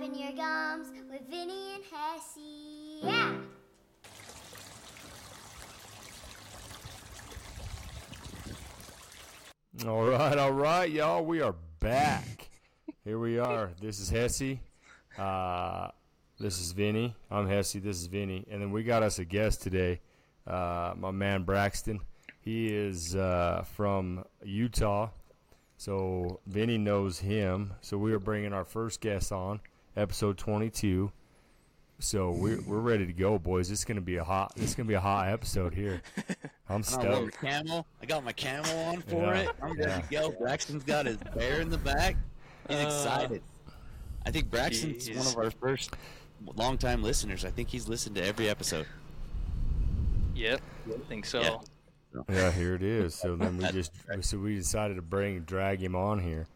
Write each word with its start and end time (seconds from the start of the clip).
Your 0.00 0.30
gums 0.30 0.92
with 1.10 1.28
Vinny 1.28 1.80
and. 1.90 3.02
Yeah! 3.02 3.34
All 9.84 10.04
right, 10.04 10.38
all 10.38 10.52
right, 10.52 10.88
y'all. 10.88 11.24
We 11.24 11.40
are 11.40 11.56
back. 11.80 12.48
Here 13.04 13.18
we 13.18 13.40
are. 13.40 13.70
This 13.82 13.98
is 13.98 14.08
Hessey. 14.08 14.60
Uh, 15.18 15.88
this 16.38 16.60
is 16.60 16.70
Vinny. 16.70 17.16
I'm 17.28 17.48
Hessey. 17.48 17.82
This 17.82 17.96
is 17.96 18.06
Vinny. 18.06 18.46
And 18.48 18.62
then 18.62 18.70
we 18.70 18.84
got 18.84 19.02
us 19.02 19.18
a 19.18 19.24
guest 19.24 19.62
today, 19.62 20.00
uh, 20.46 20.94
my 20.96 21.10
man 21.10 21.42
Braxton. 21.42 22.00
He 22.40 22.68
is 22.68 23.16
uh, 23.16 23.64
from 23.74 24.24
Utah. 24.44 25.08
So 25.76 26.38
Vinny 26.46 26.78
knows 26.78 27.18
him. 27.18 27.74
So 27.80 27.98
we 27.98 28.12
are 28.12 28.20
bringing 28.20 28.52
our 28.52 28.64
first 28.64 29.00
guest 29.00 29.32
on, 29.32 29.60
episode 29.96 30.38
22. 30.38 31.10
So 32.00 32.30
we're 32.30 32.60
we're 32.62 32.78
ready 32.78 33.06
to 33.06 33.12
go, 33.12 33.38
boys. 33.40 33.68
This 33.68 33.80
is 33.80 33.84
gonna 33.84 34.00
be 34.00 34.16
a 34.16 34.24
hot. 34.24 34.54
This 34.54 34.66
is 34.70 34.74
gonna 34.76 34.88
be 34.88 34.94
a 34.94 35.00
hot 35.00 35.28
episode 35.30 35.74
here. 35.74 36.00
I'm 36.68 36.78
I 36.78 36.82
stoked. 36.82 37.40
camel. 37.40 37.86
I 38.00 38.06
got 38.06 38.24
my 38.24 38.32
camel 38.32 38.70
on 38.86 39.02
for 39.02 39.16
Yeah, 39.34 39.38
it. 39.40 39.50
I'm 39.60 39.72
ready 39.76 39.90
yeah. 39.90 40.00
to 40.00 40.08
go. 40.08 40.30
Braxton's 40.30 40.84
got 40.84 41.06
his 41.06 41.16
bear 41.34 41.60
in 41.60 41.70
the 41.70 41.78
back. 41.78 42.16
He's 42.68 42.76
Uh, 42.78 42.82
excited. 42.82 43.42
I 44.24 44.30
think 44.30 44.48
Braxton's 44.50 45.08
one 45.10 45.26
of 45.26 45.36
our 45.38 45.50
first 45.50 45.94
longtime 46.54 47.02
listeners. 47.02 47.44
I 47.44 47.50
think 47.50 47.68
he's 47.68 47.88
listened 47.88 48.14
to 48.16 48.24
every 48.24 48.48
episode. 48.48 48.86
Yep, 50.36 50.60
I 50.88 50.98
think 51.08 51.26
so. 51.26 51.40
Yeah. 51.40 51.56
Yeah, 52.28 52.52
here 52.52 52.74
it 52.76 52.82
is. 52.82 53.14
So 53.14 53.34
then 53.34 53.58
we 53.58 53.64
just 53.72 53.92
so 54.20 54.38
we 54.38 54.54
decided 54.54 54.94
to 54.96 55.02
bring 55.02 55.40
drag 55.40 55.80
him 55.82 55.96
on 55.96 56.20
here. 56.20 56.46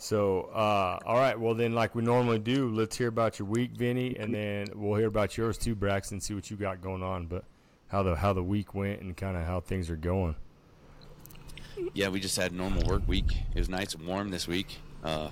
So 0.00 0.48
uh, 0.54 0.98
all 1.04 1.16
right, 1.16 1.38
well 1.38 1.54
then 1.54 1.74
like 1.74 1.94
we 1.94 2.02
normally 2.02 2.38
do, 2.38 2.70
let's 2.70 2.96
hear 2.96 3.08
about 3.08 3.38
your 3.38 3.46
week, 3.46 3.72
Vinny, 3.72 4.16
and 4.18 4.34
then 4.34 4.68
we'll 4.74 4.98
hear 4.98 5.08
about 5.08 5.36
yours 5.36 5.58
too, 5.58 5.74
Braxton. 5.74 6.22
See 6.22 6.32
what 6.32 6.50
you 6.50 6.56
got 6.56 6.80
going 6.80 7.02
on, 7.02 7.26
but 7.26 7.44
how 7.88 8.02
the 8.02 8.16
how 8.16 8.32
the 8.32 8.42
week 8.42 8.74
went 8.74 9.02
and 9.02 9.14
kind 9.14 9.36
of 9.36 9.44
how 9.44 9.60
things 9.60 9.90
are 9.90 9.96
going. 9.96 10.36
Yeah, 11.92 12.08
we 12.08 12.18
just 12.18 12.34
had 12.38 12.52
normal 12.52 12.82
work 12.88 13.06
week. 13.06 13.30
It 13.54 13.58
was 13.58 13.68
nice 13.68 13.94
and 13.94 14.06
warm 14.06 14.30
this 14.30 14.48
week. 14.48 14.78
Uh, 15.04 15.28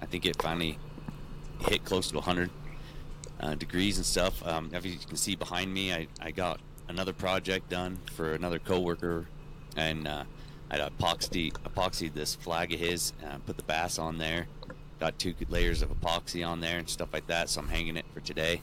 I 0.00 0.06
think 0.06 0.24
it 0.24 0.40
finally 0.40 0.78
hit 1.62 1.84
close 1.84 2.08
to 2.10 2.14
100 2.14 2.48
uh, 3.40 3.54
degrees 3.56 3.96
and 3.96 4.06
stuff. 4.06 4.40
Um, 4.46 4.70
as 4.72 4.86
you 4.86 4.98
can 4.98 5.16
see 5.16 5.34
behind 5.34 5.74
me, 5.74 5.92
I, 5.92 6.06
I 6.20 6.30
got 6.30 6.60
another 6.88 7.12
project 7.12 7.70
done 7.70 7.98
for 8.14 8.34
another 8.34 8.60
coworker, 8.60 9.26
and 9.76 10.06
uh, 10.70 10.74
I 10.74 10.78
epoxy 10.78 11.52
epoxied 11.52 12.14
this 12.14 12.34
flag 12.34 12.72
of 12.72 12.80
his, 12.80 13.12
uh, 13.24 13.36
put 13.46 13.56
the 13.56 13.62
bass 13.64 13.98
on 13.98 14.18
there, 14.18 14.46
got 15.00 15.18
two 15.18 15.34
layers 15.48 15.82
of 15.82 15.90
epoxy 15.90 16.46
on 16.46 16.60
there 16.60 16.78
and 16.78 16.88
stuff 16.88 17.08
like 17.12 17.26
that. 17.28 17.48
So 17.48 17.60
I'm 17.60 17.68
hanging 17.68 17.96
it 17.96 18.04
for 18.12 18.20
today. 18.20 18.60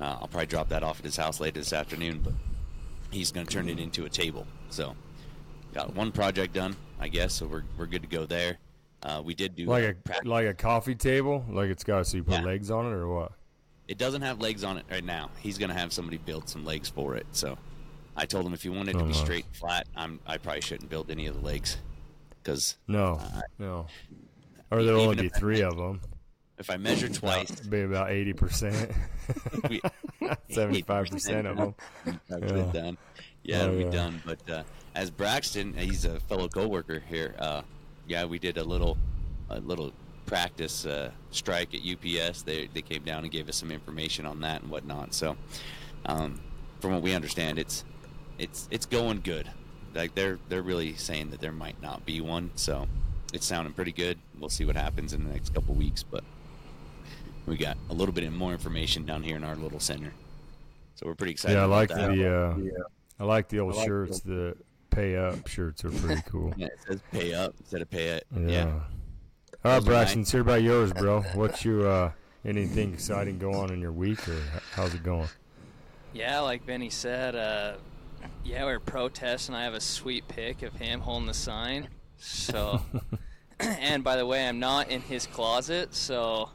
Uh, 0.00 0.04
I'll 0.20 0.28
probably 0.28 0.46
drop 0.46 0.68
that 0.68 0.82
off 0.82 0.98
at 0.98 1.04
his 1.04 1.16
house 1.16 1.40
later 1.40 1.60
this 1.60 1.72
afternoon, 1.72 2.20
but 2.22 2.34
he's 3.10 3.32
going 3.32 3.46
to 3.46 3.52
turn 3.52 3.68
it 3.68 3.78
into 3.78 4.04
a 4.04 4.08
table. 4.10 4.46
So 4.70 4.94
got 5.72 5.94
one 5.94 6.12
project 6.12 6.52
done, 6.52 6.76
I 7.00 7.08
guess. 7.08 7.32
So 7.34 7.46
we're, 7.46 7.64
we're 7.78 7.86
good 7.86 8.02
to 8.02 8.08
go 8.08 8.26
there. 8.26 8.58
Uh, 9.02 9.22
we 9.24 9.34
did 9.34 9.54
do 9.54 9.66
Like 9.66 9.84
a 9.84 9.90
a 9.90 9.94
prac- 9.94 10.24
like 10.24 10.46
a 10.46 10.54
coffee 10.54 10.94
table, 10.94 11.44
like 11.50 11.70
it's 11.70 11.84
got 11.84 12.06
so 12.06 12.16
you 12.16 12.24
put 12.24 12.34
Yeah. 12.34 12.44
legs 12.44 12.70
on 12.70 12.86
it 12.86 12.90
or 12.92 13.06
what? 13.08 13.32
It 13.88 13.98
doesn't 13.98 14.22
have 14.22 14.40
legs 14.40 14.64
on 14.64 14.78
it 14.78 14.84
right 14.90 15.04
now. 15.04 15.30
He's 15.38 15.58
gonna 15.58 15.74
have 15.74 15.92
somebody 15.92 16.16
build 16.16 16.48
some 16.48 16.64
legs 16.64 16.88
for 16.88 17.14
it. 17.14 17.26
So 17.30 17.56
I 18.16 18.24
told 18.26 18.46
him 18.46 18.54
if 18.54 18.64
you 18.64 18.72
wanted 18.72 18.92
to 18.94 18.98
Oh, 19.00 19.02
be 19.02 19.12
nice. 19.12 19.20
straight 19.20 19.44
and 19.44 19.56
flat, 19.56 19.86
I'm 19.94 20.20
I 20.26 20.38
probably 20.38 20.62
shouldn't 20.62 20.88
build 20.90 21.10
any 21.10 21.26
of 21.26 21.34
the 21.34 21.40
legs 21.44 21.76
because 22.42 22.76
No, 22.88 23.18
Uh, 23.20 23.40
no. 23.58 23.86
Or 24.70 24.82
there'll 24.82 25.02
only 25.02 25.16
be 25.16 25.26
if 25.26 25.36
I 25.36 25.38
three 25.38 25.60
of 25.62 25.76
them. 25.76 26.00
if 26.58 26.70
I 26.70 26.76
measure 26.76 27.08
twice, 27.08 27.50
Be 27.60 27.82
about 27.82 28.10
eighty 28.10 28.32
percent, 28.32 28.90
seventy-five 30.50 31.06
percent 31.10 31.46
of 31.46 31.56
them. 31.56 31.74
Yeah. 32.30 32.72
done. 32.72 32.98
Yeah, 33.42 33.60
Oh, 33.60 33.64
it'll 33.64 33.76
be 33.78 33.84
yeah. 33.84 33.90
done. 33.90 34.22
But 34.24 34.50
uh, 34.50 34.62
as 34.94 35.10
Braxton, 35.10 35.74
he's 35.74 36.04
a 36.04 36.18
fellow 36.20 36.48
coworker 36.48 37.00
here. 37.08 37.34
Uh, 37.38 37.62
yeah, 38.08 38.24
we 38.24 38.38
did 38.38 38.58
a 38.58 38.64
little, 38.64 38.96
a 39.50 39.60
little 39.60 39.92
practice 40.26 40.84
uh, 40.86 41.10
strike 41.30 41.74
at 41.74 41.80
UPS. 41.82 42.42
They 42.42 42.68
they 42.72 42.82
came 42.82 43.02
down 43.04 43.22
and 43.22 43.30
gave 43.30 43.48
us 43.48 43.56
some 43.56 43.70
information 43.70 44.26
on 44.26 44.40
that 44.40 44.62
and 44.62 44.70
whatnot. 44.70 45.14
So, 45.14 45.36
um, 46.06 46.40
from 46.80 46.92
what 46.92 47.02
we 47.02 47.14
understand, 47.14 47.58
it's 47.58 47.84
it's 48.38 48.68
it's 48.70 48.86
going 48.86 49.20
good. 49.22 49.50
Like 49.94 50.14
they're 50.14 50.38
they're 50.48 50.62
really 50.62 50.94
saying 50.94 51.30
that 51.30 51.40
there 51.40 51.52
might 51.52 51.80
not 51.82 52.04
be 52.04 52.20
one. 52.20 52.50
So, 52.56 52.86
it's 53.32 53.46
sounding 53.46 53.72
pretty 53.72 53.92
good. 53.92 54.18
We'll 54.38 54.50
see 54.50 54.64
what 54.64 54.76
happens 54.76 55.12
in 55.12 55.24
the 55.24 55.32
next 55.32 55.54
couple 55.54 55.74
weeks, 55.74 56.02
but. 56.02 56.24
We 57.46 57.56
got 57.56 57.76
a 57.90 57.94
little 57.94 58.12
bit 58.12 58.28
more 58.32 58.50
information 58.50 59.06
down 59.06 59.22
here 59.22 59.36
in 59.36 59.44
our 59.44 59.54
little 59.54 59.78
center, 59.78 60.12
so 60.96 61.06
we're 61.06 61.14
pretty 61.14 61.30
excited. 61.30 61.54
Yeah, 61.54 61.60
I 61.60 61.64
about 61.66 61.76
like 61.76 61.88
that. 61.90 62.10
the 62.16 62.36
uh, 62.36 62.88
I 63.20 63.24
like 63.24 63.48
the 63.48 63.60
old 63.60 63.76
shirts. 63.76 64.18
The 64.18 64.56
pay 64.90 65.14
up 65.16 65.46
shirts 65.46 65.84
are 65.84 65.90
pretty 65.90 66.22
cool. 66.28 66.52
Yeah, 66.56 66.66
it 66.66 66.78
says 66.88 67.00
pay 67.12 67.34
up 67.34 67.54
instead 67.60 67.82
of 67.82 67.88
pay 67.88 68.06
it. 68.08 68.26
Yeah. 68.36 68.48
Yeah. 68.48 68.64
All 68.64 68.72
right, 68.72 68.82
Those 69.62 69.82
are 69.84 69.86
Braxton, 69.86 70.20
nice. 70.22 70.32
hear 70.32 70.40
about 70.40 70.62
yours, 70.62 70.92
bro. 70.92 71.20
What's 71.34 71.64
your 71.64 71.86
uh, 71.88 72.10
anything 72.44 72.92
exciting 72.94 73.38
go 73.38 73.52
on 73.52 73.72
in 73.72 73.80
your 73.80 73.92
week, 73.92 74.28
or 74.28 74.40
how's 74.72 74.92
it 74.94 75.04
going? 75.04 75.28
Yeah, 76.12 76.40
like 76.40 76.64
Vinny 76.64 76.90
said, 76.90 77.36
uh, 77.36 77.74
yeah, 78.44 78.64
we 78.64 78.72
are 78.72 78.80
protesting. 78.80 79.54
I 79.54 79.64
have 79.64 79.74
a 79.74 79.80
sweet 79.80 80.28
pic 80.28 80.62
of 80.62 80.74
him 80.74 81.00
holding 81.00 81.26
the 81.26 81.34
sign. 81.34 81.88
So, 82.18 82.80
and 83.60 84.04
by 84.04 84.16
the 84.16 84.26
way, 84.26 84.46
I'm 84.46 84.58
not 84.58 84.90
in 84.90 85.00
his 85.00 85.26
closet, 85.26 85.94
so 85.94 86.50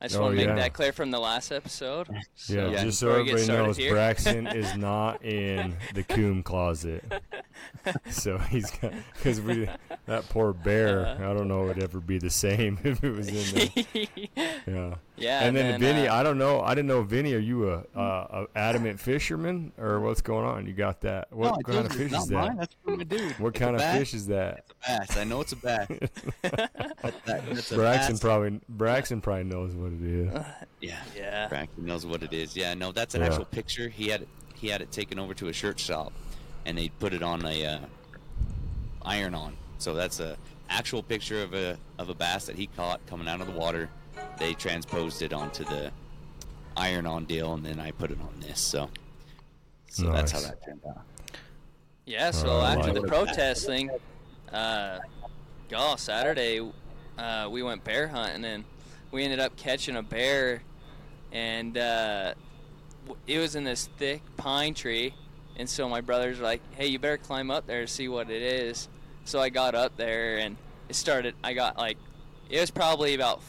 I 0.00 0.08
just 0.08 0.18
Oh, 0.18 0.24
want 0.24 0.32
to 0.32 0.36
make 0.36 0.46
yeah. 0.48 0.54
that 0.56 0.74
clear 0.74 0.92
from 0.92 1.10
the 1.10 1.18
last 1.18 1.50
episode. 1.50 2.06
So, 2.34 2.52
Yeah, 2.54 2.68
Yeah. 2.68 2.84
just 2.84 2.98
so 2.98 3.06
get 3.08 3.20
everybody 3.20 3.42
started 3.44 3.62
knows, 3.68 3.76
here. 3.78 3.92
Braxton 3.92 4.46
is 4.54 4.76
not 4.76 5.24
in 5.24 5.76
the 5.94 6.02
coom 6.02 6.42
closet. 6.42 7.02
So 8.10 8.36
he's 8.38 8.70
got 8.72 8.92
because 9.14 9.40
we 9.40 9.68
that 10.04 10.28
poor 10.28 10.52
bear. 10.52 11.06
Uh. 11.06 11.14
I 11.30 11.34
don't 11.34 11.48
know 11.48 11.70
it'd 11.70 11.82
ever 11.82 12.00
be 12.00 12.18
the 12.18 12.28
same 12.30 12.78
if 12.84 13.02
it 13.02 13.10
was 13.10 13.28
in 13.28 13.70
there. 13.94 14.06
Yeah. 14.66 14.94
yeah, 15.16 15.44
and 15.44 15.56
then, 15.56 15.80
Vinny, 15.80 16.08
uh, 16.08 16.14
I 16.16 16.22
don't 16.24 16.38
know. 16.38 16.60
I 16.60 16.70
didn't 16.74 16.88
know, 16.88 17.02
Vinny, 17.02 17.34
are 17.34 17.38
you 17.38 17.70
a, 17.70 17.84
a, 17.94 18.00
a 18.02 18.46
adamant 18.56 18.98
fisherman 18.98 19.70
or 19.78 20.00
what's 20.00 20.20
going 20.20 20.44
on? 20.44 20.66
You 20.66 20.72
got 20.74 21.00
that? 21.02 21.32
What 21.32 21.44
No, 21.50 21.52
kind 21.52 21.64
told 21.66 21.86
of 21.86 21.92
fish 21.92 22.02
it's 22.02 22.12
not 22.12 22.22
is 22.22 22.28
that? 22.28 22.34
mine, 22.34 22.56
That's 22.56 22.76
for 22.84 22.96
my 22.96 23.04
dude. 23.04 23.32
What 23.38 23.48
It's 23.50 23.58
kind 23.60 23.70
a 23.70 23.74
of 23.76 23.78
bass. 23.80 23.98
fish 23.98 24.14
is 24.14 24.26
that? 24.26 24.64
It's 24.68 24.72
a 24.72 24.98
bass. 24.98 25.16
I 25.16 25.24
know 25.24 25.40
it's 25.40 25.52
a 25.52 25.56
bass. 25.56 25.88
That- 26.42 26.70
that's 27.24 27.70
a 27.72 27.76
Braxton 27.76 28.14
bass. 28.14 28.20
probably 28.20 28.60
Braxton 28.68 29.20
probably 29.20 29.44
knows 29.44 29.74
what 29.74 29.85
it 29.92 30.02
is. 30.02 30.32
Yeah. 30.80 31.02
yeah, 31.16 31.48
Braxton 31.48 31.84
knows 31.86 32.04
what 32.06 32.22
it 32.22 32.32
is. 32.32 32.56
Yeah, 32.56 32.74
no, 32.74 32.92
that's 32.92 33.14
an 33.14 33.20
Yeah. 33.22 33.28
actual 33.28 33.44
picture. 33.46 33.88
He 33.88 34.08
had 34.08 34.22
it, 34.22 34.28
he 34.54 34.68
had 34.68 34.80
it 34.82 34.90
taken 34.92 35.18
over 35.18 35.34
to 35.34 35.48
a 35.48 35.52
shirt 35.52 35.78
shop, 35.78 36.12
and 36.64 36.76
they 36.78 36.88
put 36.88 37.12
it 37.12 37.22
on 37.22 37.44
a 37.44 37.64
uh, 37.66 37.78
iron 39.02 39.34
on. 39.34 39.56
So 39.78 39.94
that's 39.94 40.20
a 40.20 40.36
actual 40.68 41.02
picture 41.02 41.42
of 41.42 41.54
a 41.54 41.78
of 41.98 42.08
a 42.10 42.14
bass 42.14 42.46
that 42.46 42.56
he 42.56 42.66
caught 42.68 43.04
coming 43.06 43.28
out 43.28 43.40
of 43.40 43.46
the 43.46 43.52
water. 43.52 43.88
They 44.38 44.54
transposed 44.54 45.22
it 45.22 45.32
onto 45.32 45.64
the 45.64 45.90
iron 46.76 47.06
on 47.06 47.24
deal, 47.24 47.54
and 47.54 47.64
then 47.64 47.78
I 47.80 47.90
put 47.90 48.10
it 48.10 48.18
on 48.20 48.40
this. 48.40 48.60
So, 48.60 48.90
so 49.90 50.10
that's 50.12 50.32
how 50.32 50.40
that 50.40 50.62
turned 50.64 50.80
out. 50.88 51.02
yeah. 52.04 52.30
So 52.30 52.48
Oh, 52.48 52.60
I 52.60 52.72
after 52.74 52.84
like 52.92 52.94
the 52.94 53.00
it. 53.02 53.06
protest 53.08 53.66
thing, 53.66 53.90
uh, 54.52 54.98
oh, 55.74 55.96
Saturday, 55.96 56.60
uh, 57.18 57.48
we 57.50 57.62
went 57.62 57.82
bear 57.84 58.08
hunting 58.08 58.44
and 58.44 58.64
we 59.10 59.24
ended 59.24 59.40
up 59.40 59.56
catching 59.56 59.96
a 59.96 60.02
bear, 60.02 60.62
and 61.32 61.76
uh, 61.76 62.34
it 63.26 63.38
was 63.38 63.56
in 63.56 63.64
this 63.64 63.88
thick 63.98 64.22
pine 64.36 64.74
tree. 64.74 65.14
And 65.58 65.68
so 65.68 65.88
my 65.88 66.00
brothers 66.00 66.38
were 66.38 66.44
like, 66.44 66.60
"Hey, 66.74 66.86
you 66.86 66.98
better 66.98 67.16
climb 67.16 67.50
up 67.50 67.66
there 67.66 67.82
to 67.82 67.86
see 67.86 68.08
what 68.08 68.30
it 68.30 68.42
is." 68.42 68.88
So 69.24 69.40
I 69.40 69.48
got 69.48 69.74
up 69.74 69.96
there 69.96 70.38
and 70.38 70.56
it 70.88 70.94
started. 70.94 71.34
I 71.42 71.54
got 71.54 71.78
like, 71.78 71.98
it 72.50 72.60
was 72.60 72.70
probably 72.70 73.14
about 73.14 73.40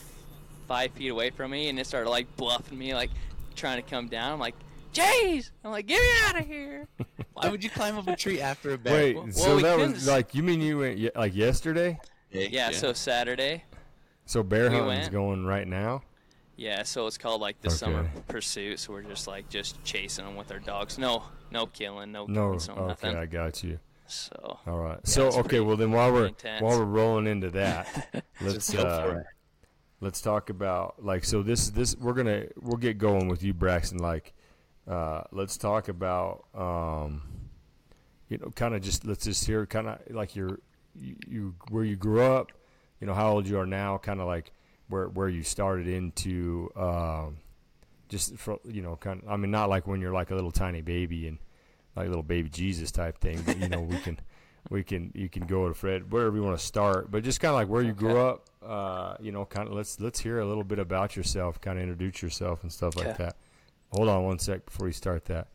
five 0.67 0.91
feet 0.91 1.09
away 1.09 1.29
from 1.29 1.51
me, 1.51 1.69
and 1.69 1.79
it 1.79 1.85
started 1.85 2.09
like 2.09 2.33
bluffing 2.37 2.77
me, 2.77 2.93
like 2.93 3.11
trying 3.55 3.81
to 3.81 3.89
come 3.89 4.07
down. 4.07 4.33
I'm 4.33 4.39
like, 4.39 4.55
"Jeez!" 4.93 5.51
I'm 5.63 5.71
like, 5.71 5.87
"Get 5.87 6.01
me 6.01 6.07
out 6.27 6.39
of 6.39 6.47
here!" 6.47 6.87
Why 7.33 7.49
would 7.49 7.63
you 7.63 7.69
climb 7.69 7.97
up 7.97 8.07
a 8.07 8.15
tree 8.15 8.41
after 8.41 8.73
a 8.73 8.77
bear? 8.77 8.93
Wait, 8.93 9.15
well, 9.15 9.31
so 9.31 9.55
we 9.57 9.63
that 9.63 9.77
was 9.77 10.07
like 10.07 10.33
you 10.33 10.43
mean 10.43 10.61
you 10.61 10.79
went 10.79 11.15
like 11.15 11.35
yesterday? 11.35 11.99
Yeah. 12.31 12.71
So 12.71 12.93
Saturday. 12.93 13.63
So 14.27 14.43
bear 14.43 14.69
We 14.69 14.75
hunting's 14.75 14.99
went. 15.05 15.11
going 15.13 15.45
right 15.45 15.67
now. 15.67 16.03
Yeah, 16.57 16.83
so 16.83 17.07
it's 17.07 17.17
called 17.17 17.39
like 17.41 17.61
the 17.61 17.69
summer 17.69 17.99
Okay. 18.01 18.09
pursuit. 18.27 18.79
So 18.79 18.91
we're 18.93 19.01
just 19.03 19.25
like 19.27 19.47
just 19.49 19.83
chasing 19.83 20.25
them 20.25 20.35
with 20.35 20.51
our 20.51 20.59
dogs. 20.59 20.97
No, 20.99 21.23
no 21.51 21.65
killing, 21.67 22.11
no 22.11 22.25
No, 22.27 22.51
guns, 22.51 22.67
no 22.67 22.73
okay, 22.75 22.87
nothing. 22.87 23.15
I 23.15 23.25
got 23.25 23.63
you. 23.63 23.79
So 24.07 24.59
All 24.67 24.77
right. 24.79 24.97
Yeah, 25.03 25.09
so 25.09 25.27
okay, 25.27 25.41
pretty- 25.41 25.59
well 25.61 25.77
then 25.77 25.91
while 25.91 26.11
we're 26.13 26.27
intense. 26.27 26.61
while 26.61 26.77
we're 26.77 26.85
rolling 26.85 27.25
into 27.27 27.49
that, 27.51 28.25
let's 28.41 28.73
uh, 28.75 29.23
let's 30.01 30.19
talk 30.21 30.49
about 30.49 31.03
like 31.03 31.23
so 31.25 31.41
this 31.43 31.69
this 31.69 31.95
we're 31.97 32.13
gonna 32.13 32.45
we'll 32.61 32.77
get 32.77 32.97
going 32.97 33.27
with 33.27 33.43
you 33.43 33.53
Braxton 33.53 33.97
like 33.99 34.33
uh, 34.87 35.23
let's 35.31 35.57
talk 35.57 35.87
about 35.89 36.45
um, 36.55 37.21
you 38.29 38.37
know 38.39 38.49
kind 38.55 38.73
of 38.75 38.81
just 38.81 39.05
let's 39.05 39.23
just 39.25 39.45
hear 39.45 39.65
kind 39.65 39.87
of 39.87 39.99
like 40.09 40.35
your 40.35 40.59
you, 40.95 41.15
you 41.27 41.55
where 41.69 41.83
you 41.83 41.95
grew 41.95 42.21
up 42.21 42.51
you 42.99 43.07
know 43.07 43.13
how 43.13 43.31
old 43.31 43.47
you 43.47 43.59
are 43.59 43.65
now 43.65 43.97
kind 43.97 44.19
of 44.19 44.27
like 44.27 44.51
where 44.89 45.07
where 45.09 45.29
you 45.29 45.43
started 45.43 45.87
into 45.87 46.69
um, 46.75 47.37
just 48.09 48.35
for 48.37 48.59
you 48.65 48.81
know 48.81 48.95
kind 48.95 49.21
of 49.23 49.29
I 49.29 49.35
mean 49.37 49.51
not 49.51 49.69
like 49.69 49.87
when 49.87 50.01
you're 50.01 50.13
like 50.13 50.31
a 50.31 50.35
little 50.35 50.51
tiny 50.51 50.81
baby 50.81 51.27
and 51.27 51.37
like 51.95 52.07
little 52.07 52.23
baby 52.23 52.49
Jesus 52.49 52.91
type 52.91 53.17
thing, 53.19 53.41
but 53.45 53.57
you 53.59 53.69
know 53.69 53.81
we 53.81 53.97
can 53.97 54.19
we 54.69 54.83
can 54.83 55.11
you 55.15 55.29
can 55.29 55.45
go 55.45 55.67
to 55.67 55.73
Fred 55.73 56.11
wherever 56.11 56.35
you 56.35 56.43
want 56.43 56.57
to 56.59 56.65
start, 56.65 57.09
but 57.11 57.23
just 57.23 57.39
kind 57.39 57.49
of 57.51 57.55
like 57.55 57.67
where 57.69 57.81
you 57.81 57.93
grew 57.93 58.17
up. 58.19 58.45
Uh, 58.65 59.15
you 59.21 59.31
know, 59.31 59.45
kind 59.45 59.67
of 59.67 59.73
let's 59.73 59.99
let's 59.99 60.19
hear 60.19 60.39
a 60.39 60.45
little 60.45 60.63
bit 60.63 60.77
about 60.79 61.15
yourself, 61.15 61.61
kind 61.61 61.77
of 61.77 61.83
introduce 61.83 62.21
yourself 62.21 62.63
and 62.63 62.71
stuff 62.71 62.95
like 62.97 63.07
Okay. 63.07 63.23
that. 63.23 63.35
Hold 63.93 64.09
on 64.09 64.25
one 64.25 64.39
sec 64.39 64.65
before 64.65 64.87
you 64.87 64.93
start 64.93 65.23
that. 65.25 65.47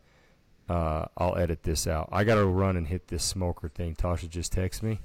Uh, 0.67 1.05
I'll 1.17 1.37
edit 1.37 1.61
this 1.63 1.85
out. 1.87 2.09
I 2.11 2.23
gotta 2.23 2.45
run 2.45 2.75
and 2.77 2.87
hit 2.87 3.07
this 3.07 3.23
smoker 3.23 3.69
thing. 3.69 3.95
Tasha 3.95 4.27
just 4.29 4.53
texted 4.55 4.83
me. 4.83 4.99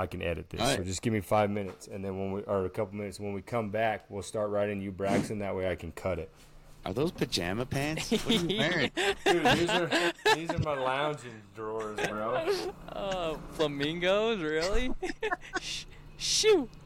I 0.00 0.06
can 0.06 0.22
edit 0.22 0.50
this. 0.50 0.60
All 0.60 0.76
So 0.76 0.82
just 0.84 1.02
give 1.02 1.12
me 1.12 1.20
five 1.20 1.50
minutes, 1.50 1.86
and 1.86 2.04
then 2.04 2.18
when 2.18 2.32
we 2.32 2.40
or 2.42 2.64
a 2.64 2.70
couple 2.70 2.96
minutes 2.96 3.20
when 3.20 3.32
we 3.34 3.42
come 3.42 3.70
back, 3.70 4.06
we'll 4.08 4.22
start 4.22 4.50
writing 4.50 4.80
you 4.80 4.90
Braxton. 4.90 5.38
That 5.40 5.54
way 5.54 5.70
I 5.70 5.76
can 5.76 5.92
cut 5.92 6.18
it. 6.18 6.30
Are 6.86 6.94
those 6.94 7.10
pajama 7.12 7.66
pants? 7.66 8.10
What 8.10 8.26
are 8.26 8.32
you 8.32 8.58
wearing? 8.58 8.90
Dude, 9.26 9.44
these 9.44 9.68
are 9.70 9.90
these 10.34 10.50
are 10.50 10.58
my 10.60 10.74
lounging 10.78 11.42
drawers, 11.54 11.98
bro. 12.08 12.48
Oh, 12.96 13.38
flamingos, 13.52 14.40
really? 14.40 14.90
Sh- 15.60 15.84
Shoo! 16.16 16.68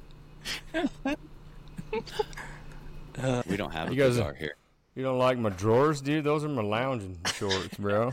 We 3.46 3.56
don't 3.56 3.70
have 3.72 3.88
a 3.88 3.94
You 3.94 3.96
guys 4.02 4.10
bazaar 4.16 4.32
are- 4.32 4.34
here. 4.34 4.56
You 4.96 5.02
don't 5.02 5.18
like 5.18 5.38
my 5.38 5.50
drawers, 5.50 6.00
dude? 6.00 6.24
Those 6.24 6.44
are 6.44 6.48
my 6.48 6.62
lounging 6.62 7.18
shorts, 7.34 7.76
bro. 7.78 8.12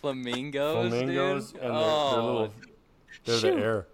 Flamingos, 0.00 0.88
Flamingos, 0.90 1.52
dude. 1.52 1.60
and 1.62 1.70
they're, 1.74 1.80
oh, 1.82 2.10
they're 2.12 2.22
little. 2.22 2.52
They're 3.24 3.38
shoot. 3.38 3.56
the 3.56 3.62
air, 3.62 3.86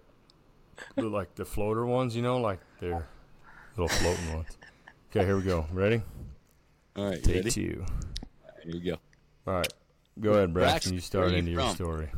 like 0.97 1.35
the 1.35 1.45
floater 1.45 1.85
ones, 1.85 2.15
you 2.15 2.21
know, 2.21 2.37
like 2.39 2.59
they're 2.79 3.07
little 3.77 3.87
floating 3.87 4.33
ones. 4.35 4.57
Okay, 5.09 5.25
here 5.25 5.35
we 5.35 5.43
go. 5.43 5.65
Ready? 5.71 6.01
All 6.95 7.05
right, 7.05 7.17
you 7.17 7.21
Take 7.21 7.35
ready? 7.35 7.51
two. 7.51 7.85
Here 8.63 8.73
we 8.73 8.79
go. 8.79 8.97
All 9.47 9.55
right, 9.55 9.73
go 10.19 10.31
ahead, 10.33 10.53
Braxton. 10.53 10.71
Braxton, 10.71 10.93
You 10.93 10.99
start 11.01 11.27
are 11.27 11.29
you 11.31 11.37
into 11.37 11.51
your 11.51 11.69
story. 11.73 12.09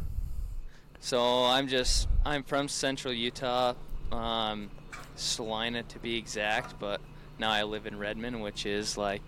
So 1.00 1.44
I'm 1.46 1.68
just 1.68 2.08
I'm 2.26 2.44
from 2.44 2.68
Central 2.68 3.14
Utah, 3.14 3.74
um, 4.12 4.70
Salina 5.16 5.84
to 5.84 6.00
be 6.00 6.18
exact, 6.18 6.80
but 6.80 7.02
now 7.40 7.52
I 7.52 7.64
live 7.64 7.86
in 7.86 7.98
Redmond, 7.98 8.42
which 8.42 8.66
is 8.66 8.98
like 8.98 9.22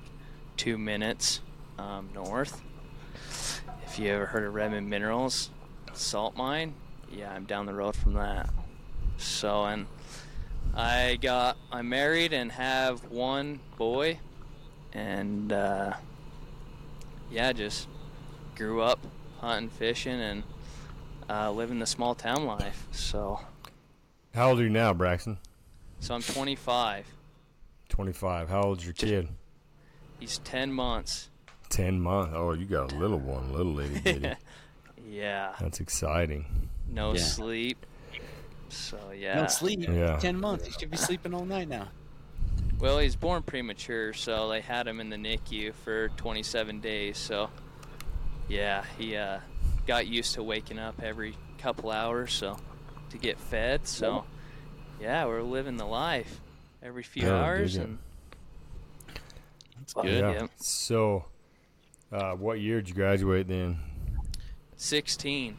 two 0.58 0.78
minutes 0.78 1.42
um, 1.78 2.10
north. 2.14 2.62
If 3.86 4.00
you 4.00 4.10
ever 4.12 4.26
heard 4.26 4.44
of 4.46 4.54
Redmond 4.54 4.90
Minerals, 4.90 5.50
salt 5.94 6.36
mine, 6.36 6.74
yeah, 7.12 7.32
I'm 7.32 7.46
down 7.46 7.66
the 7.66 7.74
road 7.74 7.96
from 7.96 8.14
that. 8.14 8.50
So 9.18 9.66
and 9.66 9.88
I 10.76 11.18
got 11.22 11.58
I'm 11.72 11.90
married 11.90 12.34
and 12.34 12.52
have 12.52 13.04
one 13.06 13.60
boy, 13.78 14.20
and 14.94 15.52
uh, 15.52 15.94
yeah, 17.32 17.54
just 17.54 17.88
grew 18.56 18.82
up 18.82 19.00
hunting, 19.40 19.70
fishing, 19.70 20.20
and 20.20 20.44
uh, 21.30 21.52
living 21.52 21.80
the 21.80 21.86
small 21.86 22.14
town 22.16 22.46
life. 22.46 22.86
So, 22.92 23.40
How 24.34 24.50
old 24.50 24.60
are 24.60 24.64
you 24.64 24.70
now, 24.70 24.94
Braxton? 24.94 25.38
so 26.00 26.14
I'm 26.14 26.22
25. 26.22 27.06
Twenty-five. 27.90 28.50
How 28.50 28.62
old's 28.64 28.84
your 28.86 28.94
kid? 28.94 29.30
He's 30.20 30.38
10 30.40 30.72
months. 30.74 31.30
Ten 31.70 32.00
months. 32.00 32.34
Oh, 32.36 32.54
you 32.54 32.66
got 32.66 32.92
a 32.92 32.96
little 32.96 33.20
one, 33.20 33.52
little 33.54 33.74
lady 33.74 34.00
bitty. 34.04 34.34
Yeah, 35.10 35.54
That's 35.60 35.80
exciting. 35.80 36.70
no 36.90 37.14
Yeah. 37.14 37.22
sleep. 37.22 37.86
So 38.70 38.98
yeah. 39.18 39.42
No 39.42 39.48
sleep. 39.48 39.82
Yeah. 39.82 40.18
Ten 40.18 40.40
months. 40.40 40.66
He 40.66 40.72
should 40.72 40.92
be 40.92 40.98
sleeping 40.98 41.34
all 41.34 41.46
night 41.46 41.68
now. 41.68 41.88
Well, 42.80 43.00
he's 43.00 43.16
born 43.16 43.42
premature, 43.42 44.14
so 44.14 44.50
they 44.50 44.62
had 44.62 44.88
him 44.88 45.00
in 45.00 45.10
the 45.10 45.16
NICU 45.16 45.74
for 45.74 46.10
27 46.10 46.82
days. 46.82 47.18
So 47.18 47.50
yeah, 48.50 48.84
he 48.98 49.16
uh, 49.16 49.40
got 49.88 50.08
used 50.08 50.34
to 50.36 50.44
waking 50.44 50.78
up 50.80 51.02
every 51.02 51.36
couple 51.58 51.90
hours, 51.90 52.34
so 52.34 52.58
to 53.12 53.18
get 53.18 53.40
fed. 53.40 53.88
So 53.88 54.26
yeah, 55.00 55.26
we're 55.26 55.42
living 55.42 55.78
the 55.78 55.86
life 55.86 56.40
every 56.84 57.04
few 57.04 57.24
Yeah, 57.24 57.44
hours, 57.44 57.76
and 57.78 57.98
That's 59.78 59.94
good. 59.94 60.06
Yeah. 60.06 60.32
Yep. 60.42 60.52
So, 60.58 61.26
uh, 62.12 62.34
what 62.34 62.60
year 62.60 62.78
did 62.82 62.90
you 62.90 62.96
graduate 62.96 63.48
then? 63.48 63.78
16. 64.78 65.58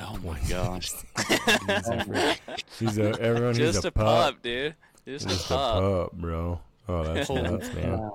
Oh 0.00 0.18
my 0.24 0.38
gosh. 0.48 0.92
He's 2.78 2.98
a 2.98 3.18
everyone. 3.20 3.54
Just 3.54 3.76
he's 3.78 3.84
a, 3.84 3.88
a 3.88 3.92
pup, 3.92 4.42
dude. 4.42 4.74
Just, 5.06 5.28
Just 5.28 5.50
a 5.50 5.54
a 5.54 5.56
pup. 5.56 5.80
pup, 5.80 6.12
bro. 6.12 6.60
Oh, 6.88 7.02
that's 7.04 7.28
Holy 7.28 7.42
nuts, 7.50 7.72
man. 7.74 8.10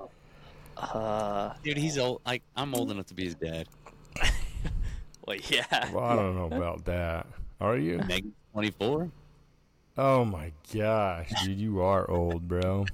Uh, 0.76 1.52
Dude, 1.62 1.76
he's 1.76 1.98
old. 1.98 2.20
Like 2.26 2.42
I'm 2.56 2.74
old 2.74 2.90
enough 2.90 3.06
to 3.06 3.14
be 3.14 3.24
his 3.24 3.34
dad. 3.34 3.68
well, 5.26 5.36
yeah. 5.48 5.90
Well, 5.92 6.04
I 6.04 6.16
don't 6.16 6.34
know 6.36 6.46
about 6.56 6.84
that. 6.86 7.26
Are 7.60 7.76
you? 7.78 7.98
Megan's 8.06 8.34
24. 8.52 9.10
Oh 9.98 10.24
my 10.24 10.52
gosh, 10.74 11.30
dude, 11.44 11.58
you 11.60 11.80
are 11.82 12.10
old, 12.10 12.48
bro. 12.48 12.86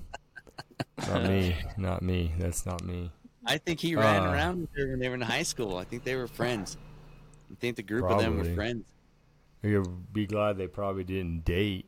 Not 1.08 1.24
me. 1.24 1.56
Not 1.76 2.02
me. 2.02 2.32
That's 2.38 2.66
not 2.66 2.82
me. 2.84 3.10
I 3.46 3.56
think 3.58 3.80
he 3.80 3.94
ran 3.94 4.22
Uh, 4.26 4.32
around 4.32 4.60
with 4.62 4.70
her 4.76 4.88
when 4.90 4.98
they 4.98 5.08
were 5.08 5.14
in 5.14 5.20
high 5.20 5.44
school. 5.44 5.76
I 5.76 5.84
think 5.84 6.04
they 6.04 6.16
were 6.16 6.26
friends. 6.26 6.76
I 7.50 7.54
think 7.60 7.76
the 7.76 7.82
group 7.82 8.04
of 8.10 8.18
them 8.20 8.38
were 8.38 8.44
friends. 8.54 8.84
You'll 9.62 9.84
be 10.12 10.26
glad 10.26 10.56
they 10.56 10.68
probably 10.68 11.04
didn't 11.04 11.44
date. 11.44 11.86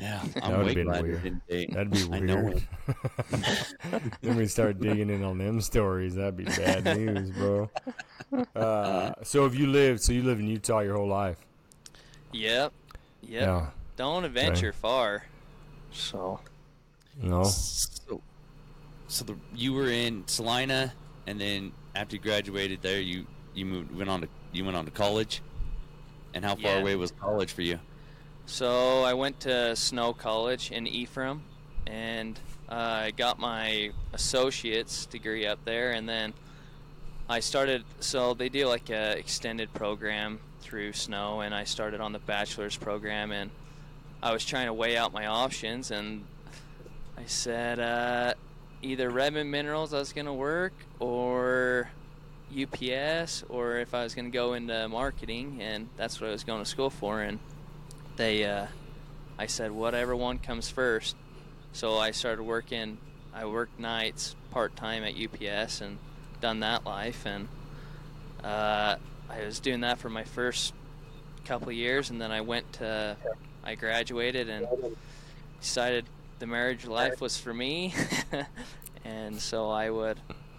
Yeah, 0.00 0.22
That 0.34 0.44
I'm 0.44 0.58
would've 0.58 0.74
been 0.74 0.86
glad 0.86 1.04
they 1.04 1.08
weird. 1.08 1.40
That'd 1.72 1.90
be 1.90 2.02
I 2.12 2.18
know 2.20 2.42
weird. 2.44 2.68
then 4.22 4.36
we 4.36 4.46
start 4.46 4.80
digging 4.80 5.10
in 5.10 5.24
on 5.24 5.38
them 5.38 5.60
stories. 5.60 6.14
That'd 6.14 6.36
be 6.36 6.44
bad 6.44 6.84
news, 6.84 7.30
bro. 7.32 7.68
Uh, 8.54 9.12
so 9.24 9.44
if 9.46 9.56
you 9.56 9.66
lived? 9.66 10.00
So 10.02 10.12
you 10.12 10.22
live 10.22 10.38
in 10.38 10.46
Utah 10.46 10.80
your 10.80 10.96
whole 10.96 11.08
life? 11.08 11.38
Yep. 12.32 12.72
Yep. 13.22 13.42
Yeah. 13.42 13.66
Don't 13.96 14.24
adventure 14.24 14.72
far. 14.72 15.24
So, 15.90 16.38
No. 17.20 17.42
So, 17.44 18.20
so 19.08 19.24
the, 19.24 19.34
you 19.54 19.72
were 19.72 19.90
in 19.90 20.22
Salina, 20.28 20.92
and 21.26 21.40
then 21.40 21.72
after 21.96 22.14
you 22.14 22.22
graduated 22.22 22.82
there, 22.82 23.00
you 23.00 23.26
you 23.54 23.66
moved 23.66 23.94
went 23.96 24.08
on 24.08 24.20
to 24.20 24.28
you 24.52 24.64
went 24.64 24.76
on 24.76 24.84
to 24.84 24.90
college. 24.90 25.42
And 26.34 26.44
how 26.44 26.54
far 26.56 26.72
Yeah. 26.74 26.80
away 26.80 26.96
was 26.96 27.10
college 27.12 27.52
for 27.52 27.62
you? 27.62 27.80
so 28.46 29.02
I 29.02 29.12
went 29.14 29.40
to 29.40 29.74
Snow 29.76 30.12
College 30.14 30.70
in 30.70 30.86
Ephraim, 30.86 31.42
and 31.86 32.38
uh, 32.70 32.74
I 32.74 33.10
got 33.10 33.38
my 33.38 33.90
associate's 34.12 35.04
degree 35.06 35.46
up 35.46 35.62
there, 35.64 35.92
and 35.92 36.08
then 36.08 36.32
I 37.28 37.40
started. 37.40 37.84
So 38.00 38.32
they 38.34 38.48
do 38.48 38.66
like 38.66 38.88
a 38.90 39.18
extended 39.18 39.72
program 39.74 40.40
through 40.62 40.92
Snow, 40.94 41.40
and 41.40 41.54
I 41.54 41.64
started 41.64 42.00
on 42.00 42.12
the 42.12 42.18
bachelor's 42.20 42.76
program, 42.76 43.32
and 43.32 43.50
I 44.22 44.32
was 44.32 44.44
trying 44.44 44.66
to 44.66 44.72
weigh 44.74 44.96
out 44.96 45.12
my 45.12 45.26
options, 45.26 45.90
and 45.90 46.24
I 47.16 47.24
said 47.26 47.78
uh, 47.80 48.34
either 48.82 49.10
Redmond 49.10 49.50
Minerals 49.50 49.92
I 49.92 49.98
was 49.98 50.12
gonna 50.12 50.32
work, 50.34 50.72
or 51.00 51.90
UPS, 52.50 53.44
or 53.48 53.76
if 53.78 53.94
I 53.94 54.02
was 54.02 54.14
gonna 54.14 54.30
go 54.30 54.54
into 54.54 54.88
marketing, 54.88 55.58
and 55.60 55.88
that's 55.96 56.20
what 56.20 56.28
I 56.28 56.32
was 56.32 56.44
going 56.44 56.62
to 56.62 56.68
school 56.68 56.90
for, 56.90 57.20
and 57.20 57.38
they, 58.16 58.44
uh, 58.44 58.66
I 59.38 59.46
said 59.46 59.70
whatever 59.70 60.16
one 60.16 60.38
comes 60.38 60.68
first. 60.70 61.16
So 61.72 61.98
I 61.98 62.10
started 62.10 62.42
working. 62.42 62.98
I 63.34 63.44
worked 63.44 63.78
nights 63.78 64.34
part 64.50 64.74
time 64.74 65.04
at 65.04 65.14
UPS 65.14 65.80
and 65.80 65.98
done 66.40 66.60
that 66.60 66.84
life, 66.84 67.26
and 67.26 67.48
uh, 68.42 68.96
I 69.28 69.44
was 69.44 69.60
doing 69.60 69.80
that 69.80 69.98
for 69.98 70.08
my 70.08 70.24
first 70.24 70.72
couple 71.44 71.70
years, 71.72 72.10
and 72.10 72.20
then 72.20 72.30
I 72.30 72.40
went 72.40 72.72
to, 72.74 73.16
I 73.64 73.74
graduated 73.74 74.48
and 74.48 74.66
decided 75.60 76.06
the 76.38 76.46
marriage 76.46 76.86
life 76.86 77.20
was 77.20 77.38
for 77.38 77.52
me, 77.52 77.94
and 79.04 79.40
so 79.40 79.70
I 79.70 79.90
would 79.90 80.18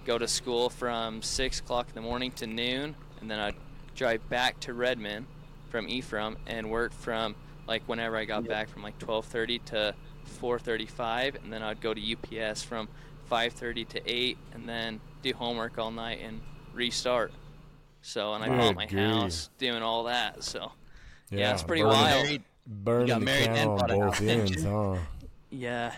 go 0.09 0.17
to 0.17 0.27
school 0.27 0.71
from 0.71 1.21
six 1.21 1.59
o'clock 1.59 1.87
in 1.89 1.93
the 1.93 2.01
morning 2.01 2.31
to 2.31 2.47
noon, 2.47 2.95
and 3.21 3.29
then 3.29 3.37
I'd 3.37 3.53
drive 3.93 4.27
back 4.27 4.59
to 4.61 4.73
Redmond 4.73 5.27
from 5.69 5.87
Ephraim 5.87 6.35
and 6.47 6.71
work 6.71 6.91
from 6.93 7.35
like 7.67 7.83
whenever 7.85 8.17
I 8.17 8.25
got 8.25 8.47
back 8.47 8.69
from 8.69 8.81
like 8.81 8.97
12:30 8.97 9.63
to 9.65 9.95
4:35, 10.41 11.35
and 11.43 11.53
then 11.53 11.61
I'd 11.61 11.79
go 11.79 11.93
to 11.93 12.01
UPS 12.01 12.63
from 12.63 12.87
5:30 13.29 13.87
to 13.89 14.01
8, 14.11 14.37
and 14.53 14.67
then 14.67 14.99
do 15.21 15.31
homework 15.33 15.77
all 15.77 15.91
night 15.91 16.21
and 16.23 16.41
restart. 16.73 17.31
So, 18.01 18.33
and 18.33 18.43
I 18.43 18.47
bought 18.47 18.75
my 18.75 18.87
grief. 18.87 19.03
house, 19.05 19.49
doing 19.59 19.83
all 19.83 20.05
that. 20.05 20.43
So, 20.43 20.71
Yeah, 21.29 21.53
it's 21.53 21.61
pretty 21.61 21.83
burning- 21.83 21.97
wild. 21.97 22.23
Married, 22.23 22.43
Burning 22.65 23.07
got 23.07 23.21
married 23.21 23.49
and 23.49 23.77
bought 23.77 23.91
a 23.91 23.99
house, 23.99 24.21
ends, 24.21 24.63
huh? 24.63 24.95
Yeah. 25.51 25.93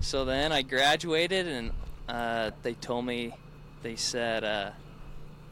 So 0.00 0.24
then 0.24 0.50
I 0.50 0.62
graduated, 0.62 1.46
and 1.46 1.72
uh, 2.08 2.50
they 2.62 2.74
told 2.74 3.06
me, 3.06 3.34
they 3.82 3.96
said, 3.96 4.44
uh, 4.44 4.70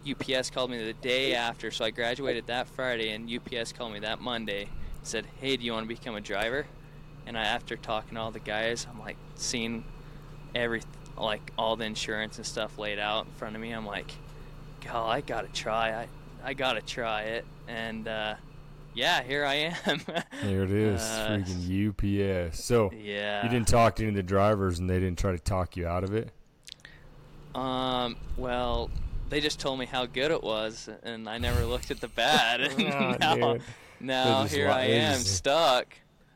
UPS 0.09 0.51
called 0.51 0.71
me 0.71 0.83
the 0.83 0.93
day 0.95 1.35
after. 1.35 1.71
So 1.71 1.85
I 1.85 1.91
graduated 1.91 2.47
that 2.49 2.67
Friday, 2.69 3.11
and 3.11 3.31
UPS 3.31 3.73
called 3.73 3.93
me 3.93 4.01
that 4.01 4.21
Monday. 4.21 4.69
Said, 5.05 5.27
"Hey, 5.41 5.57
do 5.57 5.65
you 5.65 5.73
want 5.73 5.89
to 5.89 5.95
become 5.95 6.15
a 6.17 6.21
driver?" 6.21 6.67
And 7.27 7.39
I, 7.39 7.43
after 7.45 7.77
talking 7.77 8.15
to 8.17 8.21
all 8.21 8.31
the 8.31 8.41
guys, 8.41 8.87
I'm 8.91 8.99
like 9.01 9.17
seeing 9.37 9.85
every 10.55 10.83
like 11.17 11.53
all 11.57 11.77
the 11.77 11.85
insurance 11.85 12.37
and 12.39 12.47
stuff 12.47 12.79
laid 12.79 12.99
out 12.99 13.27
in 13.27 13.33
front 13.33 13.55
of 13.55 13.63
me. 13.63 13.71
I'm 13.71 13.87
like, 13.87 14.11
God, 14.85 15.09
I 15.09 15.21
gotta 15.21 15.49
try. 15.49 15.93
I 16.03 16.09
I 16.45 16.55
gotta 16.55 16.81
try 16.83 17.23
it. 17.23 17.45
And 17.69 18.09
uh, 18.09 18.35
yeah, 18.95 19.23
here 19.23 19.45
I 19.45 19.55
am. 19.87 20.01
There 20.43 20.65
it 20.65 20.73
is, 20.73 21.01
Uh, 21.01 21.29
freaking 21.31 22.49
UPS. 22.49 22.65
So 22.65 22.91
yeah. 22.93 23.45
you 23.45 23.49
didn't 23.49 23.69
talk 23.69 23.97
to 23.97 24.03
any 24.03 24.11
of 24.11 24.17
the 24.17 24.23
drivers, 24.25 24.81
and 24.81 24.91
they 24.91 24.99
didn't 24.99 25.19
try 25.19 25.31
to 25.31 25.39
talk 25.39 25.77
you 25.77 25.87
out 25.87 26.03
of 26.03 26.13
it. 26.15 26.31
Um. 27.55 28.17
Well, 28.37 28.91
they 29.29 29.41
just 29.41 29.61
told 29.61 29.79
me 29.79 29.87
how 29.87 30.07
good 30.07 30.31
it 30.31 30.43
was, 30.43 30.89
and 31.03 31.29
I 31.29 31.39
never 31.39 31.65
looked 31.65 31.91
at 31.91 32.01
the 32.01 32.09
bad. 32.09 32.61
And 32.79 32.93
Ah, 32.93 33.17
now, 33.21 33.57
now 34.01 34.45
here 34.45 34.67
li- 34.67 34.73
I 34.73 34.85
am 34.85 35.19
just- 35.19 35.37
stuck. 35.37 35.87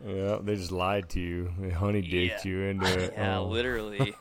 Yeah, 0.07 0.39
they 0.43 0.57
just 0.57 0.73
lied 0.73 1.09
to 1.11 1.21
you. 1.21 1.51
They 1.59 1.71
honey 1.71 2.03
dicked 2.03 2.45
Yeah. 2.45 2.51
you 2.53 2.61
into 2.65 2.87
it. 3.05 3.15
Yeah, 3.17 3.39
Oh. 3.39 3.47
literally. 3.47 4.15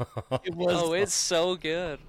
It 0.43 0.55
was. 0.55 0.73
oh, 0.81 0.93
it's 0.93 1.13
so 1.13 1.55
good. 1.57 1.99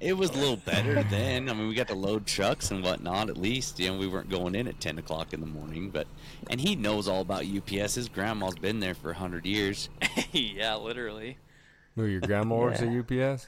It 0.00 0.14
was 0.16 0.30
a 0.30 0.34
little 0.34 0.56
better 0.56 1.02
then. 1.02 1.50
I 1.50 1.52
mean, 1.52 1.68
we 1.68 1.74
got 1.74 1.88
to 1.88 1.94
load 1.94 2.24
trucks 2.24 2.70
and 2.70 2.82
whatnot. 2.84 3.28
At 3.28 3.36
least, 3.36 3.78
you 3.80 3.90
know, 3.90 3.98
we 3.98 4.06
weren't 4.06 4.30
going 4.30 4.54
in 4.54 4.66
at 4.68 4.80
ten 4.80 4.96
o'clock 4.98 5.34
in 5.34 5.40
the 5.40 5.46
morning. 5.46 5.90
But, 5.90 6.06
and 6.48 6.58
he 6.60 6.74
knows 6.76 7.08
all 7.08 7.20
about 7.20 7.44
UPS. 7.44 7.96
His 7.96 8.08
grandma's 8.08 8.54
been 8.54 8.78
there 8.80 8.94
for 8.94 9.10
a 9.10 9.14
hundred 9.14 9.44
years. 9.44 9.90
yeah, 10.32 10.76
literally. 10.76 11.36
Who, 11.96 12.04
your 12.06 12.20
grandma 12.20 12.56
works 12.56 12.80
at 12.80 12.88
UPS? 12.88 13.44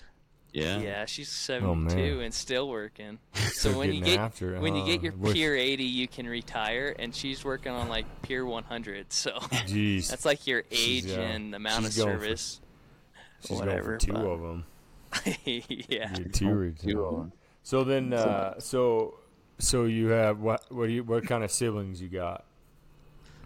Yeah. 0.52 0.78
Yeah, 0.80 1.04
she's 1.06 1.48
Oh, 1.50 1.74
man. 1.74 1.88
72 1.90 2.20
and 2.20 2.34
still 2.34 2.68
working. 2.68 3.18
So 3.52 3.78
when 3.78 3.92
you 3.92 4.00
get 4.02 4.18
after 4.18 4.56
it, 4.56 4.60
when 4.60 4.74
you 4.74 4.84
get 4.84 5.02
your 5.02 5.12
Wish- 5.12 5.34
Pier 5.34 5.54
80, 5.54 5.84
you 5.84 6.08
can 6.08 6.26
retire, 6.26 6.94
and 6.98 7.14
she's 7.14 7.44
working 7.44 7.70
on 7.72 7.88
like 7.88 8.06
Pier 8.22 8.44
100. 8.44 9.12
So 9.12 9.30
Jeez, 9.40 10.08
that's 10.10 10.24
like 10.24 10.46
your 10.46 10.64
She's, 10.70 11.06
age 11.06 11.16
uh, 11.16 11.20
and 11.20 11.54
amount 11.54 11.86
of 11.86 11.92
she's 11.92 12.02
going 12.04 12.18
for- 12.18 12.24
service. 12.24 12.60
she's 13.46 13.58
whatever, 13.58 13.98
going 13.98 14.00
for 14.00 14.06
two 14.06 14.12
but- 14.12 14.26
of 14.26 14.40
them. 14.40 14.64
yeah. 15.88 16.16
Your 16.18 16.28
two 16.28 16.50
or 16.50 16.70
two. 16.70 17.32
So 17.62 17.84
then, 17.84 18.12
uh, 18.12 18.58
so 18.58 19.18
so 19.58 19.84
you 19.84 20.08
have 20.08 20.40
what? 20.40 20.64
What 20.72 20.86
do 20.86 20.92
you? 20.92 21.04
What 21.04 21.26
kind 21.26 21.44
of 21.44 21.50
siblings 21.52 22.00
you 22.02 22.08
got? 22.08 22.44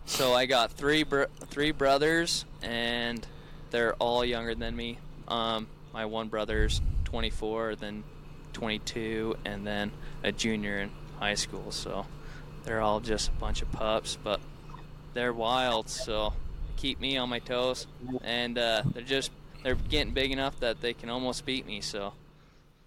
So 0.07 0.33
I 0.33 0.47
got 0.47 0.71
three 0.73 1.03
br- 1.03 1.25
three 1.49 1.73
brothers, 1.73 2.45
and 2.63 3.27
they're 3.71 3.95
all 3.95 4.25
younger 4.25 4.55
than 4.55 4.75
me. 4.77 4.99
Um, 5.29 5.67
my 5.97 6.05
one 6.05 6.29
brother's 6.29 6.83
24, 7.05 7.77
then 7.77 8.05
22, 8.53 9.35
and 9.47 9.67
then 9.67 9.91
a 10.23 10.31
junior 10.31 10.79
in 10.81 10.91
high 11.19 11.33
school. 11.35 11.73
So 11.73 12.05
they're 12.65 12.83
all 12.83 13.01
just 13.01 13.29
a 13.29 13.33
bunch 13.33 13.63
of 13.63 13.73
pups, 13.73 14.19
but 14.23 14.39
they're 15.15 15.33
wild. 15.33 15.89
So 15.89 16.35
keep 16.77 17.01
me 17.01 17.17
on 17.17 17.31
my 17.31 17.39
toes, 17.39 17.87
and 18.23 18.59
uh, 18.59 18.83
they're 18.93 19.03
just 19.05 19.31
they're 19.63 19.75
getting 19.75 20.13
big 20.13 20.33
enough 20.33 20.61
that 20.61 20.83
they 20.83 20.93
can 20.93 21.09
almost 21.09 21.47
beat 21.47 21.67
me. 21.67 21.81
So 21.81 22.13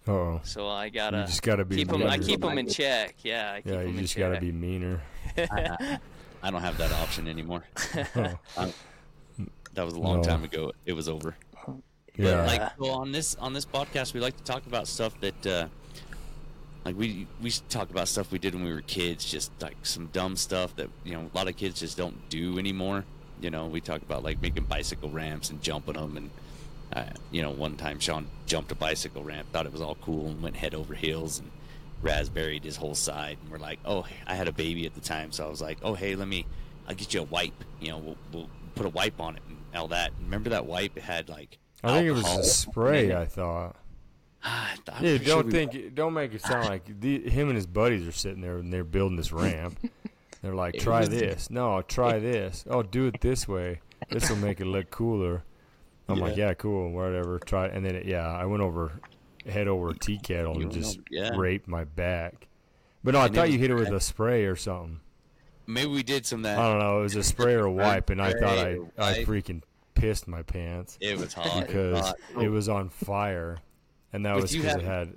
Oh, 0.06 0.40
so 0.44 0.68
I 0.68 0.88
gotta 0.88 1.18
you 1.18 1.24
just 1.24 1.42
gotta 1.42 1.64
be. 1.64 1.76
keep 1.76 1.88
them. 1.88 2.02
I 2.04 2.10
meaner. 2.16 2.22
keep 2.22 2.40
them 2.42 2.58
in 2.58 2.68
check. 2.68 3.16
Yeah, 3.24 3.54
I 3.54 3.60
keep 3.60 3.72
Yeah, 3.72 3.78
'em 3.80 3.88
you 3.88 3.94
in 3.94 4.00
just 4.02 4.16
gotta 4.16 4.34
check. 4.36 4.40
be 4.42 4.52
meaner. 4.52 5.02
I, 5.36 5.98
I 6.44 6.50
don't 6.52 6.62
have 6.62 6.78
that 6.78 6.92
option 6.92 7.26
anymore. 7.26 7.64
Um, 8.56 8.72
that 9.74 9.84
was 9.84 9.94
a 9.94 9.98
long 10.00 10.18
No. 10.18 10.22
time 10.22 10.42
ago. 10.44 10.72
It 10.86 10.92
was 10.94 11.08
over. 11.08 11.36
Yeah. 12.20 12.36
But 12.36 12.46
like 12.46 12.80
well, 12.80 12.92
on 12.92 13.12
this 13.12 13.34
on 13.36 13.52
this 13.52 13.64
podcast, 13.64 14.14
we 14.14 14.20
like 14.20 14.36
to 14.36 14.44
talk 14.44 14.66
about 14.66 14.86
stuff 14.86 15.18
that 15.20 15.46
uh, 15.46 15.68
like 16.84 16.96
we 16.96 17.26
we 17.42 17.50
talk 17.68 17.90
about 17.90 18.08
stuff 18.08 18.30
we 18.30 18.38
did 18.38 18.54
when 18.54 18.64
we 18.64 18.72
were 18.72 18.82
kids, 18.82 19.24
just 19.24 19.50
like 19.60 19.76
some 19.84 20.06
dumb 20.08 20.36
stuff 20.36 20.74
that 20.76 20.88
you 21.04 21.12
know 21.12 21.30
a 21.32 21.36
lot 21.36 21.48
of 21.48 21.56
kids 21.56 21.80
just 21.80 21.96
don't 21.96 22.28
do 22.28 22.58
anymore. 22.58 23.04
You 23.40 23.50
know, 23.50 23.66
we 23.66 23.80
talk 23.80 24.02
about 24.02 24.22
like 24.22 24.42
making 24.42 24.64
bicycle 24.64 25.10
ramps 25.10 25.50
and 25.50 25.62
jumping 25.62 25.94
them, 25.94 26.16
and 26.16 26.30
uh, 26.92 27.04
you 27.30 27.42
know, 27.42 27.50
one 27.50 27.76
time 27.76 27.98
Sean 28.00 28.26
jumped 28.46 28.72
a 28.72 28.74
bicycle 28.74 29.22
ramp, 29.22 29.48
thought 29.52 29.66
it 29.66 29.72
was 29.72 29.80
all 29.80 29.96
cool, 29.96 30.26
and 30.28 30.42
went 30.42 30.56
head 30.56 30.74
over 30.74 30.94
heels 30.94 31.38
and 31.38 31.50
raspberried 32.02 32.64
his 32.64 32.76
whole 32.76 32.94
side. 32.94 33.38
And 33.42 33.50
we're 33.50 33.58
like, 33.58 33.78
oh, 33.84 34.06
I 34.26 34.34
had 34.34 34.48
a 34.48 34.52
baby 34.52 34.86
at 34.86 34.94
the 34.94 35.00
time, 35.00 35.32
so 35.32 35.46
I 35.46 35.48
was 35.48 35.60
like, 35.60 35.78
oh, 35.82 35.94
hey, 35.94 36.16
let 36.16 36.28
me, 36.28 36.46
I'll 36.88 36.94
get 36.94 37.14
you 37.14 37.20
a 37.20 37.24
wipe. 37.24 37.64
You 37.80 37.90
know, 37.90 37.98
we'll, 37.98 38.16
we'll 38.32 38.50
put 38.74 38.86
a 38.86 38.90
wipe 38.90 39.20
on 39.20 39.36
it 39.36 39.42
and 39.48 39.56
all 39.74 39.88
that. 39.88 40.12
Remember 40.20 40.50
that 40.50 40.66
wipe? 40.66 40.96
It 40.96 41.02
had 41.02 41.28
like 41.28 41.58
I 41.82 41.94
think 41.94 42.06
it 42.06 42.12
was 42.12 42.22
alcohol 42.24 42.40
a 42.40 42.44
spray. 42.44 43.06
it. 43.10 43.16
I 43.16 43.26
thought. 43.26 43.76
I'm 44.42 44.78
Yeah, 45.04 45.18
don't 45.18 45.46
we- 45.46 45.52
think, 45.52 45.94
don't 45.94 46.14
make 46.14 46.34
it 46.34 46.42
sound 46.42 46.68
like 46.68 47.00
the, 47.00 47.28
him 47.28 47.48
and 47.48 47.56
his 47.56 47.66
buddies 47.66 48.06
are 48.06 48.12
sitting 48.12 48.40
there 48.40 48.58
and 48.58 48.72
they're 48.72 48.84
building 48.84 49.16
this 49.16 49.32
ramp. 49.32 49.78
They're 50.42 50.54
like, 50.54 50.74
It 50.76 50.80
try 50.80 51.00
was- 51.00 51.10
this. 51.10 51.50
No, 51.50 51.82
try 51.82 52.18
this. 52.18 52.64
Oh, 52.70 52.82
do 52.82 53.06
it 53.06 53.20
this 53.20 53.46
way. 53.46 53.80
This 54.08 54.30
will 54.30 54.38
make 54.38 54.58
it 54.60 54.64
look 54.64 54.90
cooler. 54.90 55.44
I'm 56.08 56.18
like, 56.18 56.34
Yeah. 56.36 56.48
yeah, 56.48 56.54
cool, 56.54 56.90
whatever. 56.92 57.38
Try. 57.38 57.66
it. 57.66 57.74
And 57.74 57.84
then, 57.84 57.94
it, 57.94 58.06
yeah, 58.06 58.26
I 58.26 58.46
went 58.46 58.62
over, 58.62 58.92
head 59.44 59.68
over 59.68 59.90
a 59.90 59.94
tea 59.94 60.18
kettle 60.18 60.56
You 60.56 60.62
and 60.62 60.72
just 60.72 60.96
over- 60.98 61.06
yeah. 61.10 61.36
raped 61.36 61.68
my 61.68 61.84
back. 61.84 62.46
But 63.04 63.12
no, 63.12 63.20
I 63.20 63.26
And 63.26 63.34
thought 63.34 63.50
you 63.50 63.58
hit 63.58 63.70
it 63.70 63.74
with 63.74 63.88
a 63.90 64.00
spray 64.00 64.46
or 64.46 64.56
something. 64.56 65.00
Maybe 65.66 65.90
we 65.90 66.02
did 66.02 66.24
some 66.24 66.38
of 66.40 66.42
that. 66.44 66.58
I 66.58 66.68
don't 66.70 66.78
know. 66.78 67.00
It 67.00 67.02
was 67.02 67.16
a 67.16 67.22
spray 67.22 67.52
or 67.54 67.66
a 67.66 67.70
wipe, 67.72 68.08
and 68.08 68.20
I 68.22 68.32
thought 68.32 68.58
I, 68.58 68.74
Spray 68.76 68.88
I 68.98 69.24
freaking 69.24 69.62
pissed 70.00 70.26
my 70.28 70.42
pants 70.42 70.96
It 71.00 71.18
was 71.18 71.32
hot. 71.34 71.66
because 71.66 71.98
hot. 72.00 72.16
it 72.42 72.48
was 72.48 72.68
on 72.68 72.88
fire, 72.88 73.58
and 74.12 74.24
that 74.26 74.34
With 74.34 74.42
was 74.44 74.52
because 74.56 74.76
it 74.76 74.82
had 74.82 75.08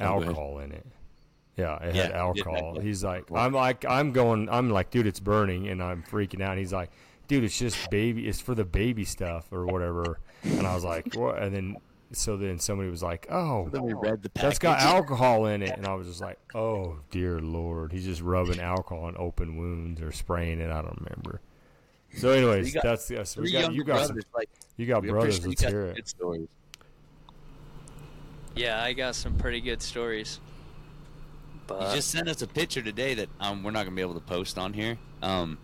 Oh, 0.00 0.04
go 0.04 0.04
ahead. 0.06 0.22
alcohol 0.28 0.58
in 0.60 0.72
it. 0.72 0.86
Yeah, 1.56 1.76
it 1.76 1.80
Yeah, 1.80 1.86
had 1.86 1.86
it 1.88 1.92
did 1.92 2.02
have 2.12 2.14
alcohol. 2.14 2.80
He's 2.80 3.04
like. 3.04 3.24
I'm 3.32 3.52
like, 3.52 3.84
I'm 3.84 4.12
going, 4.12 4.48
I'm 4.48 4.70
like, 4.70 4.90
dude, 4.90 5.06
it's 5.06 5.20
burning, 5.20 5.68
and 5.68 5.82
I'm 5.82 6.02
freaking 6.02 6.40
out. 6.40 6.56
He's 6.56 6.72
like, 6.72 6.90
dude, 7.28 7.44
it's 7.44 7.58
just 7.58 7.90
baby, 7.90 8.26
it's 8.28 8.40
for 8.40 8.54
the 8.54 8.64
baby 8.64 9.04
stuff 9.04 9.52
or 9.52 9.66
whatever. 9.66 10.20
And 10.42 10.66
I 10.66 10.74
was 10.74 10.84
like, 10.84 11.14
what? 11.14 11.42
And 11.42 11.54
then, 11.54 11.76
so 12.12 12.36
then 12.38 12.58
somebody 12.58 12.88
was 12.90 13.02
like, 13.02 13.26
oh, 13.30 13.68
Then 13.70 13.82
we 13.82 13.92
read 13.92 14.22
the 14.22 14.30
that's 14.34 14.58
got 14.58 14.80
alcohol 14.80 15.46
in 15.46 15.62
it, 15.62 15.76
and 15.76 15.86
I 15.86 15.94
was 15.94 16.06
just 16.06 16.20
like, 16.22 16.38
oh 16.54 16.98
dear 17.10 17.40
lord, 17.40 17.92
he's 17.92 18.04
just 18.06 18.22
rubbing 18.22 18.58
alcohol 18.58 19.04
on 19.04 19.16
open 19.18 19.56
wounds 19.58 20.00
or 20.00 20.12
spraying 20.12 20.60
it. 20.60 20.70
I 20.70 20.80
don't 20.82 20.98
remember. 21.04 21.40
So, 22.16 22.30
anyways, 22.30 22.66
You 22.68 22.74
got 22.74 22.82
that's 22.82 23.10
yes. 23.10 23.36
We 23.36 23.52
got 23.52 23.72
you 23.72 23.84
got 23.84 24.06
some, 24.08 24.18
like, 24.34 24.48
you 24.76 24.86
got 24.86 25.02
brothers. 25.04 25.38
appreciate 25.38 25.48
Let's 25.48 25.62
got 25.62 25.70
hear 25.70 25.82
it. 25.96 26.08
Stories. 26.08 26.48
Yeah, 28.56 28.82
I 28.82 28.92
got 28.92 29.14
some 29.14 29.36
pretty 29.36 29.60
good 29.60 29.80
stories. 29.80 30.40
But 31.66 31.90
You 31.90 31.96
just 31.96 32.10
sent 32.10 32.28
us 32.28 32.42
a 32.42 32.48
picture 32.48 32.82
today 32.82 33.14
that 33.14 33.28
um 33.38 33.62
we're 33.62 33.70
not 33.70 33.84
gonna 33.84 33.94
be 33.96 34.02
able 34.02 34.14
to 34.14 34.20
post 34.20 34.58
on 34.58 34.72
here. 34.72 34.98
Um, 35.22 35.58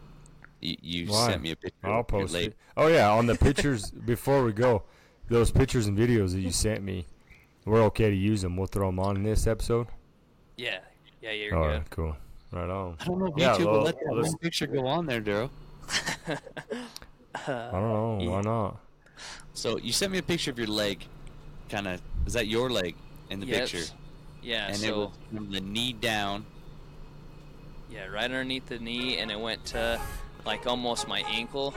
you, 0.61 0.76
you 0.81 1.07
Why? 1.09 1.31
sent 1.31 1.43
me 1.43 1.50
a 1.50 1.57
picture. 1.57 1.87
I'll 1.88 2.05
post 2.05 2.33
leg. 2.33 2.47
it. 2.49 2.57
Oh 2.76 2.87
yeah, 2.87 3.11
on 3.11 3.26
the 3.26 3.35
pictures 3.35 3.91
before 4.07 4.45
we 4.45 4.53
go, 4.53 4.85
those 5.29 5.50
pictures 5.50 5.87
and 5.88 5.99
videos 5.99 6.33
that 6.33 6.41
you 6.41 6.53
sent 6.53 6.83
me, 6.85 7.07
we're 7.65 7.83
okay 7.85 8.09
to 8.09 8.17
use 8.17 8.43
them. 8.43 8.57
We'll 8.57 8.67
throw 8.69 8.87
them 8.87 9.00
on 9.00 9.17
in 9.17 9.25
this 9.25 9.47
episode. 9.49 9.88
yeah, 10.57 10.79
yeah, 11.21 11.33
you're 11.33 11.55
All 11.57 11.65
good. 11.65 11.69
right, 11.79 11.91
cool. 11.91 12.17
Right 12.53 12.71
on. 12.71 12.97
I 13.00 13.05
don't 13.05 13.19
know 13.19 13.26
if 13.26 13.33
Yeah, 13.37 13.55
YouTube 13.57 13.65
well, 13.67 13.73
will 13.79 13.83
let 13.83 13.99
that 13.99 14.15
let's- 14.15 14.29
one 14.29 14.38
picture 14.38 14.67
go 14.69 14.87
on 14.87 15.07
there, 15.07 15.21
Daryl. 15.21 15.50
I 17.47 17.71
don't 17.73 17.83
know. 18.25 18.31
Why 18.31 18.40
not? 18.43 18.76
So 19.55 19.78
you 19.78 19.93
sent 19.93 20.12
me 20.12 20.19
a 20.19 20.23
picture 20.23 20.50
of 20.50 20.59
your 20.59 20.66
leg. 20.69 21.05
Kind 21.69 21.87
of. 21.88 22.00
Is 22.26 22.33
that 22.35 22.47
your 22.47 22.71
leg 22.71 22.95
in 23.31 23.40
the 23.40 23.47
picture? 23.47 23.78
Yes. 23.78 23.90
picture? 23.90 24.02
Yeah, 24.43 24.66
and 24.69 24.76
so 24.76 24.87
it 24.87 24.97
was 24.97 25.11
from 25.35 25.50
the 25.50 25.61
knee 25.61 25.93
down. 25.93 26.47
yeah, 27.90 28.07
right 28.07 28.25
underneath 28.25 28.66
the 28.66 28.78
knee, 28.78 29.19
and 29.19 29.31
it 29.31 29.38
went 29.40 29.64
to 29.66 30.00
like 30.45 30.66
almost 30.66 31.09
my 31.09 31.21
ankle. 31.28 31.75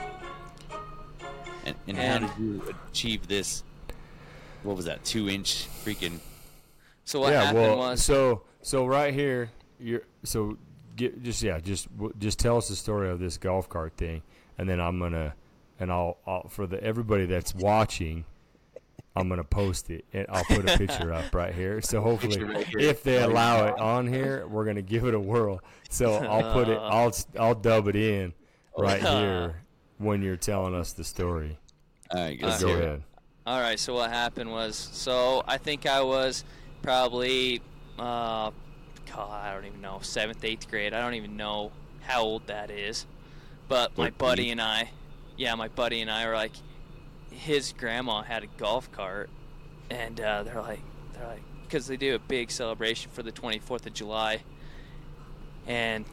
And, 1.64 1.74
and, 1.88 1.98
And- 1.98 2.24
how 2.24 2.34
did 2.36 2.42
you 2.42 2.74
achieve 2.90 3.26
this? 3.28 3.64
What 4.62 4.76
was 4.76 4.84
that? 4.84 5.04
Two 5.04 5.28
inch 5.28 5.68
freaking. 5.84 6.18
So 7.04 7.20
what 7.20 7.32
yeah. 7.32 7.44
happened 7.44 7.62
Well, 7.64 7.76
was 7.78 8.04
so 8.04 8.42
so 8.62 8.86
right 8.86 9.12
here, 9.12 9.50
you're 9.80 10.02
so 10.22 10.58
get 11.00 11.22
just 11.22 11.42
yeah, 11.42 11.58
just 11.58 11.88
just 12.18 12.38
tell 12.38 12.56
us 12.56 12.68
the 12.68 12.76
story 12.76 13.08
of 13.08 13.18
this 13.18 13.38
golf 13.38 13.68
cart 13.68 13.96
thing, 13.96 14.22
and 14.58 14.68
then 14.68 14.80
I'm 14.80 14.98
gonna 14.98 15.34
and 15.78 15.90
I'll, 15.90 16.18
I'll 16.26 16.48
for 16.48 16.66
the 16.66 16.82
everybody 16.82 17.26
that's 17.26 17.54
watching. 17.54 18.24
I'm 19.16 19.28
gonna 19.28 19.42
post 19.42 19.90
it 19.90 20.04
and 20.12 20.24
I'll 20.28 20.44
put 20.44 20.70
a 20.70 20.78
picture 20.78 21.12
up 21.12 21.34
right 21.34 21.52
here. 21.52 21.80
So 21.80 22.00
hopefully, 22.02 22.44
right 22.44 22.64
here. 22.64 22.78
if 22.78 23.02
they 23.02 23.20
allow 23.20 23.66
it 23.66 23.78
on 23.78 24.06
here, 24.06 24.46
we're 24.46 24.64
gonna 24.64 24.82
give 24.82 25.04
it 25.04 25.14
a 25.14 25.20
whirl. 25.20 25.60
So 25.88 26.14
I'll 26.14 26.52
put 26.52 26.68
it. 26.68 26.78
I'll 26.80 27.12
I'll 27.38 27.54
dub 27.54 27.88
it 27.88 27.96
in 27.96 28.32
right 28.78 29.00
here 29.02 29.62
when 29.98 30.22
you're 30.22 30.36
telling 30.36 30.74
us 30.74 30.92
the 30.92 31.04
story. 31.04 31.58
All 32.10 32.20
right, 32.20 32.40
go 32.40 32.48
ahead. 32.48 33.02
All 33.46 33.60
right. 33.60 33.78
So 33.78 33.94
what 33.94 34.10
happened 34.10 34.50
was, 34.50 34.76
so 34.76 35.42
I 35.46 35.58
think 35.58 35.86
I 35.86 36.02
was 36.02 36.44
probably, 36.82 37.60
uh, 37.98 38.50
God, 39.14 39.44
I 39.44 39.52
don't 39.54 39.64
even 39.64 39.80
know, 39.80 39.98
seventh, 40.02 40.44
eighth 40.44 40.68
grade. 40.68 40.94
I 40.94 41.00
don't 41.00 41.14
even 41.14 41.36
know 41.36 41.72
how 42.02 42.22
old 42.22 42.46
that 42.46 42.70
is. 42.70 43.06
But 43.68 43.96
my 43.96 44.10
buddy 44.10 44.50
and 44.50 44.60
I, 44.60 44.90
yeah, 45.36 45.54
my 45.54 45.68
buddy 45.68 46.00
and 46.00 46.10
I 46.10 46.26
were 46.26 46.34
like, 46.34 46.52
his 47.30 47.72
grandma 47.72 48.22
had 48.22 48.42
a 48.42 48.48
golf 48.58 48.90
cart, 48.92 49.30
and 49.88 50.20
uh, 50.20 50.42
they're 50.42 50.60
like, 50.60 50.80
they're 51.14 51.26
like, 51.26 51.42
because 51.62 51.86
they 51.86 51.96
do 51.96 52.14
a 52.14 52.18
big 52.18 52.50
celebration 52.50 53.10
for 53.12 53.22
the 53.22 53.30
24th 53.30 53.86
of 53.86 53.94
July, 53.94 54.42
and 55.66 56.04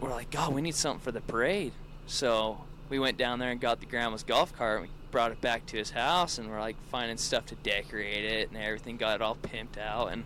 we're 0.00 0.10
like, 0.10 0.30
God, 0.30 0.52
we 0.52 0.60
need 0.60 0.74
something 0.74 1.00
for 1.00 1.12
the 1.12 1.20
parade. 1.20 1.72
So 2.06 2.64
we 2.88 2.98
went 2.98 3.16
down 3.16 3.38
there 3.38 3.50
and 3.50 3.60
got 3.60 3.80
the 3.80 3.86
grandma's 3.86 4.24
golf 4.24 4.52
cart. 4.52 4.82
We 4.82 4.88
brought 5.10 5.30
it 5.30 5.40
back 5.40 5.66
to 5.66 5.76
his 5.76 5.90
house, 5.90 6.38
and 6.38 6.50
we're 6.50 6.60
like 6.60 6.76
finding 6.90 7.16
stuff 7.16 7.46
to 7.46 7.54
decorate 7.56 8.24
it 8.24 8.48
and 8.48 8.58
everything. 8.58 8.96
Got 8.96 9.16
it 9.16 9.22
all 9.22 9.36
pimped 9.36 9.78
out, 9.78 10.12
and 10.12 10.24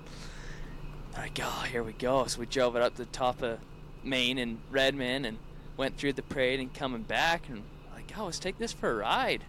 like, 1.17 1.39
oh, 1.43 1.65
here 1.71 1.83
we 1.83 1.93
go. 1.93 2.25
So 2.27 2.41
we 2.41 2.47
drove 2.47 2.77
it 2.77 2.83
up 2.83 2.97
to 2.97 3.05
the 3.05 3.07
top 3.07 3.43
of 3.43 3.59
Main 4.03 4.39
and 4.39 4.59
Redmond, 4.71 5.27
and 5.27 5.39
went 5.77 5.97
through 5.97 6.15
the 6.15 6.23
parade 6.23 6.61
and 6.61 6.73
coming 6.73 7.03
back, 7.03 7.49
and 7.49 7.63
like, 7.95 8.13
oh, 8.17 8.27
let's 8.27 8.39
take 8.39 8.59
this 8.59 8.73
for 8.73 8.91
a 8.91 8.95
ride. 8.97 9.45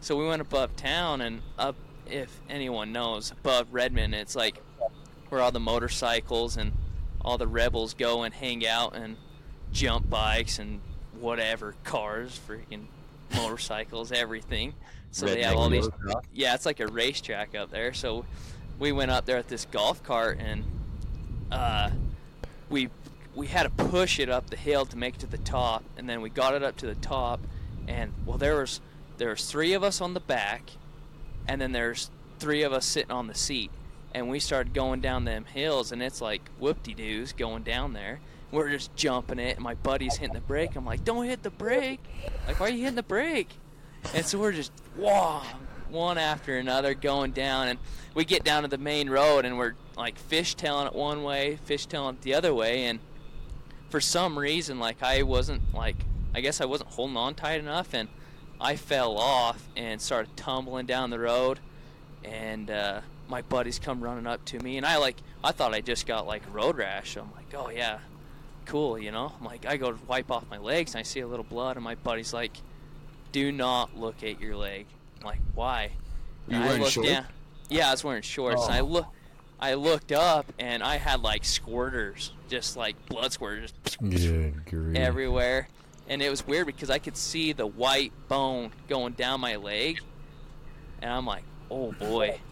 So 0.00 0.16
we 0.16 0.26
went 0.26 0.42
above 0.42 0.76
town 0.76 1.20
and 1.20 1.42
up, 1.58 1.76
if 2.06 2.40
anyone 2.48 2.92
knows, 2.92 3.30
above 3.30 3.68
Redmond, 3.72 4.14
it's 4.14 4.36
like 4.36 4.60
where 5.28 5.40
all 5.40 5.50
the 5.50 5.60
motorcycles 5.60 6.56
and 6.56 6.72
all 7.20 7.38
the 7.38 7.46
rebels 7.46 7.94
go 7.94 8.22
and 8.22 8.32
hang 8.34 8.66
out 8.66 8.94
and 8.94 9.16
jump 9.72 10.08
bikes 10.08 10.58
and 10.58 10.80
whatever 11.18 11.74
cars, 11.82 12.38
freaking 12.46 12.84
motorcycles, 13.34 14.12
everything. 14.12 14.74
So 15.10 15.26
they 15.26 15.42
have 15.42 15.56
all 15.56 15.70
these. 15.70 15.88
Yeah, 16.34 16.54
it's 16.54 16.66
like 16.66 16.80
a 16.80 16.86
racetrack 16.86 17.54
up 17.54 17.70
there. 17.70 17.94
So 17.94 18.26
we 18.78 18.92
went 18.92 19.10
up 19.10 19.24
there 19.24 19.38
at 19.38 19.48
this 19.48 19.66
golf 19.70 20.02
cart 20.02 20.38
and 20.38 20.62
uh, 21.50 21.90
we 22.70 22.88
we 23.34 23.46
had 23.46 23.64
to 23.64 23.70
push 23.70 24.18
it 24.18 24.30
up 24.30 24.48
the 24.48 24.56
hill 24.56 24.86
to 24.86 24.96
make 24.96 25.14
it 25.16 25.20
to 25.20 25.26
the 25.26 25.38
top, 25.38 25.84
and 25.96 26.08
then 26.08 26.22
we 26.22 26.30
got 26.30 26.54
it 26.54 26.62
up 26.62 26.76
to 26.76 26.86
the 26.86 26.94
top, 26.94 27.40
and 27.86 28.12
well, 28.24 28.38
there 28.38 28.56
was 28.60 28.80
there 29.18 29.36
three 29.36 29.72
of 29.74 29.82
us 29.82 30.00
on 30.00 30.14
the 30.14 30.20
back, 30.20 30.70
and 31.46 31.60
then 31.60 31.72
there's 31.72 32.10
three 32.38 32.62
of 32.62 32.72
us 32.72 32.86
sitting 32.86 33.10
on 33.10 33.26
the 33.26 33.34
seat, 33.34 33.70
and 34.14 34.28
we 34.28 34.38
started 34.40 34.74
going 34.74 35.00
down 35.00 35.24
them 35.24 35.44
hills, 35.44 35.92
and 35.92 36.02
it's 36.02 36.20
like 36.20 36.48
whoop-de-doos 36.58 37.32
going 37.32 37.62
down 37.62 37.92
there. 37.92 38.20
We're 38.50 38.70
just 38.70 38.94
jumping 38.94 39.38
it, 39.38 39.56
and 39.56 39.64
my 39.64 39.74
buddy's 39.74 40.16
hitting 40.16 40.34
the 40.34 40.40
brake. 40.40 40.76
I'm 40.76 40.86
like, 40.86 41.04
don't 41.04 41.24
hit 41.24 41.42
the 41.42 41.50
brake. 41.50 42.00
Like, 42.46 42.60
why 42.60 42.66
are 42.66 42.70
you 42.70 42.82
hitting 42.82 42.94
the 42.94 43.02
brake? 43.02 43.50
And 44.14 44.24
so 44.24 44.38
we're 44.38 44.52
just 44.52 44.72
wow, 44.96 45.42
one 45.90 46.18
after 46.18 46.56
another 46.56 46.94
going 46.94 47.32
down, 47.32 47.68
and 47.68 47.78
we 48.14 48.24
get 48.24 48.44
down 48.44 48.62
to 48.62 48.68
the 48.68 48.78
main 48.78 49.10
road, 49.10 49.44
and 49.44 49.58
we're 49.58 49.74
like 49.96 50.20
fishtailing 50.28 50.86
it 50.86 50.94
one 50.94 51.22
way, 51.22 51.58
fishtailing 51.66 52.14
it 52.14 52.22
the 52.22 52.34
other 52.34 52.54
way, 52.54 52.84
and 52.84 52.98
for 53.90 54.00
some 54.00 54.38
reason, 54.38 54.78
like 54.78 55.02
I 55.02 55.22
wasn't 55.22 55.74
like 55.74 55.96
I 56.34 56.40
guess 56.40 56.60
I 56.60 56.66
wasn't 56.66 56.90
holding 56.90 57.16
on 57.16 57.34
tight 57.34 57.60
enough, 57.60 57.94
and 57.94 58.08
I 58.60 58.76
fell 58.76 59.16
off 59.16 59.68
and 59.76 60.00
started 60.00 60.36
tumbling 60.36 60.86
down 60.86 61.10
the 61.10 61.18
road, 61.18 61.60
and 62.24 62.70
uh, 62.70 63.00
my 63.28 63.42
buddies 63.42 63.78
come 63.78 64.02
running 64.02 64.26
up 64.26 64.44
to 64.46 64.58
me, 64.58 64.76
and 64.76 64.86
I 64.86 64.96
like 64.98 65.16
I 65.42 65.52
thought 65.52 65.74
I 65.74 65.80
just 65.80 66.06
got 66.06 66.26
like 66.26 66.42
road 66.52 66.76
rash. 66.76 67.14
So 67.14 67.22
I'm 67.22 67.32
like, 67.34 67.54
oh 67.54 67.70
yeah, 67.70 67.98
cool, 68.66 68.98
you 68.98 69.12
know. 69.12 69.32
I'm 69.38 69.46
like 69.46 69.66
I 69.66 69.76
go 69.76 69.92
to 69.92 69.98
wipe 70.06 70.30
off 70.30 70.44
my 70.50 70.58
legs, 70.58 70.94
and 70.94 71.00
I 71.00 71.02
see 71.02 71.20
a 71.20 71.26
little 71.26 71.44
blood, 71.44 71.76
and 71.76 71.84
my 71.84 71.94
buddy's 71.94 72.32
like, 72.32 72.52
do 73.32 73.52
not 73.52 73.96
look 73.96 74.22
at 74.22 74.40
your 74.40 74.56
leg. 74.56 74.86
I'm 75.20 75.26
like, 75.26 75.40
why? 75.54 75.90
You 76.48 76.54
And 76.56 76.64
I 76.64 76.66
wearing 76.68 76.84
shorts? 76.86 77.08
down- 77.08 77.26
Yeah, 77.68 77.88
I 77.88 77.90
was 77.92 78.04
wearing 78.04 78.22
shorts, 78.22 78.64
and 78.66 78.74
I 78.74 78.80
Oh. 78.80 78.84
look. 78.84 79.06
I 79.58 79.72
looked 79.72 80.12
up 80.12 80.52
and 80.58 80.82
I 80.82 80.96
had 80.98 81.22
like 81.22 81.42
squirters, 81.42 82.28
just 82.50 82.76
like 82.76 82.94
blood 83.06 83.30
squirters, 83.30 83.72
Good 84.06 84.96
everywhere. 84.98 85.68
And 86.08 86.20
it 86.20 86.28
was 86.28 86.46
weird 86.46 86.66
because 86.66 86.90
I 86.90 86.98
could 86.98 87.16
see 87.16 87.52
the 87.54 87.66
white 87.66 88.12
bone 88.28 88.70
going 88.86 89.14
down 89.14 89.40
my 89.40 89.56
leg, 89.56 89.98
and 91.00 91.10
I'm 91.10 91.24
like, 91.26 91.42
oh 91.70 91.92
boy. 91.92 92.38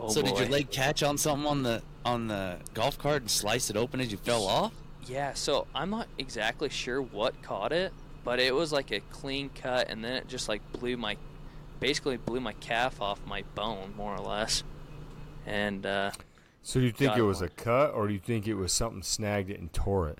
Oh 0.00 0.08
so 0.10 0.22
boy. 0.22 0.28
did 0.28 0.38
your 0.38 0.48
leg 0.48 0.70
catch 0.70 1.02
on 1.02 1.18
something 1.18 1.44
on 1.48 1.62
the 1.64 1.82
on 2.04 2.28
the 2.28 2.58
golf 2.74 2.98
cart 2.98 3.22
and 3.22 3.30
slice 3.30 3.68
it 3.70 3.76
open 3.76 4.00
as 4.00 4.12
you 4.12 4.18
fell 4.18 4.44
off? 4.46 4.72
Yeah, 5.06 5.34
so 5.34 5.66
I'm 5.74 5.90
not 5.90 6.06
exactly 6.18 6.68
sure 6.68 7.02
what 7.02 7.40
caught 7.42 7.72
it, 7.72 7.92
but 8.22 8.38
it 8.38 8.54
was 8.54 8.72
like 8.72 8.92
a 8.92 9.00
clean 9.10 9.50
cut, 9.54 9.88
and 9.88 10.04
then 10.04 10.12
it 10.14 10.28
just 10.28 10.48
like 10.48 10.62
blew 10.72 10.96
my, 10.96 11.16
basically 11.80 12.16
blew 12.16 12.40
my 12.40 12.52
calf 12.54 13.00
off 13.00 13.20
my 13.26 13.42
bone 13.54 13.94
more 13.96 14.14
or 14.14 14.20
less. 14.20 14.62
And 15.46 15.84
uh, 15.86 16.10
So 16.62 16.78
you 16.78 16.90
think 16.92 17.12
it 17.16 17.20
it 17.20 17.22
was 17.22 17.40
a 17.40 17.48
cut, 17.48 17.92
or 17.94 18.06
do 18.06 18.12
you 18.12 18.18
think 18.20 18.46
it 18.46 18.54
was 18.54 18.72
something 18.72 19.02
snagged 19.02 19.50
it 19.50 19.58
and 19.60 19.72
tore 19.72 20.08
it? 20.08 20.18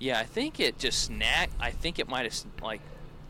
yeah, 0.00 0.18
I 0.18 0.24
think 0.24 0.60
it 0.60 0.78
just 0.78 1.02
snagged. 1.04 1.52
I 1.60 1.70
think 1.70 1.98
it 1.98 2.08
might 2.08 2.24
have 2.24 2.34
like 2.62 2.80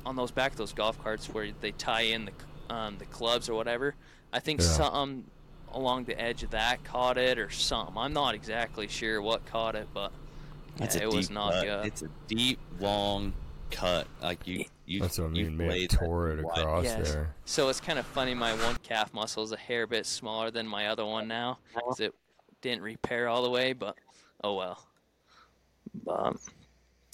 on 0.05 0.17
those 0.17 0.31
back 0.31 0.53
of 0.53 0.57
those 0.59 0.73
golf 0.73 1.01
carts 1.03 1.27
where 1.29 1.51
they 1.61 1.71
tie 1.73 2.01
in 2.03 2.25
the 2.25 2.75
um, 2.75 2.97
the 2.99 3.05
clubs 3.07 3.49
or 3.49 3.55
whatever. 3.55 3.95
I 4.33 4.41
think 4.41 4.61
Yeah. 4.61 4.67
something 4.67 5.25
along 5.73 6.05
the 6.05 6.21
edge 6.21 6.43
of 6.43 6.51
that 6.51 6.83
caught 6.85 7.19
it 7.19 7.39
or 7.39 7.51
something. 7.51 7.97
I'm 7.97 8.13
not 8.13 8.35
exactly 8.35 8.89
sure 8.89 9.21
what 9.23 9.45
caught 9.47 9.75
it, 9.77 9.87
but 9.95 10.11
yeah, 10.81 10.97
it 11.03 11.11
was 11.11 11.31
not 11.31 11.53
cut. 11.53 11.65
good. 11.65 11.87
It's 11.87 12.03
a 12.03 12.09
deep, 12.27 12.59
long 12.81 13.33
cut. 13.75 14.07
Like 14.23 14.47
you, 14.47 14.65
you. 14.87 15.01
That's 15.01 15.19
what 15.19 15.27
I 15.31 15.35
you 15.35 15.45
mean. 15.47 15.57
Man, 15.57 15.69
flayed 15.69 15.91
tore 15.91 16.31
it 16.31 16.41
across 16.41 16.85
Yes. 16.85 17.13
there. 17.13 17.35
So 17.45 17.69
it's 17.69 17.81
kind 17.81 17.99
of 17.99 18.07
funny. 18.07 18.35
My 18.35 18.55
one 18.55 18.77
calf 18.83 19.13
muscle 19.13 19.43
is 19.43 19.53
a 19.53 19.57
hair 19.57 19.87
bit 19.87 20.07
smaller 20.07 20.51
than 20.51 20.67
my 20.67 20.89
other 20.89 21.05
one 21.05 21.27
now 21.29 21.59
because 21.75 22.01
it 22.01 22.15
didn't 22.63 22.83
repair 22.83 23.29
all 23.29 23.43
the 23.43 23.51
way. 23.51 23.73
But 23.73 23.97
oh 24.43 24.55
well. 24.55 24.87
But 26.05 26.37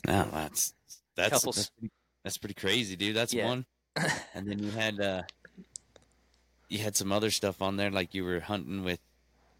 No, 0.07 0.29
that's 0.33 0.75
that's 1.16 1.31
Couple 1.31 1.53
that's 1.53 1.70
pretty, 1.70 1.92
that's 2.25 2.38
pretty 2.38 2.55
crazy, 2.55 2.96
dude. 2.96 3.16
That's 3.16 3.35
Yeah. 3.35 3.46
one. 3.46 3.66
and 4.35 4.46
then 4.49 4.59
you 4.61 4.70
had 4.70 5.01
uh, 5.01 5.23
you 6.68 6.79
had 6.79 6.96
some 6.96 7.11
other 7.12 7.31
stuff 7.31 7.61
on 7.61 7.77
there, 7.77 7.90
like 7.90 8.14
you 8.14 8.25
were 8.25 8.40
hunting 8.40 8.85
with 8.85 9.01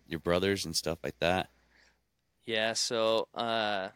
your 0.09 0.21
brothers 0.21 0.65
and 0.65 0.75
stuff 0.77 0.99
like 1.03 1.19
that. 1.21 1.49
yeah. 2.47 2.73
So 2.75 3.29
uh. 3.35 3.89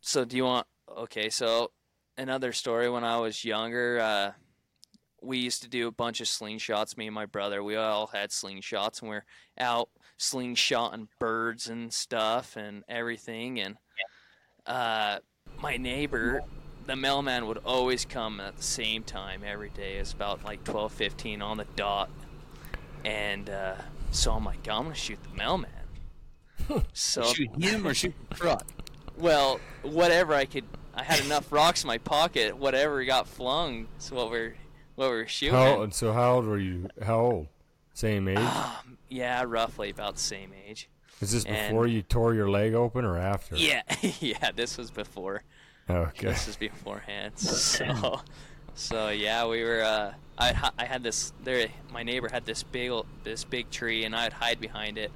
So 0.00 0.24
do 0.24 0.36
you 0.36 0.44
want? 0.44 0.66
Okay. 0.88 1.30
So 1.30 1.70
another 2.16 2.52
story. 2.52 2.88
When 2.90 3.04
I 3.04 3.18
was 3.18 3.44
younger, 3.44 4.00
uh, 4.00 4.32
we 5.22 5.38
used 5.38 5.62
to 5.62 5.68
do 5.68 5.88
a 5.88 5.92
bunch 5.92 6.20
of 6.20 6.26
slingshots. 6.26 6.96
Me 6.96 7.06
and 7.06 7.14
my 7.14 7.26
brother. 7.26 7.62
We 7.62 7.76
all 7.76 8.08
had 8.08 8.30
slingshots, 8.30 9.00
and 9.02 9.10
we're 9.10 9.24
out 9.58 9.90
slingshotting 10.18 11.08
birds 11.18 11.68
and 11.68 11.92
stuff 11.92 12.56
and 12.56 12.84
everything. 12.88 13.60
And 13.60 13.76
uh, 14.66 15.18
my 15.60 15.76
neighbor, 15.76 16.42
the 16.86 16.96
mailman, 16.96 17.46
would 17.46 17.58
always 17.58 18.04
come 18.04 18.40
at 18.40 18.56
the 18.56 18.62
same 18.62 19.02
time 19.02 19.42
every 19.44 19.70
day. 19.70 19.96
It's 19.96 20.12
about 20.12 20.44
like 20.44 20.64
twelve 20.64 20.92
fifteen 20.92 21.42
on 21.42 21.56
the 21.56 21.66
dot. 21.76 22.10
And 23.04 23.48
uh, 23.48 23.76
so 24.10 24.32
I'm 24.32 24.44
like, 24.44 24.68
I'm 24.68 24.84
gonna 24.84 24.94
shoot 24.94 25.18
the 25.22 25.36
mailman. 25.36 25.70
so 26.92 27.22
Shoot 27.24 27.62
him 27.62 27.86
or 27.86 27.94
shoot 27.94 28.14
the 28.28 28.34
truck. 28.34 28.66
Well, 29.20 29.60
whatever 29.82 30.34
I 30.34 30.44
could. 30.44 30.64
I 30.94 31.04
had 31.04 31.20
enough 31.24 31.52
rocks 31.52 31.84
in 31.84 31.88
my 31.88 31.98
pocket. 31.98 32.56
Whatever 32.56 33.04
got 33.04 33.28
flung. 33.28 33.86
That's 33.94 34.10
what 34.10 34.30
we're 34.30 34.56
what 34.96 35.08
we're 35.10 35.26
shooting. 35.26 35.54
How 35.54 35.82
and 35.82 35.94
so? 35.94 36.12
How 36.12 36.34
old 36.34 36.46
were 36.46 36.58
you? 36.58 36.88
How 37.02 37.20
old? 37.20 37.46
Same 37.94 38.28
age? 38.28 38.38
Um, 38.38 38.98
yeah, 39.08 39.44
roughly 39.46 39.90
about 39.90 40.14
the 40.16 40.20
same 40.20 40.52
age. 40.66 40.88
Is 41.20 41.32
this 41.32 41.44
and- 41.44 41.70
before 41.70 41.86
you 41.86 42.02
tore 42.02 42.34
your 42.34 42.50
leg 42.50 42.74
open 42.74 43.04
or 43.04 43.18
after? 43.18 43.56
Yeah, 43.56 43.82
yeah. 44.20 44.50
This 44.54 44.78
was 44.78 44.90
before. 44.90 45.42
Okay. 45.88 46.28
This 46.28 46.48
is 46.48 46.56
beforehand. 46.56 47.34
So, 47.36 48.20
so 48.74 49.08
yeah, 49.10 49.46
we 49.46 49.62
were. 49.62 49.82
Uh, 49.82 50.12
I 50.38 50.70
I 50.78 50.84
had 50.84 51.02
this. 51.02 51.32
There, 51.42 51.68
my 51.92 52.02
neighbor 52.02 52.28
had 52.30 52.46
this 52.46 52.62
big 52.62 52.92
this 53.24 53.44
big 53.44 53.70
tree, 53.70 54.04
and 54.04 54.14
I'd 54.14 54.32
hide 54.32 54.60
behind 54.60 54.98
it. 54.98 55.12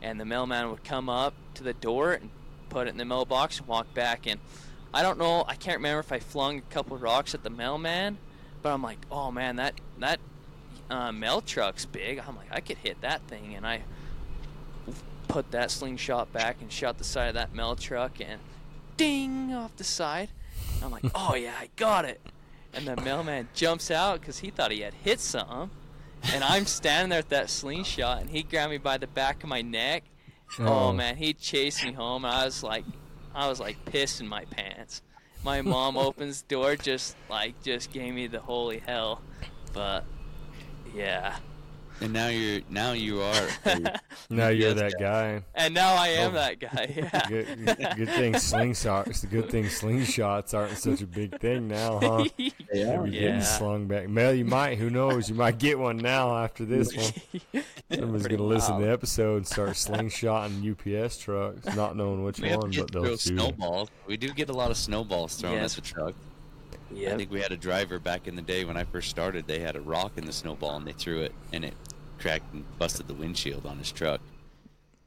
And 0.00 0.18
the 0.18 0.24
mailman 0.24 0.70
would 0.70 0.82
come 0.84 1.08
up 1.08 1.34
to 1.54 1.62
the 1.62 1.74
door 1.74 2.14
and 2.14 2.30
put 2.72 2.86
it 2.86 2.90
in 2.90 2.96
the 2.96 3.04
mailbox 3.04 3.58
and 3.58 3.68
walk 3.68 3.92
back. 3.94 4.26
And 4.26 4.40
I 4.94 5.02
don't 5.02 5.18
know. 5.18 5.44
I 5.46 5.54
can't 5.54 5.78
remember 5.78 6.00
if 6.00 6.10
I 6.10 6.18
flung 6.18 6.58
a 6.58 6.62
couple 6.62 6.96
rocks 6.96 7.34
at 7.34 7.42
the 7.42 7.50
mailman, 7.50 8.18
but 8.62 8.72
I'm 8.72 8.82
like, 8.82 8.98
oh 9.10 9.30
man, 9.30 9.56
that 9.56 9.74
that 9.98 10.20
uh, 10.90 11.12
mail 11.12 11.40
truck's 11.40 11.84
big. 11.84 12.20
I'm 12.26 12.36
like, 12.36 12.48
I 12.50 12.60
could 12.60 12.78
hit 12.78 13.00
that 13.02 13.22
thing, 13.28 13.54
and 13.54 13.66
I 13.66 13.82
put 15.28 15.50
that 15.52 15.70
slingshot 15.70 16.32
back 16.32 16.56
and 16.60 16.70
shot 16.70 16.98
the 16.98 17.04
side 17.04 17.28
of 17.28 17.34
that 17.34 17.54
mail 17.54 17.76
truck 17.76 18.20
and 18.20 18.40
ding 18.96 19.52
off 19.52 19.76
the 19.76 19.84
side. 19.84 20.28
I'm 20.82 20.90
like, 20.90 21.04
oh 21.14 21.34
yeah, 21.34 21.54
I 21.58 21.68
got 21.76 22.04
it. 22.04 22.20
And 22.74 22.86
the 22.86 22.96
mailman 22.96 23.48
jumps 23.54 23.90
out 23.90 24.20
because 24.20 24.38
he 24.38 24.50
thought 24.50 24.70
he 24.70 24.80
had 24.80 24.94
hit 24.94 25.20
something. 25.20 25.70
And 26.32 26.44
I'm 26.44 26.66
standing 26.66 27.10
there 27.10 27.18
with 27.18 27.30
that 27.30 27.50
slingshot, 27.50 28.20
and 28.20 28.30
he 28.30 28.42
grabbed 28.42 28.70
me 28.70 28.78
by 28.78 28.96
the 28.96 29.08
back 29.08 29.42
of 29.42 29.48
my 29.48 29.60
neck. 29.60 30.04
Oh, 30.58 30.88
Oh. 30.88 30.92
man, 30.92 31.16
he 31.16 31.32
chased 31.32 31.84
me 31.84 31.92
home, 31.92 32.24
I 32.24 32.44
was 32.44 32.62
like, 32.62 32.84
I 33.34 33.48
was 33.48 33.58
like 33.60 33.82
pissing 33.86 34.26
my 34.28 34.44
pants. 34.46 35.02
My 35.44 35.62
mom 35.62 35.96
opens 36.08 36.42
the 36.42 36.48
door, 36.54 36.76
just 36.76 37.16
like 37.30 37.60
just 37.62 37.92
gave 37.92 38.12
me 38.14 38.26
the 38.26 38.40
holy 38.40 38.78
hell. 38.78 39.22
But 39.72 40.04
yeah, 40.94 41.36
and 42.02 42.12
now 42.12 42.28
you're 42.28 42.60
now 42.68 42.92
you 42.92 43.20
are. 43.20 43.48
a- 43.66 44.00
Now 44.30 44.48
you're 44.48 44.74
that 44.74 44.94
guy. 44.98 45.42
and 45.54 45.74
now 45.74 45.94
I 45.94 46.08
am 46.08 46.30
Oh. 46.30 46.34
that 46.34 46.58
guy. 46.60 46.92
Yeah. 46.96 47.28
Good, 47.28 47.66
good 47.96 48.08
thing 48.08 48.32
slingshots. 48.34 49.08
It's 49.08 49.22
a 49.24 49.26
good 49.26 49.50
thing 49.50 49.64
slingshots 49.64 50.54
aren't 50.54 50.78
such 50.78 51.00
a 51.02 51.06
big 51.06 51.38
thing 51.40 51.68
now, 51.68 51.98
huh? 52.00 52.24
You'll 52.36 53.02
be 53.04 53.10
getting 53.10 53.12
Yeah. 53.12 53.40
slung 53.40 53.86
back. 53.86 54.08
Mel, 54.08 54.32
you 54.34 54.44
might. 54.44 54.78
Who 54.78 54.90
knows? 54.90 55.28
You 55.28 55.34
might 55.34 55.58
get 55.58 55.78
one 55.78 55.96
now 55.98 56.36
after 56.36 56.64
this 56.64 56.94
one. 56.96 57.64
Someone's 57.92 58.22
Pretty 58.22 58.36
gonna 58.36 58.48
listen 58.48 58.78
to 58.78 58.84
the 58.86 58.90
episode 58.92 59.36
and 59.38 59.46
start 59.46 59.70
slingshotting 59.70 60.62
UPS 61.04 61.18
trucks, 61.18 61.74
not 61.76 61.96
knowing 61.96 62.22
which 62.24 62.40
we 62.40 62.54
one, 62.56 62.70
to 62.72 62.80
but 62.82 62.90
throw 62.92 63.02
they'll 63.02 63.10
shoot. 63.16 63.38
snowballs. 63.38 63.88
We 64.06 64.16
do 64.16 64.28
get 64.32 64.48
a 64.48 64.52
lot 64.54 64.70
of 64.70 64.76
snowballs 64.76 65.36
thrown 65.36 65.54
Yes. 65.54 65.76
at 65.78 65.84
the 65.84 65.90
truck. 65.90 66.14
I 66.94 67.16
think 67.16 67.30
we 67.30 67.40
had 67.40 67.52
a 67.52 67.56
driver 67.56 67.98
back 67.98 68.28
in 68.28 68.36
the 68.36 68.42
day 68.42 68.64
when 68.66 68.76
I 68.76 68.84
first 68.84 69.08
started. 69.08 69.46
They 69.46 69.60
had 69.60 69.76
a 69.76 69.80
rock 69.80 70.12
in 70.16 70.26
the 70.26 70.32
snowball 70.32 70.76
and 70.76 70.86
they 70.86 70.92
threw 70.92 71.22
it, 71.22 71.32
and 71.52 71.64
it 71.64 71.74
cracked 72.22 72.52
and 72.54 72.64
busted 72.78 73.08
the 73.08 73.14
windshield 73.14 73.66
on 73.66 73.78
his 73.78 73.90
truck. 73.92 74.20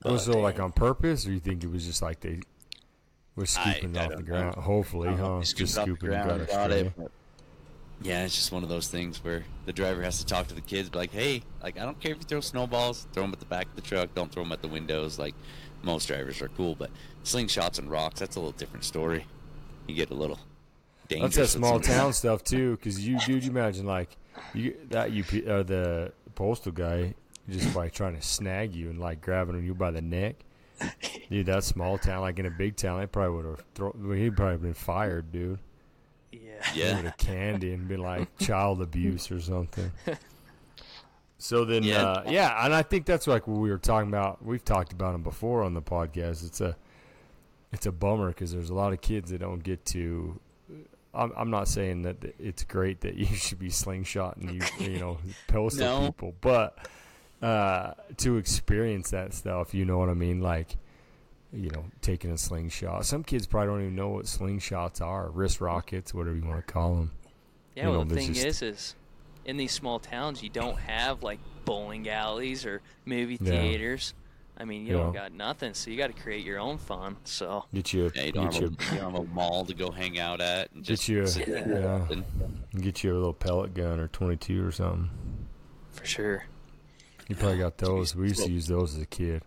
Was 0.04 0.28
But- 0.28 0.36
it 0.36 0.40
like 0.42 0.60
on 0.60 0.72
purpose, 0.72 1.26
or 1.26 1.32
you 1.32 1.40
think 1.40 1.64
it 1.64 1.72
was 1.72 1.86
just 1.86 2.02
like 2.02 2.20
they 2.20 2.42
were 3.36 3.46
scooping 3.46 3.98
I 3.98 4.06
off 4.06 4.16
the 4.18 4.24
ground? 4.24 4.56
know. 4.58 4.62
Hopefully, 4.62 5.10
Uh, 5.10 5.18
huh? 5.18 5.40
Just 5.42 5.74
scooped 5.74 5.78
off 5.78 6.00
the 6.00 6.08
ground 6.08 6.30
got 6.30 6.40
and 6.42 6.48
got 6.50 6.72
astray. 6.72 6.82
it, 7.06 7.12
Yeah, 8.02 8.26
it's 8.26 8.36
just 8.36 8.52
one 8.52 8.62
of 8.62 8.68
those 8.68 8.90
things 8.90 9.24
where 9.24 9.46
the 9.66 9.72
driver 9.72 10.04
has 10.04 10.20
to 10.20 10.26
talk 10.26 10.48
to 10.48 10.54
the 10.54 10.60
kids, 10.62 10.90
be 10.90 10.98
like, 10.98 11.12
"Hey, 11.14 11.44
like 11.64 11.80
I 11.80 11.84
don't 11.86 11.98
care 12.00 12.12
if 12.12 12.18
you 12.18 12.24
throw 12.26 12.42
snowballs, 12.42 13.08
throw 13.14 13.24
them 13.24 13.32
at 13.32 13.40
the 13.40 13.46
back 13.46 13.68
of 13.68 13.76
the 13.78 13.82
truck. 13.82 14.14
Don't 14.14 14.30
throw 14.32 14.44
them 14.44 14.52
at 14.52 14.62
the 14.62 14.68
windows. 14.68 15.18
Like 15.18 15.34
most 15.82 16.08
drivers 16.08 16.42
are 16.42 16.50
cool, 16.50 16.76
but 16.76 16.92
slingshots 17.24 17.80
and 17.80 17.90
rocks, 17.90 18.20
that's 18.20 18.36
a 18.36 18.40
little 18.40 18.52
different 18.52 18.84
story. 18.84 19.26
You 19.88 19.96
get 19.96 20.10
a 20.10 20.14
little 20.14 20.40
dangerous. 21.08 21.36
That's 21.36 21.54
that 21.54 21.58
small 21.58 21.80
town 21.80 22.12
stuff 22.12 22.44
too, 22.44 22.72
because 22.76 23.00
you, 23.08 23.18
dude, 23.20 23.46
you 23.46 23.50
imagine 23.50 23.86
like 23.86 24.18
you 24.54 24.76
that 24.90 25.12
UP 25.12 25.34
uh, 25.48 25.64
the 25.64 26.12
postal 26.36 26.72
guy 26.72 27.14
just 27.50 27.74
by 27.74 27.90
trying 27.90 28.16
to 28.16 28.22
snag 28.22 28.76
you 28.76 28.90
and 28.90 29.00
like 29.00 29.22
grabbing 29.22 29.64
you 29.64 29.74
by 29.76 29.92
the 29.92 30.02
neck. 30.02 30.36
Dude, 31.30 31.46
that 31.46 31.64
small 31.64 31.98
town, 31.98 32.22
like 32.22 32.38
in 32.38 32.46
a 32.46 32.52
big 32.52 32.76
town, 32.76 33.00
they 33.00 33.06
probably 33.08 33.36
would 33.38 33.46
have 33.46 33.66
thrown. 33.76 34.18
He'd 34.18 34.36
probably 34.36 34.58
been 34.58 34.74
fired, 34.74 35.32
dude. 35.32 35.60
Yeah. 36.32 36.40
Yeah, 36.74 36.96
would 36.98 37.06
have 37.06 37.18
canned 37.18 37.64
and 37.64 37.88
been 37.88 38.02
like 38.02 38.36
child 38.40 38.82
abuse 38.82 39.32
or 39.32 39.40
something. 39.40 39.92
So 41.38 41.64
then, 41.66 41.84
Yeah. 41.84 42.04
uh, 42.04 42.24
yeah, 42.28 42.66
and 42.66 42.74
I 42.74 42.82
think 42.82 43.06
that's 43.06 43.28
like 43.28 43.48
what 43.48 43.60
we 43.60 43.70
were 43.70 43.78
talking 43.78 44.10
about. 44.10 44.44
We've 44.44 44.64
talked 44.64 44.92
about 44.94 45.12
them 45.14 45.22
before 45.24 45.64
on 45.64 45.74
the 45.74 45.82
podcast. 45.82 46.46
It's 46.46 46.60
a, 46.62 46.76
it's 47.72 47.86
a 47.86 47.92
bummer 47.92 48.30
because 48.30 48.52
there's 48.52 48.70
a 48.70 48.74
lot 48.74 48.94
of 48.94 49.02
kids 49.02 49.32
that 49.32 49.40
don't 49.40 49.64
get 49.64 49.86
to. 49.88 50.40
I'm, 51.16 51.32
I'm 51.36 51.50
not 51.50 51.68
saying 51.68 52.04
that 52.04 52.18
it's 52.40 52.64
great 52.64 53.02
that 53.02 53.16
you 53.18 53.26
should 53.26 53.60
be 53.60 53.70
slingshotting 53.70 54.54
you, 54.80 54.86
you 54.92 55.00
know, 55.00 55.18
postal 55.48 56.02
No. 56.02 56.06
people, 56.08 56.36
but 56.42 56.78
uh, 57.42 57.94
to 58.18 58.38
experience 58.38 59.12
that 59.12 59.34
stuff, 59.34 59.74
you 59.74 59.86
know 59.86 59.98
what 59.98 60.10
I 60.10 60.14
mean? 60.14 60.42
Like, 60.42 60.76
you 61.54 61.70
know, 61.70 61.86
taking 62.02 62.32
a 62.32 62.38
slingshot. 62.38 63.06
Some 63.06 63.24
kids 63.24 63.48
probably 63.48 63.68
don't 63.74 63.82
even 63.82 63.96
know 63.96 64.10
what 64.10 64.26
slingshots 64.26 65.02
are, 65.02 65.30
wrist 65.30 65.62
rockets, 65.62 66.14
whatever 66.14 66.36
you 66.36 66.44
want 66.46 66.66
to 66.66 66.74
call 66.74 66.96
them. 66.96 67.12
Yeah, 67.76 67.84
You 67.86 67.90
well, 67.92 68.00
know, 68.00 68.06
the 68.10 68.16
thing 68.16 68.34
just- 68.34 68.46
is, 68.46 68.62
is 68.62 68.96
in 69.46 69.58
these 69.58 69.72
small 69.72 70.00
towns, 70.00 70.42
you 70.44 70.50
don't 70.50 70.78
have 70.80 71.24
like 71.24 71.40
bowling 71.66 72.10
alleys 72.10 72.66
or 72.66 72.82
movie 73.06 73.38
Yeah. 73.40 73.52
Theaters. 74.56 74.62
I 74.62 74.66
mean, 74.66 74.86
you 74.86 74.96
Yeah. 74.98 75.04
don't 75.04 75.14
got 75.14 75.32
nothing, 75.34 75.74
so 75.74 75.90
you 75.92 75.98
got 75.98 76.08
to 76.08 76.22
create 76.22 76.46
your 76.46 76.60
own 76.60 76.78
fun. 76.78 77.18
So 77.24 77.66
Get 77.74 77.94
you, 77.94 78.12
yeah 78.16 78.24
you, 78.24 78.32
don't 78.32 78.46
get 78.52 78.54
have 78.54 78.62
you, 78.64 78.78
a, 78.80 78.94
you 78.96 79.00
have 79.02 79.16
a 79.16 79.24
mall 79.24 79.66
to 79.66 79.74
go 79.74 79.92
hang 79.92 80.20
out 80.20 80.42
at 80.42 80.72
and 80.74 80.84
Get 80.84 80.94
just 80.96 81.08
you 81.10 81.24
a- 81.24 81.28
sit 81.28 81.48
yeah. 81.48 82.08
and- 82.10 82.24
get 82.82 83.04
you 83.04 83.14
a 83.14 83.16
little 83.18 83.34
pellet 83.34 83.74
gun 83.74 84.00
or 84.00 84.08
22 84.08 84.66
or 84.66 84.72
something. 84.72 85.10
for 85.92 86.06
sure. 86.06 86.46
You 87.28 87.36
probably 87.36 87.58
got 87.58 87.78
those. 87.80 88.16
We 88.16 88.28
used 88.28 88.44
to 88.46 88.52
use 88.52 88.68
those 88.68 88.96
as 88.96 89.02
a 89.02 89.06
kid. 89.08 89.42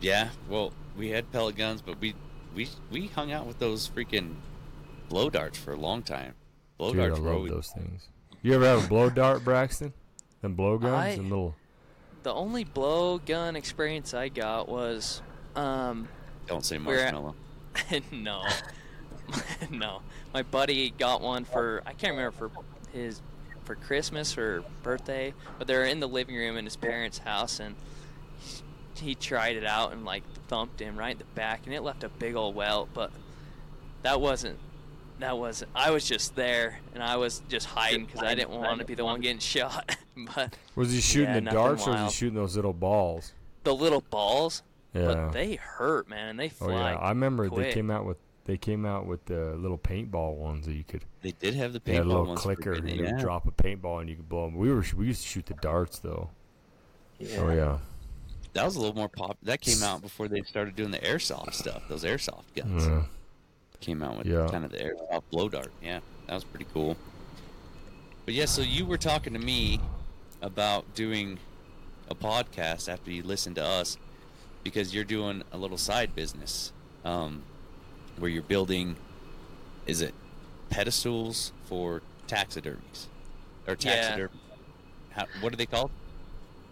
Yeah, 0.00 0.28
well, 0.50 0.72
we 0.96 1.10
had 1.10 1.30
pellet 1.32 1.56
guns, 1.56 1.80
but 1.80 1.98
we 2.00 2.14
we 2.54 2.68
we 2.90 3.06
hung 3.06 3.32
out 3.32 3.46
with 3.46 3.58
those 3.58 3.88
freaking 3.88 4.34
blow 5.08 5.30
darts 5.30 5.56
for 5.58 5.72
a 5.72 5.76
long 5.76 6.02
time. 6.02 6.34
Blow 6.76 6.90
Dude, 6.92 6.98
darts 7.00 7.18
were 7.20 7.26
love 7.28 7.36
always 7.36 7.52
those 7.52 7.70
things. 7.70 8.08
You 8.42 8.52
ever 8.54 8.66
have 8.66 8.84
a 8.84 8.88
blow 8.88 9.08
dart, 9.08 9.44
Braxton? 9.44 9.94
And 10.42 10.54
blow 10.56 10.76
guns 10.76 10.92
I- 10.94 11.08
and 11.10 11.30
little. 11.30 11.54
The 12.24 12.32
only 12.32 12.64
blow 12.64 13.18
gun 13.18 13.54
experience 13.54 14.14
I 14.14 14.30
got 14.30 14.66
was, 14.66 15.20
um, 15.54 16.08
don't 16.46 16.64
say 16.64 16.78
We're 16.78 16.98
at- 16.98 17.12
marshmallow. 17.12 17.34
no, 18.12 18.44
no. 19.70 20.00
My 20.32 20.42
buddy 20.42 20.90
got 20.90 21.20
one 21.20 21.44
for 21.44 21.82
I 21.84 21.92
can't 21.92 22.16
remember 22.16 22.32
for 22.32 22.50
his 22.92 23.20
for 23.64 23.74
Christmas 23.74 24.38
or 24.38 24.64
birthday, 24.82 25.34
but 25.58 25.66
they 25.66 25.74
were 25.74 25.84
in 25.84 26.00
the 26.00 26.08
living 26.08 26.34
room 26.34 26.56
in 26.56 26.64
his 26.64 26.76
parents' 26.76 27.18
house, 27.18 27.60
and 27.60 27.76
he, 28.38 29.08
he 29.08 29.14
tried 29.14 29.56
it 29.56 29.66
out 29.66 29.92
and 29.92 30.06
like 30.06 30.22
thumped 30.48 30.80
him 30.80 30.98
right 30.98 31.12
in 31.12 31.18
the 31.18 31.24
back, 31.34 31.66
and 31.66 31.74
it 31.74 31.82
left 31.82 32.04
a 32.04 32.08
big 32.08 32.36
old 32.36 32.54
welt. 32.54 32.88
But 32.94 33.10
that 34.00 34.18
wasn't. 34.18 34.58
That 35.20 35.38
wasn't. 35.38 35.70
I 35.74 35.90
was 35.90 36.06
just 36.06 36.34
there, 36.34 36.80
and 36.94 37.02
I 37.02 37.16
was 37.16 37.42
just 37.48 37.66
hiding 37.66 38.04
because 38.06 38.22
I 38.22 38.34
didn't 38.34 38.50
want 38.50 38.80
to 38.80 38.84
be 38.84 38.94
the 38.94 39.04
one 39.04 39.20
getting 39.20 39.38
shot. 39.38 39.96
but 40.34 40.56
Was 40.74 40.92
he 40.92 41.00
shooting 41.00 41.28
Yeah, 41.28 41.34
the 41.34 41.40
nothing 41.42 41.58
darts 41.58 41.86
or 41.86 41.90
was 41.92 42.12
he 42.12 42.18
shooting 42.18 42.34
those 42.34 42.56
little 42.56 42.72
balls? 42.72 43.32
the 43.62 43.74
little 43.74 44.02
balls, 44.10 44.62
Yeah. 44.92 45.06
but 45.06 45.32
they 45.32 45.54
hurt, 45.54 46.08
man, 46.08 46.28
and 46.28 46.38
they 46.38 46.46
oh 46.60 46.66
fly. 46.66 46.92
yeah, 46.92 46.98
I 46.98 47.08
remember 47.10 47.48
they 47.48 47.72
came 47.72 47.90
out 47.90 48.04
with 48.04 48.18
they 48.44 48.58
came 48.58 48.84
out 48.84 49.06
with 49.06 49.24
the 49.24 49.54
little 49.56 49.78
paintball 49.78 50.34
ones 50.36 50.66
that 50.66 50.74
you 50.74 50.84
could. 50.84 51.02
They 51.22 51.30
did 51.32 51.54
have 51.54 51.72
the 51.72 51.80
They 51.82 51.94
had 51.94 52.04
a 52.04 52.08
little 52.08 52.36
clicker, 52.36 52.72
and 52.74 52.90
you 52.90 53.04
yeah. 53.04 53.18
drop 53.18 53.46
a 53.46 53.50
paintball 53.52 54.00
and 54.02 54.10
you 54.10 54.16
could 54.16 54.28
blow 54.28 54.44
them. 54.44 54.56
We 54.56 54.70
were 54.70 54.84
we 54.96 55.06
used 55.06 55.22
to 55.22 55.28
shoot 55.28 55.46
the 55.46 55.54
darts 55.54 55.98
though. 56.00 56.28
Oh 57.38 57.50
yeah, 57.50 57.78
That 58.52 58.64
was 58.66 58.76
a 58.76 58.80
little 58.80 58.94
more 58.96 59.08
pop. 59.08 59.38
That 59.44 59.60
came 59.62 59.82
out 59.82 60.02
before 60.02 60.28
they 60.28 60.42
started 60.42 60.76
doing 60.76 60.90
the 60.90 60.98
airsoft 60.98 61.54
stuff. 61.54 61.84
Those 61.88 62.04
airsoft 62.04 62.42
guns 62.54 62.84
yeah. 62.86 63.02
Came 63.80 64.02
out 64.02 64.16
with 64.18 64.26
Yeah. 64.26 64.46
kind 64.50 64.64
of 64.64 64.70
the 64.72 64.78
airsoft 64.78 65.22
blow 65.30 65.48
dart. 65.48 65.72
Yeah, 65.82 66.00
that 66.26 66.34
was 66.34 66.44
pretty 66.44 66.66
cool. 66.72 66.96
But 68.24 68.34
yeah, 68.34 68.46
so 68.46 68.62
you 68.62 68.86
were 68.86 68.96
talking 68.98 69.32
to 69.34 69.38
me 69.38 69.80
about 70.40 70.94
doing 70.94 71.38
a 72.08 72.14
podcast 72.14 72.88
after 72.88 73.10
you 73.10 73.22
listened 73.22 73.56
to 73.56 73.64
us 73.64 73.98
because 74.62 74.94
you're 74.94 75.04
doing 75.04 75.42
a 75.52 75.58
little 75.58 75.76
side 75.78 76.14
business 76.14 76.72
um, 77.04 77.42
where 78.18 78.30
you're 78.30 78.42
building. 78.42 78.96
Is 79.86 80.00
it 80.00 80.14
pedestals 80.70 81.52
for 81.66 82.00
taxidermies 82.26 83.06
or 83.68 83.76
Yeah. 83.80 84.26
How, 85.10 85.26
what 85.40 85.52
are 85.52 85.56
they 85.56 85.66
called? 85.66 85.90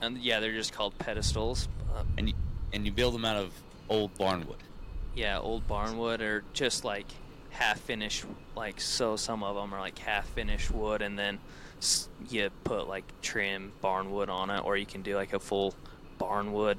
and 0.01 0.17
yeah, 0.19 0.41
they're 0.41 0.53
just 0.55 0.73
called 0.73 0.99
pedestals. 0.99 1.69
Uh, 1.95 2.03
And 2.17 2.29
you 2.29 2.35
and 2.73 2.87
you 2.87 2.91
build 2.93 3.12
them 3.15 3.25
out 3.27 3.37
of 3.37 3.53
old 3.91 4.15
barnwood. 4.15 4.57
Yeah, 5.14 5.38
old 5.38 5.66
barnwood 5.68 6.20
or 6.20 6.44
just 6.53 6.85
like 6.85 7.07
half 7.51 7.79
finished. 7.81 8.25
Like 8.57 8.81
so, 8.81 9.16
some 9.16 9.42
of 9.42 9.57
them 9.57 9.72
are 9.75 9.81
like 9.81 9.98
half 9.98 10.27
finished 10.29 10.70
wood, 10.70 11.03
and 11.03 11.18
then 11.18 11.38
you 12.31 12.51
put 12.64 12.88
like 12.88 13.05
trim 13.22 13.72
barnwood 13.83 14.29
on 14.29 14.51
it, 14.51 14.64
or 14.64 14.77
you 14.77 14.87
can 14.87 15.03
do 15.03 15.16
like 15.16 15.33
a 15.33 15.38
full 15.40 15.75
barnwood 16.20 16.77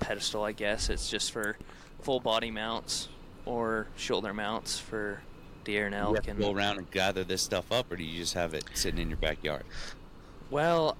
pedestal. 0.00 0.44
I 0.44 0.52
guess 0.52 0.88
it's 0.90 1.10
just 1.10 1.32
for 1.32 1.56
full 2.02 2.20
body 2.20 2.50
mounts 2.50 3.08
or 3.44 3.86
shoulder 3.96 4.32
mounts 4.34 4.78
for 4.78 5.20
deer 5.64 5.86
and 5.86 5.94
You 5.94 6.00
elk. 6.00 6.22
to 6.22 6.30
And 6.30 6.38
go 6.40 6.52
around 6.52 6.78
and 6.78 6.90
gather 6.90 7.24
this 7.24 7.42
stuff 7.42 7.70
up, 7.72 7.90
or 7.92 7.96
do 7.96 8.04
you 8.04 8.18
just 8.18 8.34
have 8.34 8.54
it 8.54 8.64
sitting 8.74 9.00
in 9.00 9.08
your 9.08 9.18
backyard? 9.18 9.64
Well, 10.50 10.96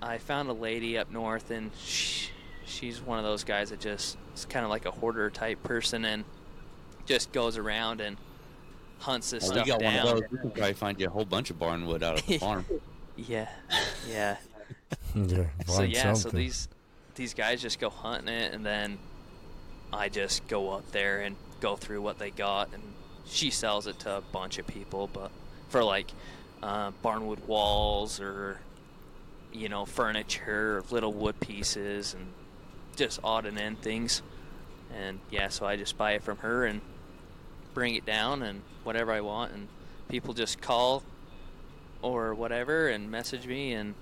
I 0.00 0.18
found 0.18 0.48
a 0.48 0.54
lady 0.54 0.96
up 0.98 1.10
north, 1.10 1.50
and 1.50 1.70
she, 1.78 2.30
she's 2.66 3.00
one 3.00 3.18
of 3.18 3.24
those 3.24 3.44
guys 3.44 3.70
that 3.70 3.80
just 3.80 4.16
is 4.34 4.44
kind 4.44 4.64
of 4.64 4.70
like 4.70 4.86
a 4.86 4.90
hoarder 4.90 5.30
type 5.30 5.62
person, 5.62 6.04
and 6.04 6.24
just 7.06 7.32
goes 7.32 7.56
around 7.58 8.00
and 8.00 8.16
hunts 8.98 9.30
this 9.30 9.44
Oh, 9.44 9.48
we 9.48 9.54
stuff 9.54 9.66
got 9.66 9.80
down. 9.80 9.94
one 10.06 10.06
of 10.16 10.20
those. 10.22 10.30
We 10.30 10.38
can 10.38 10.50
probably 10.50 10.72
find 10.74 11.00
you 11.00 11.06
a 11.06 11.10
whole 11.10 11.24
bunch 11.24 11.50
of 11.50 11.58
barnwood 11.58 12.02
out 12.02 12.20
of 12.20 12.26
the 12.26 12.38
farm. 12.38 12.64
Yeah, 13.16 13.48
yeah. 14.08 14.36
yeah. 15.14 15.46
so 15.66 15.72
find 15.74 15.92
yeah, 15.92 16.12
so 16.14 16.30
these 16.30 16.68
these 17.14 17.34
guys 17.34 17.60
just 17.60 17.78
go 17.80 17.90
hunting 17.90 18.32
it, 18.32 18.54
and 18.54 18.64
then 18.64 18.98
I 19.92 20.08
just 20.08 20.46
go 20.48 20.70
up 20.70 20.90
there 20.92 21.20
and 21.20 21.36
go 21.60 21.76
through 21.76 22.00
what 22.02 22.18
they 22.18 22.30
got, 22.30 22.72
and 22.72 22.82
she 23.26 23.50
sells 23.50 23.86
it 23.86 23.98
to 24.00 24.16
a 24.16 24.20
bunch 24.20 24.58
of 24.58 24.66
people, 24.66 25.08
but 25.12 25.30
for 25.68 25.84
like 25.84 26.10
uh, 26.62 26.92
barnwood 27.04 27.44
walls 27.46 28.20
or 28.20 28.60
you 29.52 29.68
know 29.68 29.84
furniture, 29.84 30.78
or 30.78 30.84
little 30.90 31.12
wood 31.12 31.38
pieces, 31.40 32.14
and 32.14 32.26
just 32.96 33.20
odd 33.22 33.46
and 33.46 33.58
end 33.58 33.80
things. 33.82 34.22
And 34.94 35.20
yeah, 35.30 35.48
so 35.48 35.66
I 35.66 35.76
just 35.76 35.96
buy 35.96 36.12
it 36.12 36.22
from 36.22 36.38
her 36.38 36.64
and 36.66 36.80
bring 37.74 37.94
it 37.94 38.04
down 38.04 38.42
and 38.42 38.62
whatever 38.84 39.12
I 39.12 39.20
want, 39.20 39.52
and 39.52 39.68
people 40.08 40.34
just 40.34 40.60
call 40.60 41.02
or 42.02 42.34
whatever 42.34 42.88
and 42.88 43.10
message 43.10 43.46
me 43.46 43.72
and 43.72 43.94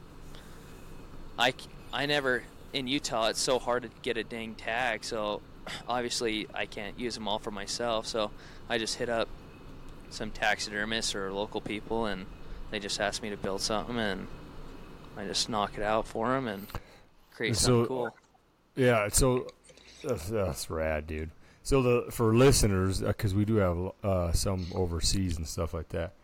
I, 1.38 1.54
I 1.92 2.06
never 2.06 2.42
in 2.72 2.86
Utah 2.86 3.26
it's 3.28 3.40
so 3.40 3.58
hard 3.58 3.82
to 3.82 3.90
get 4.02 4.16
a 4.16 4.24
dang 4.24 4.54
tag 4.54 5.04
so 5.04 5.42
obviously 5.88 6.48
I 6.54 6.64
can't 6.66 6.98
use 6.98 7.14
them 7.14 7.28
all 7.28 7.38
for 7.38 7.50
myself 7.50 8.06
so 8.06 8.30
I 8.68 8.78
just 8.78 8.96
hit 8.96 9.08
up 9.10 9.28
some 10.08 10.30
taxidermists 10.30 11.14
or 11.14 11.30
local 11.30 11.60
people 11.60 12.06
and 12.06 12.24
they 12.70 12.78
just 12.80 13.00
ask 13.00 13.22
me 13.22 13.30
to 13.30 13.36
build 13.36 13.60
something 13.60 13.98
and 13.98 14.26
I 15.16 15.26
just 15.26 15.48
knock 15.48 15.72
it 15.76 15.82
out 15.82 16.06
for 16.08 16.28
them 16.28 16.48
and 16.48 16.66
create 17.34 17.56
So- 17.56 17.84
something 17.84 17.86
cool. 17.86 18.14
Yeah, 18.76 19.08
so 19.08 19.48
that's, 20.02 20.28
that's 20.28 20.70
rad, 20.70 21.06
dude. 21.06 21.30
So 21.62 21.82
the 21.82 22.10
for 22.10 22.34
listeners, 22.34 23.00
because 23.00 23.34
we 23.34 23.44
do 23.44 23.56
have 23.56 23.92
uh, 24.02 24.32
some 24.32 24.66
overseas 24.74 25.36
and 25.36 25.46
stuff 25.46 25.74
like 25.74 25.88
that. 25.90 26.14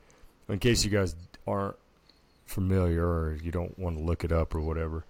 In 0.49 0.59
case 0.59 0.85
you 0.85 0.91
guys 0.91 1.15
aren't 1.47 1.77
familiar 2.47 3.05
or 3.05 3.39
you 3.43 3.51
don't 3.51 3.79
want 3.79 3.99
to 3.99 4.03
look 4.03 4.25
it 4.25 4.33
up 4.33 4.55
or 4.55 4.61
whatever, 4.61 5.05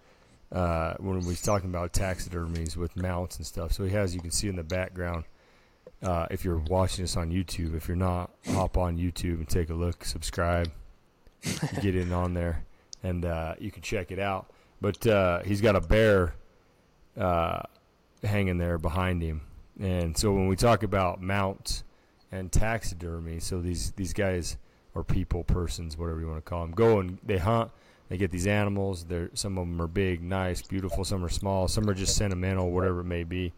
uh, 0.51 0.95
when 0.99 1.21
we're 1.21 1.35
talking 1.35 1.71
about 1.71 1.93
taxidermies 1.93 2.77
with 2.77 2.97
mounts 2.97 3.37
and 3.37 3.47
stuff, 3.47 3.73
so 3.73 3.85
he 3.85 3.91
has 3.91 4.15
you 4.15 4.21
can 4.21 4.31
see 4.31 4.49
in 4.49 4.57
the 4.57 4.65
background. 4.65 5.25
Uh, 6.03 6.27
if 6.31 6.45
you're 6.45 6.59
watching 6.69 7.05
this 7.05 7.17
on 7.17 7.31
YouTube, 7.31 7.75
if 7.75 7.89
you're 7.89 7.97
not, 7.97 8.31
hop 8.49 8.77
on 8.77 8.99
YouTube 8.99 9.39
and 9.39 9.49
take 9.49 9.71
a 9.71 9.75
look, 9.75 10.05
subscribe, 10.05 10.71
get 11.81 11.97
in 11.97 12.13
on 12.13 12.35
there, 12.35 12.65
and 13.03 13.25
uh, 13.25 13.55
you 13.59 13.71
can 13.71 13.83
check 13.83 14.11
it 14.11 14.19
out. 14.19 14.51
But 14.81 15.07
uh, 15.07 15.43
he's 15.43 15.61
got 15.61 15.75
a 15.75 15.81
bear 15.81 16.35
uh, 17.17 17.63
hanging 18.23 18.59
there 18.59 18.79
behind 18.79 19.23
him. 19.23 19.43
And 19.81 20.17
so 20.17 20.33
when 20.33 20.49
we 20.49 20.57
talk 20.57 20.83
about 20.83 21.21
mounts 21.21 21.85
and 22.33 22.51
taxidermy, 22.51 23.41
so 23.41 23.61
these 23.61 23.93
these 23.93 24.13
guys 24.13 24.57
or 24.95 25.05
people, 25.05 25.45
persons, 25.45 25.97
whatever 25.97 26.21
you 26.21 26.27
want 26.27 26.43
to 26.45 26.49
call 26.49 26.63
them, 26.63 26.73
go 26.73 27.01
and 27.01 27.19
they 27.25 27.39
hunt. 27.39 27.71
They 28.09 28.17
get 28.17 28.31
these 28.31 28.47
animals. 28.47 29.05
They're 29.05 29.31
some 29.35 29.59
of 29.59 29.67
them 29.67 29.83
are 29.83 29.89
big, 29.89 30.23
nice, 30.23 30.63
beautiful. 30.63 31.05
Some 31.05 31.25
are 31.25 31.29
small. 31.29 31.69
Some 31.69 31.91
are 31.91 31.95
just 31.95 32.17
sentimental, 32.17 32.71
whatever 32.71 33.01
it 33.01 33.05
may 33.05 33.25
be. 33.25 33.53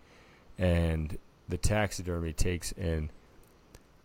And 0.56 1.16
the 1.48 1.58
taxidermy 1.58 2.32
takes 2.32 2.72
and 2.72 3.10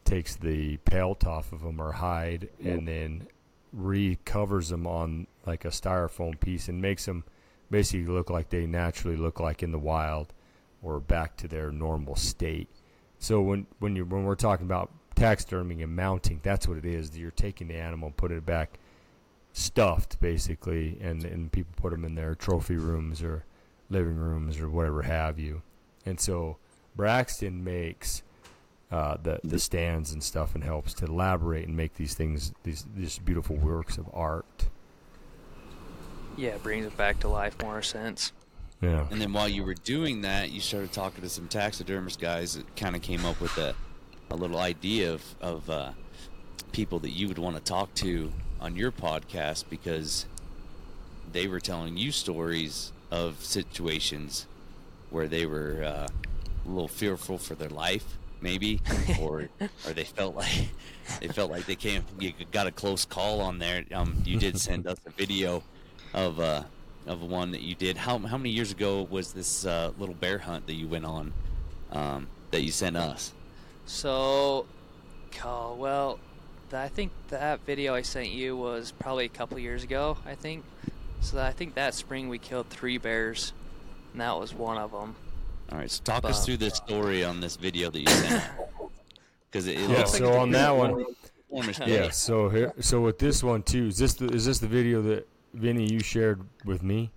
takes 0.06 0.36
the 0.36 0.78
pelt 0.78 1.26
off 1.26 1.54
of 1.54 1.62
them 1.62 1.82
or 1.82 1.94
hide, 1.94 2.50
and 2.63 2.88
then 2.88 3.28
recovers 3.72 4.70
them 4.70 4.86
on 4.86 5.28
like 5.46 5.66
a 5.66 5.70
styrofoam 5.70 6.39
piece 6.39 6.68
and 6.68 6.82
makes 6.82 7.06
them 7.06 7.24
basically 7.74 8.06
look 8.06 8.30
like 8.30 8.50
they 8.50 8.68
naturally 8.68 9.18
look 9.18 9.40
like 9.40 9.64
in 9.64 9.72
the 9.72 9.80
wild 9.80 10.32
or 10.84 11.00
back 11.00 11.36
to 11.38 11.48
their 11.48 11.72
normal 11.72 12.16
state. 12.16 12.70
So 13.18 13.42
when 13.42 13.66
when 13.80 13.96
you 13.96 14.06
when 14.06 14.26
we're 14.26 14.36
talking 14.36 14.68
about 14.68 14.92
taxiderming 15.16 15.82
and 15.82 15.96
mounting, 15.96 16.40
that's 16.44 16.68
what 16.68 16.78
it 16.78 16.86
is. 16.86 17.18
You're 17.18 17.32
taking 17.32 17.70
the 17.70 17.76
animal 17.76 18.08
and 18.08 18.16
putting 18.18 18.38
it 18.38 18.46
back 18.46 18.78
stuffed 19.54 20.20
basically 20.20 21.00
and 21.02 21.26
and 21.26 21.52
people 21.52 21.74
put 21.76 21.92
them 21.92 22.06
in 22.06 22.14
their 22.14 22.36
trophy 22.36 22.76
rooms 22.76 23.24
or 23.24 23.44
living 23.90 24.18
rooms 24.18 24.60
or 24.60 24.70
whatever 24.70 25.02
have 25.02 25.40
you. 25.40 25.64
And 26.06 26.20
so 26.20 26.58
Braxton 26.96 27.64
makes 27.64 28.22
uh, 28.92 29.18
the 29.24 29.40
the 29.44 29.58
stands 29.58 30.12
and 30.12 30.22
stuff 30.22 30.54
and 30.54 30.64
helps 30.64 30.94
to 30.94 31.06
elaborate 31.06 31.68
and 31.68 31.76
make 31.76 31.96
these 31.96 32.14
things 32.14 32.54
these 32.62 32.86
these 32.96 33.18
beautiful 33.18 33.56
works 33.56 33.98
of 33.98 34.08
art. 34.14 34.70
Yeah, 36.38 36.50
it 36.50 36.63
brings 36.63 36.86
it 36.86 36.96
back 36.98 37.19
to 37.22 37.28
life 37.28 37.56
more 37.62 37.82
sense. 37.82 38.32
Yeah. 38.82 39.06
And 39.12 39.22
then 39.22 39.32
while 39.32 39.48
you 39.48 39.63
were 39.63 39.76
doing 39.76 40.22
that, 40.22 40.52
you 40.52 40.60
started 40.60 40.91
talking 40.91 41.22
to 41.22 41.30
some 41.30 41.48
taxidermist 41.48 42.19
guys 42.19 42.56
that 42.56 42.76
kind 42.76 42.96
of 42.96 43.02
came 43.02 43.26
up 43.26 43.39
with 43.39 43.58
a, 43.58 43.76
a 44.30 44.36
little 44.36 44.58
idea 44.58 45.13
of, 45.13 45.24
of 45.39 45.69
uh, 45.69 45.91
people 46.74 47.00
that 47.00 47.12
you 47.12 47.28
would 47.28 47.38
want 47.38 47.56
to 47.56 47.62
talk 47.62 47.93
to 47.96 48.34
on 48.60 48.76
your 48.76 48.91
podcast 48.91 49.65
because 49.69 50.26
they 51.32 51.48
were 51.48 51.60
telling 51.60 51.98
you 51.98 52.12
stories 52.12 52.91
of 53.10 53.43
situations 53.43 54.48
where 55.12 55.28
they 55.28 55.46
were 55.46 55.84
uh, 55.84 56.08
a 56.65 56.69
little 56.69 56.88
fearful 56.88 57.38
for 57.38 57.56
their 57.56 57.69
life, 57.69 58.17
maybe, 58.41 58.82
or 59.22 59.50
or 59.86 59.93
they 59.93 60.04
felt 60.04 60.36
like 60.36 60.69
they 61.22 61.28
felt 61.28 61.52
like 61.52 61.65
they 61.65 61.76
came 61.76 62.04
you 62.19 62.34
got 62.52 62.67
a 62.67 62.72
close 62.72 63.06
call 63.06 63.39
on 63.39 63.60
there. 63.60 63.86
Um, 63.93 64.22
you 64.26 64.38
did 64.38 64.60
send 64.60 64.88
us 64.88 64.98
a 65.06 65.10
video 65.12 65.63
of 66.13 66.39
uh, 66.39 66.63
of 67.08 67.21
one 67.21 67.52
that 67.52 67.62
you 67.62 67.76
did. 67.76 67.97
How 67.97 68.17
how 68.19 68.38
many 68.38 68.49
years 68.49 68.71
ago 68.71 69.08
was 69.10 69.34
this 69.34 69.65
uh, 69.65 69.91
little 69.97 70.15
bear 70.15 70.38
hunt 70.39 70.67
that 70.67 70.73
you 70.73 70.88
went 70.88 71.06
on 71.06 71.34
um, 71.91 72.28
that 72.52 72.62
you 72.62 72.71
sent 72.71 72.95
us? 72.97 73.34
So, 73.86 74.65
oh, 75.43 75.76
well, 75.76 76.19
th- 76.69 76.80
I 76.80 76.88
think 76.88 77.12
that 77.30 77.60
video 77.65 77.93
I 77.93 78.02
sent 78.02 78.30
you 78.30 78.56
was 78.56 78.91
probably 78.91 79.26
a 79.26 79.30
couple 79.30 79.58
years 79.60 79.84
ago. 79.84 80.17
I 80.26 80.36
think. 80.36 80.63
So 81.21 81.39
I 81.41 81.52
think 81.52 81.76
that 81.76 81.93
spring 81.93 82.28
we 82.28 82.38
killed 82.38 82.69
three 82.69 82.97
bears, 82.97 83.54
and 84.12 84.21
that 84.21 84.38
was 84.38 84.54
one 84.54 84.78
of 84.78 84.91
them. 84.91 85.15
All 85.71 85.78
right, 85.78 85.89
so 85.89 86.04
talk 86.04 86.26
us 86.26 86.45
through 86.45 86.58
this 86.58 86.76
story 86.76 87.23
on 87.23 87.39
this 87.39 87.56
video 87.56 87.89
that 87.89 87.99
you 87.99 88.08
sent. 88.08 88.43
Because 89.49 89.67
it, 89.67 89.80
it 89.80 89.82
Yeah, 89.82 89.97
looks 89.99 90.13
like 90.13 90.19
so 90.23 90.28
it's 90.30 90.38
on 90.38 90.52
that 90.52 90.76
one, 90.76 91.06
enormous 91.52 91.80
Yeah. 91.86 92.10
So 92.10 92.49
here, 92.49 92.73
so 92.80 93.02
with 93.02 93.19
this 93.19 93.43
one 93.43 93.62
too, 93.62 93.86
is 93.86 93.99
this 93.99 94.15
the 94.15 94.26
is 94.30 94.45
this 94.47 94.58
the 94.58 94.67
video 94.67 95.02
that 95.04 95.28
Vinny 95.54 95.92
you 95.92 96.00
shared 96.00 96.42
with 96.66 96.84
me? 96.84 97.12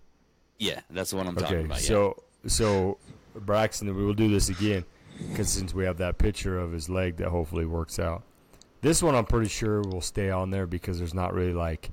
Yeah, 0.58 0.80
that's 0.90 1.12
what 1.12 1.26
I'm 1.26 1.34
talking 1.36 1.56
Okay. 1.56 1.64
about. 1.66 1.80
yeah. 1.80 1.86
So 1.86 2.22
so 2.46 2.98
Braxton, 3.34 3.94
we 3.94 4.04
will 4.04 4.14
do 4.14 4.28
this 4.28 4.48
again 4.48 4.84
because 5.30 5.48
since 5.48 5.74
we 5.74 5.84
have 5.84 5.98
that 5.98 6.18
picture 6.18 6.58
of 6.58 6.72
his 6.72 6.88
leg 6.88 7.16
that 7.16 7.28
hopefully 7.28 7.66
works 7.66 7.98
out. 7.98 8.22
This 8.82 9.02
one 9.02 9.14
I'm 9.14 9.24
pretty 9.24 9.48
sure 9.48 9.80
will 9.82 10.00
stay 10.00 10.30
on 10.30 10.50
there 10.50 10.66
because 10.66 10.98
there's 10.98 11.14
not 11.14 11.34
really 11.34 11.52
like 11.54 11.90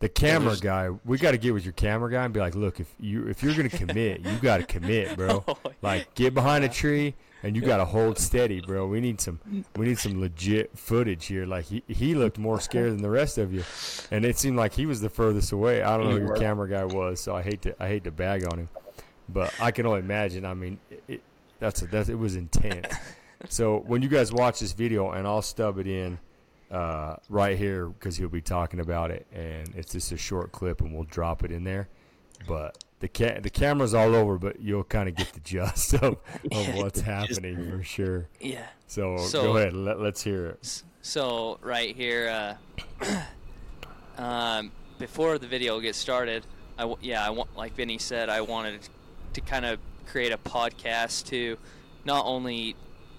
the 0.00 0.08
camera 0.08 0.56
guy. 0.60 0.88
We 1.04 1.16
got 1.18 1.30
to 1.30 1.38
get 1.38 1.54
with 1.54 1.64
your 1.64 1.74
camera 1.74 2.10
guy 2.10 2.24
and 2.24 2.34
be 2.34 2.40
like, 2.40 2.54
look, 2.56 2.80
if 2.80 2.92
you 2.98 3.28
if 3.28 3.42
you're 3.42 3.54
gonna 3.54 3.68
commit, 3.68 4.20
you 4.20 4.36
got 4.38 4.56
to 4.58 4.64
commit, 4.64 5.16
bro. 5.16 5.44
Oh, 5.48 5.56
like 5.80 6.14
get 6.14 6.34
behind 6.34 6.64
a 6.64 6.68
tree 6.68 7.14
and 7.42 7.56
you 7.56 7.62
got 7.62 7.78
to 7.78 7.84
hold 7.84 8.18
steady, 8.18 8.60
bro. 8.60 8.86
We 8.86 9.00
need 9.00 9.20
some 9.20 9.40
we 9.76 9.86
need 9.86 9.98
some 9.98 10.20
legit 10.20 10.76
footage 10.78 11.26
here. 11.26 11.46
Like 11.46 11.66
he 11.66 11.82
he 11.88 12.14
looked 12.14 12.38
more 12.38 12.60
scared 12.60 12.92
than 12.92 13.02
the 13.02 13.10
rest 13.10 13.38
of 13.38 13.52
you, 13.52 13.64
and 14.10 14.24
it 14.24 14.38
seemed 14.38 14.56
like 14.56 14.72
he 14.72 14.86
was 14.86 15.00
the 15.00 15.10
furthest 15.10 15.52
away. 15.52 15.82
I 15.82 15.96
don't 15.96 16.06
know 16.06 16.18
who 16.18 16.26
your 16.26 16.36
camera 16.36 16.68
guy 16.68 16.84
was, 16.84 17.20
so 17.20 17.34
I 17.34 17.42
hate 17.42 17.62
to 17.62 17.82
I 17.82 17.88
hate 17.88 18.04
to 18.04 18.10
bag 18.10 18.44
on 18.44 18.58
him, 18.58 18.68
but 19.28 19.52
I 19.60 19.70
can 19.70 19.86
only 19.86 20.00
imagine. 20.00 20.44
I 20.44 20.54
mean, 20.54 20.78
it, 20.90 21.04
it, 21.08 21.22
that's 21.58 21.82
a, 21.82 21.86
that's 21.86 22.08
it 22.08 22.18
was 22.18 22.36
intense. 22.36 22.86
So 23.48 23.78
when 23.86 24.02
you 24.02 24.08
guys 24.08 24.32
watch 24.32 24.60
this 24.60 24.72
video, 24.72 25.10
and 25.10 25.26
I'll 25.26 25.42
stub 25.42 25.78
it 25.78 25.86
in 25.86 26.18
uh, 26.70 27.16
right 27.28 27.58
here 27.58 27.88
because 27.88 28.16
he'll 28.16 28.28
be 28.28 28.40
talking 28.40 28.80
about 28.80 29.10
it, 29.10 29.26
and 29.32 29.74
it's 29.74 29.92
just 29.92 30.12
a 30.12 30.16
short 30.16 30.52
clip, 30.52 30.80
and 30.80 30.94
we'll 30.94 31.04
drop 31.04 31.44
it 31.44 31.50
in 31.50 31.64
there. 31.64 31.88
But 32.46 32.82
the 33.02 33.08
ca- 33.08 33.40
the 33.40 33.50
camera's 33.50 33.92
all 33.94 34.14
over, 34.14 34.38
but 34.38 34.60
you'll 34.60 34.84
kind 34.84 35.08
of 35.08 35.14
get 35.16 35.32
the 35.32 35.40
gist 35.40 35.92
of, 36.02 36.16
of 36.52 36.74
what's 36.76 37.00
happening 37.00 37.70
for 37.70 37.82
sure. 37.82 38.28
Yeah. 38.40 38.64
So, 38.86 39.18
So- 39.18 39.42
go 39.42 39.56
ahead, 39.58 39.74
let, 39.74 40.00
let's 40.00 40.22
hear 40.22 40.46
it. 40.46 40.82
So 41.02 41.58
right 41.62 41.94
here, 41.96 42.56
uh, 43.02 43.22
um, 44.22 44.70
before 44.98 45.38
the 45.38 45.48
video 45.48 45.80
gets 45.80 45.98
started, 45.98 46.46
I 46.78 46.82
w- 46.82 46.98
yeah, 47.02 47.26
I 47.26 47.30
want 47.30 47.56
like 47.56 47.74
Vinny 47.74 47.98
said, 47.98 48.28
I 48.28 48.40
wanted 48.40 48.88
to 49.32 49.40
kind 49.40 49.64
of 49.64 49.78
create 50.06 50.32
a 50.32 50.38
podcast 50.38 51.26
to 51.26 51.58
not 52.04 52.24
only 52.24 52.76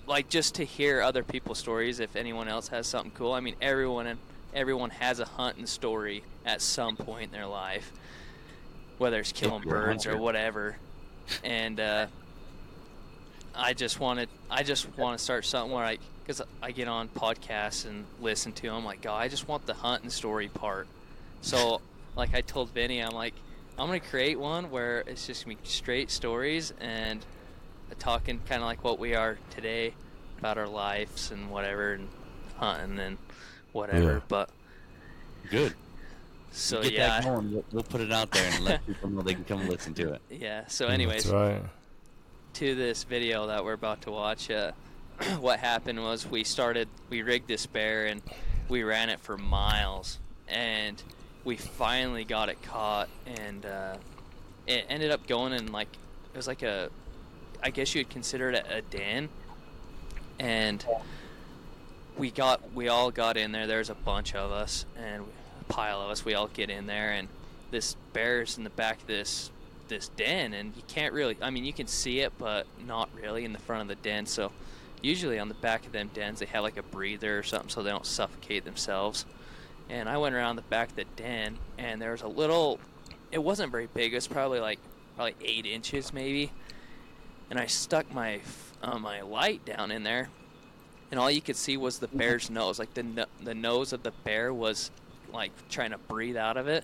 like 0.08 0.30
just 0.30 0.56
to 0.56 0.64
hear 0.66 1.02
other 1.02 1.24
people's 1.24 1.60
stories. 1.60 2.00
If 2.00 2.16
anyone 2.16 2.48
else 2.48 2.70
has 2.70 2.88
something 2.88 3.12
cool, 3.12 3.34
I 3.34 3.42
mean, 3.42 3.56
everyone 3.62 4.18
everyone 4.54 4.92
has 4.92 5.20
a 5.20 5.26
hunting 5.26 5.66
story 5.66 6.24
at 6.46 6.62
some 6.62 6.96
point 6.96 7.26
in 7.26 7.32
their 7.32 7.48
life, 7.48 7.92
whether 8.98 9.20
it's 9.20 9.32
killing 9.32 9.64
birds 9.64 10.06
or 10.06 10.18
whatever, 10.18 10.78
and. 11.44 11.80
Uh, 11.80 12.08
I 13.56 13.74
just 13.74 14.00
wanted 14.00 14.30
I 14.50 14.64
just 14.64 14.98
want 14.98 15.16
to 15.18 15.24
start 15.24 15.46
something 15.46 15.72
where 15.72 15.86
I 15.86 16.00
because 16.24 16.42
I 16.62 16.72
get 16.72 16.88
on 16.88 17.08
podcasts 17.08 17.86
and 17.86 18.06
listen 18.20 18.52
to 18.54 18.64
them 18.64 18.84
like 18.84 19.02
God 19.02 19.18
I 19.22 19.28
just 19.28 19.48
want 19.48 19.68
the 19.68 19.76
hunting 19.76 20.10
story 20.10 20.48
part 20.48 20.88
so 21.42 21.80
like 22.16 22.34
I 22.34 22.42
told 22.42 22.70
Vinny 22.72 23.00
I'm 23.00 23.12
like 23.12 23.36
I'm 23.78 23.86
gonna 23.86 24.00
create 24.00 24.40
one 24.40 24.72
where 24.72 25.02
it's 25.06 25.28
just 25.28 25.46
gonna 25.46 25.58
be 25.58 25.68
straight 25.68 26.10
stories 26.10 26.74
and 26.82 27.24
talking 28.00 28.40
kind 28.50 28.64
of 28.64 28.68
like 28.68 28.84
what 28.84 28.98
we 28.98 29.14
are 29.14 29.38
today 29.52 29.94
about 30.40 30.58
our 30.58 30.68
lives 30.68 31.30
and 31.30 31.52
whatever 31.52 31.94
and 31.94 32.08
hunting 32.58 32.98
and 32.98 33.18
whatever 33.72 34.14
Yeah. 34.14 34.20
but 34.28 34.50
Good. 35.52 35.76
So 36.54 36.82
Get 36.84 36.94
yeah 36.94 37.08
that 37.08 37.24
going. 37.24 37.52
We'll, 37.52 37.66
we'll 37.72 37.84
put 37.84 38.02
it 38.02 38.12
out 38.12 38.32
there 38.32 38.50
and 38.54 38.64
let 38.64 38.86
people 38.86 39.10
know 39.10 39.22
they 39.22 39.34
can 39.34 39.44
come 39.44 39.62
and 39.62 39.70
listen 39.70 39.94
to 39.96 40.14
it. 40.14 40.22
yeah 40.30 40.68
so 40.68 40.88
anyways 40.88 41.24
That's 41.24 41.34
right. 41.34 41.64
to 42.54 42.76
this 42.76 43.04
video 43.04 43.48
that 43.48 43.64
we're 43.66 43.74
about 43.74 44.02
to 44.04 44.12
watch, 44.12 44.50
uh, 44.52 44.72
what 45.40 45.60
happened 45.60 46.02
was 46.02 46.28
we 46.28 46.44
started, 46.44 46.88
we 47.10 47.22
rigged 47.22 47.48
this 47.48 47.66
bear 47.66 48.06
and 48.06 48.22
we 48.70 48.84
ran 48.84 49.10
it 49.10 49.20
for 49.20 49.38
miles, 49.38 50.20
and 50.48 51.02
we 51.44 51.58
finally 51.58 52.24
got 52.24 52.50
it 52.50 52.62
caught, 52.64 53.10
and 53.26 53.66
uh, 53.66 53.96
it 54.68 54.86
ended 54.90 55.12
up 55.12 55.28
going 55.28 55.54
in 55.54 55.72
like 55.72 55.90
it 56.34 56.38
was 56.38 56.48
like 56.48 56.64
a, 56.64 56.90
I 57.62 57.70
guess 57.70 57.94
you'd 57.94 58.10
consider 58.10 58.50
it 58.52 58.56
a, 58.56 58.78
a 58.78 58.82
den, 58.82 59.30
and 60.40 60.86
we 62.18 62.32
got 62.32 62.74
we 62.74 62.88
all 62.88 63.12
got 63.12 63.38
in 63.38 63.52
there. 63.52 63.68
There's 63.68 63.90
a 63.90 63.96
bunch 63.96 64.36
of 64.36 64.52
us 64.52 64.86
and 64.98 65.24
a 65.24 65.43
pile 65.64 66.02
of 66.02 66.10
us. 66.10 66.26
We 66.26 66.34
all 66.34 66.48
get 66.48 66.70
in 66.70 66.86
there, 66.88 67.12
and 67.12 67.28
this 67.72 67.96
bear's 68.14 68.58
in 68.58 68.64
the 68.64 68.70
back 68.70 69.02
of 69.02 69.08
this 69.08 69.52
this 69.90 70.08
den, 70.10 70.54
and 70.54 70.76
you 70.76 70.84
can't 70.88 71.14
really. 71.14 71.38
I 71.42 71.50
mean, 71.50 71.66
you 71.66 71.74
can 71.74 71.88
see 71.88 72.20
it, 72.22 72.34
but 72.38 72.66
not 72.88 73.10
really 73.22 73.44
in 73.46 73.54
the 73.54 73.60
front 73.60 73.82
of 73.82 73.88
the 73.90 74.02
den. 74.02 74.26
So 74.26 74.52
usually 75.02 75.38
on 75.40 75.50
the 75.50 75.54
back 75.56 75.86
of 75.86 75.92
them 75.92 76.10
dens, 76.14 76.40
they 76.40 76.46
have 76.48 76.64
like 76.64 76.78
a 76.78 76.84
breather 76.84 77.38
or 77.38 77.44
something, 77.44 77.70
so 77.70 77.84
they 77.84 77.90
don't 77.92 78.06
suffocate 78.06 78.64
themselves. 78.66 79.26
and 79.90 80.08
I 80.08 80.18
went 80.18 80.34
around 80.36 80.56
the 80.56 80.62
back 80.64 80.90
of 80.92 80.96
the 80.96 81.06
den, 81.16 81.58
and 81.78 82.02
there 82.02 82.12
was 82.12 82.22
a 82.22 82.28
little. 82.28 82.80
It 83.32 83.44
wasn't 83.44 83.72
very 83.72 83.88
big. 83.88 84.14
It 84.14 84.18
was 84.18 84.28
probably 84.28 84.60
like 84.60 84.80
probably 85.16 85.36
eight 85.44 85.66
inches 85.66 86.14
maybe, 86.14 86.52
and 87.50 87.60
I 87.60 87.66
stuck 87.68 88.12
my 88.14 88.40
uh, 88.82 88.98
my 89.00 89.22
light 89.22 89.66
down 89.66 89.92
in 89.92 90.04
there, 90.04 90.30
and 91.12 91.20
all 91.20 91.30
you 91.30 91.42
could 91.42 91.58
see 91.58 91.76
was 91.78 92.00
the 92.00 92.08
bear's 92.08 92.50
nose. 92.50 92.80
Like 92.80 92.94
the 92.94 93.04
no- 93.04 93.26
the 93.44 93.54
nose 93.56 93.92
of 93.92 94.04
the 94.04 94.12
bear 94.24 94.54
was 94.54 94.92
like 95.34 95.52
trying 95.70 95.92
to 95.92 95.98
breathe 95.98 96.38
out 96.38 96.58
of 96.58 96.68
it, 96.68 96.84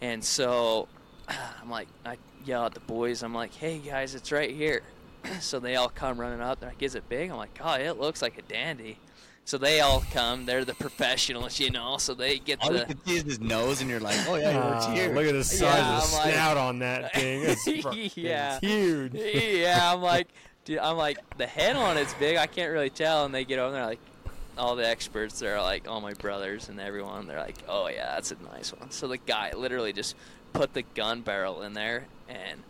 and 0.00 0.22
so 0.24 0.88
I'm 1.28 1.70
like 1.70 1.88
I 2.04 2.16
yell 2.44 2.64
at 2.66 2.74
the 2.74 2.80
boys. 2.80 3.22
I'm 3.22 3.34
like, 3.34 3.52
hey 3.54 3.78
guys, 3.78 4.14
it's 4.14 4.32
right 4.32 4.50
here. 4.50 4.82
so 5.40 5.60
they 5.60 5.76
all 5.76 5.88
come 5.88 6.18
running 6.18 6.40
up. 6.40 6.60
They're 6.60 6.70
like, 6.70 6.82
is 6.82 6.94
it 6.94 7.08
big? 7.08 7.30
I'm 7.30 7.36
like, 7.36 7.58
oh, 7.62 7.74
it 7.74 7.98
looks 7.98 8.22
like 8.22 8.38
a 8.38 8.42
dandy. 8.42 8.98
So 9.44 9.58
they 9.58 9.80
all 9.80 10.04
come. 10.12 10.46
They're 10.46 10.64
the 10.64 10.74
professionals, 10.74 11.58
you 11.58 11.70
know. 11.70 11.96
So 11.98 12.14
they 12.14 12.38
get 12.38 12.62
All 12.62 12.72
you 12.72 12.78
the. 12.78 12.84
can 12.86 13.04
see 13.04 13.16
is 13.16 13.22
his 13.24 13.40
nose, 13.40 13.80
and 13.80 13.90
you're 13.90 13.98
like, 13.98 14.16
oh 14.28 14.36
yeah, 14.36 14.50
he 14.52 14.56
works 14.56 14.84
Ah, 14.86 14.92
here. 14.92 15.12
look 15.14 15.26
at 15.26 15.32
the 15.32 15.42
size 15.42 15.60
Yeah, 15.62 15.96
of 15.98 16.10
the 16.10 16.16
like- 16.16 16.32
snout 16.34 16.56
on 16.56 16.78
that 16.78 17.12
thing. 17.14 17.42
It's, 17.44 18.16
Yeah. 18.16 18.60
huge. 18.60 19.14
yeah, 19.14 19.92
I'm 19.92 20.00
like, 20.12 20.28
dude, 20.64 20.78
I'm 20.78 20.96
like, 20.96 21.18
the 21.38 21.46
head 21.46 21.74
on 21.74 21.96
it's 21.98 22.14
big. 22.14 22.36
I 22.36 22.46
can't 22.46 22.72
really 22.72 22.90
tell. 22.90 23.24
And 23.24 23.34
they 23.34 23.44
get 23.44 23.58
over 23.58 23.72
there, 23.72 23.84
like, 23.86 23.98
all 24.58 24.76
the 24.76 24.86
experts. 24.86 25.38
They're 25.40 25.60
like, 25.60 25.88
all 25.88 26.00
my 26.00 26.14
brothers 26.14 26.68
and 26.68 26.78
everyone. 26.80 27.26
They're 27.26 27.38
like, 27.40 27.56
oh 27.68 27.88
yeah, 27.88 28.14
that's 28.14 28.30
a 28.32 28.36
nice 28.52 28.72
one. 28.72 28.90
So 28.90 29.08
the 29.08 29.18
guy 29.18 29.52
literally 29.56 29.92
just 29.92 30.14
put 30.52 30.74
the 30.74 30.82
gun 30.94 31.22
barrel 31.22 31.62
in 31.62 31.72
there, 31.72 32.06
and 32.28 32.62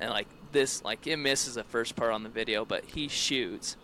and 0.00 0.10
like 0.10 0.26
this, 0.52 0.82
like 0.84 1.06
it 1.06 1.16
misses 1.16 1.54
the 1.54 1.64
first 1.64 1.96
part 1.96 2.12
on 2.12 2.22
the 2.22 2.28
video, 2.28 2.64
but 2.64 2.84
he 2.84 3.08
shoots, 3.08 3.76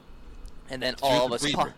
and 0.71 0.83
then 0.83 0.95
all 1.03 1.25
of 1.27 1.31
the 1.31 1.35
us. 1.37 1.43
breather. 1.43 1.57
pop- 1.57 1.77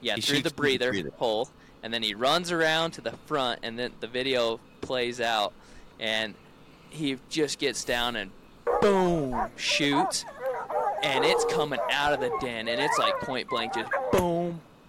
yeah, 0.00 0.16
He 0.16 0.20
through 0.20 0.36
the 0.42 0.42
through 0.42 0.50
the 0.50 0.56
breather, 0.56 0.90
breather. 0.92 1.12
hole, 1.16 1.48
and 1.82 1.92
then 1.94 2.02
he 2.02 2.14
runs 2.14 2.52
around 2.52 2.90
to 2.92 3.00
the 3.00 3.12
front, 3.26 3.60
and 3.62 3.78
then 3.78 3.92
the 4.00 4.06
video 4.06 4.60
plays 4.82 5.20
out, 5.20 5.52
and 5.98 6.34
he 6.90 7.16
just 7.30 7.58
gets 7.58 7.84
down 7.84 8.16
and 8.16 8.30
boom 8.82 9.48
shoots, 9.56 10.26
and 11.02 11.24
it's 11.24 11.44
coming 11.46 11.80
out 11.90 12.12
of 12.12 12.20
the 12.20 12.30
den, 12.40 12.68
and 12.68 12.80
it's 12.82 12.98
like 12.98 13.18
point 13.20 13.48
blank, 13.48 13.72
just 13.74 13.90
boom, 14.12 14.43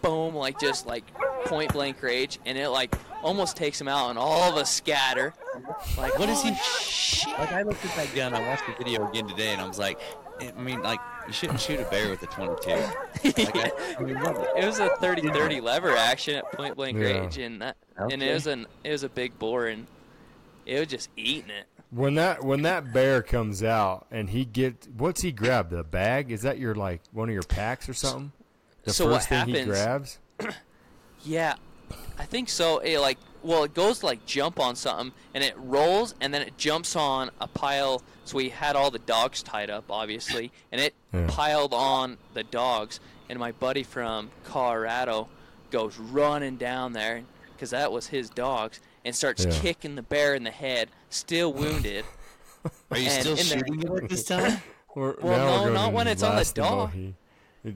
boom, 0.05 0.35
like 0.35 0.59
just 0.59 0.85
like 0.85 1.03
point 1.45 1.73
blank 1.73 2.01
rage, 2.01 2.39
and 2.45 2.57
it 2.57 2.69
like 2.69 2.95
almost 3.23 3.57
takes 3.57 3.79
him 3.81 3.87
out, 3.87 4.09
and 4.09 4.19
all 4.19 4.49
of 4.51 4.55
us 4.57 4.71
scatter. 4.71 5.33
Like, 5.97 6.17
What 6.19 6.29
is 6.29 6.41
he- 6.43 6.53
shit!" 6.55 7.37
Like 7.39 7.51
I 7.51 7.63
looked 7.63 7.83
at 7.85 7.95
that 7.95 8.13
gun, 8.15 8.33
I 8.33 8.47
watched 8.47 8.63
the 8.67 8.73
video 8.83 9.07
again 9.09 9.27
today, 9.27 9.51
and 9.53 9.61
I 9.61 9.67
was 9.67 9.79
like, 9.79 9.99
I 10.39 10.51
mean, 10.59 10.81
like 10.81 10.99
you 11.27 11.33
shouldn't 11.33 11.59
shoot 11.59 11.79
a 11.79 11.85
bear 11.85 12.09
with 12.09 12.21
a 12.23 12.27
22. 12.27 12.69
Like, 13.25 13.55
I, 13.55 13.95
I 13.97 14.03
mean, 14.03 14.17
it 14.17 14.65
was 14.65 14.79
a 14.79 14.89
30-30 14.89 15.61
lever 15.61 15.95
action 15.95 16.35
at 16.35 16.51
point 16.51 16.75
blank 16.75 16.97
Yeah. 16.97 17.05
range, 17.05 17.37
and 17.37 17.61
that, 17.61 17.77
and 17.97 18.21
it 18.21 18.33
was 18.33 18.45
an 18.47 18.67
it 18.83 18.91
was 18.91 19.03
a 19.03 19.09
big 19.09 19.37
bore, 19.39 19.67
and 19.67 19.87
it 20.65 20.79
was 20.79 20.87
just 20.89 21.09
eating 21.15 21.49
it. 21.49 21.65
When 21.91 22.15
that 22.15 22.43
when 22.43 22.63
that 22.63 22.91
bear 22.93 23.21
comes 23.21 23.63
out 23.63 24.07
and 24.11 24.29
he 24.29 24.43
get 24.43 24.87
what's 24.97 25.21
he 25.21 25.31
grab 25.31 25.69
the 25.69 25.83
bag? 25.83 26.31
Is 26.31 26.41
that 26.41 26.59
your 26.59 26.75
like 26.75 27.01
one 27.13 27.29
of 27.29 27.33
your 27.33 27.43
packs 27.43 27.87
or 27.87 27.93
something? 27.93 28.31
The 28.85 28.93
So 28.93 29.05
what 29.05 29.15
first 29.17 29.29
thing 29.29 29.45
he 29.47 29.51
happens- 29.53 29.67
grabs. 29.67 30.19
Yeah, 31.23 31.55
I 32.19 32.25
think 32.25 32.49
so. 32.49 32.77
It 32.79 32.99
like 32.99 33.17
well, 33.41 33.63
it 33.63 33.73
goes 33.73 33.99
to 33.99 34.05
like 34.05 34.25
jump 34.27 34.59
on 34.59 34.75
something, 34.75 35.11
and 35.33 35.43
it 35.43 35.55
rolls, 35.57 36.13
and 36.21 36.31
then 36.33 36.41
it 36.43 36.55
jumps 36.57 36.95
on 36.95 37.31
a 37.41 37.47
pile. 37.47 38.01
So 38.25 38.37
we 38.37 38.49
had 38.49 38.75
all 38.75 38.91
the 38.91 38.99
dogs 38.99 39.41
tied 39.43 39.69
up, 39.71 39.85
obviously, 39.89 40.51
and 40.71 40.79
it 40.81 40.93
Yeah. 41.13 41.25
piled 41.27 41.73
on 41.73 42.17
the 42.33 42.43
dogs. 42.43 42.99
And 43.29 43.39
my 43.39 43.51
buddy 43.51 43.81
from 43.83 44.29
Colorado 44.43 45.27
goes 45.71 45.97
running 45.97 46.57
down 46.57 46.93
there 46.93 47.23
because 47.53 47.71
that 47.71 47.91
was 47.91 48.07
his 48.07 48.29
dogs, 48.29 48.79
and 49.03 49.15
starts 49.15 49.45
Yeah. 49.45 49.59
kicking 49.59 49.95
the 49.95 50.03
bear 50.03 50.35
in 50.35 50.43
the 50.43 50.51
head, 50.51 50.89
still 51.09 51.51
wounded. 51.53 52.05
are 52.91 52.97
you 52.99 53.09
And 53.09 53.21
still 53.21 53.31
in 53.31 53.37
the- 53.37 53.43
shooting 53.43 53.81
it 53.81 54.03
at 54.03 54.09
this 54.09 54.23
time? 54.27 54.61
We're, 54.95 55.15
Well, 55.21 55.65
no, 55.67 55.73
not 55.73 55.91
when 55.93 56.07
it's 56.07 56.21
on 56.23 56.31
the 56.31 56.37
last 56.37 56.53
dog. 56.55 56.91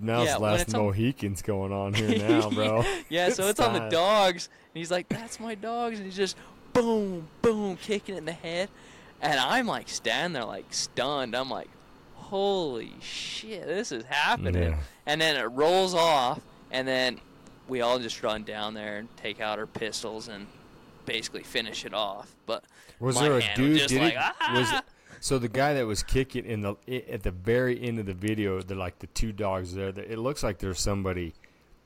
Now 0.01 0.23
Yeah, 0.23 0.31
it's 0.33 0.39
last 0.39 0.61
it's 0.61 0.73
on- 0.75 0.81
Mohicans 0.83 1.41
going 1.41 1.71
on 1.73 1.93
here 1.93 2.17
now, 2.29 2.49
bro. 2.49 2.83
yeah, 3.09 3.29
so 3.29 3.47
it's 3.47 3.59
on 3.59 3.73
the 3.73 3.89
dogs, 3.89 4.47
and 4.73 4.79
he's 4.79 4.91
like, 4.91 5.09
"That's 5.09 5.39
my 5.39 5.55
dogs," 5.55 5.97
and 5.97 6.05
he's 6.05 6.15
just 6.15 6.37
boom, 6.73 7.27
boom, 7.41 7.75
kicking 7.77 8.15
it 8.15 8.19
in 8.19 8.25
the 8.25 8.31
head, 8.31 8.69
and 9.21 9.39
I'm 9.39 9.65
like 9.67 9.89
standing 9.89 10.33
there 10.33 10.45
like 10.45 10.65
stunned. 10.71 11.35
I'm 11.35 11.49
like, 11.49 11.69
"Holy 12.15 12.91
shit, 13.01 13.65
this 13.65 13.91
is 13.91 14.03
happening!" 14.05 14.61
Yeah. 14.61 14.77
And 15.05 15.19
then 15.19 15.35
it 15.37 15.43
rolls 15.45 15.95
off, 15.95 16.39
and 16.71 16.87
then 16.87 17.19
we 17.67 17.81
all 17.81 17.97
just 17.99 18.21
run 18.21 18.43
down 18.43 18.73
there 18.75 18.97
and 18.97 19.07
take 19.17 19.39
out 19.41 19.57
our 19.59 19.65
pistols 19.67 20.27
and 20.27 20.45
basically 21.05 21.43
finish 21.43 21.85
it 21.85 21.93
off. 21.93 22.35
But 22.45 22.63
Was 22.99 23.15
my 23.15 23.23
there 23.23 23.37
a 23.37 23.41
hand 23.41 23.57
dude? 23.57 23.81
was 23.81 23.93
like, 23.93 24.13
it, 24.13 24.19
"Ah!" 24.19 24.53
was 24.53 24.81
so 25.19 25.39
the 25.39 25.47
guy 25.47 25.73
that 25.73 25.85
was 25.85 26.03
kicking 26.03 26.45
in 26.45 26.61
the 26.61 26.75
at 27.11 27.23
the 27.23 27.31
very 27.31 27.81
end 27.81 27.99
of 27.99 28.05
the 28.05 28.13
video, 28.13 28.61
the 28.61 28.75
like 28.75 28.99
the 28.99 29.07
two 29.07 29.31
dogs 29.31 29.73
there. 29.73 29.89
It 29.89 30.19
looks 30.19 30.43
like 30.43 30.59
there's 30.59 30.79
somebody. 30.79 31.33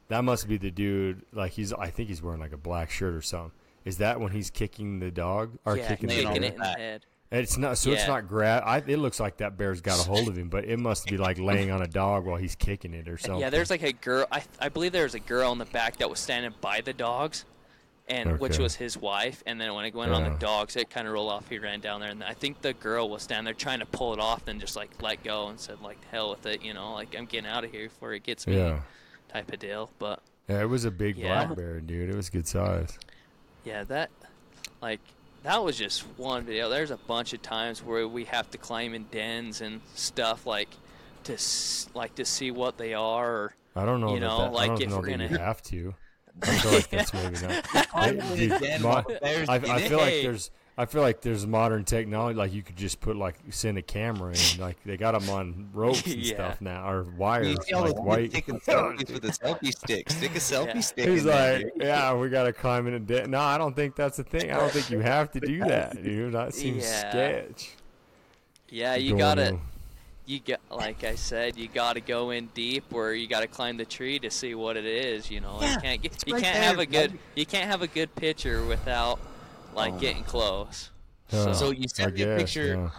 That 0.09 0.23
must 0.23 0.47
be 0.47 0.57
the 0.57 0.71
dude. 0.71 1.23
Like 1.31 1.53
he's, 1.53 1.73
I 1.73 1.89
think 1.89 2.09
he's 2.09 2.21
wearing 2.21 2.39
like 2.39 2.53
a 2.53 2.57
black 2.57 2.91
shirt 2.91 3.13
or 3.13 3.21
something. 3.21 3.51
Is 3.85 3.97
that 3.97 4.19
when 4.19 4.31
he's 4.31 4.49
kicking 4.49 4.99
the 4.99 5.11
dog 5.11 5.57
or 5.65 5.77
yeah, 5.77 5.87
kicking 5.87 6.09
the 6.09 6.15
kicking 6.15 6.41
bear? 6.41 6.43
it 6.43 6.53
in 6.53 6.59
the 6.59 6.65
head. 6.65 7.05
It's 7.31 7.57
not. 7.57 7.79
So 7.79 7.89
it's 7.91 8.05
not 8.05 8.27
grab. 8.27 8.87
It 8.87 8.97
looks 8.97 9.19
like 9.19 9.37
that 9.37 9.57
bear's 9.57 9.81
got 9.81 9.99
a 9.99 10.07
hold 10.07 10.27
of 10.27 10.37
him, 10.37 10.49
but 10.49 10.65
it 10.65 10.77
must 10.77 11.07
be 11.07 11.17
like 11.17 11.39
laying 11.39 11.71
on 11.71 11.81
a 11.81 11.87
dog 11.87 12.25
while 12.25 12.37
he's 12.37 12.55
kicking 12.55 12.93
it 12.93 13.07
or 13.07 13.17
something. 13.17 13.41
Yeah, 13.41 13.49
there's 13.49 13.71
like 13.71 13.81
a 13.81 13.91
girl. 13.91 14.27
I 14.31 14.43
I 14.59 14.69
believe 14.69 14.91
there 14.91 15.03
was 15.03 15.15
a 15.15 15.19
girl 15.19 15.51
in 15.51 15.57
the 15.57 15.65
back 15.65 15.97
that 15.97 16.09
was 16.09 16.19
standing 16.19 16.53
by 16.61 16.81
the 16.81 16.93
dogs, 16.93 17.45
and 18.07 18.39
which 18.39 18.57
was 18.57 18.75
his 18.75 18.97
wife. 18.97 19.43
And 19.45 19.59
then 19.61 19.73
when 19.73 19.85
it 19.85 19.93
went 19.95 20.11
on 20.11 20.23
the 20.23 20.37
dogs, 20.37 20.75
it 20.75 20.89
kind 20.89 21.07
of 21.07 21.13
rolled 21.13 21.31
off. 21.31 21.47
He 21.49 21.57
ran 21.59 21.79
down 21.79 22.01
there, 22.01 22.09
and 22.09 22.23
I 22.23 22.33
think 22.33 22.61
the 22.61 22.73
girl 22.73 23.09
was 23.09 23.23
standing 23.23 23.45
there 23.45 23.53
trying 23.53 23.79
to 23.79 23.85
pull 23.85 24.13
it 24.13 24.19
off, 24.19 24.45
then 24.45 24.59
just 24.59 24.75
like 24.75 24.89
let 25.01 25.23
go 25.23 25.47
and 25.47 25.59
said 25.59 25.79
like 25.81 25.97
hell 26.11 26.31
with 26.31 26.45
it, 26.45 26.61
you 26.63 26.73
know, 26.73 26.93
like 26.93 27.15
I'm 27.17 27.25
getting 27.25 27.49
out 27.49 27.63
of 27.63 27.71
here 27.71 27.87
before 27.87 28.13
it 28.13 28.23
gets 28.23 28.45
me, 28.47 28.57
Yeah. 28.57 28.79
type 29.31 29.51
of 29.53 29.59
deal. 29.59 29.89
But 29.99 30.19
Yeah, 30.49 30.61
it 30.61 30.69
was 30.69 30.83
a 30.85 30.91
big 30.91 31.17
Yeah. 31.17 31.45
black 31.45 31.57
bear, 31.57 31.79
dude. 31.79 32.09
It 32.09 32.15
was 32.15 32.29
good 32.29 32.47
size. 32.47 32.97
yeah, 33.63 33.83
that 33.85 34.09
like 34.81 34.99
that 35.43 35.63
was 35.63 35.77
just 35.77 36.01
one 36.17 36.43
video. 36.45 36.69
There's 36.69 36.91
a 36.91 36.97
bunch 36.97 37.33
of 37.33 37.41
times 37.41 37.83
where 37.83 38.07
we 38.07 38.25
have 38.25 38.49
to 38.51 38.57
climb 38.57 38.93
in 38.93 39.05
dens 39.11 39.61
and 39.61 39.81
stuff 39.95 40.45
like 40.45 40.69
to 41.25 41.37
like 41.93 42.15
to 42.15 42.25
see 42.25 42.51
what 42.51 42.77
they 42.77 42.93
are. 42.93 43.29
Or, 43.31 43.55
I 43.75 43.85
don't 43.85 44.01
know. 44.01 44.13
You 44.13 44.19
know, 44.19 44.37
that, 44.39 44.53
like, 44.53 44.81
if 44.81 44.89
we're 44.91 45.09
you 45.09 45.17
gonna- 45.17 45.39
have 45.39 45.61
to. 45.63 45.93
I 46.41 46.45
feel 46.57 46.71
like 46.71 46.89
that's 46.89 47.13
maybe 47.13 47.37
not. 47.41 48.35
Dude, 48.35 48.81
mo- 48.81 49.03
I, 49.23 49.45
I 49.55 49.81
feel 49.81 49.97
like 49.99 50.21
there's. 50.23 50.51
I 50.75 50.85
feel 50.87 51.01
like 51.01 51.21
there's 51.21 51.45
modern 51.45 51.83
technology. 51.85 52.35
Like 52.35 52.51
you 52.51 52.63
could 52.63 52.75
just 52.75 52.99
put 52.99 53.15
like 53.15 53.35
send 53.51 53.77
a 53.77 53.83
camera 53.83 54.31
in. 54.31 54.37
Like 54.59 54.77
they 54.83 54.97
got 54.97 55.11
them 55.11 55.29
on 55.29 55.69
ropes 55.71 56.03
and 56.07 56.15
Yeah. 56.15 56.33
stuff 56.33 56.61
now, 56.61 56.89
or 56.89 57.03
wires. 57.03 57.47
You 57.49 57.57
see 57.61 57.73
all 57.73 57.83
like 57.83 58.01
white. 58.03 58.31
taking 58.31 58.59
selfies 58.59 59.11
with 59.11 59.23
a 59.25 59.27
selfie 59.27 59.71
stick. 59.71 60.09
Stick 60.09 60.31
a 60.31 60.39
selfie 60.39 60.73
Yeah. 60.73 60.79
stick. 60.81 61.07
He's 61.09 61.25
like, 61.25 61.71
yeah, 61.75 62.15
we 62.15 62.29
got 62.29 62.43
to 62.45 62.53
climb 62.53 62.87
in 62.87 62.95
a 62.95 62.99
den. 62.99 63.29
No, 63.29 63.39
I 63.39 63.59
don't 63.59 63.75
think 63.75 63.95
that's 63.95 64.17
a 64.17 64.23
thing. 64.23 64.51
I 64.51 64.57
don't 64.57 64.71
think 64.71 64.89
you 64.89 64.99
have 65.01 65.31
to 65.33 65.39
do 65.39 65.59
that, 65.59 66.01
dude. 66.03 66.33
That 66.33 66.55
seems 66.55 66.83
Yeah. 66.83 67.09
sketch. 67.11 67.69
yeah, 68.69 68.95
you 68.95 69.09
Going 69.09 69.19
gotta. 69.19 69.59
In. 70.27 70.33
you 70.33 70.39
got 70.39 70.59
like 70.69 71.03
I 71.03 71.15
said, 71.15 71.57
you 71.57 71.67
got 71.67 71.93
to 71.93 72.01
go 72.01 72.29
in 72.31 72.47
deep 72.47 72.91
where 72.91 73.13
you 73.13 73.27
got 73.27 73.41
to 73.41 73.47
climb 73.47 73.77
the 73.77 73.85
tree 73.85 74.19
to 74.19 74.29
see 74.29 74.55
what 74.55 74.77
it 74.77 74.85
is. 74.85 75.29
You 75.31 75.41
know, 75.41 75.57
Yeah, 75.61 75.75
you 75.75 75.81
can't 75.81 76.01
get, 76.01 76.23
you 76.27 76.33
right 76.33 76.43
can't 76.43 76.55
there, 76.55 76.63
have 76.63 76.79
a 76.79 76.85
good 76.85 77.11
bud. 77.11 77.19
you 77.35 77.45
can't 77.45 77.69
have 77.69 77.81
a 77.81 77.87
good 77.87 78.13
picture 78.15 78.63
without 78.65 79.19
like 79.73 79.93
Oh. 79.93 79.99
getting 79.99 80.23
close. 80.23 80.89
Yeah. 81.29 81.53
So 81.53 81.71
you 81.71 81.83
I 81.83 81.87
sent 81.87 82.13
me 82.15 82.21
a 82.23 82.37
picture 82.37 82.75
yeah. 82.75 82.89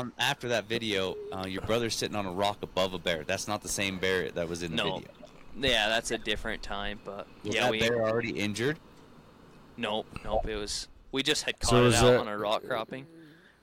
um, 0.00 0.12
after 0.18 0.48
that 0.48 0.64
video. 0.68 1.16
Uh, 1.32 1.46
your 1.46 1.62
brother's 1.62 1.94
sitting 1.94 2.16
on 2.16 2.26
a 2.26 2.32
rock 2.32 2.58
above 2.62 2.92
a 2.94 2.98
bear. 2.98 3.22
That's 3.24 3.46
not 3.46 3.62
the 3.62 3.68
same 3.68 3.98
bear 3.98 4.30
that 4.32 4.48
was 4.48 4.62
in 4.62 4.72
the 4.74 4.76
No. 4.84 4.94
video. 4.96 5.10
Yeah, 5.56 5.88
that's 5.88 6.10
a 6.10 6.18
different 6.18 6.62
time, 6.64 6.98
but 7.04 7.28
Was 7.44 7.54
yeah, 7.54 7.62
that 7.64 7.70
we 7.70 7.78
bear 7.78 8.02
already 8.02 8.30
injured? 8.30 8.78
nope, 9.76 10.06
nope. 10.24 10.46
It 10.48 10.56
was 10.56 10.88
we 11.12 11.22
just 11.22 11.44
had 11.44 11.54
So 11.62 11.70
caught 11.70 11.82
it 11.84 11.86
is 11.86 11.94
out 11.96 12.02
that- 12.10 12.20
on 12.20 12.28
a 12.28 12.36
rock 12.36 12.64
cropping. 12.66 13.06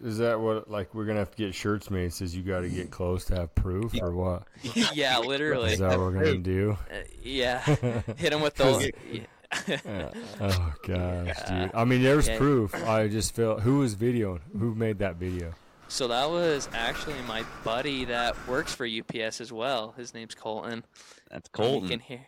Is 0.04 0.18
that 0.18 0.40
what 0.40 0.70
like 0.70 0.94
we're 0.96 1.06
gonna 1.06 1.20
have 1.20 1.32
to 1.32 1.38
get 1.38 1.54
shirts 1.54 1.90
made? 1.92 2.12
Says 2.14 2.36
you 2.36 2.42
got 2.44 2.62
to 2.62 2.70
get 2.70 2.90
close 2.92 3.26
to 3.26 3.36
have 3.36 3.54
proof, 3.56 3.94
or 4.02 4.12
what? 4.14 4.44
yeah, 4.94 5.20
literally. 5.20 5.74
Is 5.74 5.80
that 5.80 5.90
what 5.92 6.00
we're 6.00 6.14
gonna 6.14 6.38
do? 6.38 6.78
Uh, 6.92 6.96
yeah, 7.22 7.60
hit 8.18 8.34
him 8.34 8.42
with 8.42 8.56
those. 8.56 8.90
Yeah. 9.12 10.10
Oh 10.40 10.74
gosh, 10.88 11.38
dude. 11.48 11.72
I 11.74 11.86
mean, 11.86 12.02
there's 12.04 12.28
Yeah. 12.28 12.38
proof. 12.38 12.74
I 12.88 13.08
just 13.08 13.36
feel 13.36 13.60
who 13.60 13.80
was 13.80 13.96
videoing? 13.96 14.40
Who 14.58 14.74
made 14.76 15.00
that 15.00 15.16
video? 15.18 15.54
So 15.88 16.08
that 16.08 16.30
was 16.30 16.70
actually 16.74 17.22
my 17.28 17.44
buddy 17.64 18.06
that 18.06 18.36
works 18.48 18.74
for 18.74 18.86
UPS 18.88 19.42
as 19.42 19.52
well. 19.52 19.94
His 19.98 20.14
name's 20.14 20.36
Colton. 20.36 20.86
That's 21.30 21.50
And 21.54 21.66
You 21.66 21.70
Colton. 21.72 21.90
can 21.90 22.00
hear. 22.00 22.28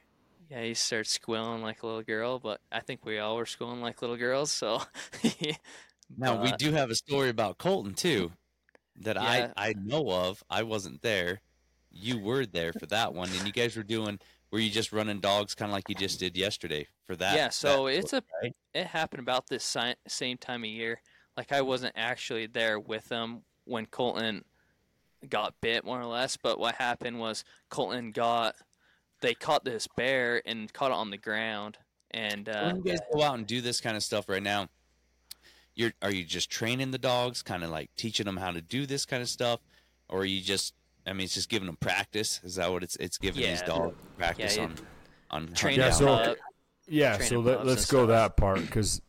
Yeah, 0.49 0.61
he 0.63 0.73
starts 0.73 1.11
squealing 1.11 1.61
like 1.63 1.81
a 1.81 1.87
little 1.87 2.03
girl, 2.03 2.39
but 2.39 2.59
I 2.71 2.81
think 2.81 3.05
we 3.05 3.17
all 3.19 3.37
were 3.37 3.45
squealing 3.45 3.81
like 3.81 4.01
little 4.01 4.17
girls. 4.17 4.51
So. 4.51 4.81
Now 6.17 6.41
we 6.41 6.51
do 6.53 6.71
have 6.71 6.89
a 6.89 6.95
story 6.95 7.29
about 7.29 7.57
Colton 7.57 7.93
too, 7.93 8.31
that 9.01 9.15
Yeah. 9.15 9.51
I 9.55 9.69
I 9.69 9.73
know 9.73 10.09
of. 10.09 10.43
I 10.49 10.63
wasn't 10.63 11.01
there. 11.01 11.41
You 11.91 12.19
were 12.19 12.45
there 12.45 12.73
for 12.73 12.85
that 12.87 13.13
one, 13.13 13.29
and 13.31 13.45
you 13.45 13.51
guys 13.53 13.75
were 13.75 13.83
doing. 13.83 14.19
were 14.51 14.59
you 14.59 14.69
just 14.69 14.91
running 14.91 15.19
dogs 15.19 15.55
kind 15.55 15.71
of 15.71 15.73
like 15.73 15.89
you 15.89 15.95
just 15.95 16.19
did 16.19 16.37
yesterday 16.37 16.85
for 17.05 17.15
that? 17.15 17.35
yeah, 17.35 17.49
so 17.49 17.85
that- 17.85 17.93
it's 17.97 18.13
a 18.13 18.21
right? 18.43 18.55
it 18.75 18.85
happened 18.87 19.19
about 19.21 19.47
this 19.47 19.63
si- 19.63 19.95
same 20.07 20.37
time 20.37 20.63
of 20.63 20.69
year. 20.69 21.01
Like 21.35 21.51
I 21.51 21.61
wasn't 21.61 21.93
actually 21.95 22.45
there 22.45 22.79
with 22.79 23.09
them 23.09 23.41
when 23.65 23.87
Colton 23.87 24.45
got 25.27 25.55
bit, 25.61 25.83
more 25.85 25.99
or 25.99 26.05
less. 26.05 26.37
But 26.37 26.59
what 26.59 26.75
happened 26.75 27.19
was 27.19 27.43
Colton 27.69 28.11
got 28.11 28.55
they 29.21 29.33
caught 29.33 29.63
this 29.65 29.87
bear 29.95 30.41
and 30.45 30.71
caught 30.71 30.91
it 30.91 30.95
on 30.95 31.09
the 31.09 31.17
ground, 31.17 31.77
and 32.11 32.47
uh, 32.49 32.73
when 32.73 32.75
you 32.77 32.83
guys 32.91 32.99
go 33.11 33.23
out 33.23 33.35
and 33.37 33.47
do 33.47 33.59
this 33.61 33.79
kind 33.81 33.95
of 33.97 34.03
stuff 34.03 34.27
right 34.29 34.43
now, 34.43 34.67
you're 35.75 35.93
are 36.01 36.11
you 36.11 36.23
just 36.23 36.49
training 36.49 36.91
the 36.91 36.97
dogs, 36.97 37.41
kind 37.41 37.63
of 37.63 37.69
like 37.69 37.89
teaching 37.95 38.25
them 38.25 38.37
how 38.37 38.51
to 38.51 38.61
do 38.61 38.85
this 38.85 39.05
kind 39.05 39.21
of 39.21 39.29
stuff, 39.29 39.59
or 40.09 40.21
are 40.21 40.25
you 40.25 40.41
just 40.41 40.73
I 41.05 41.13
mean, 41.13 41.25
it's 41.25 41.33
just 41.33 41.49
giving 41.49 41.65
them 41.65 41.77
practice. 41.77 42.39
Is 42.43 42.55
that 42.55 42.71
what 42.71 42.83
it's 42.83 42.95
it's 42.97 43.17
giving 43.17 43.43
these 43.43 43.61
dogs 43.61 43.95
practice 44.17 44.57
Yeah, 44.57 44.63
on 44.63 44.75
on 45.29 45.47
train 45.53 45.79
Yeah, 45.79 45.91
so- 45.91 46.07
up. 46.07 46.37
Yeah, 46.85 47.15
Training 47.15 47.29
so 47.29 47.39
let, 47.39 47.65
let's 47.65 47.85
go 47.85 47.99
stuff. 47.99 48.07
that 48.09 48.35
part 48.37 48.59
because 48.59 49.01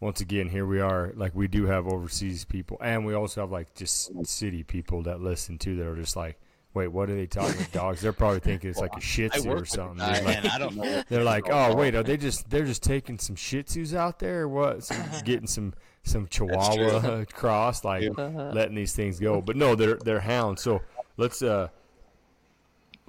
once 0.00 0.22
again, 0.22 0.48
here 0.48 0.64
we 0.64 0.80
are. 0.80 1.12
Like 1.14 1.34
we 1.34 1.48
do 1.48 1.66
have 1.66 1.86
overseas 1.86 2.46
people, 2.46 2.78
and 2.80 3.04
we 3.04 3.12
also 3.14 3.42
have 3.42 3.50
like 3.50 3.74
just 3.74 4.26
city 4.26 4.62
people 4.62 5.02
that 5.02 5.20
listen 5.20 5.58
to 5.58 5.76
That 5.76 5.86
are 5.86 5.96
just 5.96 6.16
like, 6.16 6.40
wait, 6.72 6.88
what 6.88 7.10
are 7.10 7.14
they 7.14 7.26
talking 7.26 7.56
about 7.56 7.72
dogs? 7.72 8.00
They're 8.00 8.14
probably 8.14 8.40
thinking 8.40 8.70
it's 8.70 8.78
like 8.78 8.96
a 8.96 9.00
Shih 9.02 9.28
Tzu 9.28 9.50
or 9.50 9.66
something. 9.66 9.98
They're 9.98 10.22
like, 10.22 10.46
I 10.46 10.58
don't 10.58 10.78
oh, 10.78 10.82
know. 10.82 11.02
they're 11.08 11.24
like, 11.24 11.44
oh 11.50 11.74
wait, 11.76 11.94
are 11.94 12.02
they 12.02 12.16
just 12.16 12.48
they're 12.48 12.64
just 12.64 12.82
taking 12.82 13.18
some 13.18 13.36
Shih 13.36 13.62
Tzus 13.62 13.94
out 13.94 14.18
there 14.18 14.42
or 14.42 14.48
what? 14.48 14.84
Some, 14.84 15.04
getting 15.24 15.46
some 15.46 15.74
some 16.02 16.26
Chihuahua 16.28 17.24
cross, 17.32 17.84
like 17.84 18.10
Uh-huh. 18.16 18.50
letting 18.54 18.74
these 18.74 18.94
things 18.94 19.18
go. 19.20 19.40
But 19.40 19.56
no, 19.56 19.74
they're 19.74 19.96
they're 19.96 20.20
hounds. 20.20 20.62
So 20.62 20.80
let's 21.16 21.42
uh 21.42 21.68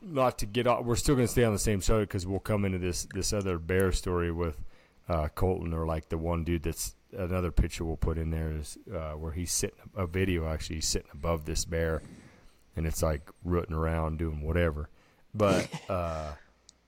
not 0.02 0.40
to 0.40 0.46
get 0.46 0.68
off. 0.68 0.84
We're 0.86 0.96
still 0.96 1.16
going 1.16 1.28
to 1.28 1.32
stay 1.32 1.44
on 1.44 1.54
the 1.54 1.60
same 1.60 1.82
subject 1.82 2.12
because 2.12 2.26
we'll 2.26 2.40
come 2.40 2.66
into 2.66 2.80
this 2.80 3.08
this 3.14 3.34
other 3.34 3.58
bear 3.60 3.92
story 3.92 4.32
with 4.32 4.58
uh, 5.08 5.28
Colton 5.36 5.74
or 5.74 5.86
like 5.86 6.10
the 6.10 6.18
one 6.18 6.44
dude 6.44 6.64
that's 6.64 6.96
another 7.18 7.52
picture 7.52 7.84
we'll 7.86 7.98
put 7.98 8.18
in 8.18 8.32
there 8.32 8.52
is 8.54 8.78
uh, 8.94 9.12
where 9.12 9.32
he's 9.34 9.52
sitting 9.52 9.78
a 9.96 10.08
video 10.08 10.48
actually 10.48 10.78
he's 10.78 10.88
sitting 10.88 11.10
above 11.14 11.44
this 11.46 11.66
bear 11.66 12.02
and 12.78 12.88
it's 12.88 13.04
like 13.04 13.30
rooting 13.44 13.76
around 13.76 14.18
doing 14.18 14.42
whatever. 14.42 14.90
But 15.36 15.68
uh, 15.90 16.32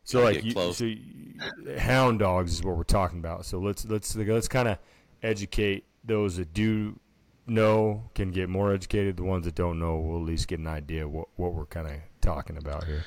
so 0.03 0.23
like 0.23 0.43
you, 0.43 0.53
so 0.73 0.85
you- 0.85 1.33
hound 1.77 2.19
dogs 2.19 2.53
is 2.53 2.63
what 2.63 2.77
we're 2.77 2.83
talking 2.83 3.19
about. 3.19 3.45
So 3.45 3.59
let's 3.59 3.85
let's 3.85 4.15
let's 4.15 4.47
kind 4.47 4.67
of 4.69 4.77
educate 5.21 5.85
those 6.03 6.37
that 6.37 6.53
do 6.53 6.99
know 7.45 8.03
can 8.15 8.31
get 8.31 8.49
more 8.49 8.73
educated. 8.73 9.17
The 9.17 9.23
ones 9.23 9.45
that 9.45 9.55
don't 9.55 9.79
know 9.79 9.97
will 9.97 10.17
at 10.19 10.25
least 10.25 10.47
get 10.47 10.59
an 10.59 10.67
idea 10.67 11.07
what 11.07 11.27
what 11.35 11.53
we're 11.53 11.65
kind 11.65 11.87
of 11.87 11.95
talking 12.21 12.57
about 12.57 12.85
here. 12.85 13.03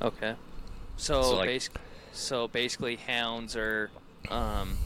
Okay. 0.00 0.34
So, 0.96 1.22
So, 1.22 1.36
like- 1.36 1.48
basic, 1.48 1.72
so 2.12 2.48
basically, 2.48 2.96
hounds 2.96 3.56
are, 3.56 3.90
um, 4.30 4.76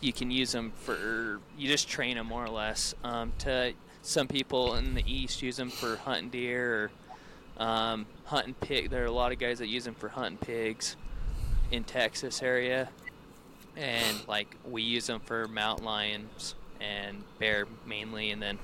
you 0.00 0.12
can 0.12 0.30
use 0.30 0.52
them 0.52 0.72
for 0.72 1.40
you 1.56 1.68
just 1.68 1.88
train 1.88 2.16
them 2.16 2.26
more 2.26 2.44
or 2.44 2.50
less. 2.50 2.94
Um, 3.04 3.32
to 3.38 3.72
some 4.02 4.26
people 4.28 4.74
in 4.74 4.94
the 4.94 5.04
east 5.06 5.42
use 5.42 5.56
them 5.56 5.70
for 5.70 5.96
hunting 5.96 6.30
deer 6.30 6.90
or 7.58 7.64
um, 7.64 8.06
hunting 8.24 8.54
pig. 8.54 8.90
There 8.90 9.02
are 9.02 9.06
a 9.06 9.12
lot 9.12 9.32
of 9.32 9.38
guys 9.38 9.58
that 9.58 9.68
use 9.68 9.84
them 9.84 9.94
for 9.94 10.08
hunting 10.08 10.38
pigs 10.38 10.96
in 11.70 11.84
Texas 11.84 12.42
area, 12.42 12.88
and 13.78 14.26
like 14.28 14.54
we 14.68 14.82
use 14.82 15.06
them 15.06 15.20
for 15.20 15.46
mountain 15.48 15.84
lions 15.86 16.54
and 16.80 17.22
bear 17.38 17.66
mainly, 17.86 18.30
and 18.30 18.42
then 18.42 18.58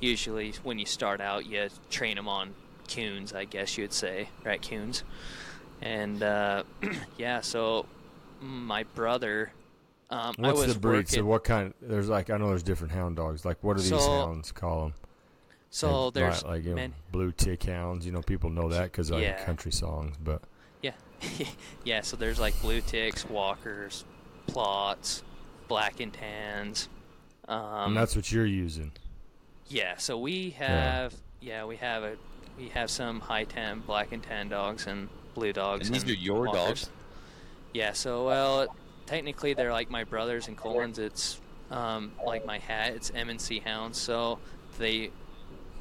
usually 0.00 0.52
when 0.62 0.78
you 0.78 0.86
start 0.86 1.20
out, 1.20 1.46
you 1.46 1.68
train 1.90 2.16
them 2.16 2.28
on 2.28 2.54
coons, 2.92 3.32
I 3.32 3.44
guess 3.44 3.76
you'd 3.76 3.92
say, 3.92 4.28
right? 4.44 4.62
Coons, 4.66 5.02
and 5.82 6.22
uh, 6.22 6.62
yeah. 7.18 7.40
So 7.40 7.86
my 8.40 8.84
brother, 8.94 9.50
um, 10.10 10.34
I 10.38 10.48
What's 10.52 10.66
was 10.66 10.74
the 10.74 10.80
breed? 10.80 10.96
working. 10.98 11.18
So 11.20 11.24
what 11.24 11.44
kind? 11.44 11.74
There's 11.82 12.08
like 12.08 12.30
I 12.30 12.36
know 12.36 12.48
there's 12.48 12.62
different 12.62 12.92
hound 12.92 13.16
dogs. 13.16 13.44
Like 13.44 13.58
what 13.62 13.76
are 13.76 13.80
these 13.80 13.88
So- 13.88 13.98
hounds 13.98 14.52
call 14.52 14.82
them? 14.84 14.94
so 15.70 16.08
there's 16.10 16.42
like 16.44 16.64
you 16.64 16.70
know, 16.70 16.76
man, 16.76 16.94
blue 17.12 17.30
tick 17.32 17.62
hounds. 17.64 18.06
You 18.06 18.12
know 18.12 18.22
people 18.22 18.48
know 18.50 18.68
that 18.70 18.84
because 18.84 19.10
of 19.10 19.20
Yeah. 19.20 19.44
country 19.44 19.70
songs. 19.72 20.16
But 20.22 20.40
yeah, 20.82 20.92
yeah. 21.84 22.00
So 22.00 22.16
there's 22.16 22.40
like 22.40 22.58
blue 22.62 22.80
ticks, 22.80 23.28
walkers, 23.28 24.04
Plotts, 24.48 25.22
black 25.68 26.00
and 26.00 26.12
tans. 26.12 26.88
Um, 27.46 27.88
and 27.88 27.96
that's 27.96 28.16
what 28.16 28.30
you're 28.30 28.46
using. 28.46 28.92
Yeah, 29.68 29.96
so 29.96 30.18
we 30.18 30.50
have 30.50 31.14
yeah, 31.40 31.64
we 31.64 31.76
have 31.76 32.02
a 32.02 32.16
we 32.58 32.68
have 32.70 32.90
some 32.90 33.20
high 33.20 33.44
tan, 33.44 33.80
black 33.80 34.12
and 34.12 34.22
tan 34.22 34.48
dogs 34.48 34.86
and 34.86 35.08
blue 35.34 35.52
dogs. 35.52 35.86
And 35.86 35.94
these 35.94 36.04
are 36.04 36.12
your 36.12 36.46
walkers. 36.46 36.52
dogs? 36.52 36.90
Yeah, 37.72 37.92
so 37.92 38.26
well, 38.26 38.74
technically 39.06 39.54
they're 39.54 39.72
like 39.72 39.90
my 39.90 40.04
brothers 40.04 40.48
and 40.48 40.56
Colton's. 40.56 40.98
It's 40.98 41.40
um, 41.70 42.12
like 42.24 42.44
my 42.44 42.58
hat. 42.58 42.92
It's 42.94 43.10
M 43.14 43.30
and 43.30 43.40
C 43.40 43.60
hounds, 43.60 43.98
so 43.98 44.38
they 44.78 45.10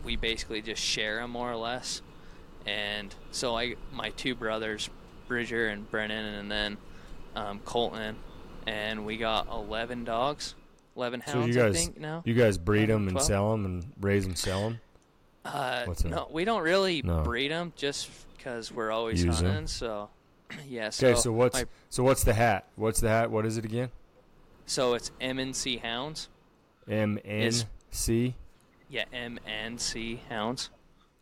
we 0.03 0.15
basically 0.15 0.61
just 0.61 0.81
share 0.81 1.17
them 1.17 1.31
more 1.31 1.51
or 1.51 1.57
less. 1.57 2.01
And 2.65 3.13
so 3.31 3.57
I 3.57 3.75
my 3.91 4.09
two 4.11 4.35
brothers, 4.35 4.89
Bridger 5.27 5.69
and 5.69 5.89
Brennan, 5.89 6.25
and 6.25 6.51
then 6.51 6.77
um, 7.35 7.59
Colton, 7.65 8.15
and 8.67 9.05
we 9.05 9.17
got 9.17 9.47
eleven 9.47 10.03
dogs, 10.03 10.53
eleven 10.95 11.23
So 11.25 11.39
hounds. 11.39 11.55
you 11.55 11.61
I 11.63 11.65
guys, 11.67 11.85
think 11.85 11.99
now. 11.99 12.21
you 12.25 12.33
guys 12.35 12.57
breed 12.59 12.89
them 12.89 13.03
and 13.07 13.11
12? 13.13 13.25
sell 13.27 13.51
them 13.51 13.65
and 13.65 13.85
raise 13.99 14.25
and 14.25 14.37
sell 14.37 14.61
them. 14.61 14.79
Uh, 15.45 15.85
What's 15.85 16.03
that? 16.03 16.09
no, 16.09 16.27
we 16.31 16.45
don't 16.45 16.61
really 16.61 17.01
No. 17.01 17.23
breed 17.23 17.49
them 17.51 17.71
just 17.75 18.09
because 18.35 18.71
we're 18.71 18.91
always 18.91 19.23
Use 19.23 19.39
'em. 19.39 19.45
hunting. 19.45 19.67
So, 19.67 20.09
yeah. 20.67 20.89
So, 20.89 21.07
Okay, 21.07 21.19
so 21.19 21.31
what's 21.31 21.55
my- 21.61 21.67
so 21.89 22.03
what's 22.03 22.23
the 22.23 22.33
hat? 22.33 22.65
What's 22.75 22.99
the 22.99 23.09
hat? 23.09 23.31
What 23.31 23.45
is 23.45 23.57
it 23.57 23.65
again? 23.65 23.89
so 24.65 24.93
it's 24.95 25.11
M 25.21 25.39
and 25.39 25.55
C 25.55 25.77
hounds. 25.77 26.27
MNC. 26.89 28.33
Yeah, 28.89 29.05
M 29.13 29.39
and 29.45 29.79
C 29.79 30.21
hounds. 30.29 30.69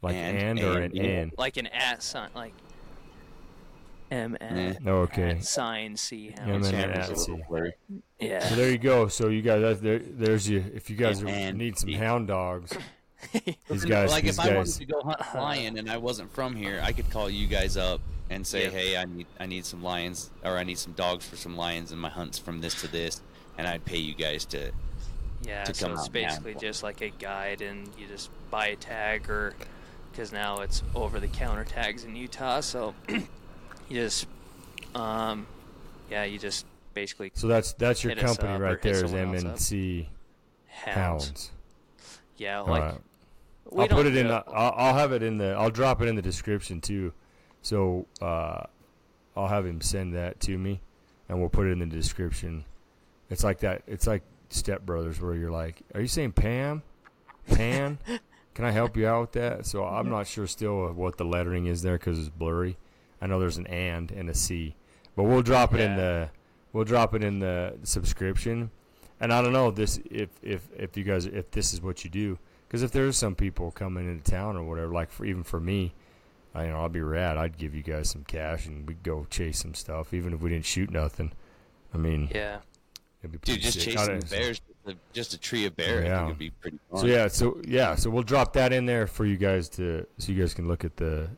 like 0.02 0.16
And- 0.16 0.38
and, 0.38 0.60
or 0.60 0.80
and, 0.80 0.93
an 0.93 0.96
yeah. 0.96 1.04
N. 1.04 1.32
Like 1.38 1.58
an 1.58 1.68
at 1.68 2.04
sign, 2.04 2.30
like 2.36 2.54
M 4.12 4.38
and 4.39 4.78
Oh, 4.88 4.97
okay. 5.01 5.39
sign 5.41 5.97
C 5.97 6.34
M 6.38 6.47
hounds. 6.47 6.68
and 6.70 6.78
Camera's 6.78 7.28
a 7.28 7.32
N. 7.32 7.74
Yeah. 8.20 8.47
So 8.47 8.56
there 8.56 8.72
you 8.72 8.78
go. 8.78 9.08
So 9.08 9.30
you 9.30 9.41
guys, 9.41 9.62
that- 9.62 9.82
there, 9.82 9.99
there's 9.99 10.47
you. 10.49 10.64
If 10.74 10.89
you 10.89 10.95
guys 10.95 11.22
are, 11.24 11.28
And- 11.28 11.58
need 11.58 11.78
some 11.78 11.91
hound 11.93 12.28
dogs, 12.28 12.78
these 13.70 13.84
guys, 13.86 14.12
like 14.12 14.24
these 14.24 14.38
if 14.38 14.45
I 14.45 14.56
wanted 14.56 14.74
to 14.76 14.86
go 14.86 15.01
hunt 15.01 15.22
lion 15.36 15.78
and 15.78 15.89
I 15.89 15.97
wasn't 15.97 16.32
from 16.34 16.56
here, 16.56 16.80
I 16.84 16.91
could 16.91 17.10
call 17.10 17.30
you 17.30 17.47
guys 17.47 17.76
up 17.78 17.99
and 18.30 18.45
say, 18.45 18.64
Yep. 18.64 18.74
"Hey, 18.74 18.97
I 18.97 19.06
need 19.06 19.28
I 19.39 19.45
need 19.47 19.66
some 19.66 19.84
lions 19.84 20.32
or 20.43 20.58
I 20.58 20.64
need 20.64 20.78
some 20.78 20.93
dogs 20.93 21.26
for 21.28 21.36
some 21.36 21.56
lions 21.58 21.91
in 21.91 21.97
my 21.97 22.10
hunts 22.10 22.38
from 22.39 22.62
this 22.62 22.80
to 22.82 22.88
this," 22.88 23.22
and 23.58 23.68
I'd 23.68 23.86
pay 23.86 23.97
you 23.97 24.14
guys 24.16 24.45
to. 24.45 24.72
Yeah, 25.43 25.64
to 25.64 25.74
so 25.74 25.86
come 25.88 25.93
it's 25.93 26.01
out 26.01 26.08
and 26.08 26.16
have 26.26 26.30
basically 26.32 26.53
one. 26.53 26.62
just 26.62 26.82
like 26.84 27.01
a 27.01 27.10
guide, 27.10 27.62
and 27.62 27.88
you 27.99 28.08
just 28.08 28.30
buy 28.49 28.68
a 28.68 28.76
tag, 28.76 29.30
or 29.30 29.53
because 30.12 30.32
now 30.32 30.62
it's 30.62 30.82
over 30.95 31.20
the 31.20 31.28
counter 31.28 31.64
tags 31.66 32.03
in 32.03 32.16
Utah, 32.16 32.62
so 32.62 32.95
you 33.90 34.02
just, 34.02 34.28
um, 34.94 35.48
yeah, 36.10 36.24
you 36.24 36.38
just 36.40 36.66
basically 36.94 37.32
So 37.36 37.48
that's 37.48 37.74
that's 37.74 38.04
your 38.04 38.16
company 38.16 38.58
right 38.58 38.82
there 38.82 38.94
is 38.94 39.12
someone 39.12 39.20
M 39.20 39.34
else 39.36 39.44
N 39.44 39.52
up. 39.52 39.60
C 39.60 40.10
hounds. 40.68 41.26
hounds. 41.28 41.52
Yeah, 42.38 42.60
like 42.62 42.84
right. 42.84 43.02
I'll 43.78 43.88
put 43.88 44.06
it 44.06 44.16
in. 44.16 44.28
The, 44.28 44.44
I'll, 44.48 44.74
I'll 44.76 44.94
have 44.96 45.12
it 45.12 45.24
in 45.24 45.38
the. 45.38 45.52
I'll 45.52 45.70
drop 45.70 46.02
it 46.02 46.08
in 46.08 46.16
the 46.16 46.22
description 46.22 46.82
too. 46.82 47.14
So 47.62 48.06
uh, 48.22 48.64
I'll 49.36 49.48
have 49.48 49.66
him 49.66 49.82
send 49.82 50.16
that 50.16 50.40
to 50.42 50.58
me, 50.58 50.82
and 51.30 51.40
we'll 51.40 51.50
put 51.50 51.68
it 51.68 51.72
in 51.72 51.80
the 51.80 51.86
description. 51.86 52.66
It's 53.30 53.44
like 53.44 53.60
that. 53.60 53.84
It's 53.88 54.08
like 54.08 54.24
Step 54.50 54.86
Brothers, 54.86 55.20
where 55.20 55.36
you're 55.36 55.52
like, 55.52 55.82
"Are 55.94 56.02
you 56.02 56.08
saying 56.08 56.34
Pam? 56.34 56.84
Pan? 57.48 57.98
Can 58.54 58.64
I 58.64 58.72
help 58.72 58.96
you 58.96 59.08
out 59.08 59.22
with 59.22 59.32
that?" 59.34 59.66
So 59.66 59.84
I'm 59.84 60.10
not 60.10 60.28
sure 60.28 60.48
still 60.48 60.92
what 60.94 61.18
the 61.18 61.26
lettering 61.26 61.66
is 61.66 61.82
there 61.82 61.98
because 61.98 62.20
it's 62.20 62.30
blurry. 62.30 62.78
I 63.26 63.28
know 63.28 63.39
there's 63.39 63.57
an 63.57 63.65
and 63.65 64.11
and 64.11 64.30
a 64.30 64.36
C, 64.36 64.76
but 65.15 65.23
we'll 65.23 65.41
drop 65.41 65.73
it 65.73 65.80
in 65.82 65.95
the. 65.95 66.30
We'll 66.73 66.84
drop 66.84 67.15
it 67.15 67.23
in 67.23 67.39
the 67.39 67.76
subscription, 67.82 68.69
and 69.19 69.34
I 69.34 69.41
don't 69.41 69.51
know 69.51 69.71
this 69.71 69.99
if 70.11 70.30
if 70.43 70.67
if 70.78 70.95
you 70.95 71.03
guys 71.03 71.26
if 71.26 71.49
this 71.49 71.73
is 71.73 71.82
what 71.82 72.03
you 72.03 72.11
do. 72.11 72.38
Because 72.67 72.84
if 72.84 72.91
there's 72.91 73.17
some 73.17 73.34
people 73.34 73.71
coming 73.71 74.07
into 74.07 74.30
town 74.30 74.55
or 74.57 74.63
whatever, 74.63 74.91
like 74.93 75.09
for, 75.09 75.26
even 75.26 75.41
for 75.43 75.59
me, 75.59 75.95
I, 76.53 76.65
you 76.65 76.71
know, 76.71 76.82
I'll 76.82 76.89
be 76.89 77.01
rad. 77.01 77.36
I'd 77.36 77.57
give 77.57 77.73
you 77.73 77.82
guys 77.82 78.11
some 78.11 78.23
cash 78.26 78.67
and 78.67 78.88
we'd 78.88 79.01
go 79.01 79.26
chase 79.32 79.57
some 79.59 79.73
stuff, 79.73 80.13
even 80.13 80.34
if 80.34 80.41
we 80.41 80.51
didn't 80.51 80.65
shoot 80.65 80.91
nothing. 80.91 81.32
I 81.93 81.97
mean, 81.97 82.30
yeah, 82.32 82.57
it'd 83.23 83.41
Dude, 83.41 83.61
just 83.61 83.80
sick. 83.82 83.93
Chasing 83.95 84.19
don't- 84.19 84.30
bears, 84.30 84.61
just 85.13 85.34
a 85.34 85.39
tree 85.39 85.65
of 85.65 85.76
bear, 85.76 86.01
I 86.03 86.05
Yeah. 86.05 86.28
would 86.28 86.38
be 86.38 86.51
pretty 86.51 86.78
fun. 86.91 86.99
So 86.99 87.07
yeah, 87.07 87.28
so 87.30 87.59
yeah, 87.65 87.95
so 87.95 88.11
we'll 88.11 88.21
drop 88.23 88.53
that 88.53 88.71
in 88.73 88.86
there 88.86 89.07
for 89.07 89.26
you 89.26 89.38
guys 89.38 89.69
to, 89.69 90.05
so 90.19 90.32
you 90.32 90.39
guys 90.39 90.53
can 90.53 90.67
look 90.67 90.86
at 90.86 90.97
the, 90.97 91.30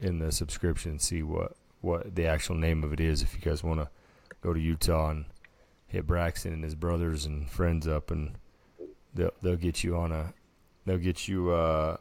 in 0.00 0.18
the 0.18 0.32
subscription 0.32 0.92
and 0.92 1.00
see 1.00 1.22
what 1.22 1.56
what 1.80 2.14
the 2.14 2.26
actual 2.26 2.56
name 2.56 2.84
of 2.84 2.92
it 2.92 3.00
is. 3.00 3.22
If 3.22 3.34
you 3.34 3.40
guys 3.40 3.62
want 3.62 3.80
to 3.80 3.88
go 4.42 4.52
to 4.52 4.60
Utah 4.60 5.10
and 5.10 5.24
hit 5.86 6.06
Braxton 6.06 6.52
and 6.52 6.64
his 6.64 6.74
brothers 6.74 7.24
and 7.24 7.50
friends 7.50 7.86
up, 7.86 8.10
and 8.10 8.36
they'll 9.14 9.32
they'll 9.42 9.56
get 9.56 9.82
you 9.82 9.96
on 9.96 10.12
a, 10.12 10.34
they'll 10.86 10.98
get 10.98 11.28
you 11.28 11.50
uh, 11.50 11.96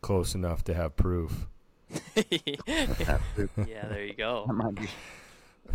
close 0.00 0.34
enough 0.34 0.64
to 0.64 0.74
have 0.74 0.96
proof 0.96 1.46
yeah, 2.16 3.18
there 3.56 4.04
you 4.04 4.14
go. 4.14 4.44
That 4.46 4.54
might 4.54 4.74
be. 4.74 4.88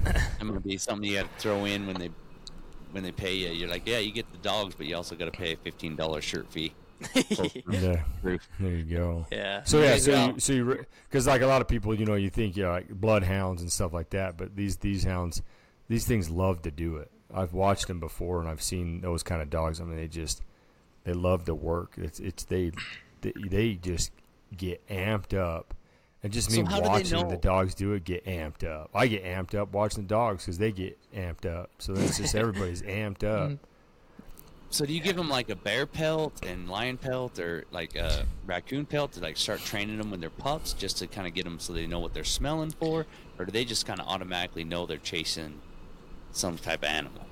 That 0.03 0.43
might 0.43 0.63
be 0.63 0.78
something 0.78 1.09
you 1.09 1.17
got 1.17 1.34
to 1.34 1.41
throw 1.41 1.65
in 1.65 1.88
when 1.88 1.97
they 1.97 2.09
when 2.91 3.03
they 3.03 3.11
pay 3.11 3.34
you. 3.36 3.49
You're 3.49 3.70
like, 3.70 3.88
yeah, 3.88 3.99
you 3.99 4.11
get 4.11 4.32
the 4.32 4.38
dogs, 4.39 4.76
but 4.76 4.86
you 4.86 4.95
also 4.95 5.15
got 5.15 5.26
to 5.26 5.32
pay 5.32 5.53
a 5.53 5.57
fifteen 5.57 5.95
dollar 5.95 6.22
shirt 6.22 6.51
fee. 6.51 6.74
Yeah, 7.70 8.04
there 8.24 8.39
you 8.60 8.84
go. 8.84 9.26
yeah. 9.32 9.64
So 9.64 9.82
yeah, 9.82 9.97
so 9.97 10.12
go. 10.12 10.26
you, 10.26 10.39
so 10.39 10.54
you 10.54 10.86
because 11.10 11.28
like 11.28 11.41
a 11.41 11.47
lot 11.47 11.62
of 11.62 11.68
people, 11.68 11.93
you 11.93 12.06
know, 12.06 12.16
you 12.16 12.30
think 12.30 12.58
yeah, 12.58 12.70
like 12.70 12.89
bloodhounds 12.89 13.62
and 13.62 13.72
stuff 13.72 13.93
like 13.93 14.10
that, 14.12 14.38
but 14.38 14.56
these 14.56 14.78
these 14.78 15.04
hounds, 15.04 15.41
these 15.88 16.06
things 16.06 16.30
love 16.30 16.62
to 16.64 16.72
do 16.72 16.97
it. 16.97 17.12
I've 17.34 17.54
watched 17.54 17.88
them 17.88 18.00
before, 18.00 18.39
and 18.39 18.50
I've 18.50 18.62
seen 18.62 19.02
those 19.02 19.24
kind 19.24 19.41
of 19.41 19.50
dogs. 19.50 19.80
I 19.80 19.84
mean, 19.84 19.97
they 19.97 20.08
just 20.08 20.41
they 21.04 21.14
love 21.14 21.45
to 21.45 21.56
work. 21.56 21.93
It's 21.97 22.20
it's 22.20 22.43
they 22.43 22.72
they, 23.22 23.34
they 23.50 23.74
just 23.76 24.12
get 24.56 24.86
amped 24.88 25.38
up, 25.38 25.74
and 26.24 26.34
just 26.34 26.52
So 26.52 26.62
me 26.62 26.68
how 26.68 26.82
do 26.82 26.89
watching 26.89 27.28
the 27.28 27.38
dogs 27.38 27.76
do 27.76 27.93
it 27.93 28.04
get 28.04 28.26
amped 28.26 28.64
up. 28.64 28.89
I 28.93 29.08
get 29.08 29.24
amped 29.24 29.56
up 29.56 29.72
watching 29.74 30.04
the 30.04 30.10
dogs 30.10 30.43
because 30.43 30.58
they 30.58 30.72
get 30.72 30.97
amped 31.14 31.45
up. 31.45 31.72
So 31.80 31.93
that's 31.93 32.18
just 32.18 32.36
everybody's 32.36 32.82
amped 32.82 33.24
up. 33.24 33.52
Mm-hmm. 33.52 33.64
So 34.72 34.86
do 34.86 34.93
you 34.93 35.01
give 35.01 35.15
them 35.15 35.30
like 35.30 35.49
a 35.49 35.55
bear 35.55 35.88
pelt 35.88 36.45
and 36.45 36.70
lion 36.70 36.97
pelt, 36.97 37.39
or 37.39 37.65
like 37.72 37.95
a 37.95 38.26
raccoon 38.45 38.86
pelt 38.86 39.13
to 39.13 39.20
like 39.20 39.36
start 39.36 39.61
training 39.61 39.97
them 39.97 40.11
when 40.11 40.20
they're 40.20 40.30
pups, 40.30 40.74
just 40.74 40.97
to 40.97 41.07
kind 41.07 41.28
of 41.28 41.34
get 41.34 41.45
them 41.45 41.59
so 41.59 41.74
they 41.74 41.88
know 41.88 41.99
what 41.99 42.13
they're 42.13 42.24
smelling 42.24 42.72
for, 42.72 43.07
or 43.39 43.45
do 43.45 43.51
they 43.51 43.65
just 43.65 43.88
kind 43.88 43.99
of 43.99 44.07
automatically 44.07 44.63
know 44.63 44.86
they're 44.86 44.97
chasing 44.97 45.59
some 46.32 46.57
type 46.57 46.84
of 46.84 46.89
animal? 46.89 47.26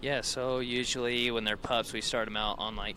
Yeah, 0.00 0.20
so 0.22 0.58
usually 0.58 1.30
when 1.30 1.44
they're 1.44 1.56
pups, 1.56 1.92
we 1.92 2.00
start 2.00 2.26
them 2.26 2.36
out 2.36 2.58
on 2.58 2.74
like, 2.74 2.96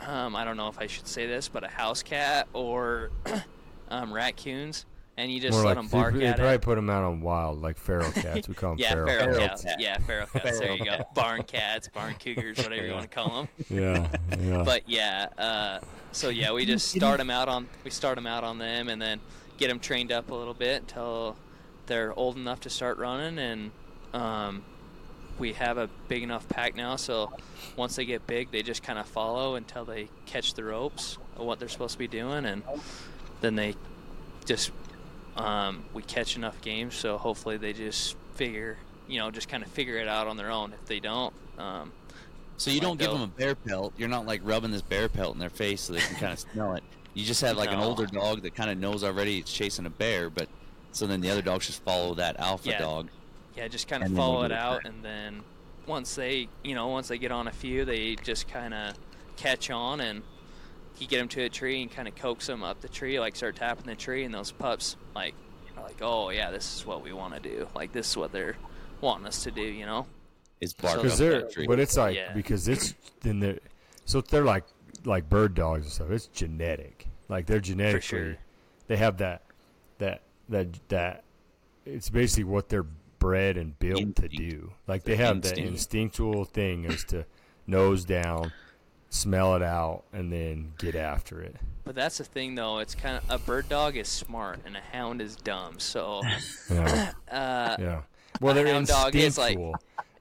um, 0.00 0.36
I 0.36 0.44
don't 0.44 0.56
know 0.56 0.68
if 0.68 0.78
I 0.78 0.86
should 0.86 1.08
say 1.08 1.26
this, 1.26 1.48
but 1.48 1.64
a 1.64 1.68
house 1.68 2.02
cat 2.02 2.46
or 2.52 3.10
um, 3.88 4.12
raccoons, 4.12 4.84
and 5.18 5.32
you 5.32 5.40
just 5.40 5.52
More 5.52 5.62
let 5.66 5.70
like 5.70 5.76
them 5.76 5.88
they, 5.88 5.98
bark 5.98 6.14
they 6.14 6.26
at 6.26 6.36
probably 6.36 6.54
it. 6.54 6.62
put 6.62 6.76
them 6.76 6.88
out 6.88 7.02
on 7.02 7.20
wild, 7.20 7.60
like 7.60 7.76
feral 7.76 8.10
cats. 8.12 8.48
We 8.48 8.54
call 8.54 8.70
them 8.76 8.78
Yeah, 8.78 8.92
feral, 8.92 9.08
feral, 9.08 9.38
cats. 9.40 9.64
cats. 9.64 9.76
Yeah, 9.80 9.98
feral 9.98 10.26
cats. 10.32 10.58
There 10.60 10.72
you 10.74 10.84
go. 10.84 11.04
Barn 11.14 11.42
cats, 11.42 11.88
barn 11.88 12.14
cougars, 12.14 12.56
whatever 12.58 12.86
you 12.86 12.92
want 12.92 13.10
to 13.10 13.14
call 13.14 13.28
them. 13.42 13.48
Yeah, 13.68 14.08
yeah. 14.40 14.62
But 14.64 14.88
yeah, 14.88 15.26
uh, 15.36 15.80
so 16.12 16.28
yeah, 16.28 16.52
we 16.52 16.64
just 16.64 16.88
start 16.92 17.18
them 17.18 17.30
out 17.30 17.48
on 17.48 17.68
we 17.84 17.90
start 17.90 18.14
them 18.14 18.26
out 18.28 18.44
on 18.44 18.58
them, 18.58 18.88
and 18.88 19.02
then 19.02 19.20
get 19.58 19.68
them 19.68 19.80
trained 19.80 20.12
up 20.12 20.30
a 20.30 20.34
little 20.34 20.54
bit 20.54 20.82
until 20.82 21.36
they're 21.86 22.16
old 22.16 22.36
enough 22.36 22.60
to 22.60 22.70
start 22.70 22.96
running, 22.98 23.38
and 23.40 23.70
um, 24.14 24.62
we 25.38 25.52
have 25.54 25.78
a 25.78 25.88
big 26.06 26.22
enough 26.22 26.48
pack 26.48 26.76
now. 26.76 26.94
So 26.94 27.32
once 27.76 27.96
they 27.96 28.04
get 28.04 28.26
big, 28.28 28.52
they 28.52 28.62
just 28.62 28.84
kind 28.84 29.00
of 29.00 29.06
follow 29.08 29.56
until 29.56 29.84
they 29.84 30.10
catch 30.26 30.54
the 30.54 30.62
ropes 30.62 31.18
of 31.36 31.44
what 31.44 31.58
they're 31.58 31.68
supposed 31.68 31.94
to 31.94 31.98
be 31.98 32.06
doing, 32.08 32.44
and 32.44 32.62
then 33.40 33.56
they 33.56 33.74
just 34.44 34.70
um, 35.38 35.84
we 35.94 36.02
catch 36.02 36.36
enough 36.36 36.60
games. 36.60 36.94
So 36.94 37.16
hopefully 37.18 37.56
they 37.56 37.72
just 37.72 38.16
figure, 38.34 38.76
you 39.06 39.18
know, 39.18 39.30
just 39.30 39.48
kind 39.48 39.62
of 39.62 39.70
figure 39.70 39.96
it 39.98 40.08
out 40.08 40.26
on 40.26 40.36
their 40.36 40.50
own. 40.50 40.72
If 40.72 40.84
they 40.86 41.00
don't, 41.00 41.32
um, 41.58 41.92
So 42.56 42.70
you 42.70 42.80
don't 42.80 42.98
give 42.98 43.10
them 43.10 43.22
a 43.22 43.26
bear 43.28 43.54
pelt. 43.54 43.94
You're 43.96 44.08
not 44.08 44.26
like 44.26 44.40
rubbing 44.44 44.70
this 44.70 44.82
bear 44.82 45.08
pelt 45.08 45.34
in 45.34 45.38
their 45.40 45.50
face 45.50 45.82
so 45.82 45.92
they 45.92 46.00
can 46.00 46.16
kind 46.16 46.32
of 46.32 46.38
smell 46.40 46.74
it. 46.74 46.82
You 47.14 47.24
just 47.24 47.40
have 47.40 47.56
like 47.56 47.72
an 47.72 47.80
older 47.80 48.06
dog 48.06 48.42
that 48.42 48.54
kind 48.54 48.70
of 48.70 48.78
knows 48.78 49.02
already 49.02 49.38
it's 49.38 49.52
chasing 49.52 49.86
a 49.86 49.90
bear, 49.90 50.30
but 50.30 50.48
so 50.92 51.06
then 51.06 51.20
the 51.20 51.30
other 51.30 51.42
dogs 51.42 51.66
just 51.66 51.82
follow 51.82 52.14
that 52.14 52.38
alpha 52.38 52.68
Yeah. 52.70 52.78
dog. 52.78 53.08
yeah, 53.56 53.66
just 53.68 53.88
kind 53.88 54.02
of 54.04 54.12
follow 54.14 54.42
it 54.44 54.52
out, 54.52 54.84
and 54.84 55.04
then 55.04 55.42
once 55.86 56.14
they, 56.14 56.48
you 56.62 56.74
know, 56.76 56.86
once 56.88 57.08
they 57.08 57.18
get 57.18 57.32
on 57.32 57.48
a 57.48 57.52
few, 57.52 57.84
they 57.84 58.14
just 58.16 58.46
kind 58.46 58.72
of 58.72 58.94
catch 59.36 59.68
on, 59.70 60.00
and 60.00 60.22
you 61.00 61.06
get 61.08 61.18
them 61.18 61.28
to 61.28 61.42
a 61.42 61.48
tree 61.48 61.82
and 61.82 61.90
kind 61.90 62.08
of 62.08 62.14
coax 62.14 62.46
them 62.46 62.62
up 62.62 62.80
the 62.80 62.88
tree, 62.88 63.18
like 63.20 63.36
start 63.36 63.56
tapping 63.56 63.86
the 63.86 63.94
tree, 63.94 64.24
and 64.24 64.34
those 64.34 64.50
pups 64.52 64.96
like 65.14 65.34
are 65.76 65.82
like, 65.82 65.98
oh 66.00 66.30
yeah, 66.30 66.50
this 66.50 66.76
is 66.76 66.86
what 66.86 67.02
we 67.02 67.12
want 67.12 67.34
to 67.34 67.40
do, 67.40 67.68
like 67.74 67.92
this 67.92 68.10
is 68.10 68.16
what 68.16 68.32
they're 68.32 68.56
wanting 69.00 69.26
us 69.26 69.42
to 69.44 69.50
do, 69.50 69.62
you 69.62 69.86
know? 69.86 70.06
Is 70.60 70.72
bark 70.74 70.96
because 70.96 71.12
up 71.12 71.18
they're 71.18 71.40
that 71.42 71.52
tree. 71.52 71.66
but 71.68 71.78
it's 71.78 71.96
like 71.96 72.16
Yeah. 72.16 72.32
because 72.32 72.66
it's 72.66 72.94
then 73.20 73.38
they're 73.38 73.60
so 74.04 74.20
they're 74.20 74.44
like 74.44 74.64
like 75.04 75.28
bird 75.28 75.54
dogs 75.54 75.84
and 75.84 75.92
stuff 75.92 76.10
it's 76.10 76.26
genetic 76.26 77.06
like 77.28 77.46
they're 77.46 77.60
genetically 77.60 78.00
sure. 78.00 78.36
they 78.88 78.96
have 78.96 79.18
that 79.18 79.42
that 79.98 80.22
that 80.48 80.66
that 80.88 81.22
it's 81.86 82.10
basically 82.10 82.42
what 82.42 82.68
they're 82.68 82.86
bred 83.20 83.56
and 83.56 83.78
built 83.78 84.16
to 84.16 84.28
do 84.28 84.72
like 84.88 85.04
they 85.04 85.14
Their 85.14 85.26
have 85.26 85.42
that 85.42 85.58
instinctual 85.58 86.44
thing 86.44 86.84
is 86.84 87.04
to 87.04 87.24
nose 87.68 88.04
down 88.04 88.52
smell 89.10 89.54
it 89.56 89.62
out 89.62 90.02
and 90.12 90.30
then 90.32 90.72
get 90.78 90.94
after 90.94 91.40
it 91.40 91.56
But 91.84 91.94
that's 91.94 92.18
the 92.18 92.24
thing, 92.24 92.54
though. 92.54 92.78
It's 92.78 92.94
kind 92.94 93.16
of 93.16 93.24
a 93.30 93.38
bird 93.38 93.68
dog 93.68 93.96
is 93.96 94.06
smart 94.08 94.60
and 94.66 94.76
a 94.76 94.80
hound 94.80 95.22
is 95.22 95.36
dumb. 95.36 95.78
So, 95.78 96.22
yeah 96.70 97.12
uh, 97.30 97.76
yeah 97.78 98.02
well 98.40 98.54
they're 98.54 98.66
hound 98.66 98.88
is 99.14 99.38
like- 99.38 99.56
instinctual 99.56 99.74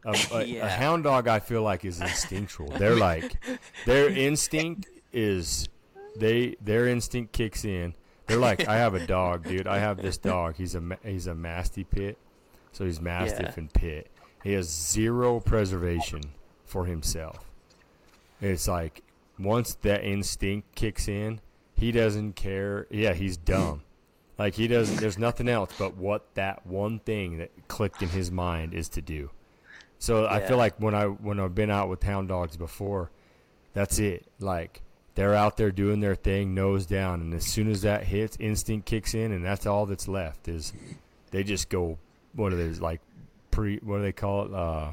a, 0.06 0.36
a, 0.38 0.60
a 0.60 0.70
hound 0.70 1.04
dog 1.04 1.28
I 1.28 1.40
feel 1.40 1.64
like 1.64 1.84
is 1.84 2.00
instinctual. 2.00 2.70
They're 2.78 2.96
like 3.12 3.36
their 3.86 4.08
instinct 4.10 4.88
is 5.12 5.68
they 6.16 6.56
their 6.62 6.88
instinct 6.88 7.34
kicks 7.34 7.66
in. 7.66 7.94
They're 8.28 8.38
like 8.38 8.68
I 8.70 8.78
have 8.78 8.94
a 8.94 9.06
dog, 9.06 9.44
dude. 9.46 9.68
I 9.68 9.80
have 9.80 10.02
this 10.02 10.18
dog. 10.18 10.56
He's 10.56 10.76
a 10.76 10.98
he's 11.04 11.28
a 11.28 11.34
masty 11.34 11.84
pit, 11.90 12.18
so 12.72 12.86
he's 12.86 13.02
mastiff 13.02 13.40
Yeah. 13.42 13.54
and 13.58 13.74
pit. 13.74 14.10
He 14.44 14.54
has 14.54 14.70
zero 14.70 15.42
preservation 15.42 16.22
for 16.64 16.86
himself. 16.86 17.52
It's 18.42 18.68
like 18.68 19.04
once 19.40 19.76
that 19.82 20.04
instinct 20.04 20.76
kicks 20.76 21.08
in, 21.08 21.42
he 21.76 21.92
doesn't 21.92 22.34
care. 22.34 22.88
Yeah, 22.90 23.14
he's 23.14 23.38
dumb. 23.38 23.84
Like 24.38 24.54
he 24.54 24.68
doesn't. 24.68 24.98
There's 24.98 25.18
nothing 25.18 25.50
else 25.50 25.72
but 25.80 25.98
what 25.98 26.36
that 26.36 26.64
one 26.64 27.00
thing 27.00 27.40
that 27.40 27.50
clicked 27.68 28.04
in 28.04 28.10
his 28.10 28.30
mind 28.30 28.76
is 28.76 28.88
to 28.90 29.02
do. 29.02 29.32
So 29.98 30.28
I 30.28 30.42
feel 30.42 30.58
like 30.58 30.76
when 30.78 30.94
I 30.94 31.06
when 31.06 31.40
I've 31.40 31.56
been 31.56 31.72
out 31.72 31.90
with 31.90 32.04
hound 32.04 32.28
dogs 32.28 32.56
before, 32.56 33.10
that's 33.74 33.98
it. 33.98 34.28
Like 34.40 34.84
they're 35.16 35.34
out 35.34 35.58
there 35.58 35.72
doing 35.72 36.02
their 36.02 36.14
thing, 36.14 36.54
nose 36.54 36.86
down, 36.86 37.22
and 37.22 37.34
as 37.34 37.46
soon 37.46 37.68
as 37.72 37.82
that 37.82 38.04
hits, 38.04 38.38
instinct 38.40 38.86
kicks 38.86 39.16
in, 39.16 39.32
and 39.32 39.44
that's 39.44 39.66
all 39.66 39.88
that's 39.88 40.08
left 40.08 40.48
is 40.48 40.72
they 41.32 41.44
just 41.44 41.70
go. 41.70 41.98
What 42.34 42.54
are 42.54 42.58
those 42.58 42.80
like 42.80 43.02
pre? 43.50 43.78
What 43.78 43.98
do 43.98 44.04
they 44.04 44.12
call 44.12 44.46
it? 44.46 44.54
Uh, 44.54 44.92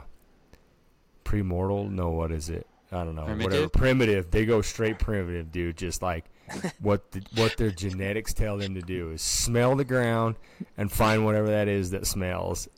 premortal? 1.26 1.90
No, 1.90 2.09
what 2.09 2.32
is 2.32 2.49
it? 2.49 2.66
I 2.95 3.05
don't 3.05 3.14
know. 3.16 3.22
Whatever. 3.22 3.68
Primitive? 3.68 3.72
Primitive. 3.72 4.30
They 4.30 4.47
go 4.47 4.62
straight 4.62 4.99
primitive, 4.99 5.51
dude. 5.51 5.76
Just 5.76 6.03
like 6.03 6.24
what 6.80 7.11
the, 7.12 7.22
what 7.34 7.57
their 7.57 7.70
genetics 7.70 8.32
tell 8.32 8.57
them 8.57 8.74
to 8.74 8.82
do 8.82 9.11
is 9.11 9.22
smell 9.22 9.76
the 9.76 9.84
ground 9.84 10.36
and 10.76 10.90
find 10.90 11.24
whatever 11.24 11.49
that 11.49 11.68
is 11.68 11.90
that 11.90 12.07
smells, 12.07 12.68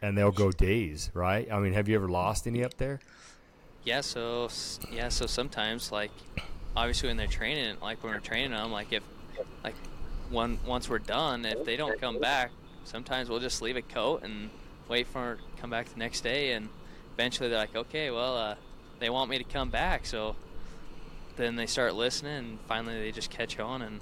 and 0.00 0.16
they'll 0.16 0.30
go 0.30 0.50
days. 0.52 1.10
Right? 1.14 1.50
I 1.50 1.58
mean, 1.58 1.72
have 1.72 1.88
you 1.88 1.96
ever 1.96 2.08
lost 2.08 2.46
any 2.46 2.64
up 2.64 2.76
there? 2.78 3.00
yeah. 3.84 4.00
So, 4.02 4.48
yeah. 4.92 5.08
So 5.08 5.26
sometimes, 5.26 5.90
like, 5.90 6.10
obviously 6.76 7.08
when 7.08 7.16
they're 7.16 7.26
training, 7.26 7.76
like 7.80 8.02
when 8.02 8.12
we're 8.12 8.20
training 8.20 8.50
them, 8.50 8.70
like 8.70 8.92
if, 8.92 9.02
like, 9.64 9.74
one 10.30 10.58
once 10.66 10.88
we're 10.90 10.98
done, 10.98 11.44
if 11.46 11.64
they 11.64 11.76
don't 11.76 11.98
come 12.00 12.20
back, 12.20 12.50
sometimes 12.84 13.28
we'll 13.28 13.40
just 13.40 13.62
leave 13.62 13.76
a 13.76 13.82
coat 13.82 14.22
and 14.22 14.50
wait 14.88 15.06
for 15.06 15.20
them 15.20 15.38
to 15.38 15.60
come 15.60 15.70
back 15.70 15.88
the 15.88 15.98
next 15.98 16.20
day, 16.20 16.52
and 16.52 16.68
eventually 17.14 17.48
they're 17.48 17.58
like, 17.58 17.76
okay, 17.76 18.10
well, 18.10 18.36
uh, 18.36 18.54
they 18.98 19.10
want 19.10 19.30
me 19.30 19.38
to 19.38 19.44
come 19.44 19.70
back, 19.70 20.06
so 20.06 20.36
then 21.36 21.56
they 21.56 21.66
start 21.66 21.94
listening, 21.94 22.36
and 22.36 22.58
finally 22.66 22.98
they 23.00 23.12
just 23.12 23.30
catch 23.30 23.58
on, 23.58 23.82
and. 23.82 24.00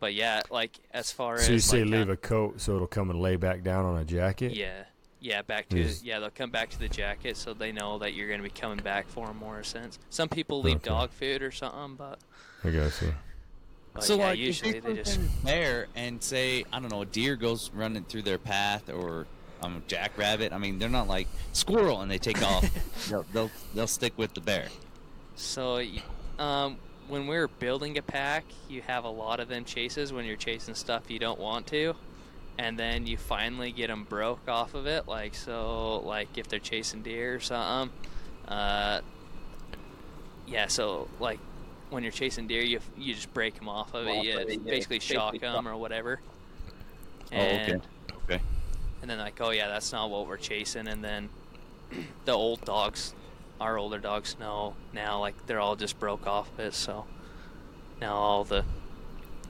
But 0.00 0.14
yeah, 0.14 0.42
like 0.48 0.78
as 0.92 1.10
far 1.10 1.34
as 1.34 1.46
So 1.46 1.50
you 1.50 1.56
as 1.56 1.64
say 1.64 1.82
like, 1.82 1.90
leave 1.92 2.08
uh, 2.08 2.12
a 2.12 2.16
coat 2.16 2.60
so 2.60 2.76
it'll 2.76 2.86
come 2.86 3.10
and 3.10 3.20
lay 3.20 3.34
back 3.34 3.64
down 3.64 3.84
on 3.84 3.96
a 3.98 4.04
jacket. 4.04 4.54
Yeah, 4.54 4.84
yeah, 5.18 5.42
back 5.42 5.68
to 5.70 5.80
Is- 5.80 6.04
yeah. 6.04 6.20
They'll 6.20 6.30
come 6.30 6.50
back 6.52 6.70
to 6.70 6.78
the 6.78 6.88
jacket, 6.88 7.36
so 7.36 7.52
they 7.52 7.72
know 7.72 7.98
that 7.98 8.14
you're 8.14 8.28
going 8.28 8.38
to 8.38 8.44
be 8.44 8.48
coming 8.50 8.78
back 8.78 9.08
for 9.08 9.26
them 9.26 9.38
more. 9.38 9.60
Sense. 9.64 9.98
Some 10.08 10.28
people 10.28 10.62
leave 10.62 10.76
Okay. 10.76 10.90
dog 10.90 11.10
food 11.10 11.42
or 11.42 11.50
something, 11.50 11.96
but, 11.96 12.20
I 12.62 12.70
guess 12.70 13.02
you. 13.02 13.12
but 13.92 14.04
so 14.04 14.14
yeah, 14.18 14.26
like 14.28 14.38
usually 14.38 14.76
if 14.76 14.84
they 14.84 14.92
they 14.92 15.02
just 15.02 15.18
bear 15.44 15.88
and 15.96 16.22
say 16.22 16.64
I 16.72 16.78
don't 16.78 16.92
know 16.92 17.02
a 17.02 17.06
deer 17.06 17.34
goes 17.34 17.72
running 17.74 18.04
through 18.04 18.22
their 18.22 18.38
path 18.38 18.88
or 18.88 19.26
um, 19.62 19.76
a 19.76 19.88
jackrabbit. 19.88 20.52
I 20.52 20.58
mean 20.58 20.78
they're 20.78 20.88
not 20.88 21.08
like 21.08 21.28
squirrel 21.52 22.00
and 22.00 22.10
they 22.10 22.18
take 22.18 22.42
off. 22.42 22.64
they'll, 23.08 23.24
they'll 23.32 23.50
they'll 23.74 23.86
stick 23.86 24.12
with 24.16 24.34
the 24.34 24.40
bear. 24.40 24.68
so. 25.36 25.82
Um, 26.38 26.76
when 27.08 27.26
we're 27.26 27.48
building 27.48 27.98
a 27.98 28.02
pack, 28.02 28.44
you 28.68 28.82
have 28.82 29.04
a 29.04 29.10
lot 29.10 29.40
of 29.40 29.48
them 29.48 29.64
chases 29.64 30.12
when 30.12 30.24
you're 30.24 30.36
chasing 30.36 30.74
stuff 30.74 31.10
you 31.10 31.18
don't 31.18 31.40
want 31.40 31.66
to, 31.68 31.94
and 32.58 32.78
then 32.78 33.06
you 33.06 33.16
finally 33.16 33.72
get 33.72 33.88
them 33.88 34.04
broke 34.04 34.46
off 34.48 34.74
of 34.74 34.86
it. 34.86 35.08
Like 35.08 35.34
so, 35.34 36.00
like 36.00 36.36
if 36.36 36.48
they're 36.48 36.58
chasing 36.58 37.02
deer 37.02 37.36
or 37.36 37.40
something. 37.40 37.96
Uh, 38.46 39.00
yeah, 40.46 40.66
so 40.66 41.08
like 41.18 41.38
when 41.90 42.02
you're 42.02 42.12
chasing 42.12 42.46
deer, 42.46 42.62
you 42.62 42.80
you 42.96 43.14
just 43.14 43.32
break 43.32 43.54
them 43.54 43.68
off 43.68 43.94
of 43.94 44.06
it. 44.06 44.24
You 44.24 44.58
basically 44.60 45.00
shock 45.00 45.38
them 45.38 45.66
or 45.66 45.76
whatever. 45.76 46.20
Oh, 47.32 47.36
okay. 47.36 47.78
Okay. 48.24 48.40
And 49.00 49.10
then 49.10 49.18
like, 49.18 49.40
oh 49.40 49.50
yeah, 49.50 49.68
that's 49.68 49.92
not 49.92 50.10
what 50.10 50.26
we're 50.26 50.36
chasing. 50.36 50.88
And 50.88 51.02
then 51.02 51.28
the 52.24 52.32
old 52.32 52.64
dogs, 52.64 53.14
our 53.60 53.78
older 53.78 53.98
dogs 53.98 54.36
know 54.38 54.74
now, 54.92 55.20
like 55.20 55.46
they're 55.46 55.60
all 55.60 55.76
just 55.76 55.98
broke 55.98 56.26
off 56.26 56.50
of 56.52 56.60
it. 56.60 56.74
So 56.74 57.06
now 58.00 58.14
all 58.14 58.44
the 58.44 58.64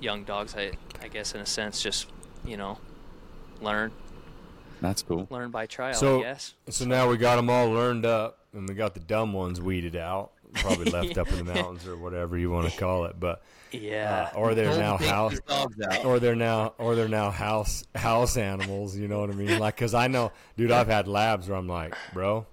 young 0.00 0.24
dogs. 0.24 0.54
I 0.56 0.72
I 1.02 1.08
guess 1.08 1.34
in 1.34 1.40
a 1.40 1.46
sense, 1.46 1.82
just 1.82 2.06
you 2.44 2.56
know, 2.56 2.78
learn 3.60 3.92
That's 4.80 5.02
cool. 5.02 5.26
learn 5.30 5.50
by 5.50 5.66
trial. 5.66 5.94
So- 5.94 6.20
I 6.20 6.22
guess. 6.22 6.54
So 6.68 6.84
now 6.84 7.08
we 7.08 7.16
got 7.16 7.36
them 7.36 7.50
all 7.50 7.68
learned 7.70 8.06
up, 8.06 8.38
and 8.52 8.68
we 8.68 8.74
got 8.74 8.94
the 8.94 9.00
dumb 9.00 9.32
ones 9.32 9.60
weeded 9.60 9.96
out, 9.96 10.32
probably 10.54 10.90
left 10.90 11.16
up 11.18 11.30
in 11.32 11.44
the 11.44 11.44
mountains 11.54 11.86
or 11.86 11.96
whatever 11.96 12.36
you 12.38 12.50
want 12.50 12.70
to 12.70 12.78
call 12.78 13.04
it. 13.06 13.18
But 13.18 13.42
Yeah. 13.72 14.30
uh, 14.34 14.38
or 14.38 14.54
they're 14.54 14.76
now 14.78 14.96
house, 14.96 15.32
these 15.32 15.40
dogs 15.40 15.80
out. 15.80 16.04
or 16.04 16.18
they're 16.20 16.34
now, 16.36 16.74
or 16.78 16.94
they're 16.94 17.08
now 17.08 17.30
house 17.30 17.84
house 17.94 18.36
animals. 18.36 18.96
You 18.96 19.08
know 19.08 19.20
what 19.20 19.30
I 19.30 19.34
mean? 19.34 19.58
Like, 19.58 19.76
cause 19.76 19.94
I 19.94 20.08
know, 20.08 20.32
dude, 20.56 20.70
I've 20.70 20.88
had 20.88 21.08
labs 21.08 21.48
where 21.48 21.58
I'm 21.58 21.68
like, 21.68 21.94
bro, 22.12 22.46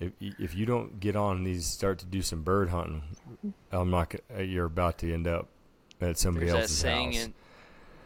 if 0.00 0.12
if 0.20 0.54
you 0.54 0.66
don't 0.66 0.98
get 1.00 1.14
on 1.16 1.44
these, 1.44 1.66
start 1.66 1.98
to 2.00 2.06
do 2.06 2.22
some 2.22 2.42
bird 2.42 2.70
hunting, 2.70 3.02
I'm 3.70 3.90
not. 3.90 4.14
You're 4.38 4.66
about 4.66 4.98
to 4.98 5.12
end 5.12 5.26
up 5.26 5.48
at 6.00 6.18
somebody 6.18 6.46
there's 6.46 6.58
else's 6.62 6.78
saying 6.78 7.12
house. 7.12 7.24
in 7.26 7.34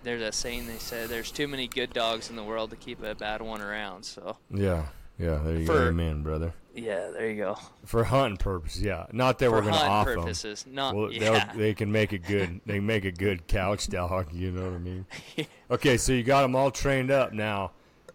there's 0.03 0.21
that 0.21 0.35
saying 0.35 0.67
they 0.67 0.77
said 0.77 1.09
there's 1.09 1.31
too 1.31 1.49
many 1.49 1.67
good 1.67 1.93
dogs 1.95 2.29
in 2.29 2.37
the 2.37 2.43
world 2.45 2.69
to 2.71 2.77
keep 2.77 3.03
a 3.03 3.15
bad 3.15 3.41
one 3.41 3.63
around. 3.63 4.05
So 4.05 4.37
yeah, 4.51 4.87
yeah. 5.19 5.39
There 5.43 5.57
you 5.57 5.67
go, 5.67 5.73
For- 5.75 5.89
amen, 5.89 6.23
brother. 6.23 6.53
Yeah, 6.75 7.11
there 7.11 7.31
you 7.31 7.37
go. 7.37 7.59
For 7.85 8.05
hunting 8.05 8.37
purposes, 8.37 8.83
yeah. 8.83 9.07
Not 9.13 9.39
that 9.39 9.47
For 9.47 9.53
we're 9.53 9.61
gonna 9.63 9.77
hunt 9.77 9.91
off 9.91 10.09
'em. 10.09 10.15
purposes, 10.23 10.65
not 10.69 10.95
Well, 10.95 11.13
yeah. 11.13 11.53
they'll 11.55 11.75
can 11.75 11.91
make 11.93 12.13
a 12.13 12.19
good 12.19 12.61
they 12.67 12.75
can 12.77 12.87
make 12.87 13.05
a 13.05 13.13
good 13.13 13.47
couch 13.47 13.89
dog. 13.89 14.33
You 14.33 14.51
know 14.51 14.65
what 14.65 14.75
I 14.75 14.79
mean? 14.79 15.07
Okay, 15.71 15.97
so 15.97 16.13
you 16.13 16.23
got 16.23 16.43
them 16.43 16.55
all 16.55 16.71
trained 16.71 17.11
up 17.11 17.33
now. 17.33 17.73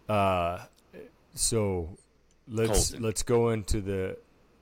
Uh, 0.07 0.59
so 1.33 1.89
let's 2.47 2.89
Colton. 2.89 3.03
let's 3.03 3.23
go 3.23 3.49
into 3.49 3.81
the. 3.81 4.17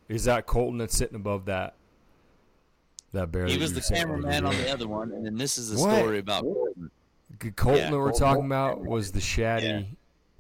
Is 0.10 0.24
that 0.26 0.46
Colton 0.46 0.78
that's 0.78 0.96
sitting 0.96 1.16
above 1.16 1.46
that? 1.46 1.76
That 3.14 3.32
bear. 3.32 3.46
He 3.46 3.54
that 3.54 3.62
was 3.62 3.72
the 3.74 3.78
were 3.80 3.82
saying 3.82 4.02
cameraman 4.08 4.46
on 4.46 4.56
the 4.56 4.72
other 4.72 4.88
one, 4.88 5.12
and 5.12 5.26
then 5.26 5.38
this 5.38 5.58
is 5.58 5.70
the 5.72 5.80
What? 5.80 5.96
story 5.98 6.20
about 6.20 6.44
Colton. 6.44 6.92
Colton 7.56 7.84
Yeah, 7.84 7.90
that 7.92 7.98
we're 7.98 8.06
Colton. 8.12 8.20
talking 8.28 8.46
about 8.46 8.86
was 8.86 9.12
the 9.12 9.20
shaddy 9.20 9.62
Yeah. 9.64 9.82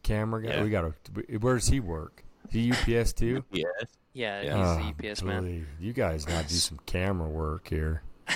camera 0.03 0.41
guy. 0.41 0.49
Yeah. 0.55 0.63
We 0.63 0.69
got 0.69 0.81
to. 1.13 1.37
Where 1.39 1.55
does 1.55 1.67
he 1.67 1.79
work? 1.79 2.23
Is 2.51 2.53
he 2.85 2.95
UPS 2.99 3.13
too? 3.13 3.43
Yes. 3.51 3.67
yeah, 4.13 4.41
he's 4.41 4.51
Ah, 4.53 4.77
the 4.99 5.09
UPS 5.09 5.21
man. 5.23 5.43
believe- 5.43 5.67
You 5.79 5.93
guys 5.93 6.25
got 6.25 6.43
to 6.43 6.49
do 6.49 6.55
some 6.55 6.79
camera 6.85 7.27
work 7.27 7.67
here. 7.67 8.01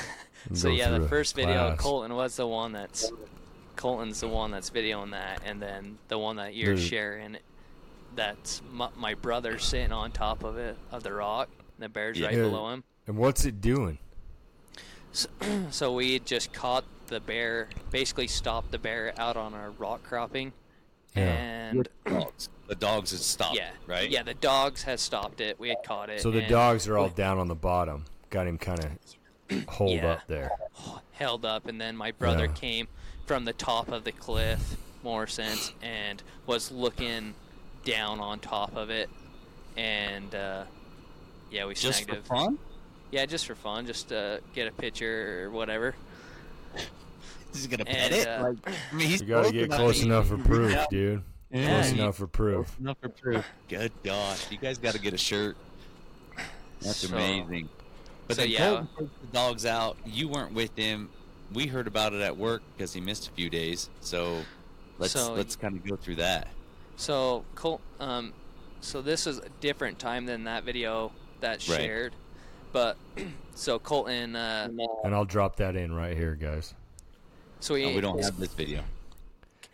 So 0.54 0.70
yeah, 0.70 0.90
the 0.90 0.96
through 0.98 1.06
a 1.06 1.10
first 1.10 1.36
video 1.36 1.54
class. 1.54 1.80
Colton 1.80 2.16
was 2.16 2.36
the 2.36 2.48
one 2.48 2.72
that's 2.72 3.12
Colton's 3.76 4.22
the 4.22 4.28
one 4.28 4.50
that's 4.50 4.72
videoing 4.72 5.12
that, 5.12 5.42
and 5.46 5.62
then 5.62 6.00
the 6.08 6.18
one 6.18 6.38
that 6.38 6.56
you're 6.56 6.76
The- 6.76 6.82
sharing, 6.82 7.38
that's 8.16 8.62
my, 8.72 8.90
my 8.98 9.14
brother 9.14 9.60
sitting 9.60 9.92
on 9.92 10.12
top 10.12 10.44
of 10.44 10.58
it 10.58 10.78
of 10.92 11.04
the 11.04 11.14
rock. 11.14 11.48
The 11.78 11.90
bear's 11.90 12.20
right 12.20 12.34
below 12.36 12.70
him. 12.70 12.84
And 13.06 13.18
what's 13.18 13.46
it 13.46 13.62
doing? 13.62 14.00
So 15.72 15.94
we 15.94 16.20
just 16.20 16.54
caught 16.54 16.86
the 17.08 17.20
bear, 17.20 17.68
basically 17.92 18.28
stopped 18.28 18.72
the 18.72 18.78
bear 18.80 19.14
out 19.18 19.36
on 19.38 19.54
our 19.54 19.72
rock 19.72 20.04
cropping, 20.04 20.54
Yeah. 21.16 21.22
and 21.24 21.88
Dogs. 22.06 22.50
The 22.72 22.76
dogs 22.76 23.12
had 23.12 23.20
stopped. 23.20 23.58
yeah, 23.58 23.72
Right. 23.86 24.10
yeah, 24.10 24.24
the 24.24 24.34
dogs 24.34 24.84
had 24.84 24.98
stopped 25.02 25.42
it. 25.42 25.60
We 25.60 25.68
had 25.68 25.84
caught 25.84 26.10
it. 26.10 26.22
So 26.22 26.32
the 26.32 26.44
dogs 26.48 26.88
are 26.88 26.98
all 26.98 27.10
down 27.10 27.38
on 27.38 27.50
the 27.50 27.54
bottom. 27.56 28.06
Got 28.30 28.48
him 28.48 28.58
kind 28.58 28.80
of 29.50 29.66
holed 29.68 29.92
Yeah. 29.98 30.12
up 30.14 30.28
there. 30.28 30.52
held 31.12 31.44
up, 31.44 31.68
and 31.68 31.82
then 31.82 31.98
my 31.98 32.12
brother 32.12 32.46
Yeah. 32.46 32.54
came 32.54 32.88
from 33.26 33.44
the 33.44 33.52
top 33.52 33.90
of 33.92 34.06
the 34.06 34.14
cliff, 34.14 34.78
more 35.04 35.28
sense, 35.28 35.74
and 35.82 36.24
was 36.46 36.72
looking 36.72 37.34
down 37.84 38.22
on 38.22 38.40
top 38.40 38.74
of 38.78 38.90
it, 38.90 39.10
and 39.76 40.34
uh, 40.34 40.64
yeah, 41.52 41.66
we 41.66 41.74
Just 41.74 42.06
snagged 42.06 42.26
for 42.26 42.36
it. 42.36 42.40
fun. 42.40 42.58
Yeah, 43.12 43.26
just 43.26 43.48
for 43.48 43.56
fun, 43.56 43.86
just 43.86 44.08
to 44.10 44.40
get 44.56 44.70
a 44.70 44.72
picture 44.72 45.44
or 45.44 45.52
whatever. 45.52 45.94
He's 47.54 47.68
gonna 47.68 47.84
And, 47.86 47.98
pet 47.98 48.14
it. 48.14 48.28
uh, 48.30 48.44
Like, 48.44 48.58
I 48.66 48.96
mean, 48.96 49.08
he's 49.10 49.20
You 49.20 49.28
got 49.28 49.46
to 49.48 49.52
get 49.52 49.70
close 49.72 50.02
enough 50.04 50.30
for 50.30 50.38
proof, 50.38 50.74
dude. 50.90 51.22
Yeah, 51.52 51.68
Close 51.82 51.92
you- 51.94 52.02
enough 52.02 52.18
for 52.18 52.28
proof. 52.28 52.68
Close 52.68 52.80
enough 52.80 52.98
for 53.02 53.10
proof. 53.10 53.46
Good 53.68 53.92
gosh, 54.04 54.50
you 54.52 54.58
guys 54.58 54.78
got 54.78 54.94
to 54.94 55.00
get 55.00 55.14
a 55.14 55.18
shirt. 55.18 55.58
That's 56.82 57.08
So- 57.08 57.16
amazing. 57.16 57.70
But 58.28 58.38
so 58.38 58.44
yeah. 58.44 58.70
Colton 58.70 59.10
the 59.22 59.28
dogs 59.34 59.66
out. 59.66 59.98
You 60.06 60.30
weren't 60.30 60.54
with 60.54 60.76
him. 60.78 61.10
We 61.54 61.68
heard 61.68 61.88
about 61.88 62.14
it 62.14 62.22
at 62.22 62.38
work 62.38 62.62
because 62.78 62.94
he 62.94 63.02
missed 63.02 63.28
a 63.28 63.32
few 63.32 63.50
days. 63.50 63.90
So 64.00 64.42
let's 65.00 65.14
So- 65.14 65.34
let's 65.34 65.56
kind 65.58 65.76
of 65.76 65.86
go 65.86 65.96
through 65.98 66.16
that. 66.16 66.48
So 66.96 67.44
Col- 67.56 67.82
um, 68.00 68.34
so 68.80 69.02
this 69.02 69.28
is 69.28 69.40
a 69.40 69.50
different 69.60 70.00
time 70.00 70.26
than 70.26 70.46
that 70.46 70.64
video 70.64 71.12
that 71.42 71.62
shared. 71.62 71.78
Right. 71.78 71.86
shared, 71.86 72.14
but 72.72 72.98
so 73.56 73.78
Colton, 73.80 74.36
uh, 74.36 74.70
And 75.04 75.14
I'll 75.14 75.26
drop 75.26 75.58
that 75.58 75.76
in 75.76 75.94
right 75.94 76.16
here, 76.16 76.36
guys. 76.36 76.74
so 77.60 77.74
we, 77.74 77.86
Oh, 77.86 77.94
we 77.96 78.02
don't 78.02 78.24
have 78.24 78.40
this 78.40 78.54
video. 78.54 78.84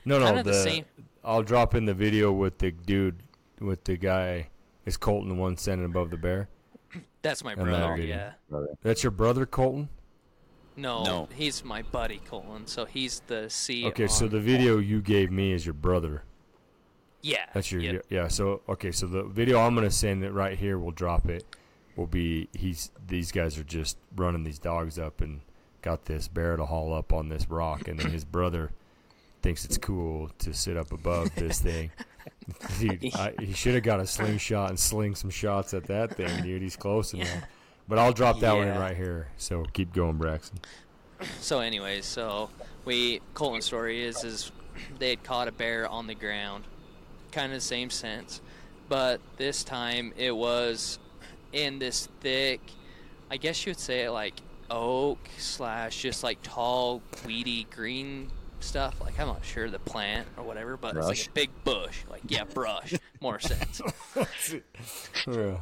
No, 0.06 0.18
no, 0.20 0.26
Kinda 0.28 0.44
the, 0.44 0.52
the 0.52 0.64
same- 0.64 0.86
I'll 1.24 1.44
drop 1.44 1.76
in 1.76 1.86
the 1.86 1.94
video 1.94 2.32
with 2.32 2.58
the 2.60 2.72
dude, 2.72 3.22
with 3.60 3.84
the 3.84 3.98
guy. 3.98 4.50
Is 4.86 4.96
Colton 4.98 5.30
the 5.30 5.36
one 5.36 5.58
standing 5.58 5.86
above 5.86 6.10
the 6.12 6.18
bear? 6.18 6.48
that's 7.22 7.44
my 7.44 7.52
And 7.54 7.62
that 7.62 7.66
brother. 7.66 7.98
Yeah. 8.02 8.32
That's 8.82 9.04
your 9.04 9.12
brother, 9.12 9.46
Colton. 9.46 9.90
No, 10.78 11.04
No. 11.04 11.30
he's 11.36 11.66
my 11.66 11.82
buddy 11.82 12.22
Colton. 12.30 12.68
So 12.68 12.86
he's 12.86 13.22
the 13.28 13.50
C. 13.50 13.86
Okay, 13.88 14.08
so 14.08 14.28
the 14.28 14.40
video 14.40 14.78
you 14.78 15.02
gave 15.02 15.32
me 15.32 15.52
is 15.52 15.66
your 15.66 15.74
brother. 15.74 16.24
yeah, 17.22 17.46
That's 17.54 17.72
your 17.72 17.82
yeah, 17.82 18.00
yeah. 18.10 18.28
So 18.28 18.62
okay, 18.70 18.92
so 18.92 19.08
the 19.08 19.24
video 19.24 19.60
I'm 19.60 19.76
gonna 19.76 19.90
send 19.92 20.24
it 20.24 20.32
right 20.32 20.58
here. 20.58 20.78
We'll 20.78 20.92
drop 20.92 21.28
it. 21.28 21.44
Will 21.96 22.06
be 22.08 22.48
he's 22.54 22.92
these 23.08 23.32
guys 23.32 23.58
are 23.58 23.64
just 23.64 23.98
running 24.16 24.44
these 24.44 24.60
dogs 24.60 25.00
up 25.00 25.20
and 25.20 25.42
got 25.82 26.06
this 26.06 26.28
bear 26.28 26.56
to 26.56 26.66
haul 26.66 26.94
up 26.94 27.12
on 27.12 27.28
this 27.30 27.50
rock, 27.50 27.88
and 27.88 28.00
then 28.00 28.12
his 28.12 28.24
brother 28.24 28.72
thinks 29.42 29.66
it's 29.66 29.78
cool 29.78 30.30
to 30.40 30.54
sit 30.54 30.78
up 30.78 30.92
above 30.92 31.34
this 31.36 31.60
thing. 31.60 31.92
Dude, 32.80 33.14
I, 33.16 33.34
he 33.40 33.54
should 33.54 33.74
have 33.74 33.84
got 33.84 34.00
a 34.00 34.08
slingshot 34.08 34.70
and 34.70 34.80
sling 34.80 35.16
some 35.16 35.30
shots 35.30 35.74
at 35.74 35.86
that 35.88 36.16
thing, 36.16 36.44
dude. 36.44 36.62
He's 36.62 36.78
close 36.78 37.14
enough. 37.14 37.44
But 37.90 38.00
I'll 38.00 38.14
drop 38.14 38.40
that 38.40 38.56
one 38.56 38.68
in 38.68 38.78
right 38.78 38.96
here. 38.96 39.30
So 39.38 39.66
keep 39.74 39.94
going, 39.94 40.18
Braxton. 40.18 40.60
So, 41.40 41.60
anyways, 41.60 42.06
so 42.06 42.50
we 42.86 43.22
Colton's 43.34 43.66
story 43.66 44.04
is 44.04 44.24
is 44.24 44.52
they 45.00 45.10
had 45.10 45.24
caught 45.24 45.48
a 45.48 45.52
bear 45.52 45.88
on 45.88 46.08
the 46.08 46.16
ground, 46.16 46.66
kind 47.32 47.52
of 47.52 47.58
the 47.58 47.66
same 47.66 47.90
sense, 47.90 48.42
but 48.88 49.20
this 49.38 49.64
time 49.64 50.14
it 50.16 50.36
was 50.36 51.00
in 51.54 51.80
this 51.80 52.08
thick, 52.22 52.62
I 53.32 53.38
guess 53.38 53.66
you 53.66 53.72
would 53.72 53.80
say 53.80 54.04
it 54.04 54.12
like 54.12 54.36
oak 54.70 55.20
slash 55.38 56.02
just 56.02 56.24
like 56.24 56.40
tall 56.44 57.02
weedy 57.26 57.66
green 57.72 58.30
stuff. 58.60 59.00
Like 59.02 59.20
I'm 59.20 59.28
not 59.28 59.44
sure 59.46 59.70
the 59.70 59.80
plant 59.80 60.28
or 60.38 60.44
whatever, 60.44 60.78
but 60.78 60.96
it's 60.98 61.08
like 61.08 61.26
a 61.28 61.32
big 61.32 61.50
bush. 61.64 62.00
Like 62.10 62.22
yeah, 62.28 62.44
brush, 62.46 62.94
more 63.22 63.40
sense. 63.40 63.82
Yeah. 65.28 65.58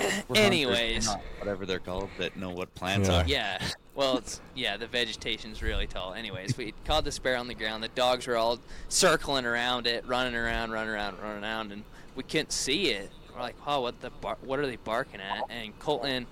Anyways. 0.34 1.08
whatever 1.38 1.66
they're 1.66 1.78
called 1.78 2.08
that 2.18 2.36
know 2.36 2.50
what 2.50 2.74
plants 2.74 3.08
Yeah. 3.08 3.20
are. 3.22 3.26
Yeah. 3.26 3.62
Well, 3.94 4.18
it's 4.18 4.40
yeah, 4.54 4.76
the 4.76 4.86
vegetation's 4.86 5.62
really 5.62 5.86
tall. 5.86 6.14
Anyways, 6.14 6.56
we 6.56 6.74
caught 6.84 7.04
this 7.04 7.18
bear 7.18 7.36
on 7.36 7.46
the 7.46 7.54
ground. 7.54 7.82
The 7.82 7.88
dogs 7.88 8.26
were 8.26 8.36
all 8.36 8.58
circling 8.88 9.44
around 9.46 9.86
it, 9.86 10.04
running 10.06 10.34
around, 10.34 10.72
running 10.72 10.92
around, 10.92 11.18
running 11.22 11.44
around, 11.44 11.72
and 11.72 11.84
we 12.16 12.24
couldn't 12.24 12.52
see 12.52 12.88
it. 12.90 13.10
We're 13.34 13.40
like, 13.40 13.66
"Wow, 13.66 13.82
what 13.82 14.00
the 14.00 14.10
bar- 14.10 14.38
what 14.42 14.58
are 14.58 14.66
they 14.66 14.76
barking 14.76 15.20
at?" 15.20 15.44
And 15.48 15.78
Colton 15.78 16.26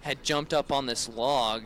had 0.00 0.22
jumped 0.24 0.52
up 0.52 0.72
on 0.72 0.86
this 0.86 1.08
log 1.08 1.62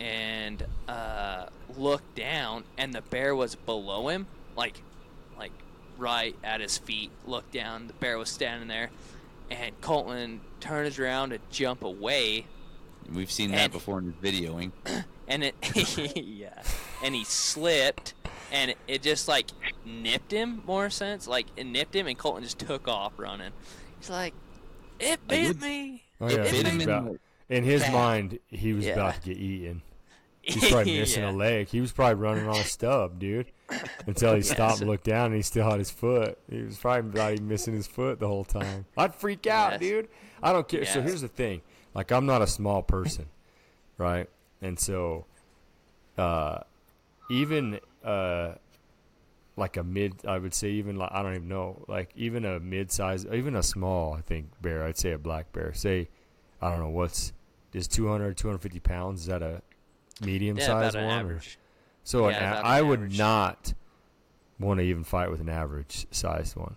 and 0.00 0.64
uh, 0.86 1.46
looked 1.76 2.14
down, 2.16 2.64
and 2.76 2.92
the 2.92 3.02
bear 3.02 3.34
was 3.34 3.54
below 3.54 4.08
him, 4.08 4.26
like 4.56 4.80
like 5.38 5.52
right 5.96 6.34
at 6.44 6.60
his 6.60 6.78
feet. 6.78 7.10
Looked 7.26 7.52
down, 7.52 7.86
the 7.88 7.92
bear 7.94 8.18
was 8.18 8.28
standing 8.30 8.68
there, 8.68 8.90
and 9.50 9.78
Colton 9.80 10.40
turns 10.60 10.98
around 10.98 11.30
to 11.30 11.38
jump 11.50 11.82
away 11.82 12.46
We've 13.12 13.30
seen 13.30 13.52
that 13.52 13.72
before 13.72 13.98
in 14.00 14.12
his 14.12 14.14
videoing. 14.34 14.72
and 15.28 15.44
it 15.44 15.54
yeah 16.16 16.62
and 17.04 17.14
he 17.14 17.22
slipped 17.24 18.14
and 18.52 18.72
it, 18.72 18.78
it 18.88 19.02
just 19.02 19.28
like 19.28 19.46
nipped 19.84 20.32
him 20.32 20.62
more 20.66 20.90
sense 20.90 21.26
like 21.28 21.46
it 21.56 21.64
nipped 21.64 21.94
him 21.94 22.06
and 22.06 22.16
colton 22.18 22.42
just 22.42 22.58
took 22.58 22.88
off 22.88 23.12
running 23.18 23.50
he's 24.00 24.08
like 24.10 24.32
it 24.98 25.20
bit 25.28 25.60
me 25.60 26.02
Oh 26.20 26.26
It 26.26 26.50
bit 26.50 26.66
him 26.66 26.80
in 26.80 26.88
about- 26.90 27.16
in 27.48 27.62
his 27.64 27.82
back. 27.82 27.92
mind, 27.92 28.38
he 28.48 28.72
was 28.72 28.84
Yeah. 28.84 28.92
about 28.94 29.14
to 29.22 29.28
get 29.28 29.36
eaten. 29.38 29.80
He's 30.48 30.68
probably 30.70 30.96
missing 30.98 31.22
Yeah. 31.22 31.30
a 31.30 31.32
leg. 31.32 31.68
He 31.68 31.80
was 31.80 31.92
probably 31.92 32.14
running 32.14 32.46
on 32.48 32.56
a 32.56 32.64
stub, 32.64 33.18
dude. 33.18 33.46
Until 34.06 34.34
he 34.34 34.42
stopped 34.54 34.80
and 34.80 34.88
looked 34.88 35.04
down 35.04 35.26
and 35.26 35.34
he 35.34 35.42
still 35.42 35.68
had 35.68 35.78
his 35.78 35.90
foot. 35.90 36.38
He 36.50 36.62
was 36.62 36.76
probably 36.78 37.10
thought 37.12 37.32
he 37.34 37.40
missing 37.40 37.74
his 37.74 37.86
foot 37.86 38.18
the 38.18 38.26
whole 38.28 38.44
time. 38.44 38.86
I'd 38.96 39.14
freak 39.14 39.46
out, 39.46 39.72
Yes. 39.72 39.80
dude. 39.80 40.08
I 40.42 40.52
don't 40.52 40.66
care. 40.66 40.84
So 40.84 41.00
here's 41.02 41.20
the 41.20 41.28
thing. 41.28 41.60
Like 41.94 42.10
I'm 42.12 42.26
not 42.26 42.42
a 42.42 42.46
small 42.46 42.82
person, 42.82 43.26
right? 43.98 44.28
And 44.62 44.78
so 44.78 45.26
uh 46.16 46.60
even 47.30 47.80
uh 48.04 48.54
like 49.56 49.76
a 49.76 49.82
mid 49.82 50.14
I 50.26 50.38
would 50.38 50.54
say 50.54 50.70
even 50.70 50.96
like 50.96 51.10
I 51.12 51.22
don't 51.22 51.34
even 51.34 51.48
know, 51.48 51.84
like 51.88 52.10
even 52.16 52.44
a 52.44 52.60
mid 52.60 52.90
size 52.92 53.26
even 53.26 53.54
a 53.56 53.62
small, 53.62 54.14
I 54.14 54.20
think 54.22 54.46
bear, 54.62 54.84
I'd 54.84 54.96
say 54.96 55.12
a 55.12 55.18
black 55.18 55.52
bear. 55.52 55.72
Say 55.74 56.08
I 56.62 56.70
don't 56.70 56.78
know 56.80 56.88
what's 56.90 57.32
is 57.74 57.86
200 57.88 58.36
250 58.36 58.80
pounds 58.80 59.20
is 59.22 59.26
that 59.26 59.42
a 59.42 59.60
medium 60.20 60.56
yeah 60.58 60.66
size 60.66 60.94
about 60.94 61.02
an 61.02 61.06
one 61.08 61.16
or 61.16 61.20
average 61.20 61.58
So 62.04 62.28
Yeah, 62.28 62.36
a- 62.36 62.52
about 62.52 62.64
I 62.64 62.78
an 62.80 62.88
would 62.88 62.98
average. 63.00 63.18
not 63.18 63.74
want 64.58 64.78
to 64.80 64.84
even 64.84 65.04
fight 65.04 65.30
with 65.30 65.40
an 65.40 65.48
average 65.48 66.06
sized 66.10 66.56
one. 66.56 66.76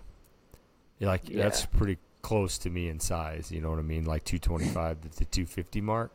Like 1.00 1.30
Yeah. 1.30 1.44
that's 1.44 1.66
pretty 1.66 1.98
close 2.22 2.58
to 2.60 2.70
me 2.70 2.88
in 2.90 3.00
size. 3.00 3.52
You 3.52 3.62
know 3.62 3.70
what 3.72 3.80
I 3.80 3.84
mean? 3.84 4.06
Like 4.06 4.24
225 4.24 5.02
to 5.02 5.10
the 5.20 5.26
250 5.26 5.82
mark. 5.82 6.12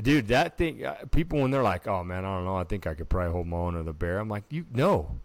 Dude, 0.00 0.28
that 0.28 0.56
thing. 0.58 0.84
uh, 0.84 0.94
People 1.10 1.40
when 1.40 1.50
they're 1.50 1.62
like, 1.62 1.88
"Oh 1.88 2.04
man, 2.04 2.24
I 2.24 2.36
don't 2.36 2.44
know. 2.44 2.56
I 2.56 2.64
think 2.64 2.86
I 2.86 2.94
could 2.94 3.08
probably 3.08 3.32
hold 3.32 3.46
my 3.48 3.56
own 3.56 3.76
with 3.76 3.88
a 3.88 3.92
bear." 3.92 4.18
I'm 4.20 4.28
like, 4.28 4.44
"You 4.50 4.64
no, 4.72 5.18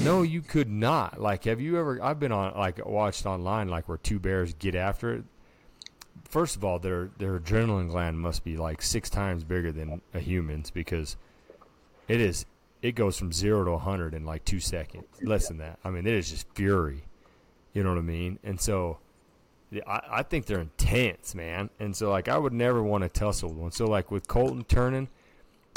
no, 0.00 0.20
you 0.20 0.42
could 0.42 0.68
not." 0.68 1.20
Like, 1.22 1.44
have 1.44 1.58
you 1.60 1.78
ever? 1.78 2.02
I've 2.02 2.20
been 2.20 2.32
on 2.32 2.54
like 2.54 2.84
watched 2.84 3.24
online 3.24 3.68
like 3.68 3.88
where 3.88 3.96
two 3.96 4.18
bears 4.18 4.52
get 4.54 4.74
after 4.74 5.14
it. 5.14 5.24
First 6.24 6.56
of 6.56 6.64
all, 6.64 6.78
their 6.78 7.10
their 7.18 7.38
adrenaline 7.38 7.90
gland 7.90 8.18
must 8.18 8.44
be 8.44 8.56
like 8.56 8.82
six 8.82 9.08
times 9.10 9.44
bigger 9.44 9.72
than 9.72 10.00
a 10.12 10.20
human's 10.20 10.70
because 10.70 11.16
it 12.08 12.20
is 12.20 12.46
it 12.82 12.94
goes 12.94 13.16
from 13.16 13.32
zero 13.32 13.64
to 13.64 13.70
100 13.72 14.12
in 14.12 14.26
like 14.26 14.44
two 14.44 14.60
seconds 14.60 15.06
less 15.22 15.48
than 15.48 15.56
that. 15.58 15.78
I 15.84 15.90
mean 15.90 16.06
it 16.06 16.14
is 16.14 16.30
just 16.30 16.46
fury. 16.54 17.04
You 17.72 17.82
know 17.82 17.88
what 17.88 17.98
i 17.98 18.02
mean? 18.02 18.38
And 18.44 18.60
so 18.60 18.98
I, 19.86 20.00
I 20.10 20.22
think 20.22 20.46
they're 20.46 20.60
intense 20.60 21.34
man. 21.34 21.70
And 21.80 21.96
so 21.96 22.10
like 22.10 22.28
i 22.28 22.36
would 22.36 22.52
never 22.52 22.82
want 22.82 23.02
to 23.02 23.08
tussle 23.08 23.48
with 23.48 23.58
one. 23.58 23.72
So 23.72 23.86
like 23.86 24.10
with 24.10 24.28
colton 24.28 24.64
turning 24.64 25.08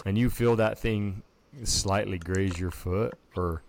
and 0.06 0.18
you 0.18 0.30
feel 0.30 0.58
that 0.58 0.78
thing 0.78 1.24
slightly 1.64 2.18
graze 2.20 2.60
your 2.60 2.72
foot 2.72 3.18
or 3.38 3.64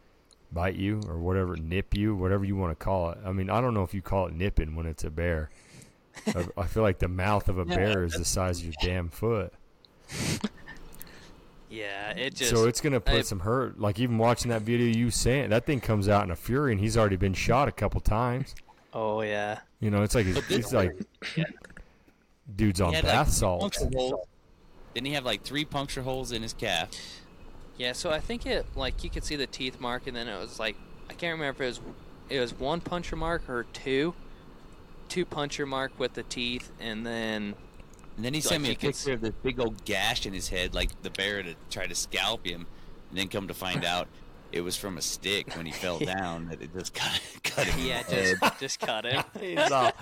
bite 0.51 0.75
you 0.75 1.01
or 1.07 1.19
whatever 1.19 1.57
nip 1.57 1.97
you 1.97 2.16
whatever 2.16 2.45
you 2.45 2.57
want 2.57 2.77
to 2.77 2.85
call 2.85 3.11
it. 3.11 3.19
I 3.25 3.31
mean 3.31 3.51
i 3.51 3.61
don't 3.61 3.73
know 3.73 3.85
if 3.85 3.95
you 3.95 4.03
call 4.03 4.27
it 4.27 4.33
nipping 4.33 4.75
when 4.75 4.87
it's 4.87 5.05
a 5.05 5.11
bear 5.11 5.49
I, 6.27 6.47
I 6.57 6.66
feel 6.66 6.83
like 6.83 6.99
the 6.99 7.09
mouth 7.09 7.49
of 7.49 7.59
a 7.59 7.64
bear 7.64 8.05
is 8.05 8.12
the 8.14 8.25
size 8.25 8.59
of 8.61 8.64
your 8.66 8.75
damn 8.83 9.09
foot 9.09 9.53
Yeah, 11.71 12.12
it 12.12 12.35
just. 12.35 12.51
so 12.51 12.66
it's 12.66 12.81
gonna 12.81 13.01
put 13.01 13.14
I- 13.16 13.23
some 13.23 13.41
hurt. 13.41 13.79
Like 13.79 13.99
even 13.99 14.16
watching 14.16 14.51
that 14.51 14.62
video, 14.62 14.87
you 14.87 15.11
saying 15.11 15.51
that 15.51 15.66
thing 15.66 15.81
comes 15.81 16.09
out 16.09 16.25
in 16.25 16.31
a 16.31 16.37
fury, 16.37 16.73
and 16.73 16.81
he's 16.81 16.97
already 16.97 17.16
been 17.16 17.35
shot 17.35 17.69
a 17.69 17.73
couple 17.73 18.01
times. 18.01 18.55
oh 18.95 19.21
yeah. 19.21 19.59
You 19.81 19.91
know, 19.91 20.03
it's 20.03 20.14
like 20.14 20.33
But 20.33 20.49
this- 20.49 20.59
it's 20.59 20.73
like 20.73 20.93
dudes 22.57 22.81
on 22.81 22.91
He 22.91 22.97
had, 22.97 23.05
bath 23.05 23.27
like, 23.29 23.35
salts. 23.37 23.79
puncture. 23.79 24.16
Didn't 24.95 25.07
he 25.09 25.12
have 25.12 25.27
like 25.27 25.43
three 25.43 25.66
puncture 25.66 26.01
holes 26.03 26.33
in 26.33 26.43
his 26.43 26.55
calf? 26.55 26.89
Yeah, 27.77 27.93
so 27.93 28.11
I 28.11 28.19
think 28.21 28.47
it 28.47 28.64
like 28.75 29.05
you 29.05 29.11
could 29.11 29.23
see 29.25 29.37
the 29.37 29.47
teeth 29.47 29.79
mark, 29.79 30.07
and 30.07 30.16
then 30.16 30.27
it 30.27 30.39
was 30.41 30.59
like 30.59 30.75
I 31.11 31.12
can't 31.12 31.39
remember 31.39 31.51
if 31.51 31.61
it 31.61 31.66
was 31.66 31.81
it 32.31 32.41
was 32.41 32.59
one 32.59 32.81
puncture 32.81 33.14
mark 33.16 33.49
or 33.49 33.64
two, 33.75 34.14
two 35.09 35.24
puncher 35.24 35.66
mark 35.66 35.92
with 35.98 36.14
the 36.14 36.22
teeth, 36.24 36.70
and 36.80 37.04
then 37.06 37.54
And 38.16 38.24
then 38.24 38.34
he 38.34 38.40
So 38.40 38.50
sent 38.50 38.61
I 38.61 38.62
me 38.62 38.68
a 38.68 38.72
think 38.72 38.84
it's- 38.84 39.02
picture 39.04 39.14
of 39.14 39.20
this 39.20 39.34
big 39.42 39.61
old 39.61 39.84
gash 39.84 40.26
in 40.26 40.32
his 40.32 40.48
head, 40.48 40.74
like 40.74 41.02
the 41.02 41.11
bear 41.11 41.42
to 41.42 41.54
try 41.70 41.86
to 41.86 41.94
scalp 41.94 42.44
him. 42.46 42.66
And 43.11 43.18
then 43.18 43.28
come 43.28 43.46
to 43.48 43.54
find 43.54 43.84
out, 43.84 44.09
it 44.50 44.61
was 44.62 44.76
from 44.76 44.98
a 44.98 45.02
stick 45.02 45.54
when 45.56 45.66
he 45.66 45.72
fell 45.72 45.98
down 46.16 46.48
that 46.48 46.61
it 46.61 46.70
just 46.76 46.94
cut, 46.94 47.20
cut 47.44 47.66
him. 47.66 47.78
in 47.80 47.86
yeah, 47.86 48.02
the 48.02 48.14
head. 48.16 48.36
just 48.40 48.61
just 48.61 48.80
cut 48.80 49.04
him. 49.04 49.22
He's 49.40 49.70
all, 49.70 49.92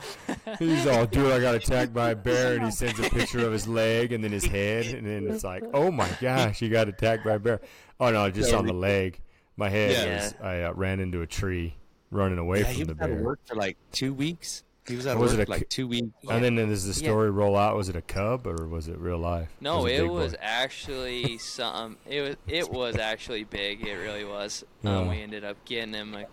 he's 0.58 0.86
all, 0.86 1.04
dude, 1.06 1.30
I 1.30 1.40
got 1.40 1.54
attacked 1.56 1.92
by 1.92 2.10
a 2.12 2.16
bear, 2.16 2.54
and 2.54 2.64
he 2.64 2.70
sends 2.70 2.98
a 2.98 3.02
picture 3.10 3.44
of 3.46 3.52
his 3.52 3.68
leg 3.68 4.12
and 4.12 4.24
then 4.24 4.32
his 4.32 4.44
head, 4.46 4.86
and 4.86 5.06
then 5.06 5.28
it's 5.30 5.44
like, 5.44 5.62
oh 5.74 5.90
my 5.90 6.08
gosh, 6.20 6.58
he 6.58 6.68
got 6.70 6.88
attacked 6.88 7.24
by 7.24 7.32
a 7.34 7.38
bear. 7.38 7.60
Oh 8.00 8.10
no, 8.10 8.30
just 8.30 8.52
on 8.54 8.66
the 8.66 8.72
leg. 8.72 9.20
My 9.58 9.68
head 9.68 9.92
Yeah. 9.92 10.24
was, 10.24 10.34
I 10.42 10.62
uh, 10.62 10.72
ran 10.74 11.00
into 11.00 11.20
a 11.22 11.26
tree, 11.26 11.74
running 12.10 12.38
away 12.38 12.60
Yeah, 12.60 12.66
he 12.68 12.84
from 12.84 12.88
the 12.88 12.94
was 12.94 13.00
out 13.02 13.10
of 13.10 13.16
bear. 13.16 13.24
work 13.24 13.40
for 13.46 13.54
like 13.56 13.76
two 13.92 14.12
weeks. 14.14 14.62
He 14.88 14.96
was 14.96 15.06
out 15.06 15.14
of 15.14 15.20
Was 15.20 15.32
work 15.32 15.40
it 15.40 15.48
a 15.48 15.50
like 15.50 15.60
c- 15.60 15.66
two 15.68 15.88
weeks. 15.88 16.08
And 16.30 16.44
then 16.44 16.54
does 16.56 16.84
the 16.84 17.00
Yeah. 17.02 17.08
story 17.10 17.30
roll 17.30 17.56
out? 17.56 17.76
Was 17.76 17.88
it 17.88 17.96
a 17.96 18.02
cub 18.02 18.46
or 18.46 18.66
was 18.68 18.88
it 18.88 18.98
real 18.98 19.18
life? 19.18 19.48
No, 19.60 19.86
a 19.86 19.90
it 19.90 20.00
big 20.02 20.10
was 20.10 20.32
boy? 20.32 20.38
actually 20.40 21.38
some. 21.38 21.96
It 22.06 22.20
was 22.22 22.36
it 22.46 22.70
was 22.70 22.96
actually 22.96 23.44
big. 23.44 23.86
It 23.86 23.94
really 23.94 24.24
was. 24.24 24.64
Yeah. 24.82 24.98
Um, 24.98 25.08
we 25.08 25.20
ended 25.22 25.44
up 25.44 25.56
getting 25.64 25.92
him 25.94 26.12
like, 26.12 26.28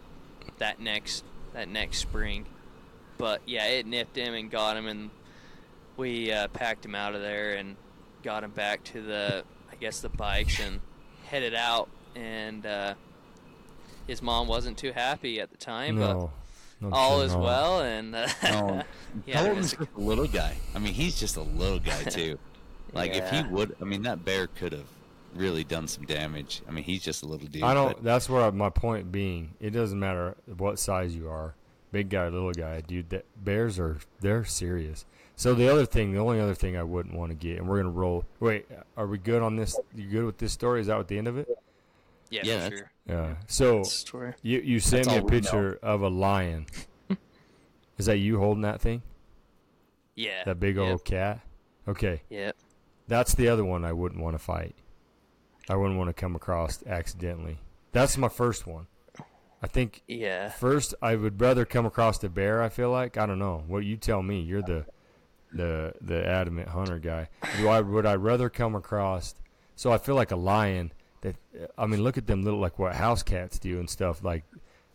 that 0.60 0.80
next 0.80 1.24
that 1.54 1.68
next 1.68 1.98
spring, 2.00 2.46
but 3.18 3.42
yeah, 3.48 3.66
it 3.66 3.86
nipped 3.86 4.16
him 4.18 4.34
and 4.34 4.50
got 4.52 4.76
him, 4.78 4.88
and 4.88 5.10
we 5.98 6.32
uh, 6.32 6.48
packed 6.50 6.86
him 6.86 6.96
out 6.96 7.16
of 7.16 7.22
there 7.22 7.54
and 7.56 7.76
got 8.24 8.44
him 8.44 8.52
back 8.52 8.84
to 8.86 9.02
the 9.02 9.44
I 9.72 9.76
guess 9.76 10.00
the 10.02 10.10
bikes 10.10 10.60
and 10.60 10.80
headed 11.26 11.54
out. 11.56 11.90
And 12.16 12.64
uh, 12.66 12.94
his 14.08 14.22
mom 14.22 14.48
wasn't 14.48 14.78
too 14.78 14.92
happy 14.92 15.40
at 15.42 15.50
the 15.50 15.58
time, 15.58 15.96
No, 15.96 16.32
no 16.90 16.96
all 16.96 17.18
shit, 17.20 17.28
is 17.28 17.34
no. 17.34 17.40
well. 17.40 17.82
And 17.82 18.16
uh, 18.16 18.28
No, 18.44 18.84
yeah, 19.26 19.42
there 19.44 19.54
Colton's 19.54 19.74
a- 19.74 19.78
just 19.78 19.90
a 19.96 20.00
little 20.00 20.28
guy. 20.28 20.56
I 20.76 20.80
mean, 20.80 20.94
he's 20.94 21.20
just 21.20 21.38
a 21.38 21.42
little 21.42 21.80
guy 21.80 22.04
too. 22.10 22.38
Like 22.94 23.16
if 23.16 23.30
he 23.32 23.44
would, 23.44 23.76
I 23.82 23.86
mean, 23.86 24.04
that 24.04 24.24
bear 24.24 24.48
could 24.48 24.72
have 24.74 24.86
really 25.34 25.64
done 25.64 25.88
some 25.88 26.06
damage. 26.06 26.62
I 26.68 26.72
mean, 26.72 26.84
he's 26.84 27.02
just 27.02 27.24
a 27.24 27.26
little 27.26 27.48
dude. 27.48 27.64
I 27.64 27.74
don't. 27.74 27.94
but- 27.96 28.04
That's 28.04 28.30
where 28.30 28.52
my 28.52 28.70
point 28.70 29.12
being. 29.12 29.56
It 29.60 29.72
doesn't 29.72 30.00
matter 30.00 30.36
what 30.58 30.78
size 30.78 31.16
you 31.16 31.28
are, 31.30 31.56
big 31.92 32.10
guy, 32.10 32.26
little 32.28 32.52
guy, 32.52 32.82
dude. 32.82 33.10
That 33.10 33.26
bears 33.44 33.80
are 33.80 33.98
they're 34.22 34.46
serious. 34.46 35.06
So 35.36 35.56
the 35.56 35.68
other 35.68 35.88
thing, 35.88 36.12
the 36.14 36.20
only 36.20 36.40
other 36.40 36.54
thing 36.54 36.78
I 36.78 36.84
wouldn't 36.84 37.16
want 37.16 37.32
to 37.32 37.36
get, 37.36 37.58
and 37.58 37.68
we're 37.68 37.78
gonna 37.78 37.90
roll. 37.90 38.26
Wait, 38.40 38.68
are 38.96 39.08
we 39.08 39.18
good 39.18 39.42
on 39.42 39.56
this? 39.56 39.76
You 39.96 40.08
good 40.08 40.26
with 40.26 40.38
this 40.38 40.54
story? 40.54 40.80
Is 40.82 40.88
that 40.88 41.00
at 41.00 41.08
the 41.08 41.18
end 41.18 41.28
of 41.28 41.40
it? 41.40 41.48
Yeah, 42.30 42.42
Yeah, 42.44 42.70
for 42.70 42.78
sure. 42.78 42.92
Yeah. 43.08 43.36
So 43.48 43.84
Story. 43.84 44.34
you 44.42 44.60
you 44.60 44.80
sent 44.80 45.08
me 45.08 45.14
a 45.14 45.16
all 45.18 45.22
know. 45.24 45.28
picture 45.30 45.80
of 45.84 46.02
a 46.02 46.10
lion. 46.10 46.66
Is 47.98 48.06
that 48.08 48.18
you 48.18 48.40
holding 48.40 48.62
that 48.64 48.82
thing? 48.82 49.02
Yeah. 50.16 50.44
That 50.46 50.60
big 50.60 50.76
Yep. 50.78 50.86
old 50.92 51.06
cat? 51.06 51.42
Okay. 51.88 52.22
Yep. 52.30 52.56
That's 53.08 53.36
the 53.36 53.48
other 53.50 53.66
one 53.66 53.84
I 53.86 53.94
wouldn't 53.94 54.22
want 54.22 54.36
to 54.36 54.40
fight. 54.40 54.76
I 55.70 55.76
wouldn't 55.76 55.98
want 55.98 56.10
to 56.10 56.14
come 56.14 56.36
across 56.36 56.84
accidentally. 56.86 57.60
That's 57.92 58.18
my 58.18 58.30
first 58.30 58.66
one. 58.66 58.88
I 59.62 59.68
think 59.68 60.02
Yeah. 60.08 60.50
first 60.50 60.94
I 61.02 61.16
would 61.16 61.40
rather 61.40 61.66
come 61.66 61.86
across 61.86 62.18
the 62.18 62.30
bear. 62.30 62.62
I 62.62 62.70
feel 62.70 62.90
like 62.92 63.18
I 63.18 63.26
don't 63.26 63.40
know. 63.40 63.64
What 63.68 63.86
you 63.86 63.96
tell 63.98 64.22
me? 64.24 64.42
You're 64.42 64.62
the 64.62 64.86
the 65.54 65.94
the 66.02 66.26
adamant 66.28 66.70
hunter 66.70 66.98
guy. 67.00 67.30
Do 67.58 67.68
I 67.68 67.80
would 67.82 68.06
I 68.06 68.16
rather 68.16 68.50
come 68.50 68.76
across? 68.76 69.36
So 69.76 69.92
I 69.92 69.98
feel 70.00 70.16
like 70.16 70.32
a 70.32 70.36
lion. 70.36 70.92
That 71.24 71.36
I 71.78 71.86
mean, 71.88 72.04
look 72.04 72.18
at 72.18 72.28
them 72.28 72.44
little 72.44 72.60
like 72.60 72.78
what 72.80 72.96
house 72.96 73.24
cats 73.24 73.60
do 73.60 73.80
and 73.80 73.90
stuff. 73.90 74.24
Like 74.24 74.44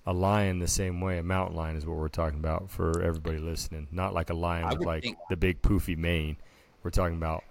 a 0.07 0.13
lion 0.13 0.59
the 0.61 0.69
same 0.69 1.01
way. 1.01 1.19
A 1.19 1.23
mountain 1.23 1.57
lion 1.57 1.77
is 1.77 1.85
what 1.85 1.97
we're 1.99 2.09
talking 2.09 2.39
about 2.39 2.71
for 2.71 3.03
everybody 3.03 3.39
listening. 3.39 3.89
Not 3.91 4.15
like 4.15 4.31
a 4.31 4.35
lion 4.35 4.69
with 4.69 4.81
like 4.87 5.03
think- 5.03 5.19
the 5.29 5.37
big 5.37 5.61
poofy 5.61 5.97
mane. 5.99 6.37
We're 6.83 6.91
talking 6.91 7.17
about 7.17 7.45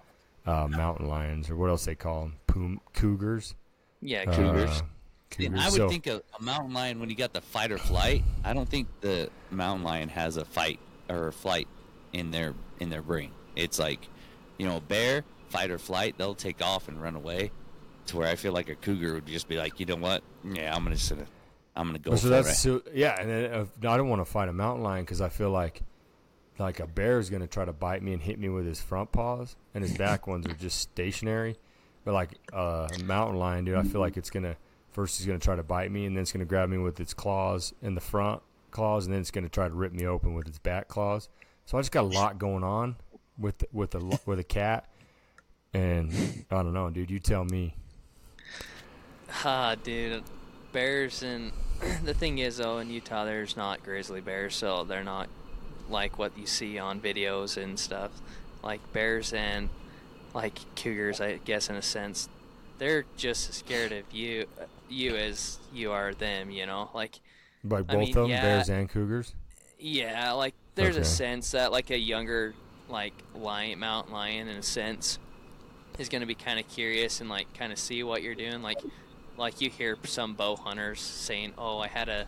uh, 0.46 0.66
mountain 0.68 1.06
lions 1.06 1.50
or 1.50 1.56
what 1.56 1.68
else 1.70 1.84
they 1.84 1.94
call 1.94 2.22
them? 2.22 2.34
Poom, 2.46 2.80
cougars. 2.94 3.54
Yeah. 4.00 4.24
Uh, 4.26 4.34
Cougars. 4.34 4.80
And 4.80 4.88
cougars. 5.30 5.60
I 5.60 5.64
would 5.70 5.76
So- 5.76 5.88
think 5.88 6.06
a, 6.06 6.22
a 6.38 6.42
mountain 6.42 6.72
lion 6.72 7.00
when 7.00 7.10
you 7.10 7.16
got 7.16 7.32
the 7.34 7.40
fight 7.42 7.70
or 7.70 7.78
flight. 7.78 8.24
I 8.44 8.54
don't 8.54 8.68
think 8.68 8.88
the 9.02 9.28
mountain 9.50 9.84
lion 9.84 10.08
has 10.08 10.36
a 10.38 10.44
fight 10.44 10.80
or 11.10 11.28
a 11.28 11.32
flight 11.32 11.68
in 12.12 12.30
their 12.30 12.54
in 12.80 12.88
their 12.90 13.02
brain. 13.02 13.32
It's 13.56 13.78
like, 13.78 14.08
you 14.56 14.66
know, 14.66 14.76
a 14.78 14.80
bear 14.80 15.24
fight 15.50 15.70
or 15.70 15.78
flight. 15.78 16.14
They'll 16.16 16.34
take 16.34 16.62
off 16.62 16.88
and 16.88 17.00
run 17.02 17.14
away. 17.16 17.50
To 18.08 18.16
where 18.16 18.28
I 18.28 18.36
feel 18.36 18.52
like 18.52 18.68
a 18.68 18.74
cougar 18.74 19.14
would 19.14 19.26
just 19.26 19.48
be 19.48 19.56
like, 19.56 19.78
you 19.80 19.86
know 19.86 19.96
what? 19.96 20.22
Yeah, 20.44 20.74
I'm 20.74 20.84
gonna 20.84 20.96
gonna, 20.96 21.26
I'm 21.76 21.86
gonna 21.86 21.98
go 21.98 22.12
so 22.12 22.22
for 22.22 22.28
that's 22.28 22.50
it. 22.50 22.54
so, 22.54 22.82
yeah, 22.94 23.20
and 23.20 23.30
then, 23.30 23.52
uh, 23.52 23.64
I 23.88 23.96
don't 23.96 24.08
want 24.08 24.20
to 24.20 24.30
fight 24.30 24.48
a 24.48 24.52
mountain 24.52 24.82
lion 24.82 25.04
because 25.04 25.20
I 25.20 25.28
feel 25.28 25.50
like 25.50 25.82
like 26.58 26.80
a 26.80 26.86
bear 26.86 27.18
is 27.18 27.30
going 27.30 27.42
to 27.42 27.46
try 27.46 27.64
to 27.64 27.72
bite 27.72 28.02
me 28.02 28.12
and 28.12 28.20
hit 28.22 28.38
me 28.38 28.48
with 28.48 28.66
his 28.66 28.80
front 28.80 29.12
paws, 29.12 29.56
and 29.74 29.84
his 29.84 29.96
back 29.96 30.26
ones 30.26 30.46
are 30.46 30.54
just 30.54 30.80
stationary. 30.80 31.56
But 32.04 32.14
like 32.14 32.30
uh, 32.52 32.88
a 32.92 33.02
mountain 33.04 33.38
lion, 33.38 33.64
dude, 33.64 33.76
I 33.76 33.82
feel 33.82 34.00
like 34.00 34.16
it's 34.16 34.30
gonna 34.30 34.56
first 34.90 35.20
it's 35.20 35.26
gonna 35.26 35.38
try 35.38 35.56
to 35.56 35.62
bite 35.62 35.92
me, 35.92 36.06
and 36.06 36.16
then 36.16 36.22
it's 36.22 36.32
gonna 36.32 36.44
grab 36.46 36.68
me 36.68 36.78
with 36.78 36.98
its 37.00 37.14
claws 37.14 37.74
in 37.82 37.94
the 37.94 38.00
front 38.00 38.42
claws, 38.70 39.06
and 39.06 39.12
then 39.12 39.20
it's 39.20 39.30
gonna 39.30 39.48
try 39.48 39.68
to 39.68 39.74
rip 39.74 39.92
me 39.92 40.06
open 40.06 40.34
with 40.34 40.48
its 40.48 40.58
back 40.58 40.88
claws. 40.88 41.28
So 41.66 41.76
I 41.76 41.80
just 41.80 41.92
got 41.92 42.04
a 42.04 42.06
lot 42.06 42.38
going 42.38 42.64
on 42.64 42.96
with 43.38 43.64
with 43.72 43.94
a 43.94 44.18
with 44.24 44.38
a 44.38 44.44
cat, 44.44 44.88
and 45.74 46.12
I 46.50 46.62
don't 46.62 46.72
know, 46.72 46.88
dude. 46.90 47.10
You 47.10 47.18
tell 47.18 47.44
me. 47.44 47.74
Ah, 49.28 49.74
dude, 49.74 50.24
bears 50.72 51.22
and 51.22 51.52
the 52.02 52.14
thing 52.14 52.38
is 52.38 52.56
though 52.58 52.78
in 52.78 52.90
Utah 52.90 53.24
there's 53.24 53.56
not 53.56 53.82
grizzly 53.82 54.20
bears, 54.20 54.56
so 54.56 54.84
they're 54.84 55.04
not 55.04 55.30
like 55.86 56.18
what 56.18 56.36
you 56.36 56.46
see 56.46 56.78
on 56.78 57.00
videos 57.00 57.56
and 57.62 57.78
stuff. 57.78 58.22
Like 58.62 58.90
bears 58.92 59.32
and 59.32 59.70
like 60.34 60.66
cougars, 60.76 61.20
I 61.20 61.38
guess 61.38 61.68
in 61.70 61.76
a 61.76 61.82
sense, 61.82 62.28
they're 62.78 63.06
just 63.16 63.48
as 63.50 63.56
scared 63.56 63.92
of 63.92 64.12
you, 64.12 64.46
you 64.88 65.16
as 65.16 65.60
you 65.70 65.92
are 65.92 66.14
them. 66.14 66.50
You 66.50 66.66
know, 66.66 66.90
like 66.94 67.20
Like 67.62 67.86
I 67.88 67.96
both 67.96 67.98
mean, 67.98 68.16
of 68.16 68.28
them, 68.28 68.36
yeah. 68.36 68.40
bears 68.40 68.68
and 68.68 68.88
cougars. 68.88 69.34
yeah, 69.78 70.32
like 70.32 70.54
there's 70.74 70.96
Okay. 70.96 71.02
a 71.02 71.04
sense 71.04 71.52
that 71.52 71.72
like 71.72 71.90
a 71.90 71.98
younger 71.98 72.56
like 72.88 73.24
lion, 73.34 73.78
mountain 73.80 74.12
lion, 74.12 74.48
in 74.48 74.56
a 74.56 74.62
sense, 74.62 75.18
is 75.98 76.08
gonna 76.08 76.26
be 76.26 76.34
kind 76.34 76.58
of 76.60 76.68
curious 76.68 77.20
and 77.20 77.28
like 77.30 77.52
kind 77.54 77.72
of 77.72 77.78
see 77.78 78.02
what 78.02 78.22
you're 78.22 78.34
doing. 78.34 78.62
Like, 78.62 78.80
like 79.38 79.60
you 79.60 79.70
hear 79.70 79.96
some 80.04 80.34
bow 80.34 80.56
hunters 80.56 81.00
saying, 81.00 81.54
"Oh, 81.56 81.78
I 81.78 81.88
had 81.88 82.08
a 82.08 82.26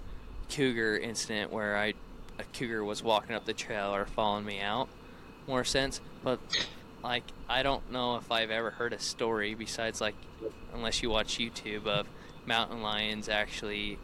cougar 0.49 0.97
incident 0.97 1.53
where 1.53 1.77
I 1.77 1.95
a 2.39 2.45
cougar 2.53 2.83
was 2.85 3.03
walking 3.03 3.35
up 3.35 3.45
the 3.45 3.53
trail 3.53 3.95
or 3.95 4.07
following 4.07 4.45
me 4.47 4.61
out." 4.61 4.89
More 5.47 5.65
sense, 5.65 6.01
but 6.23 6.39
like 7.03 7.25
I 7.49 7.63
don't 7.63 7.91
know 7.91 8.17
if 8.17 8.31
I've 8.31 8.51
ever 8.51 8.71
heard 8.71 8.93
a 8.93 8.99
story 8.99 9.55
besides 9.55 10.01
like 10.01 10.15
unless 10.73 11.03
you 11.03 11.11
watch 11.11 11.39
YouTube 11.39 11.87
of 11.87 12.07
mountain 12.47 12.83
lions 12.83 13.29
actually 13.29 13.99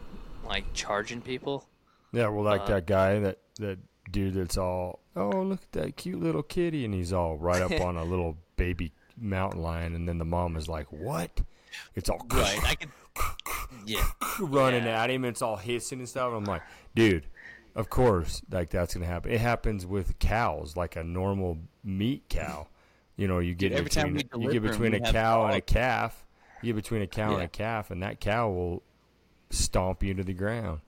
like 0.44 0.64
charging 0.74 1.20
people. 1.20 1.66
Yeah, 2.12 2.28
well, 2.28 2.44
like 2.44 2.62
Uh, 2.62 2.66
that 2.66 2.86
guy, 2.86 3.18
that 3.20 3.38
that 3.58 3.78
dude 4.10 4.34
that's 4.34 4.56
all, 4.56 5.00
oh, 5.16 5.42
look 5.42 5.62
at 5.62 5.72
that 5.72 5.96
cute 5.96 6.20
little 6.20 6.42
kitty, 6.42 6.84
and 6.84 6.94
he's 6.94 7.12
all 7.12 7.36
right 7.36 7.60
up 7.62 7.72
on 7.80 7.96
a 7.96 8.04
little 8.04 8.36
baby 8.56 8.92
mountain 9.16 9.60
lion, 9.62 9.94
and 9.94 10.08
then 10.08 10.18
the 10.18 10.24
mom 10.24 10.56
is 10.56 10.68
like, 10.68 10.90
what? 10.92 11.40
It's 11.94 12.08
all 12.08 12.24
Right. 12.30 12.58
I 12.64 12.74
can. 12.74 12.90
Yeah. 13.86 14.04
running 14.40 14.84
Yeah. 14.84 15.02
at 15.04 15.10
him, 15.10 15.24
and 15.24 15.30
it's 15.32 15.42
all 15.42 15.56
hissing 15.56 15.98
and 16.00 16.08
stuff. 16.08 16.32
I'm 16.34 16.44
like, 16.44 16.62
dude, 16.94 17.26
of 17.74 17.88
course, 17.88 18.42
like 18.50 18.70
that's 18.70 18.94
gonna 18.94 19.06
happen. 19.06 19.32
It 19.32 19.40
happens 19.40 19.86
with 19.86 20.18
cows, 20.18 20.76
like 20.76 20.96
a 20.96 21.04
normal 21.04 21.58
meat 21.84 22.24
cow. 22.28 22.68
You 23.16 23.28
know, 23.28 23.38
you 23.38 23.54
get 23.54 23.70
Dude, 23.70 23.78
every 23.78 23.90
time 23.90 24.14
between 24.14 24.40
we 24.40 24.46
you 24.54 24.60
get 24.60 24.70
between 24.70 24.92
we 24.92 24.98
a 24.98 25.12
cow 25.12 25.46
and 25.46 25.54
a 25.54 25.60
calf. 25.60 26.26
You 26.62 26.72
get 26.72 26.82
between 26.82 27.02
a 27.02 27.06
cow 27.06 27.34
and 27.34 27.42
a 27.42 27.48
calf, 27.48 27.90
and 27.90 28.02
that 28.02 28.20
cow 28.20 28.50
will 28.50 28.82
stomp 29.50 30.02
you 30.02 30.12
to 30.14 30.22
the 30.24 30.34
ground. 30.34 30.80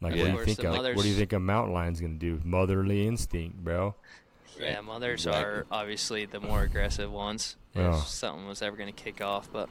Like, 0.00 0.14
Yeah. 0.14 0.24
what 0.34 0.44
do 0.44 0.50
you 0.50 0.54
think? 0.56 0.58
the 0.58 0.72
A, 0.72 0.94
what 0.94 1.02
do 1.02 1.08
you 1.08 1.14
think 1.16 1.32
a 1.32 1.38
mountain 1.40 1.72
lion's 1.72 2.00
gonna 2.00 2.14
do? 2.14 2.40
Motherly 2.44 3.06
instinct, 3.06 3.58
bro. 3.64 3.94
Yeah, 4.60 4.80
mothers 4.80 5.26
are 5.26 5.66
obviously 5.70 6.24
the 6.26 6.40
more 6.40 6.62
aggressive 6.62 7.10
ones. 7.12 7.56
Yeah. 7.74 7.96
If 7.98 8.06
something 8.08 8.46
was 8.46 8.62
ever 8.62 8.74
going 8.76 8.92
to 8.92 9.02
kick 9.02 9.20
off, 9.20 9.50
but 9.52 9.68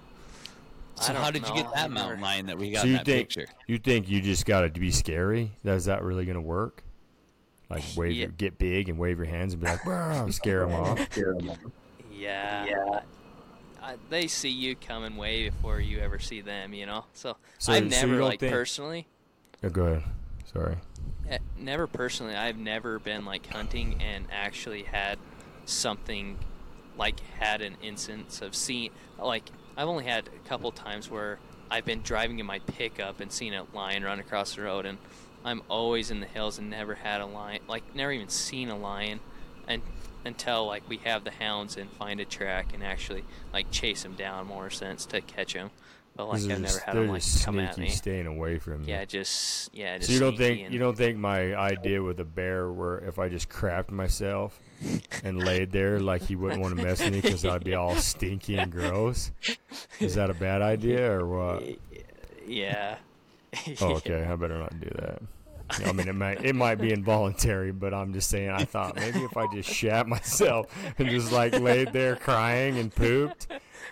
So 0.96 1.14
how 1.14 1.30
did 1.32 1.48
you 1.48 1.54
get 1.54 1.74
that 1.74 1.91
mountain 1.91 2.22
lion 2.22 2.46
that 2.48 2.58
we 2.58 2.72
got 2.72 2.82
so 2.82 2.86
in 2.88 2.91
you 2.93 2.98
that 2.98 3.06
think 3.06 3.30
picture? 3.30 3.48
you 3.68 3.78
think 3.78 4.10
you 4.10 4.22
just 4.22 4.46
gotta 4.46 4.70
be 4.70 4.91
scary? 4.91 5.52
Is 5.64 5.86
that 5.86 6.04
really 6.04 6.26
gonna 6.26 6.41
work? 6.41 6.84
Like 7.70 7.84
wave, 7.98 8.12
Yeah. 8.14 8.22
your, 8.24 8.30
get 8.32 8.58
big 8.58 8.89
and 8.89 8.98
wave 8.98 9.18
your 9.18 9.26
hands 9.28 9.54
and 9.54 9.62
be 9.62 9.68
like, 9.68 9.86
"Wow," 9.86 10.30
scare 10.30 10.62
them 10.68 10.74
off. 10.80 11.00
Yeah. 12.12 12.66
Yeah. 12.66 13.00
I, 13.82 13.96
they 14.10 14.28
see 14.28 14.50
you 14.50 14.76
coming 14.76 15.16
way 15.16 15.50
before 15.50 15.80
you 15.80 16.00
ever 16.00 16.18
see 16.18 16.41
them, 16.41 16.74
you 16.74 16.86
know. 16.86 17.06
So, 17.14 17.38
So- 17.60 17.74
I've 17.74 17.80
so 17.80 17.84
you 17.84 17.89
never 18.08 18.18
don't 18.20 18.30
like 18.30 18.39
think- 18.39 18.54
personally, 18.54 19.08
Oh, 19.64 19.70
go 19.70 19.86
ahead. 19.86 20.04
Sorry. 20.52 20.78
eh, 21.30 21.38
never 21.58 21.86
personally. 21.88 22.36
I've 22.36 22.58
never 22.58 23.00
been 23.00 23.26
like 23.26 23.46
hunting 23.48 24.02
and 24.02 24.26
actually 24.32 24.84
had 24.84 25.18
something 25.66 26.38
like 26.98 27.20
had 27.39 27.62
an 27.62 27.76
instance 27.82 28.41
of 28.41 28.56
seeing 28.56 28.91
like 29.20 29.50
I've 29.78 29.88
only 29.88 30.06
had 30.06 30.28
a 30.28 30.48
couple 30.48 30.72
times 30.72 31.10
where 31.10 31.38
I've 31.70 31.86
been 31.86 32.02
driving 32.02 32.40
in 32.40 32.46
my 32.46 32.60
pickup 32.60 33.20
and 33.20 33.32
seen 33.32 33.54
a 33.54 33.66
lion 33.74 34.04
run 34.04 34.20
across 34.20 34.56
the 34.56 34.62
road 34.62 34.86
and 34.86 34.98
I'm 35.44 35.62
always 35.70 36.12
in 36.12 36.20
the 36.20 36.26
hills 36.26 36.58
and 36.58 36.70
never 36.70 36.96
had 36.96 37.22
a 37.22 37.26
lion 37.26 37.62
like 37.68 37.84
never 37.96 38.12
even 38.12 38.30
seen 38.30 38.70
a 38.70 38.78
lion 38.78 39.20
and 39.68 39.82
until 40.24 40.66
like 40.66 40.88
we 40.88 40.98
have 40.98 41.24
the 41.24 41.32
hounds 41.32 41.78
and 41.78 41.90
find 41.92 42.20
a 42.20 42.26
track 42.26 42.74
and 42.74 42.84
actually 42.84 43.24
like 43.54 43.70
chase 43.72 44.04
them 44.04 44.16
down 44.16 44.48
more 44.48 44.70
sense 44.70 45.06
to 45.08 45.22
catch 45.22 45.54
them 45.54 45.72
but 46.16 46.28
like 46.28 46.41
I've 46.41 46.47
never 46.61 46.80
had 46.80 46.95
them 46.95 47.07
like 47.09 47.24
come 47.43 47.59
at 47.59 47.78
me 47.78 47.89
staying 47.89 48.26
away 48.28 48.57
from 48.57 48.84
yeah 48.86 49.03
just 49.05 49.74
yeah 49.74 49.97
just 49.97 50.07
So 50.09 50.13
you 50.13 50.20
don't 50.20 50.38
think 50.38 50.61
and- 50.63 50.74
you 50.74 50.80
don't 50.80 50.97
think 50.97 51.18
my 51.18 51.53
idea 51.55 52.01
with 52.01 52.20
a 52.20 52.26
bear, 52.26 52.72
where 52.72 52.99
if 52.99 53.20
I 53.20 53.30
just 53.30 53.49
crapped 53.49 53.91
myself 53.91 54.59
and 55.24 55.43
laid 55.43 55.72
there, 55.72 55.99
like 55.99 56.22
he 56.22 56.36
wouldn't 56.36 56.61
want 56.61 56.78
to 56.78 56.84
mess 56.84 57.01
with 57.03 57.13
me 57.13 57.22
because 57.22 57.43
I'd 57.45 57.63
be 57.63 57.76
all 57.76 57.95
stinky 57.95 58.57
and 58.57 58.72
gross. 58.72 59.32
Is 59.99 60.16
that 60.16 60.30
a 60.30 60.34
bad 60.34 60.61
idea 60.61 61.11
or 61.11 61.26
what? 61.28 61.63
yeah 62.47 62.97
Oh, 63.82 63.93
okay. 63.95 64.24
I 64.24 64.36
better 64.36 64.57
not 64.59 64.80
do 64.82 64.89
that. 64.99 65.22
I 65.88 65.91
mean, 65.93 66.07
it 66.07 66.13
might 66.16 66.43
it 66.45 66.53
might 66.53 66.76
be 66.76 66.91
involuntary, 66.91 67.72
but 67.72 67.93
I'm 67.93 68.13
just 68.13 68.30
saying. 68.30 68.49
I 68.49 68.66
thought 68.66 68.95
maybe 68.97 69.20
if 69.24 69.36
I 69.36 69.47
just 69.53 69.70
shat 69.70 70.07
myself 70.07 70.68
and 70.99 71.09
just 71.09 71.32
like 71.32 71.57
laid 71.59 71.91
there 71.93 72.16
crying 72.18 72.78
and 72.78 72.93
pooped, 72.93 73.47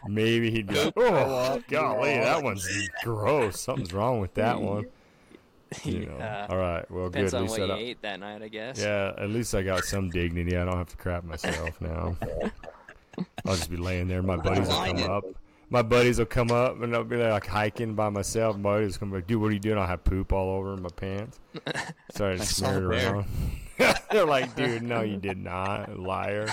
maybe 0.07 0.51
he'd 0.51 0.67
be 0.67 0.75
like, 0.75 0.93
"Oh, 0.95 1.61
golly, 1.69 2.15
that 2.15 2.43
one's 2.43 2.67
gross. 3.03 3.59
Something's 3.61 3.93
wrong 3.93 4.19
with 4.19 4.33
that 4.35 4.59
one." 4.61 4.85
You 5.83 6.05
know. 6.05 6.17
Yeah. 6.19 6.45
All 6.51 6.57
right. 6.59 6.91
Well, 6.91 7.09
Depends 7.09 7.31
good. 7.31 7.37
At 7.37 7.41
on 7.41 7.47
least 7.47 7.59
what 7.59 7.71
I 7.71 7.79
you 7.79 7.85
ate 7.87 8.01
that 8.03 8.19
night, 8.19 8.43
I 8.43 8.47
guess. 8.47 8.79
yeah, 8.79 9.11
at 9.17 9.29
least 9.31 9.55
I 9.55 9.63
got 9.63 9.83
some 9.83 10.11
dignity. 10.11 10.55
I 10.55 10.65
don't 10.65 10.77
have 10.77 10.89
to 10.89 10.97
crap 10.97 11.23
myself 11.23 11.81
now. 11.81 12.15
I'll 13.47 13.55
just 13.55 13.71
be 13.71 13.77
laying 13.77 14.07
there. 14.07 14.21
My 14.21 14.37
buddies 14.37 14.67
will 14.67 14.75
come 14.85 15.03
up. 15.09 15.23
My 15.71 15.81
buddies 15.81 16.19
will 16.19 16.27
come 16.27 16.51
up 16.51 16.79
and 16.83 16.95
I'll 16.95 17.03
be 17.03 17.17
like 17.17 17.47
hiking 17.47 17.95
by 17.95 18.09
myself. 18.09 18.55
My 18.55 18.61
buddies 18.73 18.99
will 18.99 19.07
come 19.07 19.13
like, 19.13 19.25
dude, 19.25 19.41
what 19.41 19.47
are 19.47 19.53
you 19.53 19.59
doing? 19.59 19.79
I'll 19.79 19.87
have 19.87 20.03
poop 20.03 20.31
all 20.31 20.55
over 20.57 20.77
my 20.77 20.89
pants. 20.95 21.39
Sorry 22.11 22.35
to 22.37 22.43
I 22.43 22.45
smear 22.45 22.77
it 22.77 22.83
around. 22.83 23.25
They're 24.11 24.25
like, 24.27 24.55
dude, 24.55 24.83
no, 24.83 25.01
you 25.01 25.17
did 25.17 25.39
not, 25.39 25.97
liar. 25.97 26.47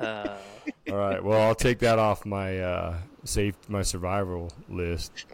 Uh, 0.00 0.36
All 0.90 0.96
right, 0.96 1.22
well, 1.22 1.40
I'll 1.40 1.54
take 1.54 1.78
that 1.80 1.98
off 1.98 2.24
my 2.26 2.58
uh, 2.58 2.98
safe, 3.24 3.54
my 3.68 3.82
survival 3.82 4.52
list. 4.68 5.26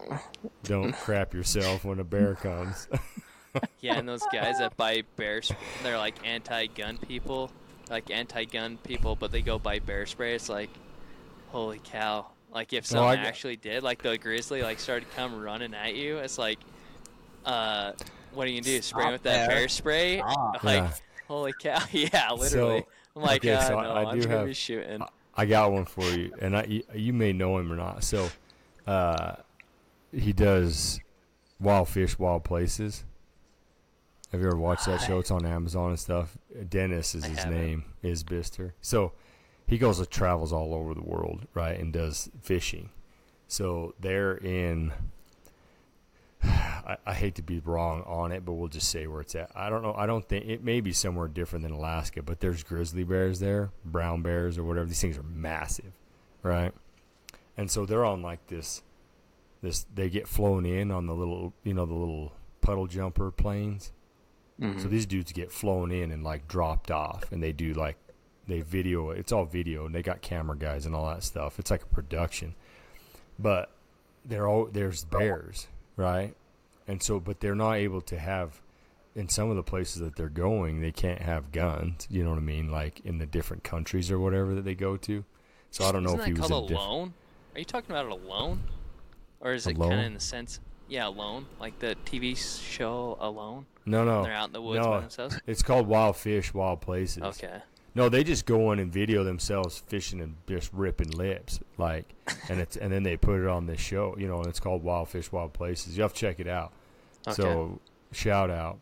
Don't 0.65 0.93
crap 0.97 1.35
yourself 1.35 1.85
when 1.85 1.99
a 2.01 2.05
bear 2.05 2.35
comes. 2.35 2.89
yeah, 3.81 3.99
and 3.99 4.09
those 4.09 4.23
guys 4.33 4.59
that 4.59 4.77
buy 4.77 5.03
bear 5.17 5.43
spray, 5.43 5.57
they're 5.83 5.99
like 5.99 6.15
anti-gun 6.25 6.99
people, 6.99 7.51
like 7.89 8.11
anti-gun 8.11 8.79
people, 8.79 9.17
but 9.17 9.33
they 9.33 9.43
go 9.43 9.59
buy 9.59 9.79
bear 9.81 10.07
spray. 10.07 10.35
It's 10.35 10.49
like, 10.49 10.71
holy 11.49 11.81
cow! 11.83 12.27
Like 12.53 12.73
if 12.73 12.91
Well, 12.93 13.05
I 13.05 13.15
someone 13.15 13.27
actually 13.27 13.57
did, 13.57 13.83
like 13.83 14.03
the 14.03 14.19
grizzly, 14.19 14.63
like 14.63 14.79
started 14.79 15.09
to 15.11 15.17
come 15.17 15.41
running 15.41 15.75
at 15.75 15.95
you, 15.95 16.19
it's 16.19 16.39
like, 16.39 16.59
uh, 17.45 17.93
what 18.33 18.47
are 18.47 18.51
you 18.51 18.61
gonna 18.61 18.77
do? 18.77 18.83
Spray 18.83 19.03
Stop 19.05 19.13
with 19.13 19.23
that 19.25 19.47
there. 19.49 19.57
bear 19.57 19.69
spray? 19.69 20.19
Stop. 20.19 20.63
Like, 20.65 20.83
Yeah. 20.85 20.93
holy 21.27 21.53
cow! 21.53 21.79
Yeah, 21.93 22.33
literally. 22.33 22.81
So, 22.81 22.87
I'm 23.17 23.23
like, 23.23 23.41
okay, 23.45 23.55
uh, 23.55 23.61
so 23.61 23.81
no, 23.81 23.91
I- 23.91 24.03
I 24.05 24.11
I'm 24.13 24.21
do 24.21 24.29
have- 24.29 24.47
be 24.47 24.55
shooting. 24.55 25.03
I 25.35 25.47
got 25.47 25.73
one 25.73 25.85
for 25.85 26.05
you, 26.05 26.33
and 26.41 26.57
I 26.57 26.65
you, 26.65 26.83
you 26.95 27.13
may 27.13 27.33
know 27.33 27.57
him 27.59 27.73
or 27.73 27.77
not. 27.77 28.03
So, 28.05 28.29
uh, 28.87 29.37
he 30.13 30.33
does 30.33 31.01
wild 31.61 31.89
fish, 31.89 32.19
wild 32.19 32.45
places. 32.45 33.05
Have 34.33 34.41
you 34.41 34.47
ever 34.47 34.57
watched 34.57 34.87
that 34.87 35.01
show? 35.01 35.19
It's 35.19 35.31
on 35.31 35.45
Amazon 35.47 35.91
and 35.91 35.99
stuff. 35.99 36.37
Dennis 36.69 37.15
is 37.15 37.25
I 37.25 37.29
his 37.29 37.39
haven't. 37.39 37.55
name, 37.61 37.85
is 38.03 38.23
Bister. 38.23 38.75
So, 38.81 39.13
he 39.67 39.79
goes 39.79 39.99
and 39.99 40.11
travels 40.11 40.53
all 40.53 40.75
over 40.75 40.95
the 40.95 41.03
world, 41.03 41.47
right, 41.55 41.79
and 41.79 41.93
does 41.93 42.29
fishing. 42.43 42.91
So 43.49 43.95
they're 44.01 44.37
in. 44.37 44.93
I, 46.43 46.97
I 47.07 47.15
hate 47.15 47.35
to 47.37 47.43
be 47.43 47.61
wrong 47.61 48.03
on 48.07 48.33
it, 48.33 48.45
but 48.45 48.53
we'll 48.55 48.69
just 48.69 48.89
say 48.89 49.07
where 49.07 49.21
it's 49.21 49.35
at. 49.35 49.51
I 49.55 49.71
don't 49.71 49.83
know. 49.83 49.95
I 49.97 50.07
don't 50.07 50.27
think 50.27 50.47
it 50.47 50.65
may 50.65 50.81
be 50.81 50.93
somewhere 50.93 51.29
different 51.29 51.63
than 51.63 51.73
Alaska, 51.73 52.23
but 52.23 52.41
there's 52.41 52.63
grizzly 52.63 53.05
bears 53.05 53.41
there, 53.41 53.71
brown 53.85 54.23
bears 54.23 54.59
or 54.59 54.65
whatever. 54.65 54.87
These 54.87 55.01
things 55.01 55.19
are 55.19 55.23
massive, 55.23 55.93
right? 56.43 56.73
And 57.57 57.71
so 57.71 57.87
they're 57.87 58.05
on 58.05 58.23
like 58.23 58.47
this. 58.47 58.83
This 59.63 59.85
they 59.95 60.09
get 60.09 60.27
flown 60.27 60.65
in 60.65 60.91
on 60.91 61.07
the 61.07 61.15
little, 61.15 61.53
you 61.65 61.75
know, 61.75 61.85
the 61.85 61.95
little 61.95 62.33
puddle 62.63 62.87
jumper 62.87 63.31
planes. 63.31 63.93
So 64.59 64.67
mm-hmm. 64.67 64.91
these 64.91 65.07
dudes 65.07 65.33
get 65.33 65.51
flown 65.51 65.91
in 65.91 66.11
and 66.11 66.23
like 66.23 66.47
dropped 66.47 66.91
off, 66.91 67.33
and 67.33 67.43
they 67.43 67.53
do 67.53 67.73
like 67.73 67.97
they 68.47 68.61
video. 68.61 69.09
It's 69.09 69.33
all 69.33 69.47
video, 69.47 69.87
and 69.87 69.95
they 69.95 70.03
got 70.03 70.21
camera 70.21 70.57
guys 70.57 70.85
and 70.85 70.95
all 70.95 71.09
that 71.09 71.23
stuff. 71.23 71.59
It's 71.59 71.71
like 71.71 71.83
a 71.83 71.87
production, 71.87 72.55
but 73.39 73.71
they're 74.23 74.47
all 74.47 74.67
there's 74.67 75.05
bears, 75.05 75.69
right? 76.01 76.35
And 76.89 77.03
so, 77.03 77.21
but 77.21 77.41
they're 77.41 77.55
not 77.55 77.75
able 77.75 78.01
to 78.03 78.19
have 78.19 78.61
in 79.15 79.29
some 79.29 79.51
of 79.51 79.57
the 79.57 79.63
places 79.63 80.01
that 80.01 80.17
they're 80.17 80.29
going. 80.29 80.81
They 80.81 80.93
can't 80.93 81.23
have 81.23 81.53
guns. 81.53 82.07
You 82.11 82.25
know 82.25 82.31
what 82.31 82.39
I 82.39 82.43
mean? 82.43 82.71
Like 82.71 83.01
in 83.05 83.19
the 83.19 83.27
different 83.27 83.63
countries 83.63 84.11
or 84.11 84.19
whatever 84.19 84.55
that 84.55 84.65
they 84.65 84.75
go 84.75 84.97
to. 84.97 85.25
So 85.71 85.85
I 85.85 85.93
don't 85.93 86.03
know 86.03 86.11
Isn't 86.15 86.21
if 86.21 86.27
he 86.27 86.33
was 86.33 86.49
called 86.49 86.71
in 86.71 86.77
diff- 86.77 86.79
alone? 86.79 87.15
Are 87.55 87.59
you 87.59 87.65
talking 87.65 87.91
about 87.91 88.07
it 88.07 88.13
alone, 88.13 88.61
or 89.41 89.53
is 89.53 89.67
it 89.67 89.79
kind 89.79 89.93
of 89.93 89.99
in 90.01 90.15
the 90.15 90.21
sense? 90.21 90.61
Yeah, 90.89 91.07
alone, 91.07 91.47
like 91.61 91.79
the 91.79 91.97
TV 92.05 92.37
show 92.37 93.17
Alone. 93.21 93.67
No, 93.87 94.05
no, 94.05 94.25
They're 94.25 94.33
out 94.33 94.49
in 94.49 94.53
the 94.53 94.63
woods 94.63 94.85
no. 94.85 94.91
by 94.91 95.01
themselves. 95.01 95.41
It's 95.47 95.63
called 95.63 95.87
Wild 95.87 96.17
Fish, 96.17 96.53
Wild 96.53 96.81
Places. 96.81 97.23
Okay. 97.23 97.61
No, 97.95 98.09
they 98.09 98.23
just 98.23 98.47
go 98.47 98.71
in 98.73 98.79
and 98.79 98.93
video 98.93 99.25
themselves 99.25 99.79
fishing 99.87 100.21
and 100.21 100.37
just 100.47 100.73
ripping 100.73 101.11
lips, 101.11 101.59
like, 101.77 102.15
and 102.49 102.61
it's 102.61 102.77
and 102.77 102.93
then 102.93 103.03
they 103.03 103.17
put 103.17 103.41
it 103.41 103.49
on 103.49 103.67
this 103.67 103.81
show, 103.81 104.15
you 104.17 104.29
know, 104.29 104.39
and 104.39 104.47
it's 104.47 104.61
called 104.61 104.83
Wild 104.85 105.09
Fish, 105.09 105.33
Wild 105.33 105.53
Places. 105.53 105.97
You 105.97 106.03
have 106.05 106.13
to 106.15 106.19
check 106.21 106.39
it 106.39 106.47
out. 106.47 106.73
Okay. 107.27 107.35
So, 107.43 107.81
shout 108.13 108.49
out, 108.51 108.79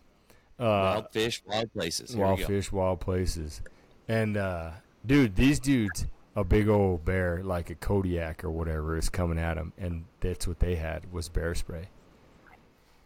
uh, 0.61 0.65
wild 1.01 1.11
fish, 1.13 1.43
wild 1.47 1.73
places. 1.73 2.13
Here 2.13 2.23
Wild. 2.25 2.41
Fish, 2.43 2.71
Wild 2.71 3.01
Places, 3.01 3.63
and 4.09 4.37
uh, 4.37 4.73
dude, 5.07 5.37
these 5.37 5.59
dudes, 5.59 6.07
a 6.37 6.45
big 6.45 6.69
old 6.69 7.05
bear 7.07 7.43
like 7.43 7.71
a 7.71 7.75
Kodiak 7.75 8.45
or 8.45 8.51
whatever 8.51 8.97
is 8.97 9.09
coming 9.09 9.39
at 9.39 9.55
them, 9.55 9.73
and 9.79 10.05
that's 10.21 10.47
what 10.47 10.59
they 10.61 10.77
had 10.77 11.11
was 11.11 11.31
bear 11.31 11.55
spray, 11.55 11.89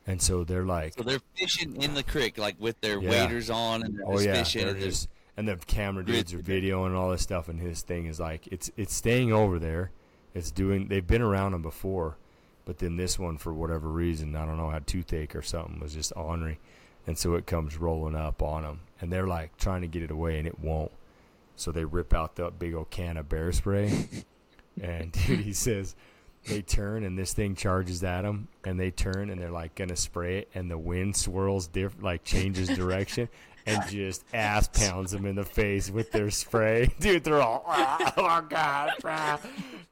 and 0.06 0.20
so 0.20 0.42
they're 0.42 0.64
like, 0.66 0.94
So 0.94 1.04
they're 1.04 1.20
fishing 1.36 1.80
in 1.80 1.94
the 1.94 2.02
creek, 2.02 2.38
like 2.38 2.56
with 2.58 2.80
their 2.80 3.00
Yeah. 3.00 3.08
waders 3.26 3.50
on, 3.50 3.84
and 3.84 3.96
they're 3.98 4.06
Oh 4.08 4.18
yeah, 4.18 4.34
fishing. 4.34 4.62
they're 4.62 4.70
and 4.72 4.80
they're- 4.82 4.88
just 4.88 5.08
and 5.36 5.48
the 5.48 5.56
camera 5.56 6.04
dudes 6.04 6.34
are 6.34 6.38
videoing 6.38 6.86
and 6.86 6.96
all 6.96 7.10
this 7.10 7.22
stuff, 7.22 7.48
and 7.48 7.60
his 7.60 7.82
thing 7.82 8.06
is 8.06 8.20
like 8.20 8.46
it's 8.48 8.70
it's 8.76 8.94
staying 8.94 9.32
over 9.32 9.58
there. 9.58 9.90
It's 10.34 10.50
doing. 10.50 10.88
They've 10.88 11.06
been 11.06 11.22
around 11.22 11.52
them 11.52 11.62
before, 11.62 12.16
but 12.64 12.78
then 12.78 12.96
this 12.96 13.18
one 13.18 13.38
for 13.38 13.52
whatever 13.52 13.88
reason, 13.88 14.34
I 14.36 14.46
don't 14.46 14.56
know, 14.56 14.70
had 14.70 14.86
toothache 14.86 15.36
or 15.36 15.42
something, 15.42 15.80
was 15.80 15.94
just 15.94 16.12
ornery, 16.16 16.58
and 17.06 17.16
so 17.16 17.34
it 17.34 17.46
comes 17.46 17.76
rolling 17.76 18.14
up 18.14 18.42
on 18.42 18.62
them, 18.62 18.80
and 19.00 19.12
they're 19.12 19.26
like 19.26 19.56
trying 19.56 19.82
to 19.82 19.88
get 19.88 20.02
it 20.02 20.10
away, 20.10 20.38
and 20.38 20.46
it 20.46 20.60
won't. 20.60 20.92
So 21.56 21.70
they 21.70 21.84
rip 21.84 22.14
out 22.14 22.36
the 22.36 22.50
big 22.50 22.74
old 22.74 22.90
can 22.90 23.16
of 23.16 23.28
bear 23.28 23.52
spray, 23.52 24.08
and 24.80 25.12
dude, 25.12 25.40
he 25.40 25.52
says 25.52 25.94
they 26.46 26.60
turn 26.60 27.04
and 27.04 27.16
this 27.16 27.32
thing 27.32 27.54
charges 27.54 28.02
at 28.02 28.22
them, 28.22 28.48
and 28.64 28.78
they 28.78 28.90
turn 28.90 29.30
and 29.30 29.40
they're 29.40 29.50
like 29.50 29.74
gonna 29.74 29.96
spray 29.96 30.38
it, 30.38 30.50
and 30.54 30.70
the 30.70 30.78
wind 30.78 31.16
swirls 31.16 31.68
different, 31.68 32.04
like 32.04 32.24
changes 32.24 32.68
direction. 32.76 33.28
And 33.66 33.82
just 33.88 34.24
ass 34.34 34.68
pounds 34.68 35.12
them 35.12 35.26
in 35.26 35.36
the 35.36 35.44
face 35.44 35.90
with 35.90 36.12
their 36.12 36.30
spray, 36.30 36.92
dude. 37.00 37.24
They're 37.24 37.42
all, 37.42 37.64
oh 37.66 38.46
god, 38.48 38.92
ah." 39.04 39.40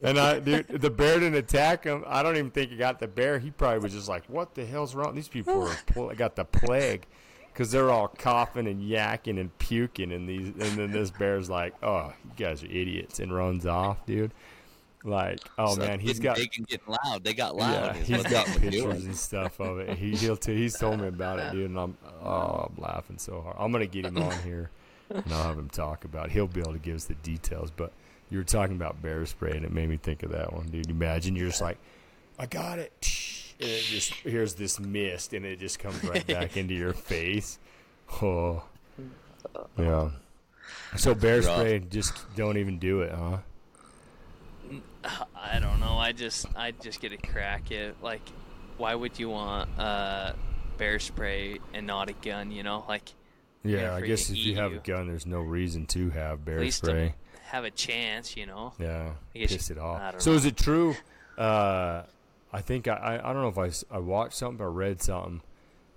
and 0.03 0.19
I, 0.19 0.41
dude, 0.41 0.69
the 0.69 0.91
bear 0.91 1.21
didn't 1.21 1.37
attack 1.37 1.85
him. 1.85 2.05
I 2.07 2.23
don't 2.23 2.37
even 2.37 2.51
think 2.51 2.71
he 2.71 2.77
got 2.77 2.99
the 2.99 3.09
bear. 3.09 3.39
He 3.39 3.51
probably 3.51 3.79
was 3.79 3.93
just 3.93 4.09
like, 4.09 4.25
"What 4.27 4.55
the 4.55 4.67
hell's 4.67 4.95
wrong? 4.95 5.15
These 5.15 5.29
people 5.29 5.69
are 5.99 6.15
got 6.15 6.37
the 6.37 6.45
plague." 6.45 7.07
because 7.53 7.73
they're 7.73 7.91
all 7.91 8.09
coughing 8.09 8.67
and 8.69 8.81
yakking 8.81 9.39
and 9.39 9.57
puking, 9.59 10.13
and 10.13 10.29
these, 10.29 10.47
and 10.47 10.79
then 10.79 10.93
this 10.93 11.11
bear's 11.11 11.51
like, 11.51 11.75
"Oh, 11.83 12.13
you 12.25 12.31
guys 12.37 12.63
are 12.63 12.69
idiots," 12.69 13.19
and 13.19 13.35
runs 13.35 13.67
off, 13.67 14.07
dude. 14.07 14.33
Like, 15.03 15.41
oh 15.57 15.75
So 15.75 15.81
man, 15.81 15.99
he's 15.99 16.19
getting 16.19 16.23
got 16.25 16.37
they 16.37 16.51
and 16.59 16.67
getting 16.69 16.95
loud. 17.05 17.25
They 17.25 17.33
got 17.35 17.57
loud. 17.57 17.97
is 17.97 18.07
he's 18.07 18.19
what 18.19 18.31
got 18.31 18.47
pictures 18.61 19.05
and 19.05 19.17
stuff 19.17 19.59
of 19.61 19.79
it. 19.79 19.97
He 19.97 20.15
he'll 20.15 20.37
t- 20.37 20.55
he's 20.55 20.79
told 20.79 21.01
me 21.01 21.09
about 21.09 21.39
it, 21.39 21.53
dude, 21.53 21.71
and 21.71 21.79
I'm 21.79 21.97
oh, 22.23 22.69
I'm 22.69 22.83
laughing 22.83 23.17
so 23.19 23.41
hard. 23.41 23.57
I'm 23.59 23.73
gonna 23.73 23.87
get 23.87 24.05
him 24.05 24.19
on 24.19 24.39
here, 24.45 24.71
and 25.09 25.25
I'll 25.33 25.45
have 25.45 25.59
him 25.59 25.71
talk 25.71 26.05
about. 26.05 26.27
it. 26.27 26.33
He'll 26.33 26.47
be 26.47 26.61
able 26.61 26.75
to 26.75 26.79
give 26.79 26.97
us 26.97 27.05
the 27.07 27.15
details. 27.15 27.71
But 27.71 27.93
you 28.29 28.37
were 28.39 28.45
talking 28.45 28.77
about 28.77 29.01
bear 29.01 29.25
spray, 29.25 29.53
and 29.53 29.65
it 29.65 29.73
made 29.73 29.89
me 29.89 29.97
think 29.97 30.23
of 30.23 30.33
that 30.33 30.53
one, 30.53 30.67
dude. 30.67 30.91
Imagine 30.91 31.35
you're 31.35 31.49
just 31.49 31.63
like, 31.63 31.79
I 32.39 32.45
got 32.47 32.79
it, 32.79 32.93
and 33.59 33.71
it 33.71 33.81
just 33.83 34.13
here's 34.13 34.55
this 34.55 34.79
mist, 34.79 35.33
and 35.33 35.47
it 35.47 35.59
just 35.61 35.79
comes 35.79 36.05
right 36.05 36.27
back 36.27 36.57
into 36.59 36.75
your 36.75 36.93
face. 36.95 37.59
Oh, 38.23 38.65
yeah. 39.79 40.11
So 40.97 41.15
bear 41.15 41.41
spray, 41.43 41.79
just 41.79 42.13
don't 42.37 42.57
even 42.59 42.79
do 42.79 43.01
it, 43.01 43.13
huh? 43.13 43.39
I 45.35 45.59
don't 45.59 45.81
know. 45.81 45.97
I 45.99 46.13
just 46.13 46.47
I 46.57 46.73
just 46.73 47.01
get 47.01 47.13
a 47.13 47.17
crack 47.17 47.71
it. 47.71 47.97
Like, 48.03 48.23
why 48.77 48.95
would 48.95 49.19
you 49.19 49.31
want 49.31 49.69
uh, 49.79 50.33
bear 50.79 50.99
spray 50.99 51.59
and 51.75 51.87
not 51.87 52.09
a 52.09 52.13
gun? 52.13 52.51
You 52.51 52.63
know, 52.63 52.85
like 52.89 53.13
Yeah, 53.65 53.95
I 53.95 54.01
guess 54.03 54.31
if 54.31 54.37
you 54.37 54.53
eat 54.53 54.57
have 54.59 54.73
you. 54.73 54.79
a 54.79 54.83
gun, 54.83 55.07
there's 55.07 55.27
no 55.27 55.41
reason 55.41 55.87
to 55.89 56.11
have 56.11 56.45
bear 56.45 56.57
at 56.57 56.61
least 56.61 56.79
spray. 56.79 57.15
have 57.45 57.65
a 57.65 57.71
chance. 57.71 58.37
You 58.37 58.47
know. 58.47 58.73
Yeah, 58.79 59.13
I 59.35 59.39
guess 59.39 59.53
piss 59.53 59.71
you- 59.71 59.77
it 59.77 59.79
off. 59.79 60.21
So 60.21 60.31
know. 60.31 60.37
is 60.37 60.45
it 60.45 60.57
true? 60.57 60.95
Uh, 61.39 62.03
I 62.53 62.61
think 62.61 62.87
I, 62.89 62.95
I 62.95 63.31
I 63.31 63.33
don't 63.33 63.43
know 63.43 63.63
if 63.65 63.85
I, 63.93 63.97
I 63.97 63.99
watched 63.99 64.35
something 64.35 64.65
or 64.65 64.71
read 64.71 65.01
something 65.03 65.41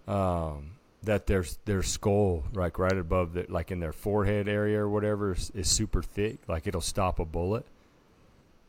um, 0.08 0.72
that 1.04 1.28
their 1.28 1.46
their 1.66 1.84
skull 1.84 2.44
like 2.54 2.80
right 2.80 2.98
above 2.98 3.34
the 3.34 3.46
like 3.50 3.72
in 3.72 3.80
their 3.80 3.94
forehead 3.94 4.48
area 4.48 4.80
or 4.80 4.90
whatever 4.90 5.34
is, 5.34 5.50
is 5.52 5.70
super 5.70 6.02
thick, 6.02 6.38
like 6.48 6.66
it'll 6.68 6.80
stop 6.82 7.20
a 7.20 7.26
bullet. 7.26 7.66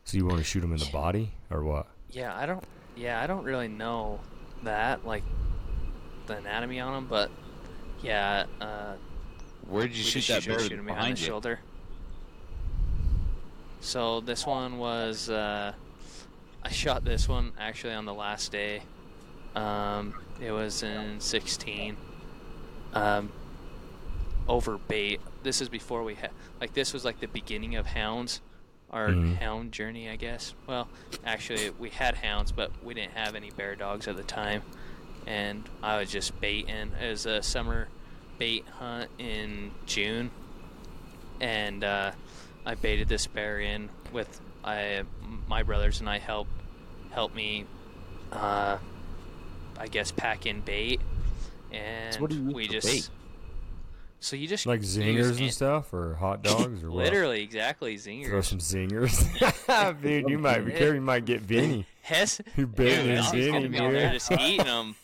So 0.05 0.17
you 0.17 0.27
want 0.27 0.39
to 0.39 0.45
shoot 0.45 0.63
him 0.63 0.73
in 0.73 0.79
the 0.79 0.91
body 0.93 1.33
or 1.51 1.63
what? 1.65 1.87
Yeah, 2.11 2.37
I 2.37 2.47
don't. 2.47 2.63
Yeah, 2.97 3.21
I 3.21 3.27
don't 3.27 3.45
really 3.45 3.69
know 3.69 4.21
that 4.63 5.05
like 5.07 5.23
the 6.27 6.37
anatomy 6.37 6.81
on 6.81 6.95
him, 6.99 7.07
but 7.07 7.31
yeah. 8.03 8.45
Uh, 8.61 8.95
Where 9.67 9.87
did 9.89 9.97
you 9.97 10.05
shoot 10.05 10.21
just 10.21 10.29
that 10.29 10.53
bird? 10.53 10.61
usually 10.61 10.69
shoot 10.69 10.79
'em 10.79 10.87
behind 10.87 10.99
behind 11.01 11.17
the 11.17 11.21
you? 11.21 11.27
shoulder. 11.27 11.61
So 13.81 14.21
this 14.21 14.47
one 14.47 14.79
was 14.79 15.29
uh, 15.29 15.73
I 16.63 16.69
shot 16.71 17.05
this 17.05 17.29
one 17.29 17.53
actually 17.59 17.95
on 17.95 18.05
the 18.05 18.15
last 18.15 18.53
day. 18.53 18.83
Um, 19.55 20.15
it 20.41 20.51
was 20.51 20.83
in 20.83 21.21
16. 21.21 21.97
Um, 22.93 23.31
over 24.49 24.79
bait. 24.79 25.21
This 25.43 25.61
is 25.61 25.69
before 25.69 26.03
we 26.05 26.15
had 26.15 26.31
like 26.61 26.75
this 26.75 26.93
was 26.93 27.05
like 27.05 27.21
the 27.21 27.29
beginning 27.29 27.75
of 27.77 27.87
hounds, 27.87 28.41
our 28.95 29.11
Mhm. 29.11 29.37
hound 29.39 29.73
journey, 29.73 30.09
I 30.09 30.17
guess. 30.17 30.55
Well, 30.67 30.89
actually 31.27 31.71
we 31.71 31.91
had 31.91 32.15
hounds, 32.15 32.53
but 32.53 32.71
we 32.83 32.95
didn't 32.95 33.13
have 33.13 33.35
any 33.35 33.51
bear 33.51 33.75
dogs 33.75 34.07
at 34.09 34.17
the 34.17 34.23
time, 34.23 34.63
and 35.27 35.69
I 35.83 35.99
was 35.99 36.11
just 36.11 36.41
baiting. 36.41 36.93
It 37.01 37.11
was 37.11 37.27
a 37.27 37.43
summer 37.43 37.89
bait 38.39 38.65
hunt 38.79 39.11
in 39.19 39.73
June, 39.87 40.31
and 41.41 41.83
uh, 41.83 42.13
I 42.65 42.75
baited 42.77 43.09
this 43.09 43.27
bear 43.27 43.61
in 43.61 43.91
with 44.13 44.41
I 44.65 45.03
my 45.49 45.63
brothers 45.63 46.01
and 46.01 46.09
I 46.09 46.19
helped 46.19 46.51
help 47.11 47.35
me, 47.35 47.67
uh, 48.33 48.79
I 49.79 49.87
guess 49.89 50.11
pack 50.13 50.47
in 50.47 50.61
bait, 50.61 51.01
and 51.73 52.21
what 52.21 52.31
do 52.31 52.37
you 52.37 52.53
we 52.55 52.69
just 52.69 52.87
bait? 52.87 53.09
So 54.25 54.37
you 54.37 54.49
just 54.49 54.65
Like 54.65 54.81
zingers 54.81 55.39
and 55.39 55.53
stuff 55.53 55.93
or 55.93 56.15
hot 56.15 56.43
dogs 56.43 56.83
or 56.83 56.91
what? 56.91 57.05
Literally, 57.05 57.43
exactly 57.43 57.97
zingers. 57.97 58.27
Throw 58.29 58.41
some 58.41 58.59
zingers, 58.59 60.01
dude. 60.03 60.29
You 60.31 60.39
might 60.39 60.61
be 60.65 60.73
careful. 60.73 60.95
You 60.95 61.01
might 61.03 61.25
get 61.27 61.41
Vinny. 61.43 61.87
Hess, 62.03 62.41
You 62.57 62.67
baiting 62.67 63.07
dude, 63.07 63.19
his 63.19 63.31
he's 63.31 63.47
gonna 63.49 63.61
Vinny, 63.61 63.69
be 63.69 63.79
on 63.79 63.93
there 63.93 64.03
dude. 64.11 64.13
just 64.21 64.33
eating 64.33 64.65
them, 64.67 64.95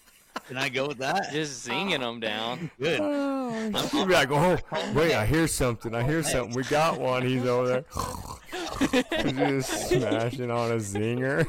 Can 0.48 0.56
I 0.56 0.68
go 0.68 0.88
with 0.88 0.98
that? 0.98 1.30
just 1.32 1.68
zinging 1.68 2.00
them 2.00 2.20
down. 2.20 2.70
Good. 2.78 2.98
You'd 3.92 4.08
be 4.08 4.14
like, 4.14 4.30
oh, 4.30 4.58
wait, 4.94 5.14
I 5.14 5.26
hear 5.26 5.46
something. 5.46 5.94
I 5.94 6.02
hear 6.02 6.22
something. 6.22 6.54
We 6.54 6.62
got 6.64 6.98
one. 6.98 7.22
He's 7.26 7.44
over 7.46 7.66
there. 7.68 7.84
Just 9.32 9.88
smashing 9.90 10.50
on 10.50 10.72
a 10.72 10.76
zinger. 10.76 11.46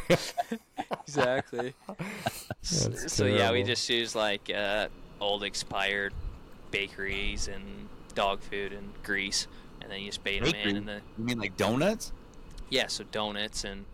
Exactly. 1.07 1.74
That's 1.88 3.13
so 3.13 3.26
yeah, 3.26 3.51
we 3.51 3.63
just 3.63 3.89
use 3.89 4.15
like 4.15 4.49
uh, 4.53 4.88
old 5.19 5.43
expired 5.43 6.13
bakeries 6.72 7.47
and 7.47 7.88
dog 8.15 8.41
food 8.41 8.74
and 8.74 8.91
grease, 9.03 9.47
and 9.82 9.91
then 9.91 9.99
you 10.01 10.07
just 10.07 10.24
bait 10.24 10.43
them 10.43 10.53
in, 10.55 10.76
and 10.78 10.88
then 10.88 11.01
You 11.17 11.24
mean 11.26 11.39
like 11.39 11.57
donuts? 11.57 12.11
yeah, 12.69 12.88
so 12.88 13.03
donuts 13.11 13.63
and 13.63 13.86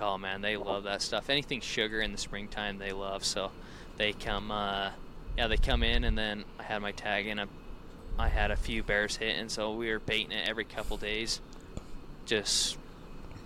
oh 0.00 0.18
man, 0.18 0.40
they 0.42 0.56
love 0.56 0.84
that 0.84 1.00
stuff. 1.02 1.30
Anything 1.30 1.60
sugar 1.60 2.00
in 2.00 2.12
the 2.12 2.18
springtime, 2.18 2.78
they 2.78 2.92
love. 2.92 3.24
So 3.24 3.50
they 3.96 4.12
come, 4.12 4.50
uh, 4.50 4.90
yeah, 5.38 5.46
they 5.46 5.56
come 5.56 5.82
in, 5.82 6.04
and 6.04 6.18
then 6.18 6.44
I 6.58 6.64
had 6.64 6.82
my 6.82 6.92
tag 6.92 7.26
in. 7.26 7.38
A, 7.38 7.48
I 8.18 8.28
had 8.28 8.50
a 8.50 8.56
few 8.56 8.82
bears 8.82 9.16
hit, 9.16 9.36
and 9.38 9.50
so 9.50 9.72
we 9.74 9.90
were 9.90 9.98
baiting 10.00 10.32
it 10.32 10.48
every 10.48 10.64
couple 10.64 10.96
days, 10.96 11.40
just 12.26 12.76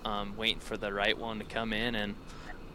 um, 0.04 0.34
waiting 0.36 0.60
for 0.60 0.76
the 0.76 0.92
right 0.92 1.16
one 1.16 1.38
to 1.38 1.44
come 1.44 1.72
in, 1.72 1.94
and 1.94 2.14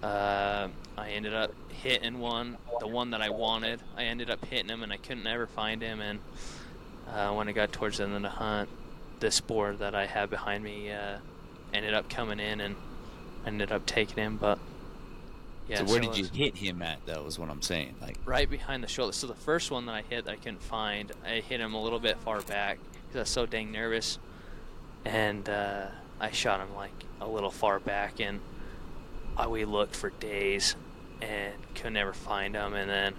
uh, 0.03 0.67
I 0.97 1.09
ended 1.11 1.33
up 1.33 1.53
hitting 1.69 2.19
one, 2.19 2.57
the 2.79 2.87
one 2.87 3.11
that 3.11 3.21
I 3.21 3.29
wanted. 3.29 3.79
I 3.97 4.03
ended 4.03 4.29
up 4.29 4.43
hitting 4.45 4.69
him, 4.69 4.83
and 4.83 4.91
I 4.91 4.97
couldn't 4.97 5.25
ever 5.25 5.47
find 5.47 5.81
him. 5.81 6.01
And 6.01 6.19
uh, 7.09 7.31
when 7.33 7.47
I 7.47 7.53
got 7.53 7.71
towards 7.71 7.97
the 7.97 8.03
end 8.03 8.15
of 8.15 8.21
the 8.21 8.29
hunt, 8.29 8.69
this 9.21 9.39
boar 9.39 9.73
that 9.73 9.95
I 9.95 10.05
had 10.05 10.29
behind 10.29 10.63
me 10.63 10.91
uh, 10.91 11.19
ended 11.73 11.93
up 11.93 12.09
coming 12.09 12.39
in, 12.39 12.59
and 12.59 12.75
ended 13.45 13.71
up 13.71 13.85
taking 13.85 14.17
him. 14.17 14.35
But 14.35 14.59
yeah, 15.69 15.77
so 15.77 15.85
where 15.85 15.99
it 15.99 16.01
did 16.01 16.17
you 16.17 16.23
was 16.23 16.31
hit 16.31 16.57
him 16.57 16.81
at? 16.81 17.05
That 17.05 17.23
was 17.23 17.39
what 17.39 17.49
I'm 17.49 17.61
saying. 17.61 17.95
Like 18.01 18.17
Right 18.25 18.49
behind 18.49 18.83
the 18.83 18.89
shoulder. 18.89 19.13
So 19.13 19.27
the 19.27 19.33
first 19.33 19.71
one 19.71 19.85
that 19.85 19.95
I 19.95 20.01
hit, 20.01 20.25
that 20.25 20.31
I 20.31 20.35
couldn't 20.35 20.61
find. 20.61 21.13
I 21.25 21.35
hit 21.35 21.61
him 21.61 21.73
a 21.73 21.81
little 21.81 21.99
bit 21.99 22.17
far 22.17 22.41
back 22.41 22.77
because 23.07 23.15
I 23.15 23.19
was 23.19 23.29
so 23.29 23.45
dang 23.45 23.71
nervous, 23.71 24.19
and 25.05 25.47
uh, 25.47 25.85
I 26.19 26.31
shot 26.31 26.59
him 26.59 26.75
like 26.75 27.05
a 27.21 27.27
little 27.27 27.51
far 27.51 27.79
back, 27.79 28.19
and 28.19 28.41
uh, 29.37 29.49
we 29.49 29.65
looked 29.65 29.95
for 29.95 30.09
days 30.09 30.75
and 31.21 31.53
could 31.75 31.93
never 31.93 32.13
find 32.13 32.55
them. 32.55 32.73
and 32.73 32.89
then 32.89 33.13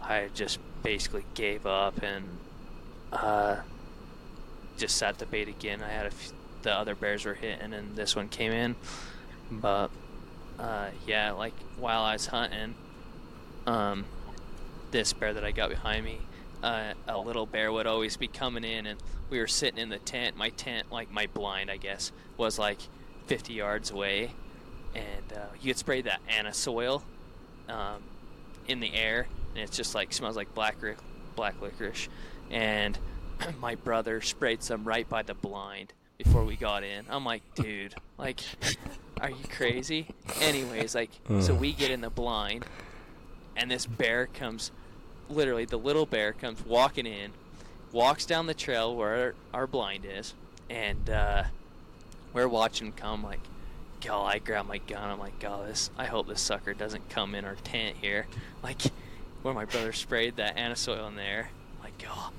I 0.00 0.28
just 0.34 0.58
basically 0.82 1.24
gave 1.34 1.66
up 1.66 2.02
and 2.02 2.24
uh, 3.12 3.56
just 4.76 4.96
sat 4.96 5.18
the 5.18 5.26
bait 5.26 5.48
again. 5.48 5.82
I 5.82 5.88
had 5.88 6.06
a 6.06 6.08
f- 6.08 6.32
the 6.62 6.72
other 6.72 6.94
bears 6.94 7.24
were 7.24 7.34
hitting, 7.34 7.72
and 7.72 7.96
this 7.96 8.16
one 8.16 8.28
came 8.28 8.52
in, 8.52 8.76
but 9.50 9.90
uh, 10.58 10.88
yeah, 11.06 11.32
like 11.32 11.54
while 11.76 12.02
I 12.02 12.14
was 12.14 12.26
hunting, 12.26 12.74
um, 13.66 14.04
this 14.90 15.12
bear 15.12 15.32
that 15.34 15.44
I 15.44 15.52
got 15.52 15.70
behind 15.70 16.04
me, 16.04 16.18
uh, 16.62 16.94
a 17.06 17.18
little 17.18 17.46
bear 17.46 17.70
would 17.72 17.86
always 17.86 18.16
be 18.16 18.28
coming 18.28 18.64
in, 18.64 18.86
and 18.86 19.00
we 19.30 19.38
were 19.38 19.46
sitting 19.46 19.78
in 19.78 19.88
the 19.88 19.98
tent. 19.98 20.36
My 20.36 20.50
tent, 20.50 20.90
like 20.90 21.10
my 21.10 21.26
blind, 21.26 21.70
I 21.70 21.76
guess, 21.76 22.10
was 22.36 22.58
like 22.58 22.78
50 23.26 23.52
yards 23.52 23.90
away, 23.90 24.32
and 24.98 25.32
uh, 25.38 25.46
you 25.60 25.66
get 25.66 25.78
sprayed 25.78 26.04
that 26.06 26.20
anise 26.28 26.66
oil 26.66 27.02
um, 27.68 28.02
in 28.66 28.80
the 28.80 28.94
air, 28.94 29.26
and 29.54 29.62
it's 29.62 29.76
just 29.76 29.94
like 29.94 30.12
smells 30.12 30.36
like 30.36 30.54
black 30.54 30.76
black 31.36 31.60
licorice. 31.60 32.08
And 32.50 32.98
my 33.60 33.74
brother 33.76 34.20
sprayed 34.20 34.62
some 34.62 34.84
right 34.84 35.08
by 35.08 35.22
the 35.22 35.34
blind 35.34 35.92
before 36.16 36.44
we 36.44 36.56
got 36.56 36.82
in. 36.82 37.04
I'm 37.08 37.24
like, 37.24 37.42
dude, 37.54 37.94
like, 38.18 38.40
are 39.20 39.30
you 39.30 39.44
crazy? 39.50 40.08
Anyways, 40.40 40.94
like, 40.94 41.10
so 41.40 41.54
we 41.54 41.72
get 41.72 41.90
in 41.90 42.00
the 42.00 42.10
blind, 42.10 42.66
and 43.56 43.70
this 43.70 43.86
bear 43.86 44.26
comes, 44.26 44.72
literally, 45.30 45.64
the 45.64 45.78
little 45.78 46.06
bear 46.06 46.32
comes 46.32 46.64
walking 46.66 47.06
in, 47.06 47.30
walks 47.92 48.26
down 48.26 48.46
the 48.46 48.54
trail 48.54 48.96
where 48.96 49.34
our 49.54 49.68
blind 49.68 50.04
is, 50.04 50.34
and 50.68 51.08
uh, 51.08 51.44
we're 52.32 52.48
watching 52.48 52.90
come. 52.92 53.22
Like, 53.22 53.40
God, 54.00 54.34
I 54.34 54.38
grab 54.38 54.66
my 54.66 54.78
gun. 54.78 55.10
I'm 55.10 55.18
like, 55.18 55.38
God, 55.38 55.68
this. 55.68 55.90
I 55.98 56.06
hope 56.06 56.28
this 56.28 56.40
sucker 56.40 56.74
doesn't 56.74 57.08
come 57.08 57.34
in 57.34 57.44
our 57.44 57.56
tent 57.56 57.96
here. 58.00 58.26
Like, 58.60 58.80
where 59.42 59.54
my 59.54 59.66
brother 59.66 59.92
sprayed 59.92 60.36
that 60.36 60.56
anise 60.56 60.88
oil 60.88 61.06
in 61.06 61.14
there. 61.14 61.50
I'm 61.78 61.84
like, 61.84 61.98
God, 62.02 62.32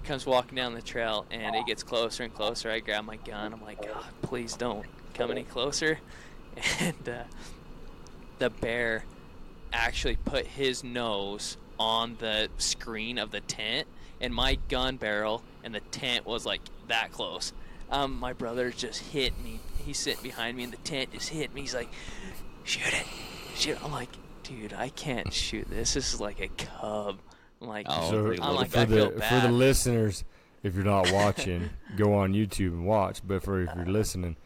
He 0.00 0.08
comes 0.08 0.24
walking 0.24 0.56
down 0.56 0.72
the 0.72 0.80
trail, 0.80 1.26
and 1.30 1.54
it 1.54 1.66
gets 1.66 1.82
closer 1.82 2.22
and 2.24 2.34
closer. 2.34 2.70
I 2.70 2.80
grab 2.80 3.04
my 3.04 3.16
gun. 3.16 3.52
I'm 3.52 3.62
like, 3.62 3.82
God, 3.82 4.06
please 4.22 4.56
don't 4.56 4.86
come 5.12 5.30
any 5.30 5.44
closer. 5.44 5.98
And 6.80 7.06
uh, 7.06 7.24
the 8.38 8.48
bear 8.48 9.04
actually 9.74 10.16
put 10.16 10.46
his 10.46 10.82
nose 10.82 11.58
on 11.78 12.16
the 12.18 12.48
screen 12.56 13.18
of 13.18 13.30
the 13.30 13.40
tent, 13.40 13.86
and 14.20 14.34
my 14.34 14.56
gun 14.68 14.96
barrel 14.96 15.42
and 15.62 15.74
the 15.74 15.80
tent 15.80 16.24
was 16.24 16.46
like 16.46 16.62
that 16.88 17.12
close. 17.12 17.52
Um, 17.90 18.18
my 18.18 18.32
brother 18.32 18.70
just 18.70 19.00
hit 19.00 19.38
me. 19.42 19.60
He's 19.86 19.98
sitting 19.98 20.22
behind 20.22 20.56
me 20.56 20.64
in 20.64 20.70
the 20.70 20.76
tent, 20.78 21.12
just 21.12 21.28
hit 21.30 21.54
me. 21.54 21.62
He's 21.62 21.74
like, 21.74 21.88
shoot 22.64 22.92
it, 22.92 23.06
shoot. 23.54 23.82
I'm 23.84 23.92
like, 23.92 24.10
dude, 24.42 24.72
I 24.72 24.88
can't 24.90 25.32
shoot 25.32 25.68
this. 25.70 25.94
This 25.94 26.14
is 26.14 26.20
like 26.20 26.40
a 26.40 26.48
cub. 26.48 27.20
I'm 27.60 27.68
like, 27.68 27.86
Oh, 27.88 28.10
So 28.10 28.42
I'm 28.42 28.54
like, 28.56 28.70
for 28.70 28.80
I 28.80 28.84
the 28.84 28.96
feel 28.96 29.10
for 29.12 29.40
the 29.40 29.50
listeners, 29.52 30.24
if 30.62 30.74
you're 30.74 30.84
not 30.84 31.10
watching, 31.12 31.70
go 31.96 32.14
on 32.14 32.32
YouTube 32.32 32.72
and 32.72 32.84
watch. 32.86 33.20
But 33.26 33.42
for 33.42 33.62
if 33.62 33.70
you're 33.76 33.86
listening, 33.86 34.36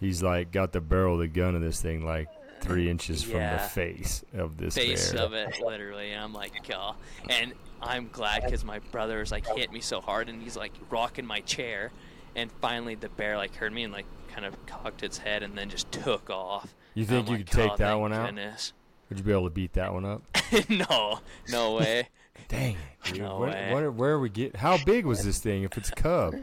he's 0.00 0.22
like 0.22 0.52
got 0.52 0.72
the 0.72 0.80
barrel 0.80 1.14
of 1.14 1.20
the 1.20 1.28
gun 1.28 1.54
of 1.54 1.60
this 1.60 1.80
thing 1.82 2.04
like 2.04 2.28
three 2.60 2.88
inches 2.88 3.22
from 3.22 3.40
the 3.40 3.58
face 3.58 4.24
of 4.32 4.56
this 4.56 4.74
face 4.74 5.12
bear. 5.12 5.22
of 5.22 5.34
it, 5.34 5.60
literally. 5.60 6.12
And 6.12 6.22
I'm 6.22 6.32
like, 6.32 6.52
oh. 6.74 6.94
And 7.28 7.52
I'm 7.82 8.08
glad 8.10 8.44
because 8.44 8.64
my 8.64 8.78
brother's 8.90 9.30
like 9.30 9.46
hit 9.46 9.70
me 9.72 9.80
so 9.80 10.00
hard, 10.00 10.28
and 10.28 10.42
he's 10.42 10.56
like 10.56 10.72
rocking 10.90 11.26
my 11.26 11.40
chair. 11.40 11.92
And 12.36 12.50
finally, 12.60 12.94
the 12.94 13.08
bear 13.08 13.36
like 13.36 13.54
heard 13.56 13.72
me 13.72 13.84
and 13.84 13.92
like 13.92 14.06
kind 14.32 14.44
of 14.44 14.66
cocked 14.66 15.02
its 15.02 15.18
head 15.18 15.42
and 15.42 15.56
then 15.56 15.70
just 15.70 15.90
took 15.92 16.28
off. 16.30 16.74
You 16.94 17.04
think 17.04 17.28
you 17.28 17.36
like, 17.36 17.46
could 17.46 17.56
take 17.56 17.72
"Oh, 17.72 17.76
that 17.76 17.94
one 17.94 18.12
out? 18.12 18.26
goodness." 18.26 18.72
Would 19.08 19.18
you 19.18 19.24
be 19.24 19.32
able 19.32 19.44
to 19.44 19.50
beat 19.50 19.74
that 19.74 19.92
one 19.92 20.04
up? 20.04 20.22
no, 20.68 21.20
no 21.50 21.74
way. 21.76 22.08
Dang 22.48 22.74
it, 22.74 23.12
dude. 23.12 23.22
No 23.22 23.38
What- 23.38 23.50
way. 23.50 23.70
what- 23.72 23.94
where 23.94 24.10
are 24.12 24.18
we 24.20 24.28
get? 24.30 24.56
How 24.56 24.82
big 24.84 25.04
was 25.06 25.22
this 25.24 25.38
thing? 25.38 25.62
If 25.62 25.76
it's 25.78 25.90
a 25.90 25.94
cub, 25.94 26.34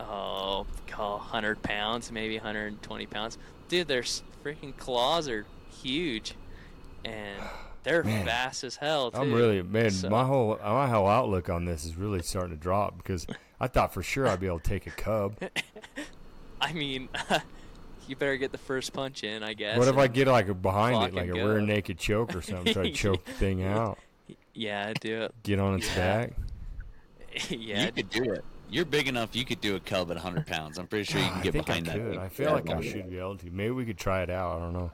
Oh, 0.00 0.66
call 0.86 1.18
100 1.18 1.62
pounds, 1.62 2.10
maybe 2.12 2.34
120 2.36 3.06
pounds. 3.06 3.38
Dude, 3.68 3.88
their 3.88 4.02
freaking 4.02 4.76
claws 4.76 5.28
are 5.28 5.46
huge, 5.82 6.34
and 7.04 7.40
they're 7.84 8.02
Man. 8.04 8.26
fast 8.26 8.64
as 8.64 8.76
hell. 8.76 9.10
Too. 9.10 9.18
I'm 9.20 9.32
really 9.32 9.62
man. 9.62 9.90
So- 9.90 10.10
My 10.10 10.24
whole 10.24 10.58
my 10.62 10.88
whole 10.88 11.06
outlook 11.08 11.48
on 11.48 11.64
this 11.64 11.84
is 11.84 11.96
really 11.96 12.22
starting 12.22 12.50
to 12.50 12.60
drop 12.60 12.96
because 12.96 13.26
I 13.60 13.68
thought 13.68 13.94
for 13.94 14.02
sure 14.02 14.26
I'd 14.28 14.40
be 14.40 14.46
able 14.46 14.60
to 14.60 14.68
take 14.68 14.86
a 14.86 14.90
cub. 14.90 15.36
I 16.60 16.72
mean, 16.72 17.08
you 18.08 18.16
better 18.16 18.36
get 18.36 18.52
the 18.52 18.58
first 18.58 18.92
punch 18.92 19.24
in, 19.24 19.42
I 19.42 19.54
guess. 19.54 19.78
What 19.78 19.88
if 19.88 19.96
I 19.96 20.06
get 20.08 20.26
like 20.28 20.48
a 20.48 20.54
behind 20.54 21.04
it, 21.04 21.14
like 21.14 21.28
a 21.28 21.32
go. 21.34 21.46
rear 21.48 21.60
naked 21.60 21.98
choke 21.98 22.34
or 22.34 22.42
something, 22.42 22.72
try 22.72 22.84
to 22.84 22.90
choke 22.92 23.24
the 23.24 23.32
thing 23.32 23.62
out, 23.62 23.98
Yeah, 24.54 24.92
do 25.00 25.22
it. 25.22 25.34
get 25.42 25.58
on 25.60 25.74
its 25.76 25.88
Yeah. 25.94 25.96
back? 25.96 26.32
yeah, 27.50 27.86
you 27.86 27.92
could 27.92 28.10
do 28.10 28.32
it. 28.32 28.44
You're 28.70 28.84
big 28.84 29.06
enough. 29.08 29.36
You 29.36 29.44
could 29.44 29.60
do 29.60 29.76
a 29.76 29.80
cub 29.80 30.10
at 30.10 30.16
100 30.16 30.46
pounds. 30.46 30.78
I'm 30.78 30.86
pretty 30.86 31.04
sure 31.04 31.20
you 31.20 31.28
can 31.28 31.38
I 31.38 31.42
get 31.42 31.52
think 31.52 31.66
behind 31.66 31.88
I 31.88 31.92
that. 31.92 31.98
could. 31.98 32.10
thing. 32.12 32.18
I 32.20 32.28
feel 32.28 32.46
Yeah, 32.48 32.52
like 32.54 32.70
I 32.70 32.80
should 32.80 33.08
be 33.10 33.18
able 33.18 33.36
to. 33.38 33.50
Maybe 33.50 33.70
we 33.70 33.84
could 33.84 33.98
try 33.98 34.22
it 34.22 34.30
out. 34.30 34.56
I 34.56 34.58
don't 34.60 34.72
know. 34.72 34.90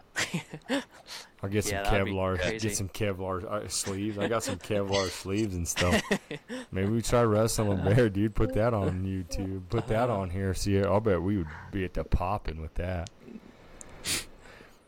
I'll 1.43 1.49
get 1.49 1.65
some 1.65 1.75
Yeah, 1.77 1.83
that'd 1.85 2.09
Kevlar. 2.09 2.61
Get 2.61 2.77
some 2.77 2.89
Kevlar 2.91 3.45
uh, 3.45 3.69
sleeves. 3.69 4.19
I 4.19 4.29
got 4.29 4.43
some 4.43 4.57
Kevlar 4.59 5.09
sleeves 5.09 5.55
and 5.55 5.67
stuff. 5.67 6.03
Maybe 6.73 6.91
we 6.91 7.01
try 7.01 7.23
wrestling 7.23 7.73
a 7.79 7.83
bear, 7.83 8.11
dude. 8.11 8.35
Put 8.35 8.53
that 8.55 8.75
on 8.75 9.03
YouTube. 9.03 9.63
Put 9.71 9.87
that 9.87 10.11
on 10.11 10.29
here. 10.29 10.53
See, 10.53 10.79
I'll 10.83 11.01
bet 11.01 11.23
we 11.23 11.39
would 11.39 11.49
be 11.73 11.85
at 11.85 11.95
the 11.95 12.05
popping 12.05 12.61
with 12.61 12.75
that. 12.75 13.09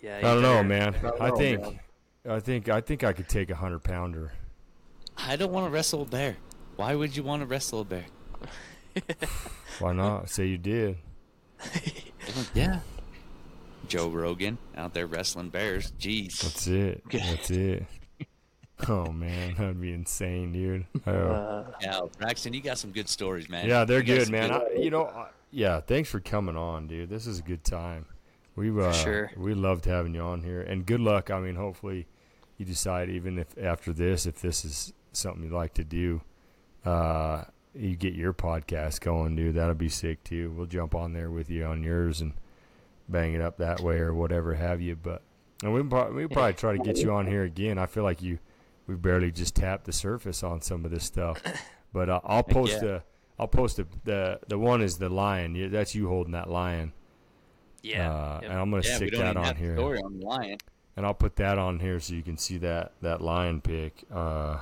yeah. 0.02 0.18
I 0.18 0.20
don't 0.20 0.42
know, 0.42 0.56
better- 0.56 0.68
man. 0.68 0.94
don't 1.00 1.20
I 1.22 1.28
know, 1.30 1.36
think, 1.36 1.62
man. 1.62 1.80
I 2.28 2.40
think, 2.40 2.68
I 2.68 2.80
think 2.82 3.04
I 3.04 3.12
could 3.14 3.28
take 3.28 3.48
a 3.50 3.54
hundred 3.56 3.84
pounder. 3.84 4.32
I 5.16 5.36
don't 5.36 5.52
want 5.52 5.66
to 5.66 5.70
wrestle 5.70 6.02
a 6.02 6.06
bear. 6.06 6.36
Why 6.76 6.94
would 6.94 7.16
you 7.16 7.22
want 7.22 7.40
to 7.42 7.46
wrestle 7.46 7.80
a 7.80 7.84
bear? 7.84 8.04
Why 9.78 9.92
not? 9.92 10.28
Say 10.30 10.46
you 10.46 10.58
did. 10.58 10.96
Yeah. 12.54 12.80
Joe 13.88 14.08
Rogan 14.08 14.56
out 14.76 14.94
there 14.94 15.06
wrestling 15.06 15.48
bears. 15.48 15.92
Jeez. 15.98 16.40
That's 16.40 16.66
it. 16.68 17.02
That's 17.10 17.50
it. 17.50 17.84
Oh 18.88 19.10
man, 19.12 19.54
that'd 19.56 19.80
be 19.80 19.92
insane, 19.92 20.52
dude. 20.52 20.86
Oh. 21.06 21.10
Uh, 21.12 21.70
Yeah, 21.80 22.00
Braxton, 22.18 22.52
you 22.52 22.60
got 22.60 22.78
some 22.78 22.90
good 22.90 23.08
stories, 23.08 23.48
man. 23.48 23.68
Yeah, 23.68 23.84
they're 23.84 24.00
You 24.00 24.16
got 24.18 24.24
good, 24.24 24.30
man. 24.30 24.52
I, 24.52 24.62
you 24.76 24.90
know, 24.90 25.06
I, 25.06 25.28
yeah. 25.50 25.80
Thanks 25.80 26.08
for 26.10 26.20
coming 26.20 26.56
on, 26.56 26.86
dude. 26.86 27.10
This 27.10 27.26
is 27.26 27.38
a 27.40 27.42
good 27.42 27.64
time. 27.64 28.06
We 28.56 28.70
uh, 28.80 28.92
Sure. 28.92 29.30
we 29.36 29.54
loved 29.54 29.84
having 29.84 30.14
you 30.14 30.20
on 30.22 30.42
here, 30.42 30.62
and 30.62 30.84
good 30.86 31.00
luck. 31.00 31.30
I 31.30 31.40
mean, 31.40 31.54
hopefully, 31.56 32.06
you 32.58 32.64
decide 32.64 33.08
even 33.08 33.38
if 33.38 33.46
after 33.60 33.92
this, 33.92 34.26
if 34.26 34.40
this 34.40 34.64
is 34.64 34.92
something 35.12 35.42
you'd 35.42 35.52
like 35.52 35.74
to 35.74 35.84
do, 35.84 36.22
uh, 36.84 37.44
you 37.74 37.96
get 37.96 38.14
your 38.14 38.32
podcast 38.32 39.00
going, 39.00 39.36
dude. 39.36 39.54
That'll 39.56 39.74
be 39.74 39.88
sick 39.88 40.22
too. 40.24 40.52
We'll 40.56 40.66
jump 40.66 40.94
on 40.94 41.12
there 41.12 41.30
with 41.30 41.48
you 41.50 41.64
on 41.64 41.82
yours 41.82 42.20
and 42.20 42.34
bang 43.08 43.34
it 43.34 43.40
up 43.40 43.58
that 43.58 43.80
way 43.80 43.98
or 43.98 44.12
whatever 44.14 44.54
have 44.54 44.80
you. 44.80 44.96
But 44.96 45.22
and 45.62 45.72
we 45.72 45.82
pro- 45.82 46.12
we 46.12 46.26
probably 46.26 46.54
try 46.54 46.76
to 46.76 46.82
get 46.82 46.98
you 46.98 47.12
on 47.12 47.26
here 47.26 47.44
again. 47.44 47.78
I 47.78 47.86
feel 47.86 48.02
like 48.02 48.20
you 48.22 48.38
we 48.86 48.94
barely 48.96 49.30
just 49.30 49.54
tapped 49.54 49.84
the 49.84 49.92
surface 49.92 50.42
on 50.42 50.60
some 50.60 50.84
of 50.84 50.90
this 50.90 51.04
stuff. 51.04 51.40
But 51.94 52.08
uh, 52.08 52.20
I'll 52.24 52.42
post 52.42 52.72
yeah. 52.72 52.78
the 52.80 53.02
I'll 53.38 53.48
post 53.48 53.76
the, 53.76 53.86
the 54.04 54.40
the 54.48 54.58
one 54.58 54.80
is 54.80 54.96
the 54.96 55.10
lion. 55.10 55.70
That's 55.70 55.94
you 55.94 56.08
holding 56.08 56.32
that 56.32 56.48
lion. 56.48 56.94
yeah. 57.82 58.10
Uh, 58.10 58.40
and 58.44 58.52
I'm 58.54 58.70
gonna 58.70 58.82
Yeah, 58.82 58.96
stick 58.96 59.12
that 59.12 59.36
on 59.36 59.56
here, 59.56 59.76
story 59.76 59.98
on 60.00 60.18
the 60.18 60.24
lion. 60.24 60.56
and 60.96 61.04
I'll 61.04 61.12
put 61.12 61.36
that 61.36 61.58
on 61.58 61.80
here 61.80 62.00
so 62.00 62.14
you 62.14 62.22
can 62.22 62.38
see 62.38 62.56
that 62.58 62.92
that 63.02 63.20
lion 63.20 63.60
pick. 63.60 64.04
Uh, 64.10 64.60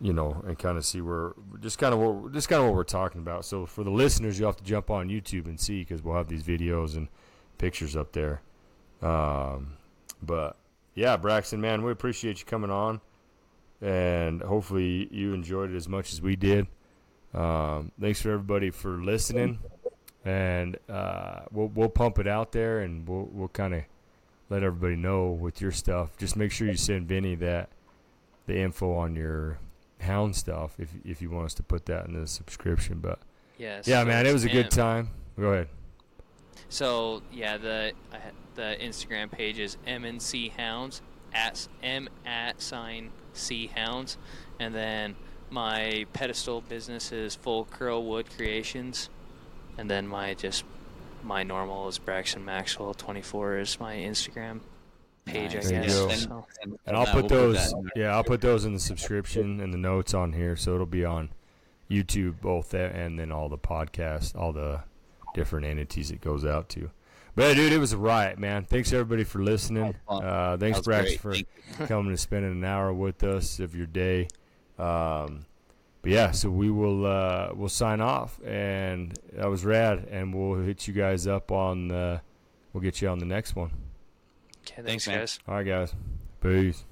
you 0.00 0.12
know, 0.12 0.42
and 0.46 0.58
kind 0.58 0.78
of 0.78 0.84
see 0.84 1.00
where 1.00 1.32
just 1.60 1.78
kind 1.78 1.92
of 1.92 2.00
what 2.00 2.32
just 2.32 2.48
kind 2.48 2.60
of 2.62 2.68
what 2.68 2.74
we're 2.74 2.84
talking 2.84 3.20
about. 3.20 3.44
So 3.44 3.66
for 3.66 3.84
the 3.84 3.90
listeners, 3.90 4.38
you 4.38 4.44
will 4.44 4.52
have 4.52 4.56
to 4.58 4.64
jump 4.64 4.90
on 4.90 5.08
YouTube 5.08 5.44
and 5.44 5.60
see 5.60 5.80
because 5.80 6.02
we'll 6.02 6.16
have 6.16 6.28
these 6.28 6.42
videos 6.42 6.96
and 6.96 7.08
pictures 7.58 7.96
up 7.96 8.12
there. 8.12 8.40
Um, 9.02 9.76
but 10.22 10.56
yeah, 10.94 11.16
Braxton, 11.16 11.60
man, 11.60 11.82
we 11.82 11.92
appreciate 11.92 12.40
you 12.40 12.46
coming 12.46 12.70
on, 12.70 13.00
and 13.80 14.42
hopefully 14.42 15.08
you 15.10 15.34
enjoyed 15.34 15.70
it 15.70 15.76
as 15.76 15.88
much 15.88 16.12
as 16.12 16.22
we 16.22 16.34
did. 16.34 16.66
Um, 17.34 17.92
thanks 18.00 18.20
for 18.20 18.30
everybody 18.30 18.70
for 18.70 19.02
listening, 19.02 19.58
and 20.24 20.78
uh, 20.88 21.40
we'll 21.52 21.68
we'll 21.68 21.90
pump 21.90 22.18
it 22.18 22.26
out 22.26 22.52
there, 22.52 22.80
and 22.80 23.06
we'll 23.06 23.28
we'll 23.32 23.48
kind 23.48 23.74
of 23.74 23.82
let 24.48 24.62
everybody 24.62 24.96
know 24.96 25.28
with 25.28 25.60
your 25.60 25.72
stuff. 25.72 26.16
Just 26.16 26.36
make 26.36 26.52
sure 26.52 26.66
you 26.66 26.76
send 26.76 27.06
Vinny 27.06 27.34
that 27.36 27.68
the 28.46 28.58
info 28.58 28.94
on 28.94 29.14
your 29.14 29.58
hound 30.00 30.34
stuff 30.36 30.74
if 30.78 30.90
if 31.04 31.20
you 31.22 31.30
want 31.30 31.46
us 31.46 31.54
to 31.54 31.62
put 31.62 31.86
that 31.86 32.06
in 32.06 32.18
the 32.20 32.26
subscription. 32.26 32.98
But 33.00 33.18
Yes. 33.58 33.86
yeah, 33.86 34.04
man, 34.04 34.26
it 34.26 34.32
was 34.32 34.44
a 34.44 34.48
good 34.48 34.66
and- 34.66 34.70
time. 34.72 35.10
Go 35.38 35.52
ahead. 35.52 35.68
So 36.68 37.22
yeah, 37.32 37.56
the 37.56 37.92
the 38.54 38.76
Instagram 38.80 39.30
page 39.30 39.58
is 39.58 39.76
MNC 39.86 40.52
Hounds 40.52 41.02
at 41.32 41.66
M 41.82 42.08
at 42.26 42.60
sign 42.60 43.10
C 43.32 43.68
Hounds, 43.68 44.18
and 44.58 44.74
then 44.74 45.16
my 45.50 46.06
pedestal 46.12 46.60
business 46.60 47.12
is 47.12 47.34
Full 47.34 47.64
Curl 47.64 48.04
Wood 48.04 48.26
Creations, 48.36 49.08
and 49.78 49.90
then 49.90 50.06
my 50.06 50.34
just 50.34 50.64
my 51.22 51.42
normal 51.42 51.88
is 51.88 51.98
Braxton 51.98 52.44
Maxwell 52.44 52.94
twenty 52.94 53.22
four 53.22 53.58
is 53.58 53.78
my 53.80 53.96
Instagram 53.96 54.60
page, 55.24 55.54
Nice. 55.54 55.66
I 55.66 55.70
There 55.70 55.82
you 55.82 55.86
guess. 55.88 56.26
go. 56.26 56.44
So, 56.62 56.76
And 56.86 56.96
I'll 56.96 57.06
put 57.06 57.30
we'll 57.30 57.52
those. 57.52 57.70
that. 57.72 57.90
yeah, 57.96 58.14
I'll 58.14 58.24
put 58.24 58.40
those 58.40 58.64
in 58.64 58.72
the 58.74 58.80
subscription 58.80 59.60
and 59.60 59.72
the 59.72 59.78
notes 59.78 60.14
on 60.14 60.32
here, 60.32 60.56
so 60.56 60.74
it'll 60.74 60.86
be 60.86 61.04
on 61.04 61.30
YouTube 61.90 62.40
both, 62.40 62.70
there 62.70 62.88
and 62.90 63.18
then 63.18 63.30
all 63.32 63.48
the 63.48 63.58
podcasts, 63.58 64.36
all 64.36 64.52
the 64.52 64.80
different 65.34 65.66
entities 65.66 66.10
it 66.10 66.20
goes 66.20 66.44
out 66.44 66.68
to. 66.70 66.90
But 67.36 67.54
dude, 67.54 67.72
it 67.72 67.78
was 67.78 67.92
a 67.92 67.96
riot, 67.98 68.38
man. 68.38 68.64
Thanks 68.64 68.92
everybody 68.92 69.22
for 69.24 69.42
listening. 69.42 69.94
Uh, 70.08 70.56
thanks, 70.56 70.80
That 70.80 70.86
Brax, 70.90 71.02
great. 71.02 71.20
for 71.20 71.32
Thank 71.34 71.46
coming 71.88 72.08
and 72.08 72.18
spending 72.20 72.50
an 72.52 72.64
hour 72.64 72.92
with 72.92 73.22
us 73.22 73.60
of 73.60 73.76
your 73.76 73.86
day. 73.86 74.26
Um, 74.78 75.46
but 76.02 76.10
yeah, 76.12 76.30
so 76.32 76.50
we 76.50 76.70
will 76.70 77.06
uh, 77.06 77.50
we'll 77.54 77.68
sign 77.68 78.00
off, 78.00 78.40
and 78.44 79.16
that 79.34 79.48
was 79.48 79.64
rad, 79.64 80.08
and 80.10 80.34
we'll 80.34 80.60
hit 80.60 80.88
you 80.88 80.94
guys 80.94 81.26
up 81.26 81.52
on. 81.52 81.90
Uh, 81.90 82.20
we'll 82.72 82.80
get 82.82 83.00
you 83.02 83.08
on 83.08 83.18
the 83.20 83.26
next 83.26 83.54
one. 83.54 83.70
Okay, 84.72 84.82
Thanks, 84.82 85.04
thanks, 85.04 85.38
guys. 85.38 85.38
All 85.48 85.54
right, 85.54 85.66
guys. 85.66 85.94
Peace. 86.40 86.84